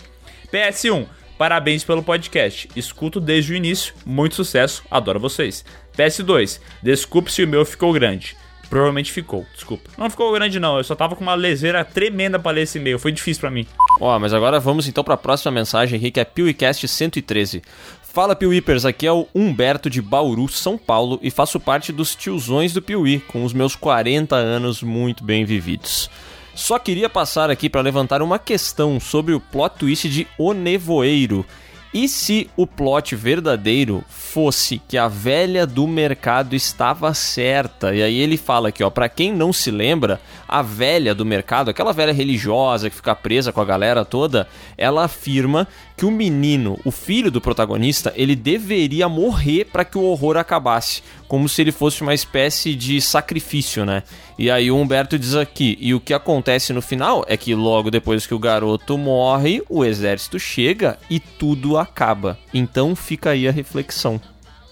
PS1, 0.54 1.06
parabéns 1.38 1.84
pelo 1.84 2.04
podcast. 2.04 2.70
Escuto 2.76 3.20
desde 3.20 3.52
o 3.54 3.56
início, 3.56 3.94
muito 4.06 4.36
sucesso, 4.36 4.84
adoro 4.90 5.20
vocês. 5.20 5.66
PS2, 5.98 6.62
desculpe 6.82 7.32
se 7.32 7.44
o 7.44 7.48
meu 7.48 7.66
ficou 7.66 7.92
grande. 7.92 8.38
Provavelmente 8.70 9.12
ficou, 9.12 9.46
desculpa. 9.56 9.90
Não 9.98 10.10
ficou 10.12 10.32
grande 10.32 10.60
não, 10.60 10.78
eu 10.78 10.84
só 10.84 10.94
tava 10.96 11.16
com 11.16 11.24
uma 11.24 11.34
leseira 11.34 11.84
tremenda 11.84 12.38
pra 12.38 12.52
ler 12.52 12.62
esse 12.62 12.78
e-mail, 12.78 13.00
foi 13.00 13.12
difícil 13.12 13.42
pra 13.42 13.50
mim. 13.50 13.66
Ó, 14.00 14.18
mas 14.20 14.32
agora 14.32 14.60
vamos 14.60 14.88
então 14.88 15.04
pra 15.04 15.18
próxima 15.18 15.52
mensagem 15.52 15.98
aqui, 15.98 16.12
que 16.12 16.20
é 16.20 16.24
PeeWeeCast 16.24 16.88
113. 16.88 17.64
Fala, 18.12 18.36
PeeWeepers, 18.36 18.86
aqui 18.86 19.06
é 19.06 19.12
o 19.12 19.28
Humberto 19.36 19.88
de 19.88 20.02
Bauru, 20.02 20.50
São 20.50 20.80
Paulo, 20.80 21.20
e 21.22 21.30
faço 21.30 21.60
parte 21.60 21.92
dos 21.92 22.16
tiozões 22.16 22.74
do 22.74 22.82
Piuí, 22.82 23.20
com 23.20 23.46
os 23.46 23.54
meus 23.54 23.76
40 23.76 24.36
anos 24.36 24.82
muito 24.82 25.24
bem 25.24 25.46
vividos. 25.46 26.10
Só 26.56 26.80
queria 26.80 27.08
passar 27.08 27.52
aqui 27.52 27.70
para 27.70 27.82
levantar 27.82 28.24
uma 28.24 28.40
questão 28.40 29.00
sobre 29.00 29.36
o 29.36 29.40
plot 29.40 29.76
twist 29.78 30.10
de 30.10 30.28
O 30.40 30.54
Nevoeiro. 30.54 31.46
E 31.94 32.08
se 32.10 32.50
o 32.58 32.66
plot 32.66 33.16
verdadeiro 33.16 34.04
fosse 34.10 34.82
que 34.88 34.98
a 34.98 35.08
velha 35.08 35.68
do 35.68 35.88
mercado 35.88 36.56
estava 36.56 37.14
certa? 37.14 37.94
E 37.94 38.02
aí 38.02 38.18
ele 38.18 38.38
fala 38.38 38.70
aqui, 38.70 38.84
ó, 38.84 38.90
para 38.90 39.08
quem 39.08 39.32
não 39.32 39.54
se 39.54 39.70
lembra, 39.70 40.20
a 40.50 40.62
velha 40.62 41.14
do 41.14 41.26
mercado, 41.26 41.70
aquela 41.70 41.94
velha 41.94 42.12
religiosa 42.12 42.90
que 42.90 42.96
fica 42.96 43.16
presa 43.16 43.54
com 43.54 43.62
a 43.62 43.66
galera 43.66 44.04
toda, 44.04 44.48
ela 44.78 45.06
afirma 45.06 45.68
que 45.96 46.06
o 46.06 46.12
menino, 46.12 46.80
o 46.84 46.92
filho 46.92 47.30
do 47.30 47.40
protagonista, 47.40 48.12
ele 48.16 48.36
deveria 48.36 49.08
morrer 49.08 49.66
para 49.66 49.86
que 49.86 49.98
o 49.98 50.04
horror 50.04 50.38
acabasse, 50.38 51.04
como 51.28 51.48
se 51.48 51.62
ele 51.62 51.72
fosse 51.72 52.02
uma 52.02 52.14
espécie 52.14 52.74
de 52.74 53.00
sacrifício, 53.00 53.86
né? 53.86 54.04
E 54.38 54.50
aí 54.50 54.72
o 54.72 54.78
Humberto 54.78 55.20
diz 55.20 55.36
aqui, 55.36 55.78
e 55.80 55.94
o 55.94 56.00
que 56.00 56.14
acontece 56.14 56.74
no 56.74 56.82
final 56.82 57.24
é 57.28 57.38
que 57.38 57.54
logo 57.54 57.92
depois 57.92 58.26
que 58.26 58.34
o 58.34 58.40
garoto 58.40 58.98
morre, 58.98 59.62
o 59.70 59.86
exército 59.86 60.40
chega 60.40 60.98
e 61.10 61.20
tudo 61.20 61.78
acaba. 61.78 62.38
Então 62.54 62.96
fica 62.96 63.32
aí 63.32 63.48
a 63.48 63.52
reflexão. 63.52 64.20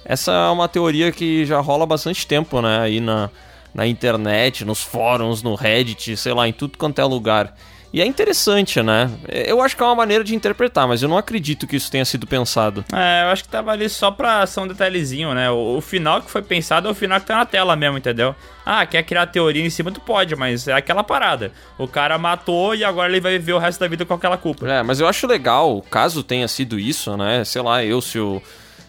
Essa 0.06 0.32
é 0.32 0.50
uma 0.50 0.70
teoria 0.70 1.12
que 1.12 1.46
já 1.46 1.60
rola 1.60 1.84
há 1.84 1.88
bastante 1.88 2.26
tempo, 2.26 2.62
né? 2.62 2.80
Aí 2.80 3.02
na, 3.02 3.30
na 3.78 3.86
internet, 3.86 4.66
nos 4.66 4.82
fóruns, 4.82 5.44
no 5.44 5.54
Reddit, 5.54 6.18
sei 6.18 6.34
lá, 6.34 6.48
em 6.48 6.52
tudo 6.52 6.80
quanto 6.80 7.00
é 7.00 7.06
lugar. 7.06 7.54
E 7.94 8.02
é 8.02 8.06
interessante, 8.06 8.82
né? 8.82 9.10
Eu 9.30 9.62
acho 9.62 9.76
que 9.78 9.82
é 9.82 9.86
uma 9.86 9.96
maneira 9.96 10.24
de 10.24 10.36
interpretar, 10.36 10.88
mas 10.88 11.02
eu 11.02 11.08
não 11.08 11.18
acredito 11.18 11.66
que 11.66 11.76
isso 11.78 11.90
tenha 11.90 12.04
sido 12.04 12.28
pensado. 12.28 12.84
É, 12.92 13.24
eu 13.24 13.30
acho 13.30 13.44
que 13.44 13.50
tava 13.50 13.72
ali 13.72 13.88
só 13.88 14.12
pra 14.12 14.46
ser 14.46 14.60
um 14.60 14.68
detalhezinho, 14.68 15.34
né? 15.34 15.50
O, 15.50 15.78
o 15.78 15.82
final 15.82 16.22
que 16.22 16.30
foi 16.30 16.42
pensado 16.42 16.88
é 16.88 16.92
o 16.92 16.96
final 16.96 17.20
que 17.20 17.28
tá 17.28 17.38
na 17.38 17.46
tela 17.46 17.76
mesmo, 17.76 17.98
entendeu? 17.98 18.36
Ah, 18.66 18.86
quer 18.86 19.04
criar 19.04 19.28
teoria 19.28 19.66
em 19.66 19.70
cima, 19.70 19.90
tu 19.90 20.02
pode, 20.02 20.36
mas 20.36 20.68
é 20.68 20.74
aquela 20.74 21.04
parada. 21.04 21.54
O 21.78 21.88
cara 21.88 22.18
matou 22.18 22.76
e 22.76 22.84
agora 22.84 23.10
ele 23.10 23.22
vai 23.22 23.34
viver 23.38 23.54
o 23.54 23.60
resto 23.60 23.80
da 23.80 23.88
vida 23.88 24.06
com 24.06 24.14
aquela 24.14 24.38
culpa. 24.38 24.68
É, 24.68 24.84
mas 24.84 25.00
eu 25.00 25.08
acho 25.08 25.26
legal, 25.26 25.82
caso 25.90 26.24
tenha 26.24 26.48
sido 26.48 26.78
isso, 26.78 27.16
né? 27.16 27.46
Sei 27.46 27.62
lá, 27.62 27.86
eu, 27.86 28.02
se 28.02 28.20
o, 28.20 28.42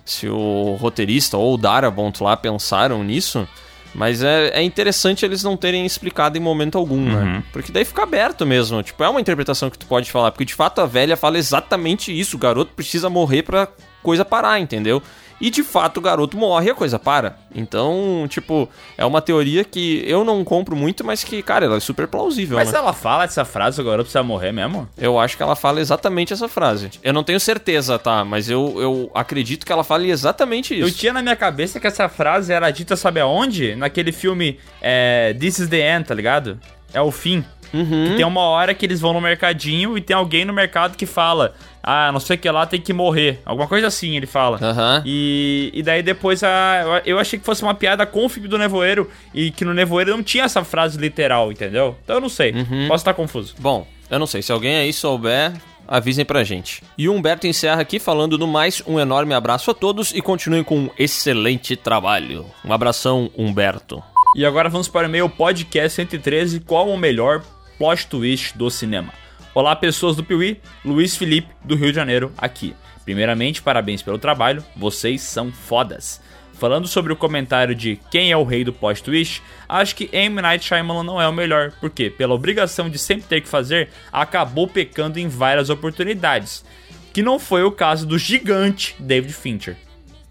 se 0.04 0.28
o 0.28 0.76
roteirista 0.80 1.36
ou 1.36 1.54
o 1.54 1.58
Darabont 1.58 2.20
lá 2.22 2.36
pensaram 2.36 3.04
nisso. 3.04 3.46
Mas 3.94 4.22
é, 4.22 4.50
é 4.50 4.62
interessante 4.62 5.24
eles 5.24 5.42
não 5.42 5.56
terem 5.56 5.84
explicado 5.86 6.36
em 6.36 6.40
momento 6.40 6.76
algum, 6.78 7.00
né? 7.00 7.42
Porque 7.52 7.72
daí 7.72 7.84
fica 7.84 8.02
aberto 8.02 8.46
mesmo. 8.46 8.82
Tipo, 8.82 9.02
é 9.02 9.08
uma 9.08 9.20
interpretação 9.20 9.70
que 9.70 9.78
tu 9.78 9.86
pode 9.86 10.10
falar. 10.10 10.30
Porque 10.30 10.44
de 10.44 10.54
fato 10.54 10.80
a 10.80 10.86
velha 10.86 11.16
fala 11.16 11.38
exatamente 11.38 12.16
isso. 12.16 12.36
O 12.36 12.38
garoto 12.38 12.72
precisa 12.74 13.08
morrer 13.08 13.42
pra 13.42 13.68
coisa 14.02 14.24
parar, 14.24 14.60
entendeu? 14.60 15.02
E 15.40 15.50
de 15.50 15.62
fato 15.62 15.98
o 15.98 16.00
garoto 16.00 16.36
morre 16.36 16.68
e 16.68 16.70
a 16.70 16.74
coisa 16.74 16.98
para. 16.98 17.36
Então, 17.54 18.26
tipo, 18.28 18.68
é 18.96 19.04
uma 19.04 19.20
teoria 19.20 19.64
que 19.64 20.02
eu 20.06 20.24
não 20.24 20.44
compro 20.44 20.74
muito, 20.76 21.04
mas 21.04 21.22
que, 21.22 21.42
cara, 21.42 21.66
ela 21.66 21.76
é 21.76 21.80
super 21.80 22.06
plausível, 22.08 22.56
Mas 22.56 22.72
né? 22.72 22.78
ela 22.78 22.92
fala 22.92 23.24
essa 23.24 23.44
frase, 23.44 23.80
o 23.80 23.84
garoto 23.84 24.04
precisa 24.04 24.22
morrer 24.22 24.52
mesmo? 24.52 24.88
Eu 24.96 25.18
acho 25.18 25.36
que 25.36 25.42
ela 25.42 25.56
fala 25.56 25.80
exatamente 25.80 26.32
essa 26.32 26.48
frase. 26.48 26.90
Eu 27.02 27.12
não 27.12 27.22
tenho 27.22 27.40
certeza, 27.40 27.98
tá? 27.98 28.24
Mas 28.24 28.50
eu, 28.50 28.74
eu 28.78 29.10
acredito 29.14 29.64
que 29.64 29.72
ela 29.72 29.84
fale 29.84 30.10
exatamente 30.10 30.74
isso. 30.74 30.88
Eu 30.88 30.92
tinha 30.92 31.12
na 31.12 31.22
minha 31.22 31.36
cabeça 31.36 31.78
que 31.78 31.86
essa 31.86 32.08
frase 32.08 32.52
era 32.52 32.70
dita, 32.70 32.96
sabe 32.96 33.20
aonde? 33.20 33.74
Naquele 33.74 34.12
filme 34.12 34.58
é, 34.80 35.34
This 35.38 35.60
is 35.60 35.68
the 35.68 35.96
End, 35.96 36.06
tá 36.06 36.14
ligado? 36.14 36.58
É 36.92 37.00
o 37.00 37.10
fim. 37.10 37.44
Uhum. 37.72 38.08
Que 38.08 38.16
tem 38.16 38.24
uma 38.24 38.42
hora 38.42 38.74
que 38.74 38.84
eles 38.84 39.00
vão 39.00 39.12
no 39.12 39.20
mercadinho 39.20 39.96
e 39.96 40.00
tem 40.00 40.16
alguém 40.16 40.44
no 40.44 40.52
mercado 40.52 40.96
que 40.96 41.06
fala: 41.06 41.54
Ah, 41.82 42.10
não 42.12 42.20
sei 42.20 42.36
o 42.36 42.38
que 42.38 42.50
lá 42.50 42.66
tem 42.66 42.80
que 42.80 42.92
morrer. 42.92 43.40
Alguma 43.44 43.68
coisa 43.68 43.86
assim, 43.86 44.16
ele 44.16 44.26
fala. 44.26 44.58
E, 45.04 45.70
e 45.74 45.82
daí 45.82 46.02
depois 46.02 46.42
a, 46.42 47.02
eu 47.04 47.18
achei 47.18 47.38
que 47.38 47.44
fosse 47.44 47.62
uma 47.62 47.74
piada 47.74 48.06
com 48.06 48.24
o 48.24 48.28
filme 48.28 48.48
do 48.48 48.58
Nevoeiro 48.58 49.10
e 49.34 49.50
que 49.50 49.64
no 49.64 49.74
Nevoeiro 49.74 50.10
não 50.10 50.22
tinha 50.22 50.44
essa 50.44 50.64
frase 50.64 50.98
literal, 50.98 51.50
entendeu? 51.52 51.96
Então 52.04 52.16
eu 52.16 52.20
não 52.20 52.28
sei. 52.28 52.52
Posso 52.88 53.02
estar 53.02 53.14
confuso. 53.14 53.54
Bom, 53.58 53.86
eu 54.10 54.18
não 54.18 54.26
sei. 54.26 54.42
Se 54.42 54.52
alguém 54.52 54.76
aí 54.76 54.92
souber, 54.92 55.52
avisem 55.88 56.24
pra 56.24 56.44
gente. 56.44 56.82
E 56.96 57.08
o 57.08 57.14
Humberto 57.14 57.46
encerra 57.46 57.80
aqui 57.80 57.98
falando 57.98 58.36
no 58.38 58.46
mais 58.46 58.82
um 58.86 59.00
enorme 59.00 59.34
abraço 59.34 59.70
a 59.70 59.74
todos 59.74 60.12
e 60.12 60.20
continuem 60.20 60.62
com 60.62 60.78
um 60.78 60.90
excelente 60.98 61.74
trabalho. 61.74 62.44
Um 62.64 62.72
abração, 62.72 63.30
Humberto. 63.36 64.02
E 64.36 64.44
agora 64.44 64.68
vamos 64.68 64.88
para 64.88 65.06
o 65.06 65.10
e-mail 65.10 65.28
podcast 65.28 65.96
113, 65.96 66.60
qual 66.60 66.88
o 66.88 66.98
melhor 66.98 67.42
plot 67.78 68.08
twist 68.08 68.58
do 68.58 68.68
cinema? 68.68 69.12
Olá 69.54 69.76
pessoas 69.76 70.16
do 70.16 70.24
Piuí, 70.24 70.60
Luiz 70.84 71.16
Felipe 71.16 71.48
do 71.64 71.76
Rio 71.76 71.90
de 71.90 71.96
Janeiro 71.96 72.32
aqui. 72.36 72.74
Primeiramente, 73.04 73.62
parabéns 73.62 74.02
pelo 74.02 74.18
trabalho, 74.18 74.64
vocês 74.76 75.22
são 75.22 75.52
fodas. 75.52 76.20
Falando 76.54 76.88
sobre 76.88 77.12
o 77.12 77.16
comentário 77.16 77.76
de 77.76 78.00
quem 78.10 78.32
é 78.32 78.36
o 78.36 78.42
rei 78.42 78.64
do 78.64 78.72
plot 78.72 79.00
twist, 79.00 79.40
acho 79.68 79.94
que 79.94 80.10
M. 80.12 80.42
Night 80.42 80.64
Shyamalan 80.64 81.04
não 81.04 81.22
é 81.22 81.28
o 81.28 81.32
melhor, 81.32 81.72
porque, 81.80 82.10
pela 82.10 82.34
obrigação 82.34 82.90
de 82.90 82.98
sempre 82.98 83.28
ter 83.28 83.40
que 83.40 83.48
fazer, 83.48 83.90
acabou 84.12 84.66
pecando 84.66 85.20
em 85.20 85.28
várias 85.28 85.70
oportunidades. 85.70 86.64
Que 87.12 87.22
não 87.22 87.38
foi 87.38 87.62
o 87.62 87.70
caso 87.70 88.04
do 88.04 88.18
gigante 88.18 88.96
David 88.98 89.32
Fincher. 89.32 89.76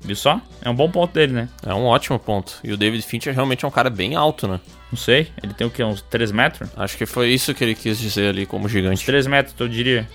Viu 0.01 0.17
só? 0.17 0.41
É 0.61 0.69
um 0.69 0.75
bom 0.75 0.91
ponto 0.91 1.13
dele, 1.13 1.31
né? 1.31 1.49
É 1.65 1.73
um 1.73 1.85
ótimo 1.85 2.19
ponto. 2.19 2.59
E 2.61 2.73
o 2.73 2.77
David 2.77 3.03
Fincher 3.03 3.33
realmente 3.33 3.63
é 3.63 3.67
um 3.67 3.71
cara 3.71 3.89
bem 3.89 4.15
alto, 4.15 4.49
né? 4.49 4.59
Não 4.91 4.97
sei, 4.97 5.27
ele 5.43 5.53
tem 5.53 5.67
o 5.67 5.69
quê? 5.69 5.83
Uns 5.83 6.01
3 6.01 6.31
metros? 6.31 6.69
Acho 6.75 6.97
que 6.97 7.05
foi 7.05 7.29
isso 7.29 7.53
que 7.53 7.63
ele 7.63 7.75
quis 7.75 7.99
dizer 7.99 8.29
ali 8.29 8.45
como 8.45 8.69
gigante. 8.69 9.05
3 9.05 9.27
metros, 9.27 9.53
eu 9.59 9.67
diria. 9.67 10.07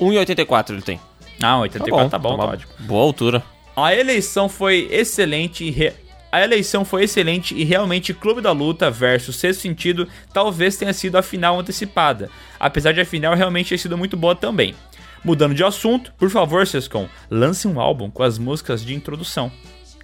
1,84 0.00 0.70
ele 0.70 0.82
tem. 0.82 1.00
Ah, 1.42 1.58
84 1.58 2.10
tá 2.10 2.18
bom, 2.18 2.36
tá, 2.36 2.44
uma 2.44 2.52
ótimo. 2.52 2.72
Boa 2.80 3.02
altura. 3.04 3.42
A 3.76 3.94
eleição 3.94 4.48
foi 4.48 4.88
excelente 4.90 5.62
e 5.64 5.70
re- 5.70 5.92
A 6.32 6.42
eleição 6.42 6.84
foi 6.84 7.04
excelente 7.04 7.54
e 7.54 7.62
realmente 7.62 8.12
Clube 8.12 8.40
da 8.40 8.52
Luta 8.52 8.90
versus 8.90 9.36
Sexto 9.36 9.60
Sentido 9.60 10.08
talvez 10.32 10.76
tenha 10.76 10.92
sido 10.92 11.16
a 11.16 11.22
final 11.22 11.60
antecipada, 11.60 12.28
apesar 12.58 12.92
de 12.92 13.00
a 13.00 13.06
final 13.06 13.34
realmente 13.34 13.68
ter 13.70 13.78
sido 13.78 13.96
muito 13.96 14.16
boa 14.16 14.34
também. 14.34 14.74
Mudando 15.24 15.54
de 15.54 15.62
assunto, 15.64 16.12
por 16.18 16.30
favor, 16.30 16.66
Sescom, 16.66 17.08
lance 17.30 17.66
um 17.68 17.80
álbum 17.80 18.10
com 18.10 18.22
as 18.22 18.38
músicas 18.38 18.84
de 18.84 18.94
introdução. 18.94 19.50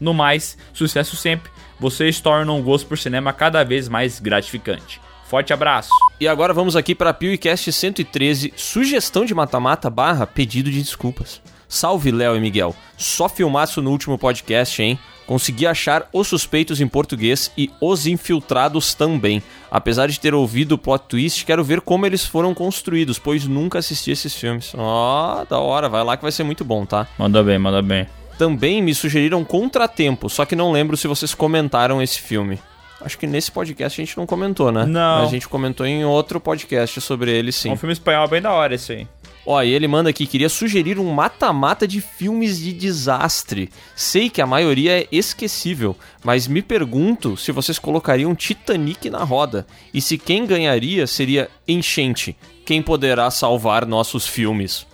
No 0.01 0.12
mais, 0.12 0.57
sucesso 0.73 1.16
sempre, 1.16 1.51
vocês 1.83 2.21
tornam 2.21 2.61
o 2.61 2.63
gosto 2.63 2.87
por 2.87 2.97
cinema 2.97 3.33
cada 3.33 3.65
vez 3.65 3.89
mais 3.89 4.21
gratificante. 4.21 5.01
Forte 5.27 5.53
abraço! 5.53 5.91
E 6.21 6.29
agora 6.29 6.55
vamos 6.55 6.77
aqui 6.77 6.95
para 6.95 7.13
PewCast 7.13 7.73
113, 7.73 8.53
sugestão 8.55 9.25
de 9.25 9.35
mata-mata 9.35 9.91
barra 9.91 10.25
pedido 10.25 10.71
de 10.71 10.81
desculpas. 10.81 11.43
Salve 11.69 12.13
Léo 12.13 12.37
e 12.37 12.41
Miguel, 12.41 12.77
só 12.97 13.29
filmaço 13.29 13.83
no 13.83 13.91
último 13.91 14.17
podcast, 14.17 14.81
hein? 14.81 14.97
Consegui 15.27 15.67
achar 15.67 16.09
Os 16.13 16.29
Suspeitos 16.29 16.81
em 16.81 16.87
português 16.87 17.51
e 17.59 17.69
Os 17.81 18.07
Infiltrados 18.07 18.95
também. 18.95 19.43
Apesar 19.69 20.07
de 20.07 20.21
ter 20.21 20.35
ouvido 20.35 20.73
o 20.73 20.79
plot 20.79 21.07
twist, 21.09 21.45
quero 21.45 21.65
ver 21.65 21.81
como 21.81 22.07
eles 22.07 22.25
foram 22.25 22.55
construídos, 22.55 23.19
pois 23.19 23.45
nunca 23.45 23.81
assisti 23.81 24.13
esses 24.13 24.37
filmes. 24.37 24.73
Ó, 24.77 25.45
da 25.51 25.59
hora, 25.59 25.89
vai 25.89 26.05
lá 26.05 26.17
que 26.17 26.23
vai 26.23 26.31
ser 26.31 26.45
muito 26.45 26.65
bom, 26.65 26.87
tá? 26.87 27.09
Manda 27.19 27.43
bem, 27.43 27.59
manda 27.59 27.83
bem. 27.83 28.07
Também 28.39 28.83
me 28.83 28.95
sugeriram 28.95 29.45
Contratempo, 29.45 30.29
só 30.29 30.45
que 30.45 30.57
não 30.57 30.73
lembro 30.73 30.97
se 30.97 31.07
vocês 31.07 31.35
comentaram 31.35 32.03
esse 32.03 32.21
filme. 32.21 32.59
Acho 33.05 33.19
que 33.19 33.27
nesse 33.27 33.51
podcast 33.51 34.01
a 34.01 34.05
gente 34.05 34.17
não 34.17 34.27
comentou, 34.27 34.71
né? 34.71 34.87
Não. 34.87 35.19
Mas 35.21 35.29
a 35.29 35.31
gente 35.33 35.49
comentou 35.49 35.85
em 35.85 36.05
outro 36.05 36.41
podcast 36.41 37.01
sobre 37.01 37.31
ele, 37.31 37.51
sim. 37.51 37.71
É 37.71 37.73
um 37.73 37.77
filme 37.77 37.93
espanhol 37.93 38.29
bem 38.29 38.41
da 38.41 38.53
hora 38.53 38.75
esse 38.75 38.93
aí. 38.93 39.09
Ó, 39.45 39.61
e 39.61 39.73
ele 39.73 39.89
manda 39.89 40.09
aqui, 40.09 40.25
queria 40.25 40.49
sugerir 40.49 41.01
um 41.01 41.13
mata-mata 41.13 41.87
de 41.87 42.01
filmes 42.01 42.59
de 42.59 42.73
desastre. 42.73 43.71
Sei 43.97 44.31
que 44.31 44.41
a 44.41 44.47
maioria 44.47 45.01
é 45.01 45.09
esquecível, 45.11 45.97
mas 46.23 46.47
me 46.47 46.63
pergunto 46.63 47.37
se 47.37 47.51
vocês 47.51 47.77
colocariam 47.77 48.37
Titanic 48.37 49.11
na 49.11 49.25
roda. 49.25 49.67
E 49.93 50.01
se 50.01 50.17
quem 50.17 50.47
ganharia 50.47 51.09
seria 51.09 51.51
Enchente. 51.67 52.37
Quem 52.65 52.81
poderá 52.81 53.29
salvar 53.33 53.85
nossos 53.85 54.25
filmes? 54.27 54.87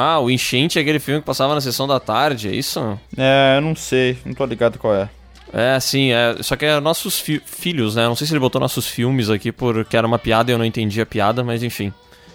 Ah, 0.00 0.20
o 0.20 0.30
Enchente 0.30 0.78
é 0.78 0.82
aquele 0.82 1.00
filme 1.00 1.20
que 1.20 1.26
passava 1.26 1.54
na 1.56 1.60
sessão 1.60 1.86
da 1.88 1.98
tarde, 1.98 2.48
é 2.48 2.52
isso? 2.54 2.96
É, 3.16 3.56
eu 3.56 3.60
não 3.62 3.74
sei, 3.74 4.16
não 4.24 4.32
tô 4.32 4.46
ligado 4.46 4.78
qual 4.78 4.94
é. 4.94 5.08
É, 5.52 5.80
sim, 5.80 6.12
é, 6.12 6.36
só 6.40 6.54
que 6.54 6.64
é 6.64 6.78
nossos 6.78 7.18
fi- 7.18 7.42
filhos, 7.44 7.96
né? 7.96 8.04
Não 8.04 8.14
sei 8.14 8.26
se 8.26 8.32
ele 8.32 8.38
botou 8.38 8.60
nossos 8.60 8.86
filmes 8.86 9.28
aqui 9.28 9.50
porque 9.50 9.96
era 9.96 10.06
uma 10.06 10.18
piada 10.18 10.50
e 10.50 10.54
eu 10.54 10.58
não 10.58 10.64
entendi 10.64 11.00
a 11.00 11.06
piada, 11.06 11.42
mas 11.42 11.62
enfim. 11.64 11.92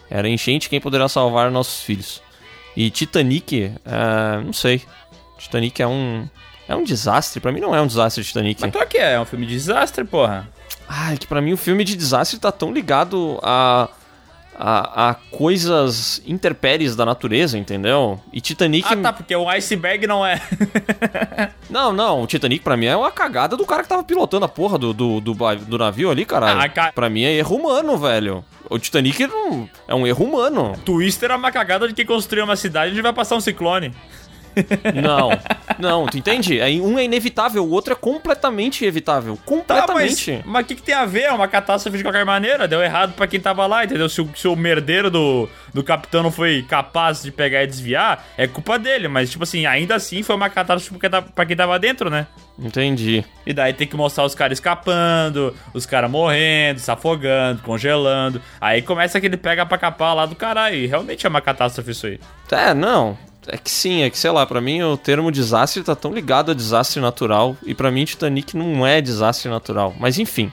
Era 0.10 0.28
enchente 0.28 0.68
quem 0.68 0.82
poderá 0.82 1.08
salvar 1.08 1.50
nossos 1.52 1.82
filhos. 1.84 2.22
E 2.76 2.90
Titanic, 2.90 3.72
é, 3.86 4.42
não 4.44 4.52
sei. 4.52 4.82
Titanic 5.38 5.82
é 5.82 5.88
um 5.88 6.28
é 6.68 6.76
um 6.76 6.84
desastre, 6.84 7.40
Pra 7.40 7.52
mim 7.52 7.60
não 7.60 7.76
é 7.76 7.82
um 7.82 7.88
desastre 7.88 8.24
Titanic. 8.24 8.60
Mas 8.62 8.72
claro 8.72 8.88
que 8.88 8.98
é, 8.98 9.14
é 9.14 9.20
um 9.20 9.26
filme 9.26 9.46
de 9.46 9.54
desastre, 9.54 10.04
porra. 10.04 10.50
Ah, 10.90 11.14
é 11.14 11.18
que 11.18 11.28
pra 11.28 11.40
mim 11.42 11.54
o 11.54 11.58
filme 11.58 11.84
de 11.84 11.96
desastre 11.96 12.40
tá 12.40 12.52
tão 12.52 12.74
ligado 12.74 13.40
a 13.44 13.88
a, 14.58 15.10
a 15.10 15.14
coisas 15.14 16.22
interpéries 16.26 16.96
da 16.96 17.06
natureza, 17.06 17.58
entendeu? 17.58 18.20
E 18.32 18.40
Titanic 18.40 18.88
Ah, 18.92 18.96
tá, 18.98 19.14
porque 19.14 19.36
o 19.36 19.50
iceberg 19.50 20.06
não 20.08 20.26
é. 20.26 20.40
Não, 21.70 21.92
não, 21.92 22.22
o 22.22 22.28
Titanic 22.28 22.64
pra 22.64 22.78
mim 22.78 22.86
é 22.86 22.96
uma 22.96 23.12
cagada 23.12 23.58
do 23.58 23.66
cara 23.66 23.82
que 23.84 23.90
tava 23.90 24.04
pilotando 24.04 24.46
a 24.46 24.50
porra 24.50 24.78
do, 24.78 24.94
do, 24.94 25.20
do, 25.20 25.34
do 25.34 25.78
navio 25.78 26.12
ali, 26.12 26.24
caralho. 26.26 26.62
Ah, 26.62 26.70
ca- 26.70 26.92
Pra 26.94 27.10
mim 27.10 27.24
é 27.24 27.34
erro 27.34 27.56
humano, 27.56 27.98
velho. 27.98 28.44
O 28.70 28.78
Titanic 28.78 29.26
não- 29.28 29.68
é 29.88 29.96
um 29.96 30.06
erro 30.06 30.26
humano. 30.26 30.74
Twister 30.86 31.32
é 31.32 31.36
uma 31.36 31.52
cagada 31.52 31.88
de 31.88 31.94
quem 31.94 32.06
construiu 32.06 32.44
uma 32.46 32.56
cidade 32.56 32.92
onde 32.92 33.02
vai 33.02 33.14
passar 33.14 33.36
um 33.36 33.42
ciclone. 33.42 33.92
Não, 35.02 35.30
não, 35.80 36.06
tu 36.06 36.18
entende? 36.18 36.60
Um 36.82 36.98
é 37.00 37.04
inevitável, 37.06 37.64
o 37.66 37.70
outro 37.72 37.94
é 37.94 37.96
completamente 37.96 38.86
evitável. 38.86 39.36
Tá, 39.36 39.42
mas 39.42 39.46
Completamente. 39.46 40.42
mas 40.46 40.64
o 40.64 40.68
que, 40.68 40.76
que 40.76 40.82
tem 40.84 40.96
a 40.96 41.06
ver? 41.06 41.24
É 41.24 41.32
uma 41.32 41.48
catástrofe 41.48 41.98
de 41.98 42.04
qualquer 42.04 42.26
maneira. 42.26 42.68
Deu 42.68 42.82
errado 42.82 43.14
pra 43.14 43.28
quem 43.28 43.40
tava 43.40 43.66
lá, 43.66 43.84
entendeu? 43.84 44.08
Se 44.10 44.22
o, 44.22 44.30
se 44.36 44.48
o 44.48 44.56
merdeiro 44.56 45.10
do, 45.10 45.50
do 45.74 45.84
capitão 45.84 46.22
não 46.24 46.32
foi 46.32 46.64
capaz 46.68 47.22
de 47.24 47.32
pegar 47.32 47.64
e 47.64 47.68
desviar, 47.68 48.26
é 48.38 48.48
culpa 48.48 48.78
dele. 48.78 49.08
Mas, 49.08 49.30
tipo 49.32 49.44
assim, 49.44 49.66
ainda 49.66 49.96
assim 49.96 50.24
foi 50.24 50.36
uma 50.36 50.50
catástrofe 50.50 50.92
pra 50.92 51.00
quem 51.00 51.10
tava- 51.10 51.28
pra 51.34 51.46
quem 51.46 51.56
tava 51.56 51.80
dentro, 51.80 52.10
né? 52.10 52.28
Entendi. 52.58 53.24
E 53.46 53.54
daí 53.54 53.74
tem 53.74 53.88
que 53.88 53.96
mostrar 53.96 54.24
os 54.26 54.36
caras 54.36 54.58
escapando, 54.58 55.56
os 55.74 55.86
caras 55.86 56.10
morrendo, 56.10 56.80
se 56.80 56.90
afogando, 56.92 57.62
congelando. 57.64 58.42
Aí 58.62 58.82
começa 58.82 59.18
aquele 59.18 59.38
pega 59.38 59.66
pra 59.66 59.78
capar 59.78 60.16
lá 60.16 60.26
do 60.26 60.36
caralho. 60.36 60.76
E 60.76 60.86
realmente 60.86 61.26
é 61.26 61.30
uma 61.30 61.42
catástrofe 61.42 61.92
isso 61.92 62.06
aí. 62.08 62.20
É, 62.52 62.74
não. 62.74 63.18
É 63.48 63.58
que 63.58 63.70
sim, 63.70 64.04
é 64.04 64.10
que 64.10 64.18
sei 64.18 64.32
lá, 64.32 64.46
pra 64.46 64.62
mim 64.62 64.82
o 64.84 64.96
termo 64.98 65.32
desastre 65.32 65.84
tá 65.84 65.96
tão 65.96 66.14
ligado 66.14 66.52
a 66.52 66.54
desastre 66.54 67.02
natural 67.02 67.58
e 67.66 67.74
pra 67.74 67.92
mim 67.92 68.06
Titanic 68.06 68.56
não 68.56 68.86
é 68.86 69.02
desastre 69.02 69.50
natural. 69.50 69.94
Mas 70.00 70.18
enfim, 70.18 70.52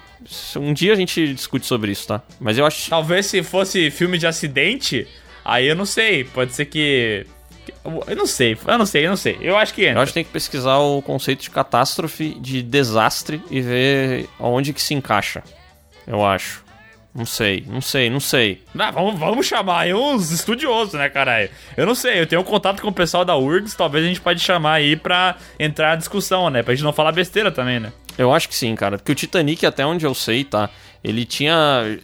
um 0.57 0.73
dia 0.73 0.93
a 0.93 0.97
gente 0.97 1.33
discute 1.35 1.67
sobre 1.67 1.93
isso, 1.93 2.07
tá? 2.09 2.21
Mas 2.41 2.59
eu 2.59 2.67
acho 2.67 2.91
Talvez 2.91 3.27
se 3.27 3.43
fosse 3.43 3.91
filme 3.91 4.19
de 4.19 4.27
acidente, 4.27 5.07
aí 5.45 5.67
eu 5.67 5.77
não 5.77 5.87
sei. 5.87 6.25
Pode 6.25 6.53
ser 6.53 6.67
que. 6.67 7.27
Eu 8.07 8.17
não 8.17 8.27
sei, 8.27 8.59
eu 8.67 8.79
não 8.79 8.87
sei, 8.87 9.07
eu 9.07 9.11
não 9.11 9.17
sei. 9.17 9.39
Eu 9.41 9.57
acho 9.57 9.73
que 9.73 9.83
Eu 9.83 9.91
entra. 9.91 10.03
acho 10.03 10.11
que 10.13 10.15
tem 10.15 10.25
que 10.25 10.31
pesquisar 10.33 10.79
o 10.79 11.01
conceito 11.01 11.43
de 11.43 11.51
catástrofe, 11.51 12.35
de 12.41 12.63
desastre 12.63 13.41
e 13.51 13.61
ver 13.61 14.29
aonde 14.39 14.73
que 14.73 14.83
se 14.83 14.93
encaixa. 14.95 15.43
Eu 16.07 16.25
acho. 16.25 16.65
Não 17.13 17.27
sei, 17.27 17.65
não 17.67 17.81
sei, 17.81 18.09
não 18.09 18.21
sei. 18.21 18.63
Ah, 18.79 18.91
vamos, 18.93 19.19
vamos 19.19 19.45
chamar 19.45 19.81
aí 19.81 19.93
uns 19.95 20.31
estudiosos, 20.31 20.95
né, 20.95 21.09
caralho? 21.09 21.51
Eu 21.77 21.85
não 21.85 21.95
sei, 21.95 22.21
eu 22.21 22.27
tenho 22.27 22.45
contato 22.45 22.81
com 22.81 22.89
o 22.89 22.93
pessoal 22.93 23.25
da 23.25 23.37
URGS, 23.37 23.75
talvez 23.75 24.05
a 24.05 24.09
gente 24.09 24.21
pode 24.21 24.41
chamar 24.41 24.75
aí 24.75 24.95
pra 24.95 25.35
entrar 25.59 25.91
na 25.91 25.97
discussão, 25.97 26.49
né? 26.51 26.63
Pra 26.63 26.73
gente 26.73 26.85
não 26.85 26.93
falar 26.93 27.11
besteira 27.11 27.51
também, 27.51 27.81
né? 27.81 27.93
Eu 28.21 28.35
acho 28.35 28.49
que 28.49 28.55
sim, 28.55 28.75
cara. 28.75 28.99
Porque 28.99 29.13
o 29.13 29.15
Titanic, 29.15 29.65
até 29.65 29.85
onde 29.87 30.05
eu 30.05 30.15
sei, 30.15 30.45
tá? 30.45 30.69
Ele 31.03 31.25
tinha. 31.25 31.55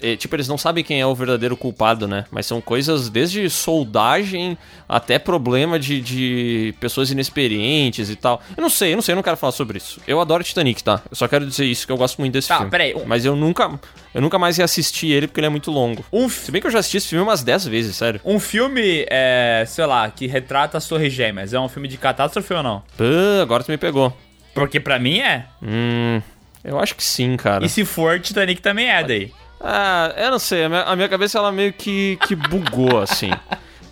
eh, 0.01 0.17
Tipo, 0.17 0.35
eles 0.37 0.49
não 0.49 0.57
sabem 0.57 0.83
quem 0.83 0.99
é 0.99 1.07
o 1.07 1.15
verdadeiro 1.15 1.55
culpado, 1.57 2.09
né? 2.09 2.25
Mas 2.31 2.47
são 2.47 2.59
coisas 2.63 3.11
desde 3.11 3.51
soldagem 3.51 4.57
até 4.89 5.19
problema 5.19 5.79
de, 5.79 6.01
de 6.01 6.75
pessoas 6.81 7.11
inexperientes 7.11 8.09
e 8.09 8.17
tal. 8.17 8.41
Eu 8.57 8.63
não 8.63 8.71
sei, 8.71 8.93
eu 8.93 8.97
não 8.97 9.03
sei, 9.03 9.13
eu 9.13 9.17
não 9.17 9.23
quero 9.23 9.37
falar 9.37 9.53
sobre 9.53 9.77
isso. 9.77 10.01
Eu 10.07 10.19
adoro 10.19 10.43
Titanic, 10.43 10.83
tá? 10.83 11.03
Eu 11.11 11.15
só 11.17 11.29
quero 11.29 11.45
dizer 11.47 11.67
isso, 11.67 11.87
que 11.87 11.93
eu 11.93 11.97
gosto 11.99 12.19
muito 12.19 12.33
desse 12.33 12.49
Tá, 12.49 12.57
filme. 12.57 12.71
peraí, 12.71 12.95
um- 12.95 13.05
Mas 13.05 13.25
eu 13.27 13.37
nunca. 13.37 13.79
Eu 14.15 14.23
nunca 14.23 14.39
mais 14.39 14.57
reassisti 14.57 15.09
ele 15.09 15.27
porque 15.27 15.41
ele 15.41 15.47
é 15.49 15.51
muito 15.51 15.71
longo. 15.71 16.03
Um, 16.11 16.27
Se 16.31 16.51
bem 16.51 16.61
que 16.63 16.67
eu 16.67 16.71
já 16.71 16.79
assisti 16.79 16.97
esse 16.97 17.09
filme 17.09 17.23
umas 17.23 17.43
10 17.43 17.67
vezes, 17.67 17.97
sério. 17.97 18.19
um 18.25 18.41
filme, 18.41 19.05
é, 19.11 19.65
sei 19.67 19.85
lá, 19.85 20.11
que 20.11 20.27
retrata 20.27 20.79
as 20.79 20.89
Torres 20.89 21.13
Gêmeas, 21.13 21.53
é 21.53 21.61
um 21.61 21.69
filme 21.69 21.87
de 21.87 21.99
catástrofe 21.99 22.55
ou 22.55 22.63
não? 22.63 22.83
Ah, 22.99 23.43
agora 23.43 23.63
tu 23.63 23.71
me 23.71 23.77
pegou. 23.77 24.17
Porque 24.57 24.81
pra 24.81 24.99
mim 24.99 25.21
é. 25.21 25.47
Hum. 25.63 26.23
Eu 26.65 26.81
acho 26.81 26.97
que 26.97 27.05
sim, 27.05 27.37
cara. 27.37 27.65
E 27.65 27.69
se 27.69 27.85
for, 27.85 28.19
Titanic 28.19 28.61
também 28.61 28.89
é 28.89 29.05
daí. 29.05 29.33
Ah, 29.61 30.13
eu 30.17 30.31
não 30.31 30.39
sei, 30.39 30.65
a 30.65 30.69
minha, 30.69 30.83
a 30.83 30.97
minha 30.97 31.09
cabeça 31.09 31.39
ela 31.39 31.53
meio 31.53 31.73
que, 31.73 32.19
que 32.27 32.35
bugou 32.35 32.99
assim. 33.01 33.31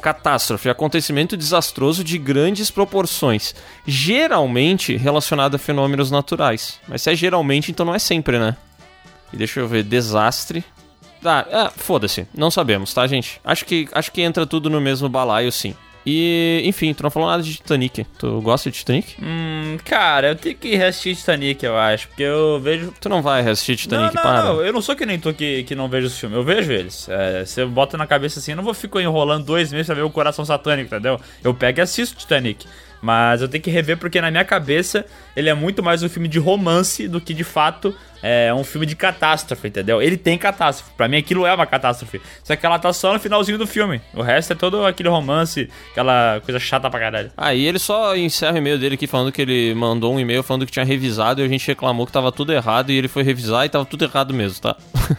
Catástrofe, 0.00 0.68
acontecimento 0.68 1.36
desastroso 1.36 2.02
de 2.02 2.18
grandes 2.18 2.70
proporções, 2.70 3.54
geralmente 3.86 4.96
relacionado 4.96 5.54
a 5.54 5.58
fenômenos 5.58 6.10
naturais. 6.10 6.80
Mas 6.88 7.02
se 7.02 7.10
é 7.10 7.14
geralmente, 7.14 7.70
então 7.70 7.86
não 7.86 7.94
é 7.94 7.98
sempre, 7.98 8.38
né? 8.38 8.56
E 9.32 9.36
deixa 9.36 9.60
eu 9.60 9.68
ver, 9.68 9.82
desastre. 9.82 10.64
Ah, 11.24 11.46
ah, 11.50 11.72
foda-se, 11.74 12.26
não 12.34 12.50
sabemos, 12.50 12.92
tá, 12.92 13.06
gente? 13.06 13.40
Acho 13.44 13.64
que, 13.64 13.88
acho 13.92 14.12
que 14.12 14.20
entra 14.20 14.46
tudo 14.46 14.68
no 14.68 14.80
mesmo 14.80 15.08
balaio, 15.08 15.50
sim. 15.50 15.74
E, 16.06 16.62
enfim, 16.64 16.93
tu 16.93 17.02
não 17.02 17.10
falou 17.10 17.31
nada 17.31 17.43
de 17.43 17.55
Titanic. 17.55 18.05
Tu 18.18 18.40
gosta 18.43 18.70
de 18.70 18.76
Titanic? 18.78 19.16
Hum, 19.22 19.78
cara, 19.85 20.28
eu 20.28 20.36
tenho 20.36 20.55
que 20.56 20.76
reassistir 20.76 21.16
Titanic, 21.16 21.64
eu 21.64 21.76
acho, 21.76 22.09
porque 22.09 22.22
eu 22.22 22.60
vejo. 22.60 22.93
Tu 23.01 23.09
não 23.09 23.22
vai 23.22 23.40
assistir 23.48 23.76
Titanic, 23.76 24.14
não, 24.14 24.22
não, 24.22 24.31
para. 24.31 24.43
não, 24.44 24.62
eu 24.62 24.72
não 24.72 24.82
sou 24.82 24.94
que 24.94 25.06
nem 25.06 25.18
tu 25.18 25.32
que, 25.32 25.64
que 25.64 25.74
não 25.74 25.89
vejo 25.89 26.09
os 26.09 26.18
filmes, 26.18 26.36
eu 26.36 26.44
vejo 26.44 26.70
eles. 26.70 27.09
É, 27.09 27.44
você 27.44 27.64
bota 27.64 27.97
na 27.97 28.06
cabeça 28.06 28.39
assim, 28.39 28.52
eu 28.52 28.56
não 28.56 28.64
vou 28.64 28.74
ficar 28.74 29.01
enrolando 29.01 29.44
dois 29.44 29.72
meses 29.72 29.86
pra 29.86 29.94
ver 29.94 30.02
o 30.02 30.10
Coração 30.10 30.44
Satânico, 30.44 30.94
entendeu? 30.94 31.18
Eu 31.43 31.55
pego 31.55 31.81
e 31.81 31.82
assisto 31.82 32.16
Titanic. 32.16 32.66
Mas 33.05 33.43
eu 33.43 33.48
tenho 33.48 33.62
que 33.62 33.70
rever 33.70 33.98
porque 33.98 34.18
na 34.18 34.31
minha 34.31 34.47
cabeça 34.47 35.05
ele 35.36 35.51
é 35.51 35.55
muito 35.55 35.82
mais 35.82 36.02
um 36.02 36.09
filme 36.09 36.26
de 36.26 36.39
romance 36.39 37.06
do 37.06 37.20
que 37.20 37.35
de 37.35 37.44
fato 37.44 37.94
é 38.22 38.55
um 38.55 38.64
filme 38.64 38.86
de 38.86 38.97
catástrofe, 38.97 39.68
entendeu? 39.68 40.01
Ele 40.01 40.16
tem 40.16 40.39
catástrofe. 40.39 40.90
Pra 40.97 41.06
mim 41.06 41.18
aquilo 41.18 41.44
é 41.44 41.52
uma 41.52 41.66
catástrofe. 41.66 42.22
Só 42.43 42.56
que 42.56 42.64
ela 42.64 42.78
tá 42.78 42.90
só 42.94 43.12
no 43.12 43.20
finalzinho 43.20 43.59
do 43.59 43.66
filme. 43.66 44.01
O 44.14 44.22
resto 44.22 44.55
é 44.55 44.56
todo 44.56 44.86
aquele 44.86 45.10
romance, 45.10 45.68
aquela 45.90 46.40
coisa 46.43 46.59
chata 46.59 46.89
pra 46.89 46.98
caralho. 46.98 47.31
Aí 47.36 47.66
ele 47.66 47.78
só 47.78 48.16
encerra 48.16 48.55
o 48.55 48.56
e-mail 48.56 48.78
dele 48.78 48.94
aqui 48.94 49.06
falando 49.06 49.31
que 49.31 49.43
ele 49.43 49.74
mandou 49.74 50.14
um 50.14 50.18
e-mail 50.18 50.43
falando 50.43 50.64
que 50.64 50.72
tinha 50.72 50.86
revisado 50.86 51.43
e 51.43 51.44
a 51.44 51.48
gente 51.48 51.66
reclamou 51.66 52.06
que 52.06 52.12
tava 52.12 52.32
tudo 52.32 52.55
errado 52.55 52.90
e 52.90 52.97
ele 52.97 53.09
foi 53.09 53.22
revisar 53.22 53.66
e 53.66 53.68
tava 53.68 53.85
tudo 53.85 54.06
errado 54.06 54.32
mesmo, 54.32 54.62
tá? 54.62 54.74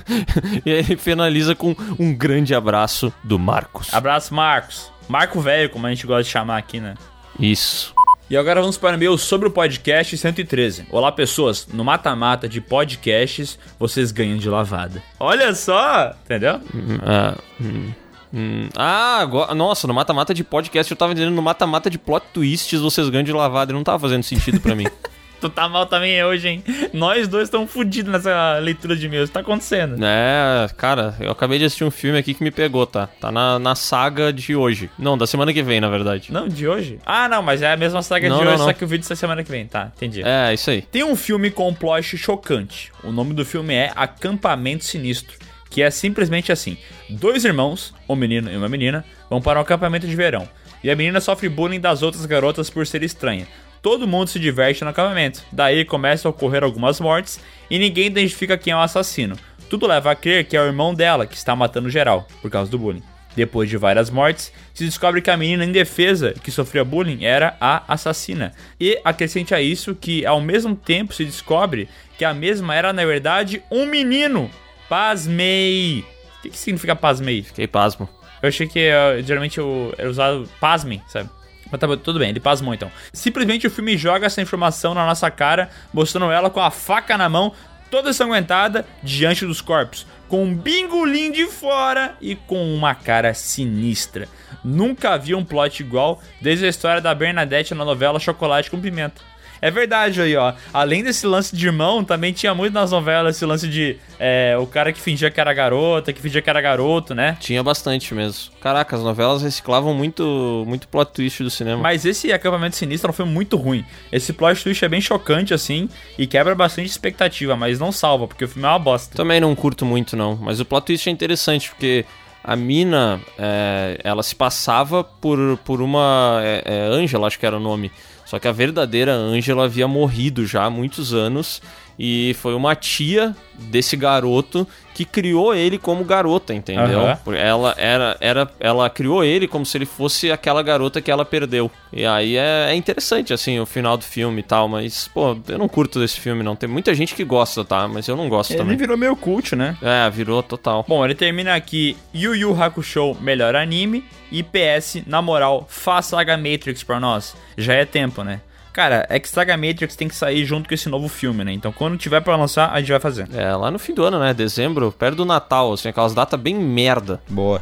e 0.65 0.71
aí 0.71 0.79
ele 0.79 0.97
finaliza 0.97 1.53
com 1.53 1.75
um 1.99 2.15
grande 2.15 2.55
abraço 2.55 3.13
do 3.23 3.37
Marcos. 3.37 3.93
Abraço, 3.93 4.33
Marcos. 4.33 4.91
Marco 5.07 5.39
Velho, 5.39 5.69
como 5.69 5.85
a 5.85 5.91
gente 5.91 6.07
gosta 6.07 6.23
de 6.23 6.29
chamar 6.29 6.57
aqui, 6.57 6.79
né? 6.79 6.95
Isso. 7.39 7.93
E 8.29 8.35
agora 8.35 8.59
vamos 8.59 8.77
para 8.77 8.93
o 8.93 8.95
e-mail 8.95 9.17
sobre 9.17 9.47
o 9.47 9.51
podcast 9.51 10.17
113. 10.17 10.87
Olá, 10.89 11.11
pessoas. 11.11 11.67
No 11.71 11.83
mata-mata 11.83 12.49
de 12.49 12.59
podcasts, 12.59 13.59
vocês 13.77 14.11
ganham 14.11 14.37
de 14.37 14.49
lavada. 14.49 15.03
Olha 15.19 15.53
só! 15.53 16.15
Entendeu? 16.23 16.59
Ah, 17.03 17.35
hum, 17.61 17.91
hum. 18.33 18.69
Ah, 18.75 19.19
agora, 19.19 19.53
nossa, 19.53 19.85
no 19.85 19.93
mata-mata 19.93 20.33
de 20.33 20.43
podcast 20.43 20.91
eu 20.91 20.97
tava 20.97 21.11
entendendo 21.11 21.35
no 21.35 21.41
mata-mata 21.41 21.87
de 21.87 21.99
plot 21.99 22.25
twists 22.33 22.81
vocês 22.81 23.09
ganham 23.09 23.23
de 23.23 23.31
lavada. 23.31 23.71
Não 23.73 23.83
tava 23.83 23.99
fazendo 23.99 24.23
sentido 24.23 24.59
pra 24.59 24.73
mim. 24.73 24.87
Tu 25.45 25.49
tá 25.49 25.69
mal 25.69 25.85
também 25.85 26.23
hoje, 26.23 26.47
hein? 26.47 26.63
Nós 26.91 27.27
dois 27.27 27.43
estamos 27.43 27.69
fodidos 27.71 28.11
nessa 28.11 28.57
leitura 28.57 28.95
de 28.95 29.05
e-mails. 29.05 29.29
Tá 29.29 29.41
acontecendo. 29.41 29.95
É, 30.03 30.67
cara, 30.75 31.15
eu 31.19 31.29
acabei 31.29 31.59
de 31.59 31.65
assistir 31.65 31.83
um 31.83 31.91
filme 31.91 32.17
aqui 32.17 32.33
que 32.33 32.43
me 32.43 32.49
pegou, 32.49 32.87
tá? 32.87 33.05
Tá 33.21 33.31
na, 33.31 33.59
na 33.59 33.75
saga 33.75 34.33
de 34.33 34.55
hoje. 34.55 34.89
Não, 34.97 35.15
da 35.15 35.27
semana 35.27 35.53
que 35.53 35.61
vem, 35.61 35.79
na 35.79 35.87
verdade. 35.87 36.33
Não, 36.33 36.47
de 36.47 36.67
hoje? 36.67 36.99
Ah, 37.05 37.29
não, 37.29 37.43
mas 37.43 37.61
é 37.61 37.71
a 37.71 37.77
mesma 37.77 38.01
saga 38.01 38.27
Não, 38.27 38.39
de 38.39 38.43
não, 38.43 38.51
hoje, 38.51 38.59
não. 38.59 38.65
só 38.65 38.73
que 38.73 38.83
o 38.83 38.87
vídeo 38.87 39.07
da 39.07 39.15
semana 39.15 39.43
que 39.43 39.51
vem. 39.51 39.67
Tá, 39.67 39.91
entendi. 39.95 40.23
É, 40.25 40.51
isso 40.51 40.71
aí. 40.71 40.81
Tem 40.81 41.03
um 41.03 41.15
filme 41.15 41.51
com 41.51 41.69
um 41.69 41.75
plot 41.75 42.17
chocante. 42.17 42.91
O 43.03 43.11
nome 43.11 43.35
do 43.35 43.45
filme 43.45 43.75
é 43.75 43.91
Acampamento 43.95 44.83
Sinistro, 44.83 45.37
que 45.69 45.83
é 45.83 45.91
simplesmente 45.91 46.51
assim: 46.51 46.75
dois 47.07 47.45
irmãos, 47.45 47.93
um 48.09 48.15
menino 48.15 48.51
e 48.51 48.57
uma 48.57 48.67
menina, 48.67 49.05
vão 49.29 49.39
para 49.39 49.59
um 49.59 49.61
acampamento 49.61 50.07
de 50.07 50.15
verão. 50.15 50.49
E 50.83 50.89
a 50.89 50.95
menina 50.95 51.19
sofre 51.19 51.49
bullying 51.49 51.79
das 51.79 52.01
outras 52.03 52.25
garotas 52.25 52.69
por 52.69 52.85
ser 52.85 53.03
estranha. 53.03 53.47
Todo 53.85 54.07
mundo 54.07 54.27
se 54.27 54.39
diverte 54.39 54.83
no 54.83 54.89
acampamento. 54.89 55.43
Daí 55.51 55.85
começam 55.85 56.27
a 56.27 56.33
ocorrer 56.33 56.63
algumas 56.63 56.99
mortes 56.99 57.39
e 57.69 57.77
ninguém 57.77 58.07
identifica 58.07 58.57
quem 58.57 58.73
é 58.73 58.75
o 58.75 58.79
assassino. 58.79 59.37
Tudo 59.69 59.85
leva 59.85 60.09
a 60.09 60.15
crer 60.15 60.45
que 60.45 60.57
é 60.57 60.59
o 60.59 60.65
irmão 60.65 60.91
dela 60.91 61.27
que 61.27 61.35
está 61.35 61.55
matando 61.55 61.87
geral 61.87 62.27
por 62.41 62.49
causa 62.49 62.71
do 62.71 62.79
bullying. 62.79 63.03
Depois 63.35 63.69
de 63.69 63.77
várias 63.77 64.09
mortes, 64.09 64.51
se 64.73 64.85
descobre 64.85 65.21
que 65.21 65.29
a 65.29 65.37
menina 65.37 65.63
indefesa 65.63 66.33
que 66.33 66.49
sofria 66.49 66.83
bullying 66.83 67.25
era 67.25 67.55
a 67.61 67.83
assassina. 67.93 68.53
E 68.79 68.99
acrescente 69.05 69.53
a 69.53 69.61
isso 69.61 69.93
que 69.93 70.25
ao 70.25 70.41
mesmo 70.41 70.75
tempo 70.75 71.13
se 71.13 71.23
descobre 71.23 71.87
que 72.17 72.25
a 72.25 72.33
mesma 72.33 72.73
era 72.73 72.91
na 72.91 73.05
verdade 73.05 73.61
um 73.69 73.85
menino. 73.85 74.49
Pasmei. 74.89 76.03
O 76.39 76.41
que, 76.41 76.49
que 76.49 76.57
significa 76.57 76.95
pasmei? 76.95 77.43
Fiquei 77.43 77.67
pasmo. 77.67 78.09
Eu 78.41 78.49
achei 78.49 78.67
que 78.67 78.79
eh, 78.79 79.21
geralmente 79.23 79.59
eu, 79.59 79.93
era 79.95 80.09
usado 80.09 80.49
pasmem, 80.59 81.03
sabe? 81.07 81.29
Mas 81.71 81.79
tá, 81.79 81.87
tudo 81.97 82.19
bem, 82.19 82.29
ele 82.29 82.39
pasmou 82.39 82.73
então. 82.73 82.91
Simplesmente 83.11 83.67
o 83.67 83.71
filme 83.71 83.97
joga 83.97 84.25
essa 84.25 84.41
informação 84.41 84.93
na 84.93 85.05
nossa 85.05 85.29
cara, 85.31 85.69
mostrando 85.93 86.31
ela 86.31 86.49
com 86.49 86.61
a 86.61 86.71
faca 86.71 87.17
na 87.17 87.27
mão, 87.27 87.53
toda 87.89 88.09
ensanguentada, 88.09 88.85
diante 89.01 89.45
dos 89.45 89.61
corpos, 89.61 90.05
com 90.27 90.43
um 90.43 90.55
bingolim 90.55 91.31
de 91.31 91.47
fora 91.47 92.15
e 92.21 92.35
com 92.35 92.73
uma 92.73 92.93
cara 92.93 93.33
sinistra. 93.33 94.27
Nunca 94.63 95.17
vi 95.17 95.35
um 95.35 95.43
plot 95.43 95.81
igual 95.81 96.21
desde 96.41 96.65
a 96.65 96.69
história 96.69 97.01
da 97.01 97.13
Bernadette 97.13 97.75
na 97.75 97.85
novela 97.85 98.19
Chocolate 98.19 98.69
com 98.69 98.81
Pimenta. 98.81 99.21
É 99.65 99.71
verdade 99.71 100.21
aí, 100.21 100.35
ó. 100.35 100.53
Além 100.71 101.03
desse 101.03 101.25
lance 101.25 101.55
de 101.55 101.65
irmão, 101.65 102.03
também 102.03 102.31
tinha 102.31 102.53
muito 102.53 102.71
nas 102.71 102.91
novelas 102.91 103.35
esse 103.35 103.45
lance 103.47 103.67
de 103.67 103.97
é, 104.19 104.55
o 104.59 104.67
cara 104.67 104.93
que 104.93 105.01
fingia 105.01 105.31
que 105.31 105.41
era 105.41 105.51
garota, 105.55 106.13
que 106.13 106.21
fingia 106.21 106.39
que 106.39 106.47
era 106.47 106.61
garoto, 106.61 107.15
né? 107.15 107.35
Tinha 107.39 107.63
bastante 107.63 108.13
mesmo. 108.13 108.53
Caraca, 108.61 108.95
as 108.95 109.01
novelas 109.01 109.41
reciclavam 109.41 109.91
muito, 109.95 110.63
muito 110.67 110.87
plot 110.87 111.11
twist 111.11 111.41
do 111.41 111.49
cinema. 111.49 111.81
Mas 111.81 112.05
esse 112.05 112.31
acampamento 112.31 112.75
sinistro 112.75 113.11
foi 113.11 113.25
muito 113.25 113.57
ruim. 113.57 113.83
Esse 114.11 114.33
plot 114.33 114.61
twist 114.61 114.85
é 114.85 114.87
bem 114.87 115.01
chocante, 115.01 115.51
assim, 115.51 115.89
e 116.15 116.27
quebra 116.27 116.53
bastante 116.53 116.87
expectativa, 116.87 117.55
mas 117.55 117.79
não 117.79 117.91
salva, 117.91 118.27
porque 118.27 118.45
o 118.45 118.47
filme 118.47 118.67
é 118.67 118.69
uma 118.69 118.77
bosta. 118.77 119.17
Também 119.17 119.39
não 119.39 119.55
curto 119.55 119.83
muito, 119.83 120.15
não. 120.15 120.35
Mas 120.35 120.59
o 120.59 120.65
plot 120.65 120.85
twist 120.85 121.09
é 121.09 121.11
interessante, 121.11 121.71
porque 121.71 122.05
a 122.43 122.55
mina, 122.55 123.19
é, 123.39 123.99
ela 124.03 124.21
se 124.21 124.35
passava 124.35 125.03
por, 125.03 125.57
por 125.65 125.81
uma... 125.81 126.39
É, 126.43 126.61
é, 126.63 126.81
Angela, 126.85 127.25
acho 127.25 127.39
que 127.39 127.45
era 127.47 127.57
o 127.57 127.59
nome. 127.59 127.91
Só 128.25 128.39
que 128.39 128.47
a 128.47 128.51
verdadeira 128.51 129.13
Angela 129.13 129.65
havia 129.65 129.87
morrido 129.87 130.45
já 130.45 130.65
há 130.65 130.69
muitos 130.69 131.13
anos 131.13 131.61
e 131.97 132.35
foi 132.39 132.53
uma 132.53 132.75
tia 132.75 133.35
desse 133.57 133.95
garoto 133.95 134.67
que 134.93 135.03
criou 135.05 135.53
ele 135.53 135.77
como 135.77 136.03
garota, 136.03 136.53
entendeu? 136.53 137.01
Porque 137.23 137.39
Ela 137.39 137.73
era, 137.77 138.17
era, 138.21 138.49
ela 138.59 138.89
criou 138.89 139.23
ele 139.23 139.47
como 139.47 139.65
se 139.65 139.77
ele 139.77 139.85
fosse 139.85 140.31
aquela 140.31 140.61
garota 140.63 141.01
que 141.01 141.11
ela 141.11 141.25
perdeu. 141.25 141.69
E 141.91 142.05
aí 142.05 142.37
é, 142.37 142.67
é 142.69 142.75
interessante 142.75 143.33
assim 143.33 143.59
o 143.59 143.65
final 143.65 143.97
do 143.97 144.03
filme 144.03 144.39
e 144.39 144.43
tal, 144.43 144.67
mas 144.67 145.09
pô, 145.13 145.37
eu 145.47 145.57
não 145.57 145.67
curto 145.67 145.99
desse 145.99 146.19
filme 146.19 146.43
não. 146.43 146.55
Tem 146.55 146.67
muita 146.69 146.93
gente 146.95 147.13
que 147.13 147.23
gosta, 147.23 147.63
tá? 147.65 147.87
Mas 147.87 148.07
eu 148.07 148.15
não 148.15 148.29
gosto 148.29 148.51
Ele 148.51 148.59
também. 148.59 148.77
virou 148.77 148.97
meio 148.97 149.15
cult, 149.15 149.55
né? 149.55 149.77
É, 149.81 150.09
virou 150.09 150.41
total. 150.41 150.85
Bom, 150.87 151.03
ele 151.03 151.15
termina 151.15 151.55
aqui 151.55 151.97
Yu 152.13 152.35
Yu 152.35 152.61
Hakusho, 152.63 153.15
melhor 153.19 153.55
anime. 153.55 154.03
E 154.31 154.43
PS, 154.43 155.03
na 155.05 155.21
moral, 155.21 155.65
faça 155.69 156.15
Saga 156.17 156.37
Matrix 156.37 156.83
pra 156.83 156.99
nós. 156.99 157.35
Já 157.57 157.73
é 157.73 157.85
tempo, 157.85 158.23
né? 158.23 158.41
Cara, 158.75 159.07
é 159.09 159.17
que 159.21 159.29
Saga 159.29 159.55
Matrix 159.55 159.95
tem 159.95 160.09
que 160.09 160.15
sair 160.15 160.43
junto 160.43 160.67
com 160.67 160.75
esse 160.75 160.89
novo 160.89 161.07
filme, 161.07 161.45
né? 161.45 161.53
Então 161.53 161.71
quando 161.71 161.97
tiver 161.97 162.19
pra 162.19 162.35
lançar, 162.35 162.73
a 162.73 162.79
gente 162.81 162.91
vai 162.91 162.99
fazer. 162.99 163.25
É, 163.33 163.55
lá 163.55 163.71
no 163.71 163.79
fim 163.79 163.93
do 163.93 164.03
ano, 164.03 164.19
né? 164.19 164.33
Dezembro, 164.33 164.91
perto 164.91 165.15
do 165.15 165.23
Natal, 165.23 165.71
assim, 165.71 165.87
aquelas 165.87 166.13
datas 166.13 166.37
bem 166.37 166.53
merda. 166.55 167.21
Boa. 167.29 167.61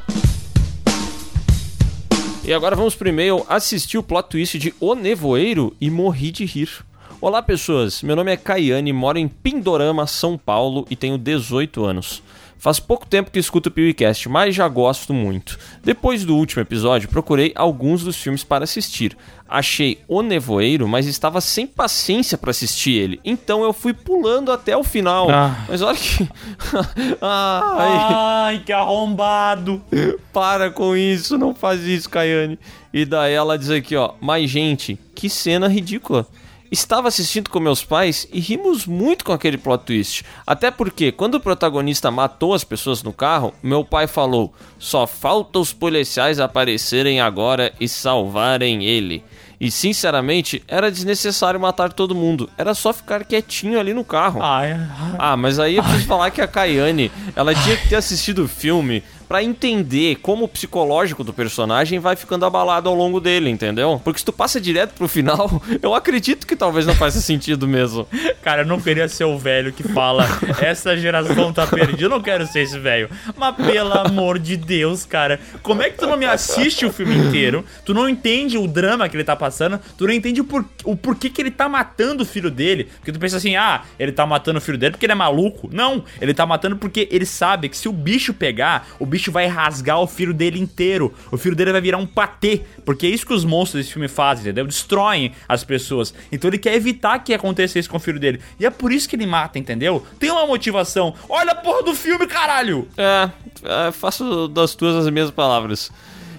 E 2.43 2.51
agora 2.51 2.75
vamos 2.75 2.95
pro 2.95 3.07
e-mail 3.07 3.45
assistir 3.47 3.99
o 3.99 4.01
plot 4.01 4.27
twist 4.27 4.57
de 4.57 4.73
O 4.79 4.95
Nevoeiro 4.95 5.75
e 5.79 5.87
morri 5.91 6.31
de 6.31 6.45
rir. 6.45 6.83
Olá 7.21 7.43
pessoas, 7.43 8.01
meu 8.01 8.15
nome 8.15 8.31
é 8.31 8.35
Caiane, 8.35 8.91
moro 8.91 9.19
em 9.19 9.27
Pindorama, 9.27 10.07
São 10.07 10.35
Paulo 10.35 10.83
e 10.89 10.95
tenho 10.95 11.19
18 11.19 11.85
anos. 11.85 12.23
Faz 12.63 12.79
pouco 12.79 13.05
tempo 13.05 13.29
que 13.29 13.39
escuto 13.39 13.67
o 13.67 13.71
PewCast, 13.73 14.29
mas 14.29 14.55
já 14.55 14.65
gosto 14.69 15.13
muito. 15.13 15.59
Depois 15.83 16.23
do 16.23 16.37
último 16.37 16.61
episódio, 16.61 17.09
procurei 17.09 17.51
alguns 17.57 18.05
dos 18.05 18.15
filmes 18.15 18.41
para 18.41 18.63
assistir. 18.63 19.17
Achei 19.45 19.99
O 20.07 20.21
Nevoeiro, 20.21 20.87
mas 20.87 21.05
estava 21.05 21.41
sem 21.41 21.67
paciência 21.67 22.37
para 22.37 22.51
assistir 22.51 22.93
ele. 22.93 23.19
Então 23.25 23.65
eu 23.65 23.73
fui 23.73 23.93
pulando 23.93 24.49
até 24.49 24.77
o 24.77 24.83
final. 24.83 25.29
Ah. 25.29 25.57
Mas 25.67 25.81
olha 25.81 25.97
que. 25.97 26.23
Ai. 27.21 27.97
Ai, 28.15 28.63
que 28.65 28.71
arrombado! 28.71 29.83
Para 30.31 30.71
com 30.71 30.95
isso, 30.95 31.37
não 31.37 31.53
faz 31.53 31.81
isso, 31.83 32.09
Caiane. 32.09 32.57
E 32.93 33.03
daí 33.03 33.33
ela 33.33 33.57
diz 33.57 33.71
aqui, 33.71 33.97
ó. 33.97 34.13
Mas, 34.21 34.49
gente, 34.49 34.97
que 35.13 35.29
cena 35.29 35.67
ridícula. 35.67 36.25
Estava 36.73 37.07
assistindo 37.07 37.51
com 37.51 37.59
meus 37.59 37.83
pais 37.83 38.27
e 38.33 38.39
rimos 38.39 38.87
muito 38.87 39.23
com 39.23 39.31
aquele 39.31 39.59
plot 39.59 39.83
twist. 39.85 40.25
Até 40.45 40.71
porque, 40.71 41.11
quando 41.11 41.35
o 41.35 41.39
protagonista 41.39 42.09
matou 42.09 42.51
as 42.51 42.63
pessoas 42.63 43.03
no 43.03 43.13
carro, 43.13 43.53
meu 43.61 43.85
pai 43.85 44.07
falou: 44.07 44.51
só 44.79 45.05
falta 45.05 45.59
os 45.59 45.71
policiais 45.71 46.39
aparecerem 46.39 47.21
agora 47.21 47.71
e 47.79 47.87
salvarem 47.87 48.83
ele. 48.83 49.23
E 49.61 49.69
sinceramente, 49.69 50.63
era 50.67 50.91
desnecessário 50.91 51.59
matar 51.59 51.93
todo 51.93 52.15
mundo. 52.15 52.49
Era 52.57 52.73
só 52.73 52.91
ficar 52.91 53.23
quietinho 53.23 53.79
ali 53.79 53.93
no 53.93 54.03
carro. 54.03 54.41
Ai, 54.41 54.75
Ah, 55.19 55.37
mas 55.37 55.59
aí 55.59 55.77
eu 55.77 55.83
preciso 55.83 56.07
falar 56.07 56.31
que 56.31 56.41
a 56.41 56.47
Kayane, 56.47 57.11
ela 57.35 57.53
tinha 57.53 57.77
que 57.77 57.87
ter 57.87 57.95
assistido 57.95 58.43
o 58.43 58.47
filme 58.47 59.03
pra 59.33 59.41
entender 59.41 60.17
como 60.17 60.45
o 60.45 60.47
psicológico 60.47 61.23
do 61.23 61.33
personagem 61.33 61.97
vai 61.97 62.15
ficando 62.15 62.45
abalado 62.45 62.87
ao 62.87 62.93
longo 62.93 63.19
dele, 63.19 63.49
entendeu? 63.49 63.99
Porque 64.03 64.19
se 64.19 64.25
tu 64.25 64.31
passa 64.31 64.61
direto 64.61 64.93
pro 64.93 65.07
final, 65.07 65.59
eu 65.81 65.95
acredito 65.95 66.45
que 66.45 66.55
talvez 66.55 66.85
não 66.85 66.93
faça 66.93 67.19
sentido 67.19 67.67
mesmo. 67.67 68.07
Cara, 68.43 68.61
eu 68.61 68.67
não 68.67 68.79
queria 68.79 69.07
ser 69.07 69.23
o 69.23 69.35
velho 69.35 69.73
que 69.73 69.81
fala 69.81 70.27
essa 70.61 70.95
geração 70.95 71.51
tá 71.51 71.65
perdida. 71.65 72.03
Eu 72.03 72.09
não 72.09 72.21
quero 72.21 72.45
ser 72.45 72.59
esse 72.59 72.77
velho. 72.77 73.09
Mas 73.35 73.55
pelo 73.55 73.91
amor 73.97 74.37
de 74.37 74.55
Deus, 74.55 75.03
cara, 75.03 75.39
como 75.63 75.81
é 75.81 75.89
que 75.89 75.97
tu 75.97 76.05
não 76.05 76.15
me 76.15 76.27
assiste 76.27 76.85
o 76.85 76.93
filme 76.93 77.17
inteiro? 77.17 77.65
Tu 77.83 77.91
não 77.91 78.07
entende 78.07 78.55
o 78.55 78.67
drama 78.67 79.09
que 79.09 79.15
ele 79.15 79.23
tá 79.23 79.35
passando? 79.35 79.79
Tu 79.97 80.05
não 80.05 80.13
entende 80.13 80.41
o, 80.41 80.43
por, 80.43 80.63
o 80.83 80.95
porquê 80.95 81.27
que 81.27 81.41
ele 81.41 81.49
tá 81.49 81.67
matando 81.67 82.21
o 82.21 82.25
filho 82.25 82.51
dele? 82.51 82.83
Porque 82.97 83.11
tu 83.11 83.17
pensa 83.17 83.37
assim, 83.37 83.55
ah, 83.55 83.81
ele 83.97 84.11
tá 84.11 84.27
matando 84.27 84.59
o 84.59 84.61
filho 84.61 84.77
dele 84.77 84.91
porque 84.91 85.07
ele 85.07 85.13
é 85.13 85.15
maluco. 85.15 85.71
Não, 85.73 86.03
ele 86.21 86.35
tá 86.35 86.45
matando 86.45 86.77
porque 86.77 87.07
ele 87.09 87.25
sabe 87.25 87.67
que 87.67 87.75
se 87.75 87.89
o 87.89 87.91
bicho 87.91 88.31
pegar, 88.31 88.89
o 88.99 89.07
bicho 89.07 89.22
vai 89.29 89.47
rasgar 89.47 89.99
o 89.99 90.07
filho 90.07 90.33
dele 90.33 90.59
inteiro. 90.59 91.13
O 91.31 91.37
filho 91.37 91.55
dele 91.55 91.71
vai 91.71 91.81
virar 91.81 91.97
um 91.97 92.05
patê. 92.05 92.61
Porque 92.85 93.05
é 93.05 93.09
isso 93.09 93.25
que 93.25 93.33
os 93.33 93.45
monstros 93.45 93.83
desse 93.83 93.93
filme 93.93 94.07
fazem, 94.07 94.43
entendeu? 94.43 94.65
Destroem 94.65 95.31
as 95.47 95.63
pessoas. 95.63 96.13
Então 96.31 96.49
ele 96.49 96.57
quer 96.57 96.75
evitar 96.75 97.19
que 97.19 97.33
aconteça 97.33 97.79
isso 97.79 97.89
com 97.89 97.97
o 97.97 97.99
filho 97.99 98.19
dele. 98.19 98.39
E 98.59 98.65
é 98.65 98.69
por 98.69 98.91
isso 98.91 99.07
que 99.07 99.15
ele 99.15 99.25
mata, 99.25 99.59
entendeu? 99.59 100.05
Tem 100.19 100.31
uma 100.31 100.45
motivação. 100.45 101.13
Olha 101.29 101.51
a 101.51 101.55
porra 101.55 101.83
do 101.83 101.95
filme, 101.95 102.27
caralho! 102.27 102.87
É, 102.97 103.29
é, 103.63 103.91
faço 103.91 104.47
das 104.47 104.75
tuas 104.75 104.95
as 104.95 105.11
mesmas 105.11 105.31
palavras. 105.31 105.91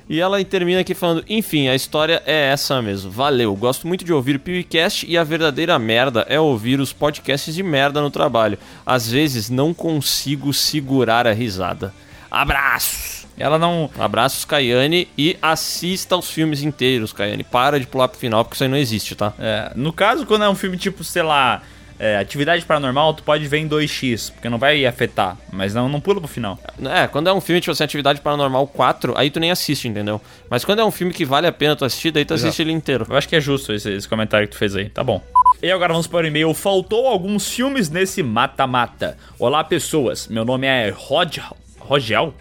E 0.09 0.20
ela 0.20 0.43
termina 0.44 0.81
aqui 0.81 0.94
falando: 0.94 1.24
Enfim, 1.28 1.69
a 1.69 1.74
história 1.74 2.23
é 2.27 2.51
essa 2.51 2.81
mesmo. 2.82 3.11
Valeu. 3.11 3.55
Gosto 3.56 3.86
muito 3.86 4.05
de 4.05 4.12
ouvir 4.12 4.36
o 4.36 4.40
PewCast 4.40 5.06
e 5.09 5.16
a 5.16 5.24
verdadeira 5.24 5.78
merda 5.78 6.27
é 6.28 6.39
ouvir 6.39 6.78
os 6.78 6.93
podcasts 6.93 7.55
de 7.55 7.62
merda 7.62 8.02
no 8.02 8.11
trabalho. 8.11 8.59
Às 8.85 9.11
vezes 9.11 9.48
não 9.48 9.73
consigo 9.73 10.52
segurar 10.52 11.27
a 11.27 11.32
risada. 11.32 11.94
Abraços! 12.35 13.27
Ela 13.36 13.59
não. 13.59 13.90
Abraços, 13.98 14.44
Caiane, 14.44 15.09
e 15.19 15.36
assista 15.43 16.16
os 16.16 16.31
filmes 16.31 16.62
inteiros, 16.62 17.12
Caiane. 17.12 17.43
Para 17.43 17.81
de 17.81 17.86
pular 17.86 18.09
pro 18.09 18.19
final, 18.19 18.44
porque 18.44 18.55
isso 18.55 18.65
aí 18.65 18.70
não 18.70 18.77
existe, 18.77 19.15
tá? 19.15 19.32
É, 19.39 19.73
no 19.74 19.93
caso, 19.93 20.24
quando 20.24 20.44
é 20.44 20.48
um 20.48 20.55
filme 20.55 20.77
tipo, 20.77 21.02
sei 21.02 21.23
lá, 21.23 21.62
é, 21.98 22.16
Atividade 22.19 22.65
Paranormal, 22.65 23.15
tu 23.15 23.23
pode 23.23 23.47
ver 23.47 23.59
em 23.59 23.69
2x, 23.69 24.32
porque 24.32 24.48
não 24.48 24.59
vai 24.59 24.85
afetar. 24.86 25.36
Mas 25.52 25.74
não, 25.74 25.89
não 25.89 26.01
pula 26.01 26.20
pro 26.20 26.28
final. 26.28 26.59
É, 26.85 27.06
quando 27.06 27.28
é 27.28 27.32
um 27.32 27.40
filme, 27.40 27.61
tipo 27.61 27.73
assim, 27.73 27.85
Atividade 27.85 28.20
Paranormal 28.20 28.66
4, 28.69 29.15
aí 29.16 29.31
tu 29.31 29.40
nem 29.40 29.51
assiste, 29.51 29.89
entendeu? 29.89 30.20
Mas 30.48 30.65
quando 30.65 30.81
é 30.81 30.85
um 30.85 30.90
filme 30.90 31.12
que 31.12 31.24
vale 31.24 31.47
a 31.47 31.52
pena 31.52 31.74
tu 31.74 31.85
assistir, 31.85 32.11
daí 32.11 32.24
tu 32.24 32.35
assiste 32.35 32.48
Exato. 32.48 32.62
ele 32.62 32.73
inteiro. 32.73 33.06
Eu 33.09 33.16
acho 33.16 33.28
que 33.28 33.36
é 33.36 33.40
justo 33.40 33.73
esse, 33.73 33.90
esse 33.90 34.09
comentário 34.09 34.47
que 34.47 34.55
tu 34.55 34.59
fez 34.59 34.77
aí. 34.77 34.89
Tá 34.89 35.02
bom. 35.02 35.23
E 35.62 35.70
agora 35.70 35.93
vamos 35.93 36.06
para 36.06 36.24
o 36.24 36.27
e-mail. 36.27 36.52
Faltou 36.52 37.06
alguns 37.06 37.48
filmes 37.48 37.90
nesse 37.90 38.23
mata-mata. 38.23 39.16
Olá, 39.39 39.65
pessoas. 39.65 40.28
Meu 40.28 40.44
nome 40.44 40.66
é 40.66 40.93
Rod... 40.94 41.39
Rogel? 41.85 42.35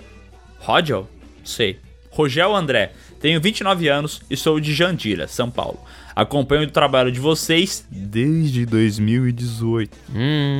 Rogel? 0.59 1.07
Sei. 1.43 1.77
Rogel 2.09 2.55
André. 2.55 2.93
Tenho 3.19 3.41
29 3.41 3.87
anos 3.87 4.21
e 4.29 4.37
sou 4.37 4.59
de 4.59 4.73
Jandira, 4.73 5.27
São 5.27 5.49
Paulo. 5.51 5.79
Acompanho 6.15 6.63
o 6.63 6.71
trabalho 6.71 7.11
de 7.11 7.19
vocês 7.19 7.85
desde 7.89 8.65
2018. 8.65 9.97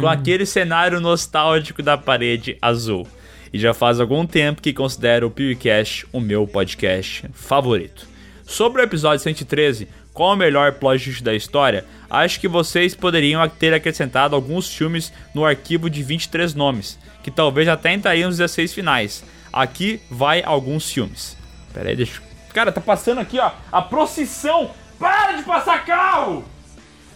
Com 0.02 0.08
aquele 0.08 0.46
cenário 0.46 1.00
nostálgico 1.00 1.82
da 1.82 1.98
parede 1.98 2.58
azul. 2.62 3.08
E 3.54 3.60
já 3.60 3.74
faz 3.74 4.00
algum 4.00 4.26
tempo 4.26 4.62
que 4.62 4.74
considero 4.74 5.28
o 5.28 5.32
PewCast 5.32 6.08
o 6.12 6.20
meu 6.20 6.48
podcast 6.48 7.26
favorito. 7.34 8.08
Sobre 8.46 8.82
o 8.82 8.84
episódio 8.84 9.20
113, 9.20 9.88
qual 10.14 10.34
o 10.34 10.38
melhor 10.38 10.74
plot 10.74 11.04
twist 11.04 11.24
da 11.24 11.34
história? 11.34 11.86
Acho 12.10 12.40
que 12.40 12.48
vocês 12.48 12.96
poderiam 12.96 13.48
ter 13.50 13.74
acrescentado 13.74 14.36
alguns 14.36 14.74
filmes 14.74 15.12
no 15.34 15.44
arquivo 15.44 15.90
de 15.90 16.04
23 16.04 16.54
nomes, 16.54 17.00
que 17.24 17.32
talvez 17.32 17.68
até 17.68 17.92
entrariam 17.92 18.30
nos 18.30 18.38
16 18.38 18.74
finais. 18.74 19.24
Aqui 19.52 20.00
vai 20.12 20.44
alguns 20.44 20.92
filmes. 20.92 21.36
Pera 21.74 21.90
aí, 21.90 21.96
deixa. 21.96 22.22
Cara, 22.54 22.72
tá 22.72 22.80
passando 22.80 23.20
aqui, 23.20 23.40
ó, 23.40 23.52
a 23.72 23.82
procissão! 23.82 24.70
Para 25.00 25.34
de 25.34 25.44
passar 25.44 25.84
carro! 25.84 26.46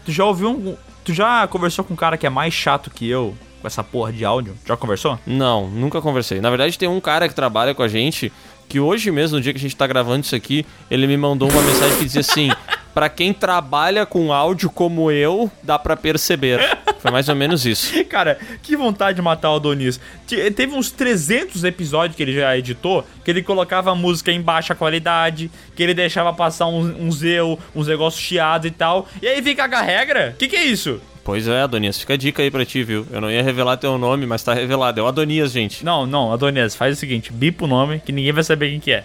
Tu 0.04 0.12
já 0.12 0.26
ouviu 0.26 0.50
um. 0.50 0.76
Tu 1.06 1.14
já 1.14 1.48
conversou 1.48 1.86
com 1.86 1.94
um 1.94 1.98
cara 1.98 2.18
que 2.18 2.26
é 2.26 2.30
mais 2.30 2.54
chato 2.54 2.90
que 2.90 3.08
eu 3.08 3.38
com 3.62 3.68
essa 3.68 3.84
porra 3.84 4.12
de 4.12 4.26
áudio? 4.26 4.58
Já 4.66 4.76
conversou? 4.76 5.20
Não, 5.26 5.68
nunca 5.68 6.02
conversei. 6.02 6.42
Na 6.42 6.50
verdade, 6.50 6.78
tem 6.78 6.88
um 6.88 7.00
cara 7.00 7.28
que 7.28 7.36
trabalha 7.36 7.74
com 7.76 7.84
a 7.84 7.88
gente 7.88 8.32
que 8.68 8.80
hoje 8.80 9.12
mesmo, 9.12 9.38
no 9.38 9.42
dia 9.44 9.54
que 9.54 9.58
a 9.60 9.62
gente 9.62 9.76
tá 9.76 9.88
gravando 9.88 10.26
isso 10.26 10.36
aqui, 10.36 10.66
ele 10.92 11.08
me 11.08 11.18
mandou 11.18 11.50
uma 11.50 11.62
mensagem 11.62 11.98
que 11.98 12.06
dizia 12.06 12.22
assim: 12.22 12.50
Pra 12.94 13.10
quem 13.10 13.32
trabalha 13.34 14.06
com 14.06 14.34
áudio 14.34 14.70
como 14.70 15.12
eu, 15.12 15.52
dá 15.64 15.78
pra 15.78 15.96
perceber. 15.96 16.60
Foi 17.00 17.12
mais 17.12 17.30
ou 17.30 17.36
menos 17.36 17.64
isso. 17.66 17.94
Cara, 18.10 18.40
que 18.64 18.76
vontade 18.76 19.16
de 19.18 19.22
matar 19.22 19.52
o 19.52 19.56
Adonis. 19.58 20.00
Te- 20.26 20.50
Teve 20.52 20.74
uns 20.74 20.90
300 20.90 21.64
episódios 21.64 22.18
que 22.18 22.24
ele 22.24 22.34
já 22.34 22.58
editou, 22.58 23.06
que 23.24 23.30
ele 23.30 23.44
colocava 23.44 23.94
música 23.94 24.32
em 24.32 24.42
baixa 24.42 24.74
qualidade, 24.74 25.52
que 25.76 25.84
ele 25.84 25.94
deixava 25.94 26.34
passar 26.34 26.66
uns, 26.68 26.88
uns 27.00 27.22
eu, 27.24 27.60
uns 27.76 27.88
negócios 27.88 28.22
chiados 28.22 28.68
e 28.68 28.72
tal. 28.72 29.08
E 29.22 29.28
aí 29.28 29.40
vem 29.42 29.56
cagar 29.56 29.86
regra? 29.86 30.36
Que 30.40 30.48
que 30.48 30.56
é 30.56 30.66
isso? 30.66 31.00
Pois 31.28 31.46
é, 31.46 31.62
Adonias, 31.62 32.00
fica 32.00 32.14
a 32.14 32.18
dica 32.18 32.42
aí 32.42 32.50
pra 32.50 32.64
ti, 32.64 32.84
viu? 32.84 33.06
Eu 33.12 33.20
não 33.20 33.30
ia 33.30 33.44
revelar 33.44 33.76
teu 33.76 33.98
nome, 33.98 34.26
mas 34.26 34.42
tá 34.42 34.54
revelado. 34.54 35.02
É 35.02 35.04
o 35.04 35.08
Adonias, 35.08 35.52
gente. 35.52 35.84
Não, 35.84 36.06
não, 36.06 36.32
Adonis, 36.32 36.74
faz 36.74 36.96
o 36.96 37.00
seguinte, 37.02 37.34
bipa 37.34 37.66
o 37.66 37.68
nome, 37.68 38.00
que 38.00 38.14
ninguém 38.14 38.32
vai 38.32 38.46
saber 38.46 38.70
quem 38.70 38.80
que 38.80 38.94
é. 38.94 39.04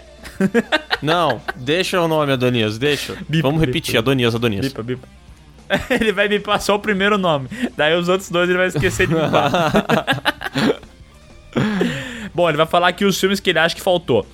Não, 1.03 1.41
deixa 1.53 1.99
o 1.99 2.07
nome, 2.07 2.31
Adonias, 2.31 2.77
deixa. 2.77 3.17
Vamos 3.41 3.59
repetir, 3.59 3.97
Adonias, 3.97 4.33
Adonias. 4.33 4.69
Bipa, 4.69 4.81
bipa. 4.81 5.05
Ele 5.99 6.13
vai 6.13 6.29
bipar 6.29 6.61
só 6.61 6.75
o 6.75 6.79
primeiro 6.79 7.17
nome. 7.17 7.49
Daí 7.75 7.93
os 7.93 8.07
outros 8.07 8.29
dois 8.29 8.47
ele 8.47 8.57
vai 8.57 8.67
esquecer 8.67 9.05
de 9.05 9.15
bipar. 9.15 9.61
Bom, 12.33 12.47
ele 12.47 12.57
vai 12.57 12.65
falar 12.65 12.87
aqui 12.87 13.03
os 13.03 13.19
filmes 13.19 13.41
que 13.41 13.49
ele 13.49 13.59
acha 13.59 13.75
que 13.75 13.81
faltou. 13.81 14.25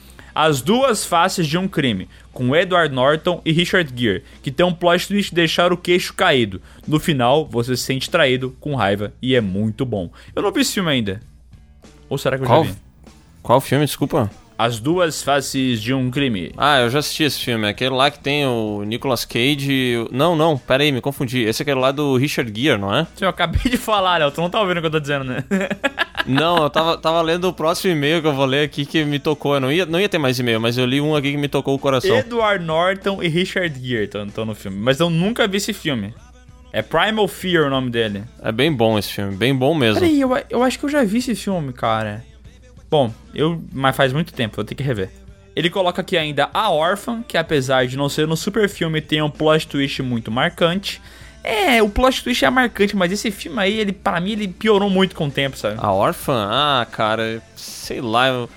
As 0.41 0.61
Duas 0.61 1.03
Faces 1.03 1.45
de 1.45 1.57
um 1.57 1.67
Crime, 1.67 2.07
com 2.31 2.55
Edward 2.55 2.95
Norton 2.95 3.41
e 3.43 3.51
Richard 3.51 3.91
Gere, 3.93 4.23
que 4.41 4.49
tem 4.49 4.65
um 4.65 4.71
plot 4.73 5.05
twist 5.05 5.31
de 5.31 5.35
deixar 5.35 5.73
o 5.73 5.77
queixo 5.77 6.13
caído. 6.13 6.61
No 6.87 6.97
final, 6.97 7.45
você 7.45 7.75
se 7.75 7.83
sente 7.83 8.09
traído, 8.09 8.55
com 8.61 8.73
raiva, 8.73 9.11
e 9.21 9.35
é 9.35 9.41
muito 9.41 9.85
bom. 9.85 10.09
Eu 10.33 10.41
não 10.41 10.49
vi 10.49 10.61
esse 10.61 10.75
filme 10.75 10.89
ainda. 10.89 11.19
Ou 12.07 12.17
será 12.17 12.37
que 12.37 12.43
eu 12.43 12.47
Qual, 12.47 12.63
já 12.63 12.71
vi? 12.71 12.77
qual 13.43 13.59
filme, 13.59 13.85
desculpa? 13.85 14.31
As 14.57 14.79
Duas 14.79 15.21
Faces 15.21 15.81
de 15.81 15.93
um 15.93 16.09
Crime. 16.09 16.53
Ah, 16.55 16.79
eu 16.79 16.89
já 16.89 16.99
assisti 16.99 17.23
esse 17.23 17.39
filme. 17.41 17.67
Aquele 17.67 17.91
lá 17.91 18.09
que 18.09 18.19
tem 18.19 18.45
o 18.45 18.83
Nicolas 18.83 19.25
Cage. 19.25 20.07
Não, 20.09 20.37
não, 20.37 20.57
pera 20.57 20.83
aí, 20.83 20.91
me 20.93 21.01
confundi. 21.01 21.41
Esse 21.41 21.61
é 21.61 21.63
aquele 21.63 21.81
lá 21.81 21.91
do 21.91 22.15
Richard 22.15 22.49
Gere, 22.57 22.79
não 22.79 22.95
é? 22.95 23.03
Sim, 23.15 23.25
eu 23.25 23.29
acabei 23.29 23.69
de 23.69 23.77
falar, 23.77 24.19
Léo. 24.19 24.31
Tu 24.31 24.39
não 24.39 24.49
tá 24.49 24.61
ouvindo 24.61 24.77
o 24.77 24.79
que 24.81 24.87
eu 24.87 24.91
tô 24.91 24.99
dizendo, 25.01 25.25
né? 25.25 25.43
Não, 26.29 26.61
eu 26.61 26.69
tava, 26.69 26.95
tava 26.95 27.21
lendo 27.23 27.45
o 27.45 27.53
próximo 27.53 27.91
e-mail 27.91 28.21
que 28.21 28.27
eu 28.27 28.33
vou 28.33 28.45
ler 28.45 28.63
aqui 28.63 28.85
que 28.85 29.03
me 29.03 29.17
tocou. 29.17 29.55
Eu 29.55 29.59
não 29.59 29.71
ia, 29.71 29.85
não 29.85 29.99
ia 29.99 30.07
ter 30.07 30.19
mais 30.19 30.37
e-mail, 30.37 30.61
mas 30.61 30.77
eu 30.77 30.85
li 30.85 31.01
um 31.01 31.15
aqui 31.15 31.31
que 31.31 31.37
me 31.37 31.47
tocou 31.47 31.73
o 31.73 31.79
coração. 31.79 32.15
Edward 32.15 32.63
Norton 32.63 33.23
e 33.23 33.27
Richard 33.27 33.79
Gere 33.79 34.03
estão 34.03 34.45
no 34.45 34.53
filme. 34.53 34.77
Mas 34.77 34.99
eu 34.99 35.09
nunca 35.09 35.47
vi 35.47 35.57
esse 35.57 35.73
filme. 35.73 36.13
É 36.71 36.83
Primal 36.83 37.27
Fear 37.27 37.65
o 37.65 37.69
nome 37.71 37.89
dele. 37.89 38.23
É 38.43 38.51
bem 38.51 38.71
bom 38.71 38.99
esse 38.99 39.11
filme, 39.11 39.35
bem 39.35 39.55
bom 39.55 39.73
mesmo. 39.73 40.01
Peraí, 40.01 40.21
eu, 40.21 40.29
eu 40.51 40.61
acho 40.61 40.77
que 40.77 40.85
eu 40.85 40.89
já 40.89 41.03
vi 41.03 41.17
esse 41.17 41.33
filme, 41.33 41.73
cara. 41.73 42.23
Bom, 42.91 43.11
eu. 43.33 43.59
Mas 43.73 43.95
faz 43.95 44.13
muito 44.13 44.31
tempo, 44.31 44.55
vou 44.55 44.65
ter 44.65 44.75
que 44.75 44.83
rever. 44.83 45.09
Ele 45.55 45.69
coloca 45.69 46.01
aqui 46.01 46.15
ainda 46.15 46.47
A 46.53 46.69
Orphan, 46.69 47.23
que 47.27 47.37
apesar 47.37 47.87
de 47.87 47.97
não 47.97 48.07
ser 48.07 48.29
um 48.29 48.35
super 48.35 48.69
filme, 48.69 49.01
tem 49.01 49.19
um 49.21 49.31
plot 49.31 49.67
twist 49.67 50.03
muito 50.03 50.31
marcante. 50.31 51.01
É, 51.43 51.81
o 51.81 51.89
plot 51.89 52.23
twist 52.23 52.43
é 52.43 52.49
marcante, 52.49 52.95
mas 52.95 53.11
esse 53.11 53.31
filme 53.31 53.59
aí, 53.59 53.79
ele, 53.79 53.93
para 53.93 54.19
mim, 54.19 54.31
ele 54.33 54.47
piorou 54.47 54.89
muito 54.89 55.15
com 55.15 55.27
o 55.27 55.31
tempo, 55.31 55.57
sabe? 55.57 55.75
A 55.77 55.91
Orphan? 55.91 56.47
Ah, 56.49 56.85
cara, 56.91 57.41
sei 57.55 58.01
lá. 58.01 58.47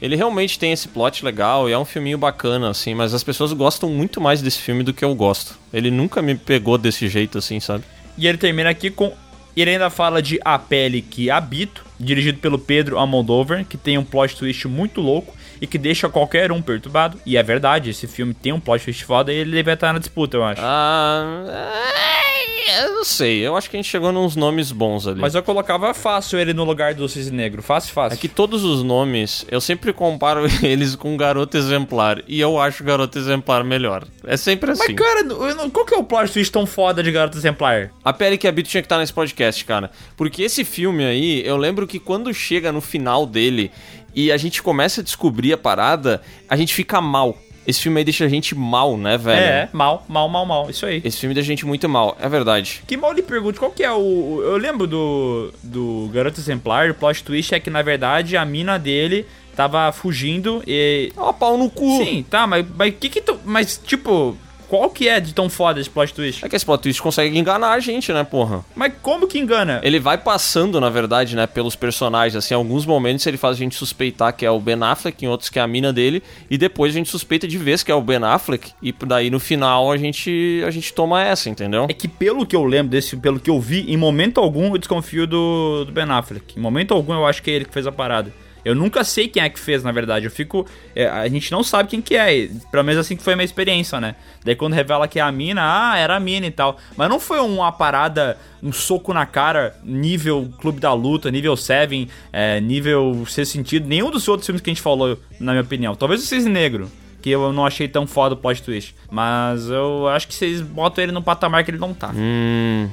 Ele 0.00 0.14
realmente 0.14 0.58
tem 0.58 0.72
esse 0.72 0.88
plot 0.88 1.24
legal 1.24 1.68
e 1.68 1.72
é 1.72 1.78
um 1.78 1.84
filminho 1.84 2.18
bacana, 2.18 2.68
assim, 2.68 2.94
mas 2.94 3.14
as 3.14 3.24
pessoas 3.24 3.52
gostam 3.54 3.88
muito 3.88 4.20
mais 4.20 4.42
desse 4.42 4.58
filme 4.58 4.82
do 4.82 4.92
que 4.92 5.04
eu 5.04 5.14
gosto. 5.14 5.58
Ele 5.72 5.90
nunca 5.90 6.20
me 6.20 6.34
pegou 6.34 6.76
desse 6.76 7.08
jeito, 7.08 7.38
assim, 7.38 7.58
sabe? 7.58 7.84
E 8.18 8.26
ele 8.26 8.36
termina 8.36 8.68
aqui 8.68 8.90
com. 8.90 9.12
Ele 9.56 9.70
ainda 9.70 9.88
fala 9.88 10.20
de 10.20 10.38
A 10.44 10.58
Pele 10.58 11.00
que 11.00 11.30
Habito, 11.30 11.86
dirigido 11.98 12.38
pelo 12.38 12.58
Pedro 12.58 12.98
Almodovar, 12.98 13.64
que 13.64 13.78
tem 13.78 13.96
um 13.96 14.04
plot 14.04 14.36
twist 14.36 14.68
muito 14.68 15.00
louco 15.00 15.34
e 15.60 15.66
que 15.66 15.78
deixa 15.78 16.08
qualquer 16.08 16.52
um 16.52 16.62
perturbado. 16.62 17.18
E 17.24 17.36
é 17.36 17.42
verdade, 17.42 17.90
esse 17.90 18.06
filme 18.06 18.34
tem 18.34 18.52
um 18.52 18.60
plot 18.60 18.84
twist 18.84 19.04
foda 19.04 19.32
e 19.32 19.36
ele 19.36 19.52
deve 19.52 19.72
estar 19.72 19.92
na 19.92 19.98
disputa, 19.98 20.36
eu 20.36 20.44
acho. 20.44 20.60
Ah. 20.62 21.44
Eu 22.78 22.94
não 22.96 23.04
sei, 23.04 23.46
eu 23.46 23.56
acho 23.56 23.70
que 23.70 23.76
a 23.76 23.78
gente 23.78 23.88
chegou 23.88 24.10
nos 24.10 24.34
nomes 24.34 24.72
bons 24.72 25.06
ali. 25.06 25.20
Mas 25.20 25.34
eu 25.34 25.42
colocava 25.42 25.94
fácil 25.94 26.38
ele 26.38 26.52
no 26.52 26.64
lugar 26.64 26.94
do 26.94 27.08
Cisne 27.08 27.36
Negro. 27.36 27.62
Fácil, 27.62 27.92
fácil. 27.94 28.16
É 28.16 28.20
que 28.20 28.28
todos 28.28 28.64
os 28.64 28.82
nomes, 28.82 29.46
eu 29.48 29.60
sempre 29.60 29.92
comparo 29.92 30.42
eles 30.62 30.96
com 30.96 31.16
Garoto 31.16 31.56
Exemplar. 31.56 32.22
E 32.26 32.40
eu 32.40 32.58
acho 32.60 32.82
Garoto 32.82 33.18
Exemplar 33.18 33.62
melhor. 33.64 34.04
É 34.24 34.36
sempre 34.36 34.72
assim. 34.72 34.82
Mas, 34.88 34.96
cara, 34.96 35.22
não- 35.22 35.70
qual 35.70 35.86
que 35.86 35.94
é 35.94 35.96
o 35.98 36.02
plot 36.04 36.30
twist 36.32 36.52
tão 36.52 36.66
foda 36.66 37.02
de 37.02 37.12
Garoto 37.12 37.38
Exemplar? 37.38 37.90
A 38.04 38.12
pele 38.12 38.36
que 38.36 38.48
habito 38.48 38.68
tinha 38.68 38.82
que 38.82 38.86
estar 38.86 38.98
nesse 38.98 39.12
podcast, 39.12 39.64
cara. 39.64 39.90
Porque 40.16 40.42
esse 40.42 40.64
filme 40.64 41.04
aí, 41.04 41.46
eu 41.46 41.56
lembro 41.56 41.86
que 41.86 42.00
quando 42.00 42.34
chega 42.34 42.72
no 42.72 42.80
final 42.80 43.24
dele 43.26 43.70
e 44.16 44.32
a 44.32 44.36
gente 44.36 44.62
começa 44.62 45.00
a 45.02 45.04
descobrir 45.04 45.52
a 45.52 45.58
parada, 45.58 46.20
a 46.48 46.56
gente 46.56 46.74
fica 46.74 47.00
mal. 47.00 47.36
Esse 47.66 47.80
filme 47.82 47.98
aí 47.98 48.04
deixa 48.04 48.24
a 48.24 48.28
gente 48.28 48.54
mal, 48.54 48.96
né, 48.96 49.18
velho? 49.18 49.40
É, 49.40 49.68
mal, 49.72 50.04
mal, 50.08 50.28
mal, 50.28 50.46
mal. 50.46 50.70
Isso 50.70 50.86
aí. 50.86 51.02
Esse 51.04 51.18
filme 51.18 51.34
deixa 51.34 51.48
a 51.48 51.52
gente 51.52 51.66
muito 51.66 51.88
mal, 51.88 52.16
é 52.20 52.28
verdade. 52.28 52.80
Que 52.86 52.96
mal 52.96 53.12
lhe 53.12 53.22
pergunto, 53.22 53.58
qual 53.58 53.72
que 53.72 53.82
é 53.82 53.90
o. 53.90 53.96
o- 53.98 54.42
Eu 54.42 54.56
lembro 54.56 54.86
do. 54.86 55.52
Do 55.62 56.08
Garoto 56.14 56.40
Exemplar, 56.40 56.88
o 56.90 56.94
plot 56.94 57.22
twist 57.24 57.52
é 57.54 57.58
que, 57.60 57.68
na 57.68 57.82
verdade, 57.82 58.36
a 58.36 58.44
mina 58.44 58.78
dele 58.78 59.26
tava 59.56 59.90
fugindo 59.90 60.62
e. 60.64 61.12
Ó, 61.16 61.32
pau 61.32 61.58
no 61.58 61.68
cu! 61.68 62.04
Sim, 62.04 62.24
tá, 62.30 62.46
mas. 62.46 62.64
Mas 62.76 62.94
que 63.00 63.08
que 63.08 63.20
tu. 63.20 63.36
Mas, 63.44 63.76
tipo. 63.84 64.38
Qual 64.68 64.90
que 64.90 65.08
é 65.08 65.20
de 65.20 65.32
tão 65.32 65.48
foda 65.48 65.80
esse 65.80 65.88
plot 65.88 66.12
twist? 66.12 66.44
É 66.44 66.48
que 66.48 66.56
esse 66.56 66.64
plot 66.64 66.82
twist 66.82 67.00
consegue 67.00 67.38
enganar 67.38 67.72
a 67.72 67.80
gente, 67.80 68.12
né, 68.12 68.24
porra? 68.24 68.64
Mas 68.74 68.92
como 69.00 69.26
que 69.26 69.38
engana? 69.38 69.80
Ele 69.82 69.98
vai 70.00 70.18
passando, 70.18 70.80
na 70.80 70.90
verdade, 70.90 71.36
né, 71.36 71.46
pelos 71.46 71.76
personagens. 71.76 72.36
Assim, 72.36 72.54
em 72.54 72.56
alguns 72.56 72.84
momentos 72.84 73.26
ele 73.26 73.36
faz 73.36 73.56
a 73.56 73.58
gente 73.58 73.76
suspeitar 73.76 74.32
que 74.32 74.44
é 74.44 74.50
o 74.50 74.60
Ben 74.60 74.82
Affleck, 74.82 75.24
em 75.24 75.28
outros 75.28 75.48
que 75.48 75.58
é 75.58 75.62
a 75.62 75.66
mina 75.66 75.92
dele, 75.92 76.22
e 76.50 76.58
depois 76.58 76.94
a 76.94 76.98
gente 76.98 77.08
suspeita 77.08 77.46
de 77.46 77.58
vez 77.58 77.82
que 77.82 77.92
é 77.92 77.94
o 77.94 78.00
Ben 78.00 78.22
Affleck, 78.22 78.72
e 78.82 78.92
daí 78.92 79.30
no 79.30 79.38
final 79.38 79.90
a 79.90 79.96
gente 79.96 80.62
a 80.66 80.70
gente 80.70 80.92
toma 80.92 81.22
essa, 81.22 81.48
entendeu? 81.48 81.86
É 81.88 81.92
que 81.92 82.08
pelo 82.08 82.44
que 82.44 82.56
eu 82.56 82.64
lembro 82.64 82.90
desse, 82.90 83.16
pelo 83.16 83.38
que 83.38 83.50
eu 83.50 83.60
vi, 83.60 83.90
em 83.90 83.96
momento 83.96 84.40
algum 84.40 84.72
eu 84.72 84.78
desconfio 84.78 85.26
do, 85.26 85.84
do 85.84 85.92
Ben 85.92 86.04
Affleck. 86.04 86.58
Em 86.58 86.60
momento 86.60 86.92
algum 86.92 87.12
eu 87.12 87.26
acho 87.26 87.42
que 87.42 87.50
é 87.50 87.54
ele 87.54 87.64
que 87.64 87.72
fez 87.72 87.86
a 87.86 87.92
parada. 87.92 88.32
Eu 88.66 88.74
nunca 88.74 89.04
sei 89.04 89.28
quem 89.28 89.40
é 89.44 89.48
que 89.48 89.60
fez, 89.60 89.84
na 89.84 89.92
verdade. 89.92 90.24
Eu 90.24 90.30
fico. 90.30 90.66
é, 90.92 91.06
a 91.06 91.28
gente 91.28 91.52
não 91.52 91.62
sabe 91.62 91.88
quem 91.88 92.02
que 92.02 92.16
é. 92.16 92.48
Pelo 92.68 92.82
menos 92.82 92.98
assim 92.98 93.14
que 93.16 93.22
foi 93.22 93.34
a 93.34 93.36
minha 93.36 93.44
experiência, 93.44 94.00
né? 94.00 94.16
Daí 94.44 94.56
quando 94.56 94.72
revela 94.72 95.06
que 95.06 95.20
é 95.20 95.22
a 95.22 95.30
mina, 95.30 95.62
ah, 95.62 95.96
era 95.96 96.16
a 96.16 96.20
mina 96.20 96.46
e 96.46 96.50
tal. 96.50 96.76
Mas 96.96 97.08
não 97.08 97.20
foi 97.20 97.38
uma 97.38 97.70
parada, 97.70 98.36
um 98.60 98.72
soco 98.72 99.14
na 99.14 99.24
cara, 99.24 99.76
nível 99.84 100.52
Clube 100.60 100.80
da 100.80 100.92
Luta, 100.92 101.30
nível 101.30 101.56
Seven, 101.56 102.08
é, 102.32 102.60
nível 102.60 103.24
Ser 103.28 103.44
Sentido. 103.44 103.86
Nenhum 103.86 104.10
dos 104.10 104.26
outros 104.26 104.46
filmes 104.46 104.60
que 104.60 104.68
a 104.68 104.74
gente 104.74 104.82
falou, 104.82 105.16
na 105.38 105.52
minha 105.52 105.62
opinião. 105.62 105.94
Talvez 105.94 106.20
o 106.20 106.26
Cisne 106.26 106.50
Negro. 106.50 106.90
porque 107.14 107.30
eu 107.30 107.52
não 107.52 107.64
achei 107.64 107.86
tão 107.86 108.04
foda 108.04 108.34
o 108.34 108.36
plot 108.36 108.64
twist. 108.64 108.96
Mas 109.08 109.70
eu 109.70 110.08
acho 110.08 110.26
que 110.26 110.34
vocês 110.34 110.60
botam 110.60 111.04
ele 111.04 111.12
no 111.12 111.22
patamar 111.22 111.62
que 111.64 111.70
ele 111.70 111.78
não 111.78 111.94
tá. 111.94 112.10
Hum, 112.12 112.88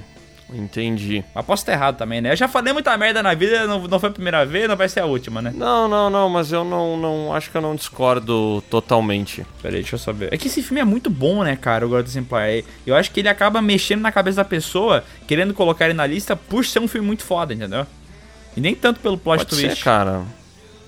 entendi. 0.52 1.24
Estar 1.54 1.72
errado 1.72 1.98
também, 1.98 2.20
né? 2.22 2.32
Eu 2.32 2.36
já 2.36 2.48
falei 2.48 2.74
muita 2.74 2.98
merda 2.98 3.22
na 3.22 3.34
vida, 3.34 3.68
não, 3.68 3.88
não 3.88 4.00
foi 4.00 4.10
a 4.10 4.12
primeira 4.14 4.46
vez, 4.46 4.68
não 4.68 4.76
vai 4.76 4.90
ser 4.90 5.02
a 5.02 5.06
última, 5.06 5.42
né? 5.42 5.54
Não, 5.56 5.88
não, 5.88 6.10
não, 6.10 6.30
mas 6.30 6.52
eu 6.52 6.64
não, 6.64 6.98
não 6.98 7.34
acho 7.34 7.50
que 7.52 7.58
eu 7.58 7.62
não 7.62 7.76
discordo 7.76 8.64
totalmente. 8.70 9.46
Peraí, 9.62 9.82
deixa 9.82 9.96
eu 9.96 10.00
saber. 10.00 10.34
É 10.34 10.38
que 10.38 10.48
esse 10.48 10.62
filme 10.64 10.82
é 10.82 10.84
muito 10.86 11.10
bom, 11.10 11.44
né, 11.44 11.56
cara, 11.56 11.86
o 11.86 11.90
God 11.90 12.06
Exemplar. 12.06 12.50
É- 12.50 12.64
Eu 12.86 12.96
acho 12.96 13.12
que 13.12 13.20
ele 13.20 13.30
acaba 13.30 13.62
mexendo 13.62 14.02
na 14.02 14.12
cabeça 14.12 14.38
da 14.38 14.46
pessoa, 14.46 15.04
querendo 15.28 15.54
colocar 15.54 15.86
ele 15.86 15.94
na 15.94 16.06
lista 16.06 16.36
por 16.36 16.66
ser 16.66 16.80
um 16.80 16.88
filme 16.88 17.06
muito 17.08 17.24
foda, 17.24 17.54
entendeu? 17.54 17.86
E 18.56 18.62
nem 18.62 18.76
tanto 18.76 19.00
pelo 19.00 19.18
plot 19.18 19.40
Pode 19.46 19.50
twist. 19.50 19.78
ser, 19.78 19.84
cara. 19.84 20.22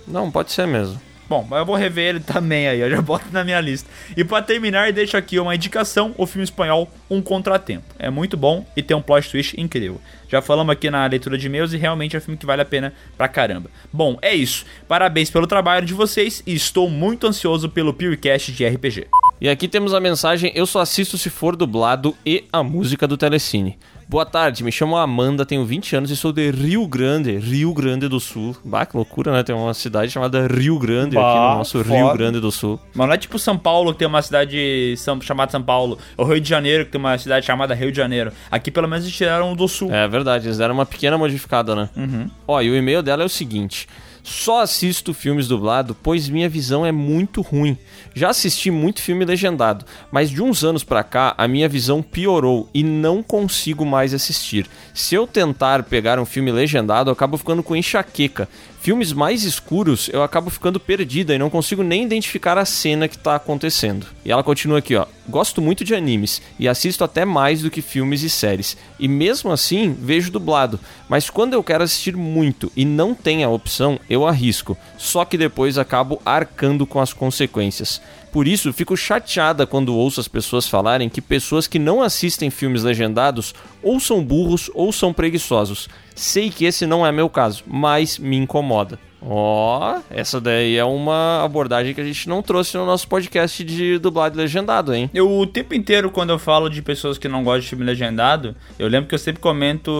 Não, 0.07 0.29
pode 0.29 0.51
ser 0.51 0.67
mesmo. 0.67 1.01
Bom, 1.27 1.45
mas 1.49 1.59
eu 1.59 1.65
vou 1.65 1.75
rever 1.75 2.09
ele 2.09 2.19
também 2.25 2.67
aí, 2.67 2.79
eu 2.79 2.89
já 2.89 3.01
boto 3.01 3.25
na 3.31 3.43
minha 3.43 3.59
lista. 3.59 3.89
E 4.15 4.23
pra 4.23 4.41
terminar, 4.41 4.91
deixo 4.91 5.17
aqui 5.17 5.39
uma 5.39 5.55
indicação, 5.55 6.13
o 6.17 6.25
filme 6.25 6.43
espanhol 6.43 6.89
Um 7.09 7.21
Contratempo. 7.21 7.85
É 7.97 8.09
muito 8.09 8.37
bom 8.37 8.65
e 8.75 8.81
tem 8.81 8.95
um 8.95 9.01
plot 9.01 9.29
twist 9.29 9.59
incrível. 9.59 9.99
Já 10.27 10.41
falamos 10.41 10.71
aqui 10.71 10.89
na 10.89 11.05
leitura 11.05 11.37
de 11.37 11.47
e-mails 11.47 11.73
e 11.73 11.77
realmente 11.77 12.15
é 12.15 12.19
um 12.19 12.21
filme 12.21 12.37
que 12.37 12.45
vale 12.45 12.61
a 12.61 12.65
pena 12.65 12.93
pra 13.17 13.27
caramba. 13.27 13.69
Bom, 13.91 14.17
é 14.21 14.33
isso. 14.33 14.65
Parabéns 14.87 15.29
pelo 15.29 15.47
trabalho 15.47 15.85
de 15.85 15.93
vocês 15.93 16.43
e 16.45 16.53
estou 16.53 16.89
muito 16.89 17.27
ansioso 17.27 17.69
pelo 17.69 17.93
PewCast 17.93 18.51
de 18.51 18.67
RPG. 18.67 19.07
E 19.39 19.49
aqui 19.49 19.67
temos 19.67 19.93
a 19.93 19.99
mensagem: 19.99 20.51
Eu 20.55 20.65
só 20.65 20.79
assisto 20.79 21.17
se 21.17 21.29
for 21.29 21.55
dublado 21.55 22.15
e 22.25 22.45
a 22.51 22.63
música 22.63 23.07
do 23.07 23.17
Telecine. 23.17 23.77
Boa 24.07 24.23
tarde, 24.25 24.63
me 24.63 24.71
chamo 24.71 24.95
Amanda, 24.95 25.43
tenho 25.47 25.65
20 25.65 25.95
anos 25.95 26.11
e 26.11 26.15
sou 26.15 26.31
de 26.31 26.51
Rio 26.51 26.87
Grande, 26.87 27.37
Rio 27.39 27.73
Grande 27.73 28.07
do 28.07 28.19
Sul. 28.19 28.55
Bah, 28.63 28.85
que 28.85 28.95
loucura, 28.95 29.31
né? 29.33 29.41
Tem 29.41 29.55
uma 29.55 29.73
cidade 29.73 30.11
chamada 30.11 30.45
Rio 30.45 30.77
Grande 30.77 31.17
aqui 31.17 31.25
Bah, 31.25 31.51
no 31.53 31.57
nosso 31.57 31.83
foda. 31.83 31.95
Rio 31.95 32.13
Grande 32.13 32.39
do 32.39 32.51
Sul. 32.51 32.79
Mas 32.93 33.07
não 33.07 33.13
é 33.15 33.17
tipo 33.17 33.39
São 33.39 33.57
Paulo 33.57 33.91
que 33.93 33.97
tem 33.99 34.07
uma 34.07 34.21
cidade 34.21 34.93
são- 34.97 35.19
chamada 35.19 35.51
São 35.51 35.61
Paulo, 35.63 35.97
ou 36.15 36.25
Rio 36.27 36.39
de 36.39 36.47
Janeiro 36.47 36.85
que 36.85 36.91
tem 36.91 36.99
uma 37.01 37.17
cidade 37.17 37.47
chamada 37.47 37.73
Rio 37.73 37.91
de 37.91 37.97
Janeiro. 37.97 38.31
Aqui 38.51 38.69
pelo 38.69 38.87
menos 38.87 39.05
eles 39.05 39.17
tiraram 39.17 39.55
do 39.55 39.67
sul. 39.67 39.91
É 39.91 40.07
verdade, 40.07 40.45
eles 40.47 40.59
deram 40.59 40.75
uma 40.75 40.85
pequena 40.85 41.17
modificada, 41.17 41.75
né? 41.75 41.89
Uhum. 41.97 42.29
Ó, 42.47 42.61
e 42.61 42.69
o 42.69 42.75
e-mail 42.75 43.01
dela 43.01 43.23
é 43.23 43.25
o 43.25 43.29
seguinte: 43.29 43.87
Só 44.27 44.61
assisto 44.61 45.13
filmes 45.13 45.47
dublado, 45.47 45.95
pois 46.01 46.27
minha 46.27 46.49
visão 46.49 46.83
é 46.83 46.91
muito 46.91 47.41
ruim. 47.41 47.77
Já 48.15 48.31
assisti 48.31 48.71
muito 48.71 48.99
filme 48.99 49.23
legendado, 49.23 49.85
mas 50.11 50.31
de 50.31 50.41
uns 50.41 50.63
anos 50.63 50.83
pra 50.83 51.03
cá 51.03 51.35
a 51.37 51.47
minha 51.47 51.69
visão 51.69 52.01
piorou 52.01 52.67
e 52.73 52.83
não 52.83 53.21
consigo 53.21 53.85
mais 53.85 54.15
assistir. 54.15 54.67
Se 54.95 55.13
eu 55.13 55.27
tentar 55.27 55.83
pegar 55.83 56.17
um 56.17 56.25
filme 56.25 56.51
legendado, 56.51 57.11
eu 57.11 57.13
acabo 57.13 57.37
ficando 57.37 57.61
com 57.61 57.75
enxaqueca. 57.75 58.49
Filmes 58.85 59.13
mais 59.13 59.43
escuros, 59.43 60.11
eu 60.13 60.21
acabo 60.21 60.51
ficando 60.51 60.79
perdida 60.79 61.33
e 61.33 61.39
não 61.39 61.49
consigo 61.49 61.81
nem 61.81 62.03
identificar 62.03 62.55
a 62.55 62.65
cena 62.65 63.07
que 63.07 63.17
tá 63.17 63.33
acontecendo. 63.33 64.05
E 64.23 64.31
ela 64.31 64.43
continua 64.43 64.77
aqui, 64.77 64.95
ó. 64.95 65.07
Gosto 65.27 65.59
muito 65.59 65.83
de 65.83 65.95
animes 65.95 66.39
e 66.59 66.67
assisto 66.67 67.03
até 67.03 67.25
mais 67.25 67.63
do 67.63 67.71
que 67.71 67.81
filmes 67.81 68.21
e 68.21 68.29
séries. 68.29 68.77
E 68.99 69.07
mesmo 69.07 69.51
assim, 69.51 69.91
vejo 69.99 70.31
dublado. 70.31 70.79
Mas 71.09 71.31
quando 71.31 71.53
eu 71.53 71.63
quero 71.63 71.83
assistir 71.83 72.15
muito 72.15 72.71
e 72.75 72.85
não 72.85 73.15
tem 73.15 73.43
a 73.43 73.49
opção, 73.49 73.99
eu 74.07 74.27
arrisco. 74.27 74.77
Só 74.99 75.25
que 75.25 75.35
depois 75.35 75.79
acabo 75.79 76.21
arcando 76.23 76.85
com 76.85 77.01
as 77.01 77.11
consequências. 77.11 77.99
Por 78.31 78.47
isso, 78.47 78.71
fico 78.71 78.95
chateada 78.95 79.65
quando 79.65 79.95
ouço 79.95 80.19
as 80.19 80.27
pessoas 80.27 80.67
falarem 80.67 81.09
que 81.09 81.21
pessoas 81.21 81.65
que 81.65 81.79
não 81.79 82.03
assistem 82.03 82.51
filmes 82.51 82.83
legendados 82.83 83.55
ou 83.81 83.99
são 83.99 84.23
burros 84.23 84.69
ou 84.75 84.91
são 84.93 85.11
preguiçosos. 85.11 85.89
Sei 86.15 86.49
que 86.49 86.65
esse 86.65 86.87
não 86.87 87.05
é 87.05 87.11
meu 87.11 87.29
caso, 87.29 87.63
mas 87.67 88.17
me 88.17 88.37
incomoda. 88.37 88.97
Ó, 89.27 89.99
essa 90.09 90.39
daí 90.39 90.77
é 90.77 90.85
uma 90.85 91.43
abordagem 91.43 91.95
que 91.95 91.99
a 92.01 92.03
gente 92.03 92.29
não 92.29 92.43
trouxe 92.43 92.77
no 92.77 92.85
nosso 92.85 93.07
podcast 93.07 93.63
de 93.63 93.97
dublado 93.97 94.37
legendado, 94.37 94.93
hein? 94.93 95.09
Eu 95.13 95.29
o 95.29 95.47
tempo 95.47 95.73
inteiro, 95.73 96.11
quando 96.11 96.29
eu 96.29 96.37
falo 96.37 96.69
de 96.69 96.81
pessoas 96.81 97.17
que 97.17 97.27
não 97.27 97.43
gostam 97.43 97.61
de 97.61 97.67
filme 97.69 97.83
legendado, 97.83 98.55
eu 98.77 98.87
lembro 98.87 99.09
que 99.09 99.15
eu 99.15 99.19
sempre 99.19 99.41
comento 99.41 99.91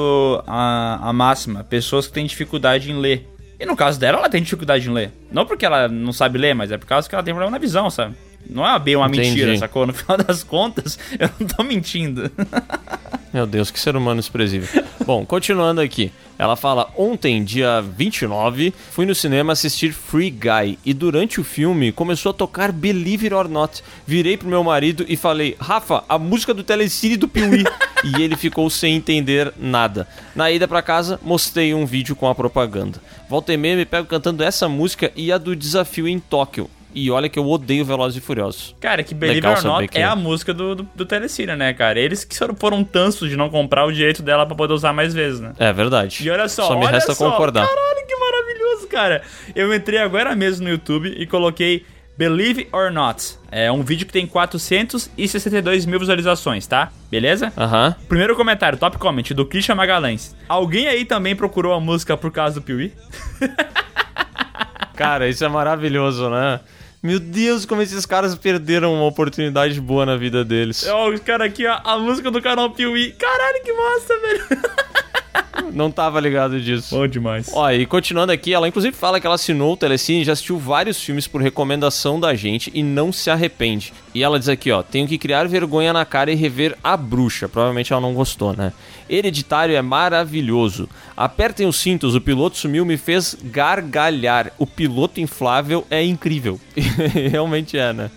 a, 0.46 1.10
a 1.10 1.12
máxima: 1.12 1.64
pessoas 1.64 2.06
que 2.06 2.14
têm 2.14 2.26
dificuldade 2.26 2.92
em 2.92 3.00
ler. 3.00 3.28
E 3.60 3.66
no 3.66 3.76
caso 3.76 4.00
dela, 4.00 4.20
ela 4.20 4.30
tem 4.30 4.44
dificuldade 4.44 4.88
em 4.88 4.94
ler. 4.94 5.12
Não 5.32 5.46
porque 5.46 5.66
ela 5.66 5.88
não 5.88 6.14
sabe 6.14 6.38
ler, 6.38 6.54
mas 6.54 6.72
é 6.72 6.78
por 6.78 6.86
causa 6.86 7.10
que 7.10 7.16
ela 7.16 7.24
tem 7.24 7.34
problema 7.34 7.52
na 7.52 7.58
visão, 7.58 7.90
sabe? 7.90 8.16
Não 8.48 8.68
é 8.68 8.78
bem 8.78 8.96
uma 8.96 9.08
Entendi. 9.08 9.30
mentira, 9.30 9.58
sacou? 9.58 9.88
No 9.88 9.94
final 9.96 10.18
das 10.18 10.44
contas, 10.44 11.00
eu 11.18 11.30
não 11.40 11.48
tô 11.48 11.64
mentindo. 11.64 12.30
Meu 13.36 13.46
Deus, 13.46 13.70
que 13.70 13.78
ser 13.78 13.98
humano 13.98 14.22
desprezível. 14.22 14.82
Bom, 15.06 15.26
continuando 15.26 15.82
aqui. 15.82 16.10
Ela 16.40 16.56
fala: 16.56 16.90
Ontem, 16.96 17.44
dia 17.44 17.82
29, 17.82 18.74
fui 18.92 19.06
no 19.06 19.14
cinema 19.14 19.52
assistir 19.52 19.92
Free 19.92 20.30
Guy 20.30 20.80
e 20.86 20.94
durante 20.94 21.42
o 21.42 21.44
filme 21.44 21.92
começou 21.92 22.30
a 22.30 22.34
tocar 22.34 22.72
Believe 22.72 23.26
It 23.26 23.34
or 23.34 23.50
Not. 23.50 23.84
Virei 24.08 24.38
pro 24.38 24.48
meu 24.48 24.64
marido 24.64 25.04
e 25.10 25.18
falei: 25.18 25.54
Rafa, 25.60 26.06
a 26.08 26.18
música 26.18 26.54
do 26.54 26.64
Telecine 26.64 27.18
do 27.18 27.28
Piuí. 27.28 27.66
e 28.06 28.22
ele 28.22 28.38
ficou 28.38 28.70
sem 28.70 28.96
entender 28.96 29.52
nada. 29.60 30.08
Na 30.34 30.50
ida 30.50 30.66
pra 30.66 30.82
casa, 30.82 31.20
mostrei 31.22 31.74
um 31.74 31.86
vídeo 31.86 32.16
com 32.16 32.30
a 32.30 32.36
propaganda. 32.36 33.02
Volta 33.30 33.52
e 33.52 33.58
meia 33.58 33.76
me 33.76 33.86
pego 33.86 34.08
cantando 34.08 34.46
essa 34.46 34.70
música 34.70 35.12
e 35.14 35.30
a 35.30 35.38
do 35.38 35.54
desafio 35.58 36.08
em 36.08 36.20
Tóquio. 36.22 36.70
E 36.96 37.12
olha 37.12 37.28
que 37.28 37.38
eu 37.38 37.46
odeio 37.46 37.84
Velozes 37.84 38.18
e 38.18 38.22
Furiosos. 38.26 38.74
Cara, 38.80 39.04
que 39.04 39.14
Believe 39.14 39.42
Legal 39.42 39.58
or 39.58 39.64
Not 39.64 39.88
que- 39.90 39.98
é 39.98 40.04
a 40.06 40.16
música 40.16 40.54
do, 40.54 40.76
do, 40.76 40.90
do 40.96 41.06
Telecine, 41.06 41.54
né, 41.56 41.74
cara? 41.74 42.00
Eles 42.00 42.24
que 42.24 42.36
foram- 42.58 42.84
tansos 42.86 43.30
de 43.30 43.36
não 43.36 43.50
comprar 43.50 43.86
o 43.86 43.92
direito 43.92 44.24
dela 44.24 44.46
pra 44.46 44.56
poder 44.56 44.74
usar 44.74 44.94
mais 44.94 45.14
vezes, 45.14 45.42
né? 45.42 45.52
É 45.60 45.74
verdade. 45.74 46.26
E 46.26 46.30
olha 46.32 46.48
só, 46.48 46.68
Só 46.68 46.80
me 46.80 46.86
olha 46.86 46.92
resta 46.94 47.14
só, 47.14 47.30
concordar. 47.30 47.68
Caralho, 47.68 48.08
que 48.08 48.16
maravilhoso, 48.16 48.88
cara. 48.88 49.22
Eu 49.54 49.74
entrei 49.76 50.00
agora 50.00 50.34
mesmo 50.36 50.64
no 50.64 50.70
YouTube 50.72 51.14
e 51.18 51.26
coloquei 51.28 51.86
Believe 52.18 52.70
or 52.72 52.90
Not. 52.94 53.36
É 53.52 53.70
um 53.70 53.84
vídeo 53.84 54.06
que 54.08 54.14
tem 54.14 54.26
462 54.26 55.86
mil 55.86 56.00
visualizações, 56.00 56.66
tá? 56.66 56.92
Beleza? 57.12 57.52
Aham. 57.58 57.94
Primeiro 58.08 58.36
comentário, 58.38 58.78
top 58.78 58.98
comment, 58.98 59.24
do 59.34 59.46
Christian 59.46 59.76
Magalhães. 59.76 60.34
Alguém 60.48 60.88
aí 60.88 61.04
também 61.04 61.36
procurou 61.36 61.74
a 61.74 61.80
música 61.82 62.16
por 62.16 62.32
causa 62.32 62.56
do 62.56 62.62
Piuí? 62.62 62.94
Cara, 64.96 65.28
isso 65.28 65.44
é 65.44 65.50
maravilhoso, 65.50 66.30
né? 66.30 66.60
Meu 67.06 67.20
Deus, 67.20 67.68
como 67.68 67.84
esses 67.84 68.04
caras 68.04 68.34
perderam 68.34 68.92
uma 68.96 69.06
oportunidade 69.06 69.80
boa 69.80 70.08
na 70.08 70.18
vida 70.18 70.44
deles. 70.44 70.88
Ó, 70.88 71.10
os 71.12 71.20
caras 71.20 71.46
aqui, 71.46 71.64
ó, 71.68 71.80
a 71.84 72.00
música 72.00 72.32
do 72.32 72.42
canal 72.42 72.72
Piuí. 72.72 73.12
Caralho, 73.12 73.64
que 73.64 73.72
massa, 73.72 74.20
velho. 74.20 75.70
Não 75.72 75.92
tava 75.92 76.20
ligado 76.20 76.60
disso. 76.60 76.96
Bom 76.96 77.06
demais. 77.06 77.48
Ó, 77.54 77.70
e 77.70 77.86
continuando 77.86 78.32
aqui, 78.32 78.56
ela 78.56 78.68
inclusive 78.68 78.96
fala 78.96 79.20
que 79.20 79.28
ela 79.28 79.36
assinou 79.36 79.74
o 79.74 79.78
Telecine 79.78 80.24
e 80.24 80.26
já 80.26 80.34
assistiu 80.34 80.58
vários 80.58 81.00
filmes 81.00 81.28
por 81.28 81.40
recomendação 81.40 82.20
da 82.20 82.34
gente 82.34 82.72
e 82.74 82.82
não 82.82 83.14
se 83.14 83.30
arrepende. 83.30 83.94
E 84.16 84.24
ela 84.24 84.40
diz 84.40 84.48
aqui, 84.48 84.72
ó, 84.72 84.82
tenho 84.82 85.06
que 85.10 85.18
criar 85.18 85.46
vergonha 85.46 85.92
na 85.92 86.06
cara 86.06 86.32
e 86.32 86.36
rever 86.36 86.78
A 86.82 86.96
Bruxa. 86.96 87.50
Provavelmente 87.50 87.92
ela 87.92 88.02
não 88.02 88.14
gostou, 88.14 88.56
né? 88.56 88.72
Hereditário 89.10 89.76
é 89.76 89.82
maravilhoso. 89.82 90.88
Apertem 91.18 91.68
os 91.68 91.76
cintos, 91.76 92.16
o 92.16 92.22
piloto 92.22 92.58
sumiu 92.58 92.86
me 92.86 92.96
fez 92.96 93.36
gargalhar. 93.44 94.54
O 94.58 94.66
piloto 94.66 95.20
inflável 95.20 95.86
é 95.92 96.02
incrível. 96.02 96.58
Realmente 97.30 97.78
é, 97.78 97.92
né? 97.92 98.10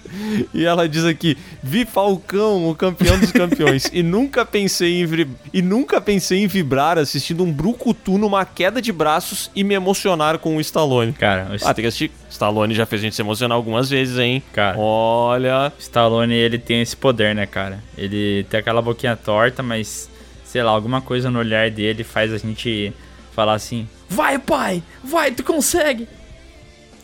E 0.54 0.64
ela 0.64 0.88
diz 0.88 1.04
aqui, 1.04 1.36
vi 1.62 1.84
Falcão, 1.84 2.70
o 2.70 2.76
campeão 2.76 3.18
dos 3.18 3.32
campeões, 3.32 3.90
e 3.92 4.00
nunca 4.00 4.46
pensei 4.46 5.00
em 5.00 5.04
vibrar, 5.06 5.36
e 5.52 5.60
nunca 5.60 6.00
pensei 6.00 6.44
em 6.44 6.46
vibrar 6.46 6.96
assistindo 6.96 7.42
um 7.42 7.52
brucutu 7.52 8.18
numa 8.18 8.44
queda 8.44 8.80
de 8.80 8.92
braços 8.92 9.50
e 9.52 9.64
me 9.64 9.74
emocionar 9.74 10.38
com 10.38 10.56
o 10.56 10.60
Stallone. 10.60 11.12
Cara, 11.12 11.56
Ah, 11.62 11.74
tem 11.74 11.82
que 11.82 11.88
assistir. 11.88 12.12
Stallone 12.30 12.74
já 12.74 12.86
fez 12.86 13.00
a 13.00 13.04
gente 13.04 13.16
se 13.16 13.22
emocionar 13.22 13.56
algumas 13.56 13.88
vezes, 13.90 14.18
hein? 14.18 14.42
Cara. 14.52 14.78
Olha. 14.78 15.72
Stallone, 15.78 16.34
ele 16.34 16.58
tem 16.58 16.82
esse 16.82 16.96
poder, 16.96 17.34
né, 17.34 17.46
cara? 17.46 17.82
Ele 17.96 18.44
tem 18.50 18.60
aquela 18.60 18.82
boquinha 18.82 19.16
torta, 19.16 19.62
mas, 19.62 20.10
sei 20.44 20.62
lá, 20.62 20.70
alguma 20.70 21.00
coisa 21.00 21.30
no 21.30 21.38
olhar 21.38 21.70
dele 21.70 22.04
faz 22.04 22.32
a 22.32 22.38
gente 22.38 22.92
falar 23.32 23.54
assim: 23.54 23.88
Vai, 24.08 24.38
pai! 24.38 24.82
Vai, 25.02 25.30
tu 25.30 25.42
consegue! 25.42 26.08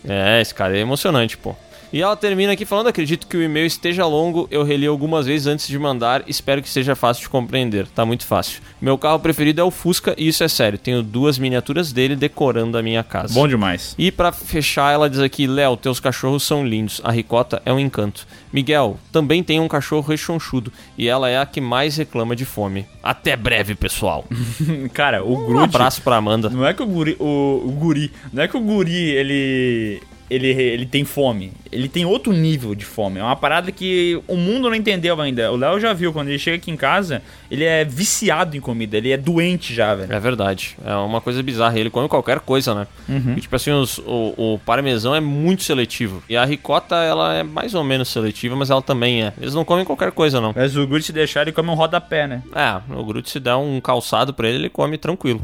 É, 0.06 0.40
esse 0.40 0.54
cara 0.54 0.76
é 0.76 0.80
emocionante, 0.80 1.36
pô. 1.36 1.56
E 1.94 2.02
ela 2.02 2.16
termina 2.16 2.52
aqui 2.52 2.64
falando: 2.64 2.88
acredito 2.88 3.28
que 3.28 3.36
o 3.36 3.42
e-mail 3.42 3.66
esteja 3.66 4.04
longo, 4.04 4.48
eu 4.50 4.64
reli 4.64 4.84
algumas 4.84 5.26
vezes 5.26 5.46
antes 5.46 5.68
de 5.68 5.78
mandar, 5.78 6.24
espero 6.26 6.60
que 6.60 6.68
seja 6.68 6.96
fácil 6.96 7.22
de 7.22 7.28
compreender. 7.28 7.86
Tá 7.86 8.04
muito 8.04 8.26
fácil. 8.26 8.60
Meu 8.82 8.98
carro 8.98 9.20
preferido 9.20 9.60
é 9.60 9.64
o 9.64 9.70
Fusca 9.70 10.12
e 10.18 10.26
isso 10.26 10.42
é 10.42 10.48
sério. 10.48 10.76
Tenho 10.76 11.04
duas 11.04 11.38
miniaturas 11.38 11.92
dele 11.92 12.16
decorando 12.16 12.76
a 12.76 12.82
minha 12.82 13.04
casa. 13.04 13.32
Bom 13.32 13.46
demais. 13.46 13.94
E 13.96 14.10
pra 14.10 14.32
fechar, 14.32 14.92
ela 14.92 15.08
diz 15.08 15.20
aqui: 15.20 15.46
Léo, 15.46 15.76
teus 15.76 16.00
cachorros 16.00 16.42
são 16.42 16.66
lindos. 16.66 17.00
A 17.04 17.12
ricota 17.12 17.62
é 17.64 17.72
um 17.72 17.78
encanto. 17.78 18.26
Miguel, 18.52 18.98
também 19.12 19.44
tem 19.44 19.60
um 19.60 19.68
cachorro 19.68 20.08
rechonchudo 20.08 20.72
e 20.98 21.06
ela 21.06 21.30
é 21.30 21.38
a 21.38 21.46
que 21.46 21.60
mais 21.60 21.96
reclama 21.96 22.34
de 22.34 22.44
fome. 22.44 22.86
Até 23.04 23.36
breve, 23.36 23.76
pessoal. 23.76 24.24
cara, 24.92 25.22
o 25.22 25.44
Um 25.44 25.46
Groot. 25.46 25.64
abraço 25.64 26.02
pra 26.02 26.16
Amanda. 26.16 26.50
Não 26.50 26.66
é 26.66 26.74
que 26.74 26.82
o 26.82 26.86
guri, 26.86 27.16
o, 27.20 27.62
o 27.64 27.70
guri, 27.70 28.10
não 28.32 28.42
é 28.42 28.48
que 28.48 28.56
o 28.56 28.60
guri, 28.60 29.10
ele 29.10 30.02
ele, 30.34 30.48
ele 30.50 30.86
tem 30.86 31.04
fome. 31.04 31.52
Ele 31.70 31.88
tem 31.88 32.04
outro 32.04 32.32
nível 32.32 32.74
de 32.74 32.84
fome. 32.84 33.18
É 33.18 33.22
uma 33.22 33.36
parada 33.36 33.70
que 33.72 34.20
o 34.28 34.36
mundo 34.36 34.68
não 34.68 34.74
entendeu 34.76 35.20
ainda. 35.20 35.50
O 35.52 35.56
Léo 35.56 35.80
já 35.80 35.92
viu, 35.92 36.12
quando 36.12 36.28
ele 36.28 36.38
chega 36.38 36.56
aqui 36.56 36.70
em 36.70 36.76
casa, 36.76 37.22
ele 37.50 37.64
é 37.64 37.84
viciado 37.84 38.56
em 38.56 38.60
comida. 38.60 38.96
Ele 38.96 39.10
é 39.10 39.16
doente 39.16 39.74
já, 39.74 39.94
velho. 39.94 40.12
É 40.12 40.20
verdade. 40.20 40.76
É 40.84 40.94
uma 40.96 41.20
coisa 41.20 41.42
bizarra. 41.42 41.78
Ele 41.78 41.90
come 41.90 42.08
qualquer 42.08 42.40
coisa, 42.40 42.74
né? 42.74 42.86
Uhum. 43.08 43.34
E, 43.36 43.40
tipo 43.40 43.56
assim, 43.56 43.70
os- 43.72 43.98
o, 43.98 44.34
o 44.54 44.60
parmesão 44.64 45.14
é 45.14 45.20
muito 45.20 45.62
seletivo. 45.62 46.22
E 46.28 46.36
a 46.36 46.44
ricota, 46.44 46.96
ela 46.96 47.34
é 47.34 47.42
mais 47.42 47.74
ou 47.74 47.82
menos 47.84 48.08
seletiva, 48.08 48.54
mas 48.54 48.70
ela 48.70 48.82
também 48.82 49.22
é. 49.24 49.32
Eles 49.40 49.54
não 49.54 49.64
comem 49.64 49.84
qualquer 49.84 50.12
coisa, 50.12 50.40
não. 50.40 50.52
Mas 50.54 50.76
o 50.76 50.86
Groot 50.86 51.04
se 51.04 51.12
deixar, 51.12 51.42
ele 51.42 51.52
come 51.52 51.68
um 51.70 51.74
rodapé, 51.74 52.26
né? 52.26 52.42
É, 52.54 52.80
o 52.94 53.04
Groot 53.04 53.28
se 53.28 53.40
der 53.40 53.56
um 53.56 53.80
calçado 53.80 54.32
pra 54.32 54.48
ele, 54.48 54.58
ele 54.58 54.68
come 54.70 54.96
tranquilo. 54.98 55.40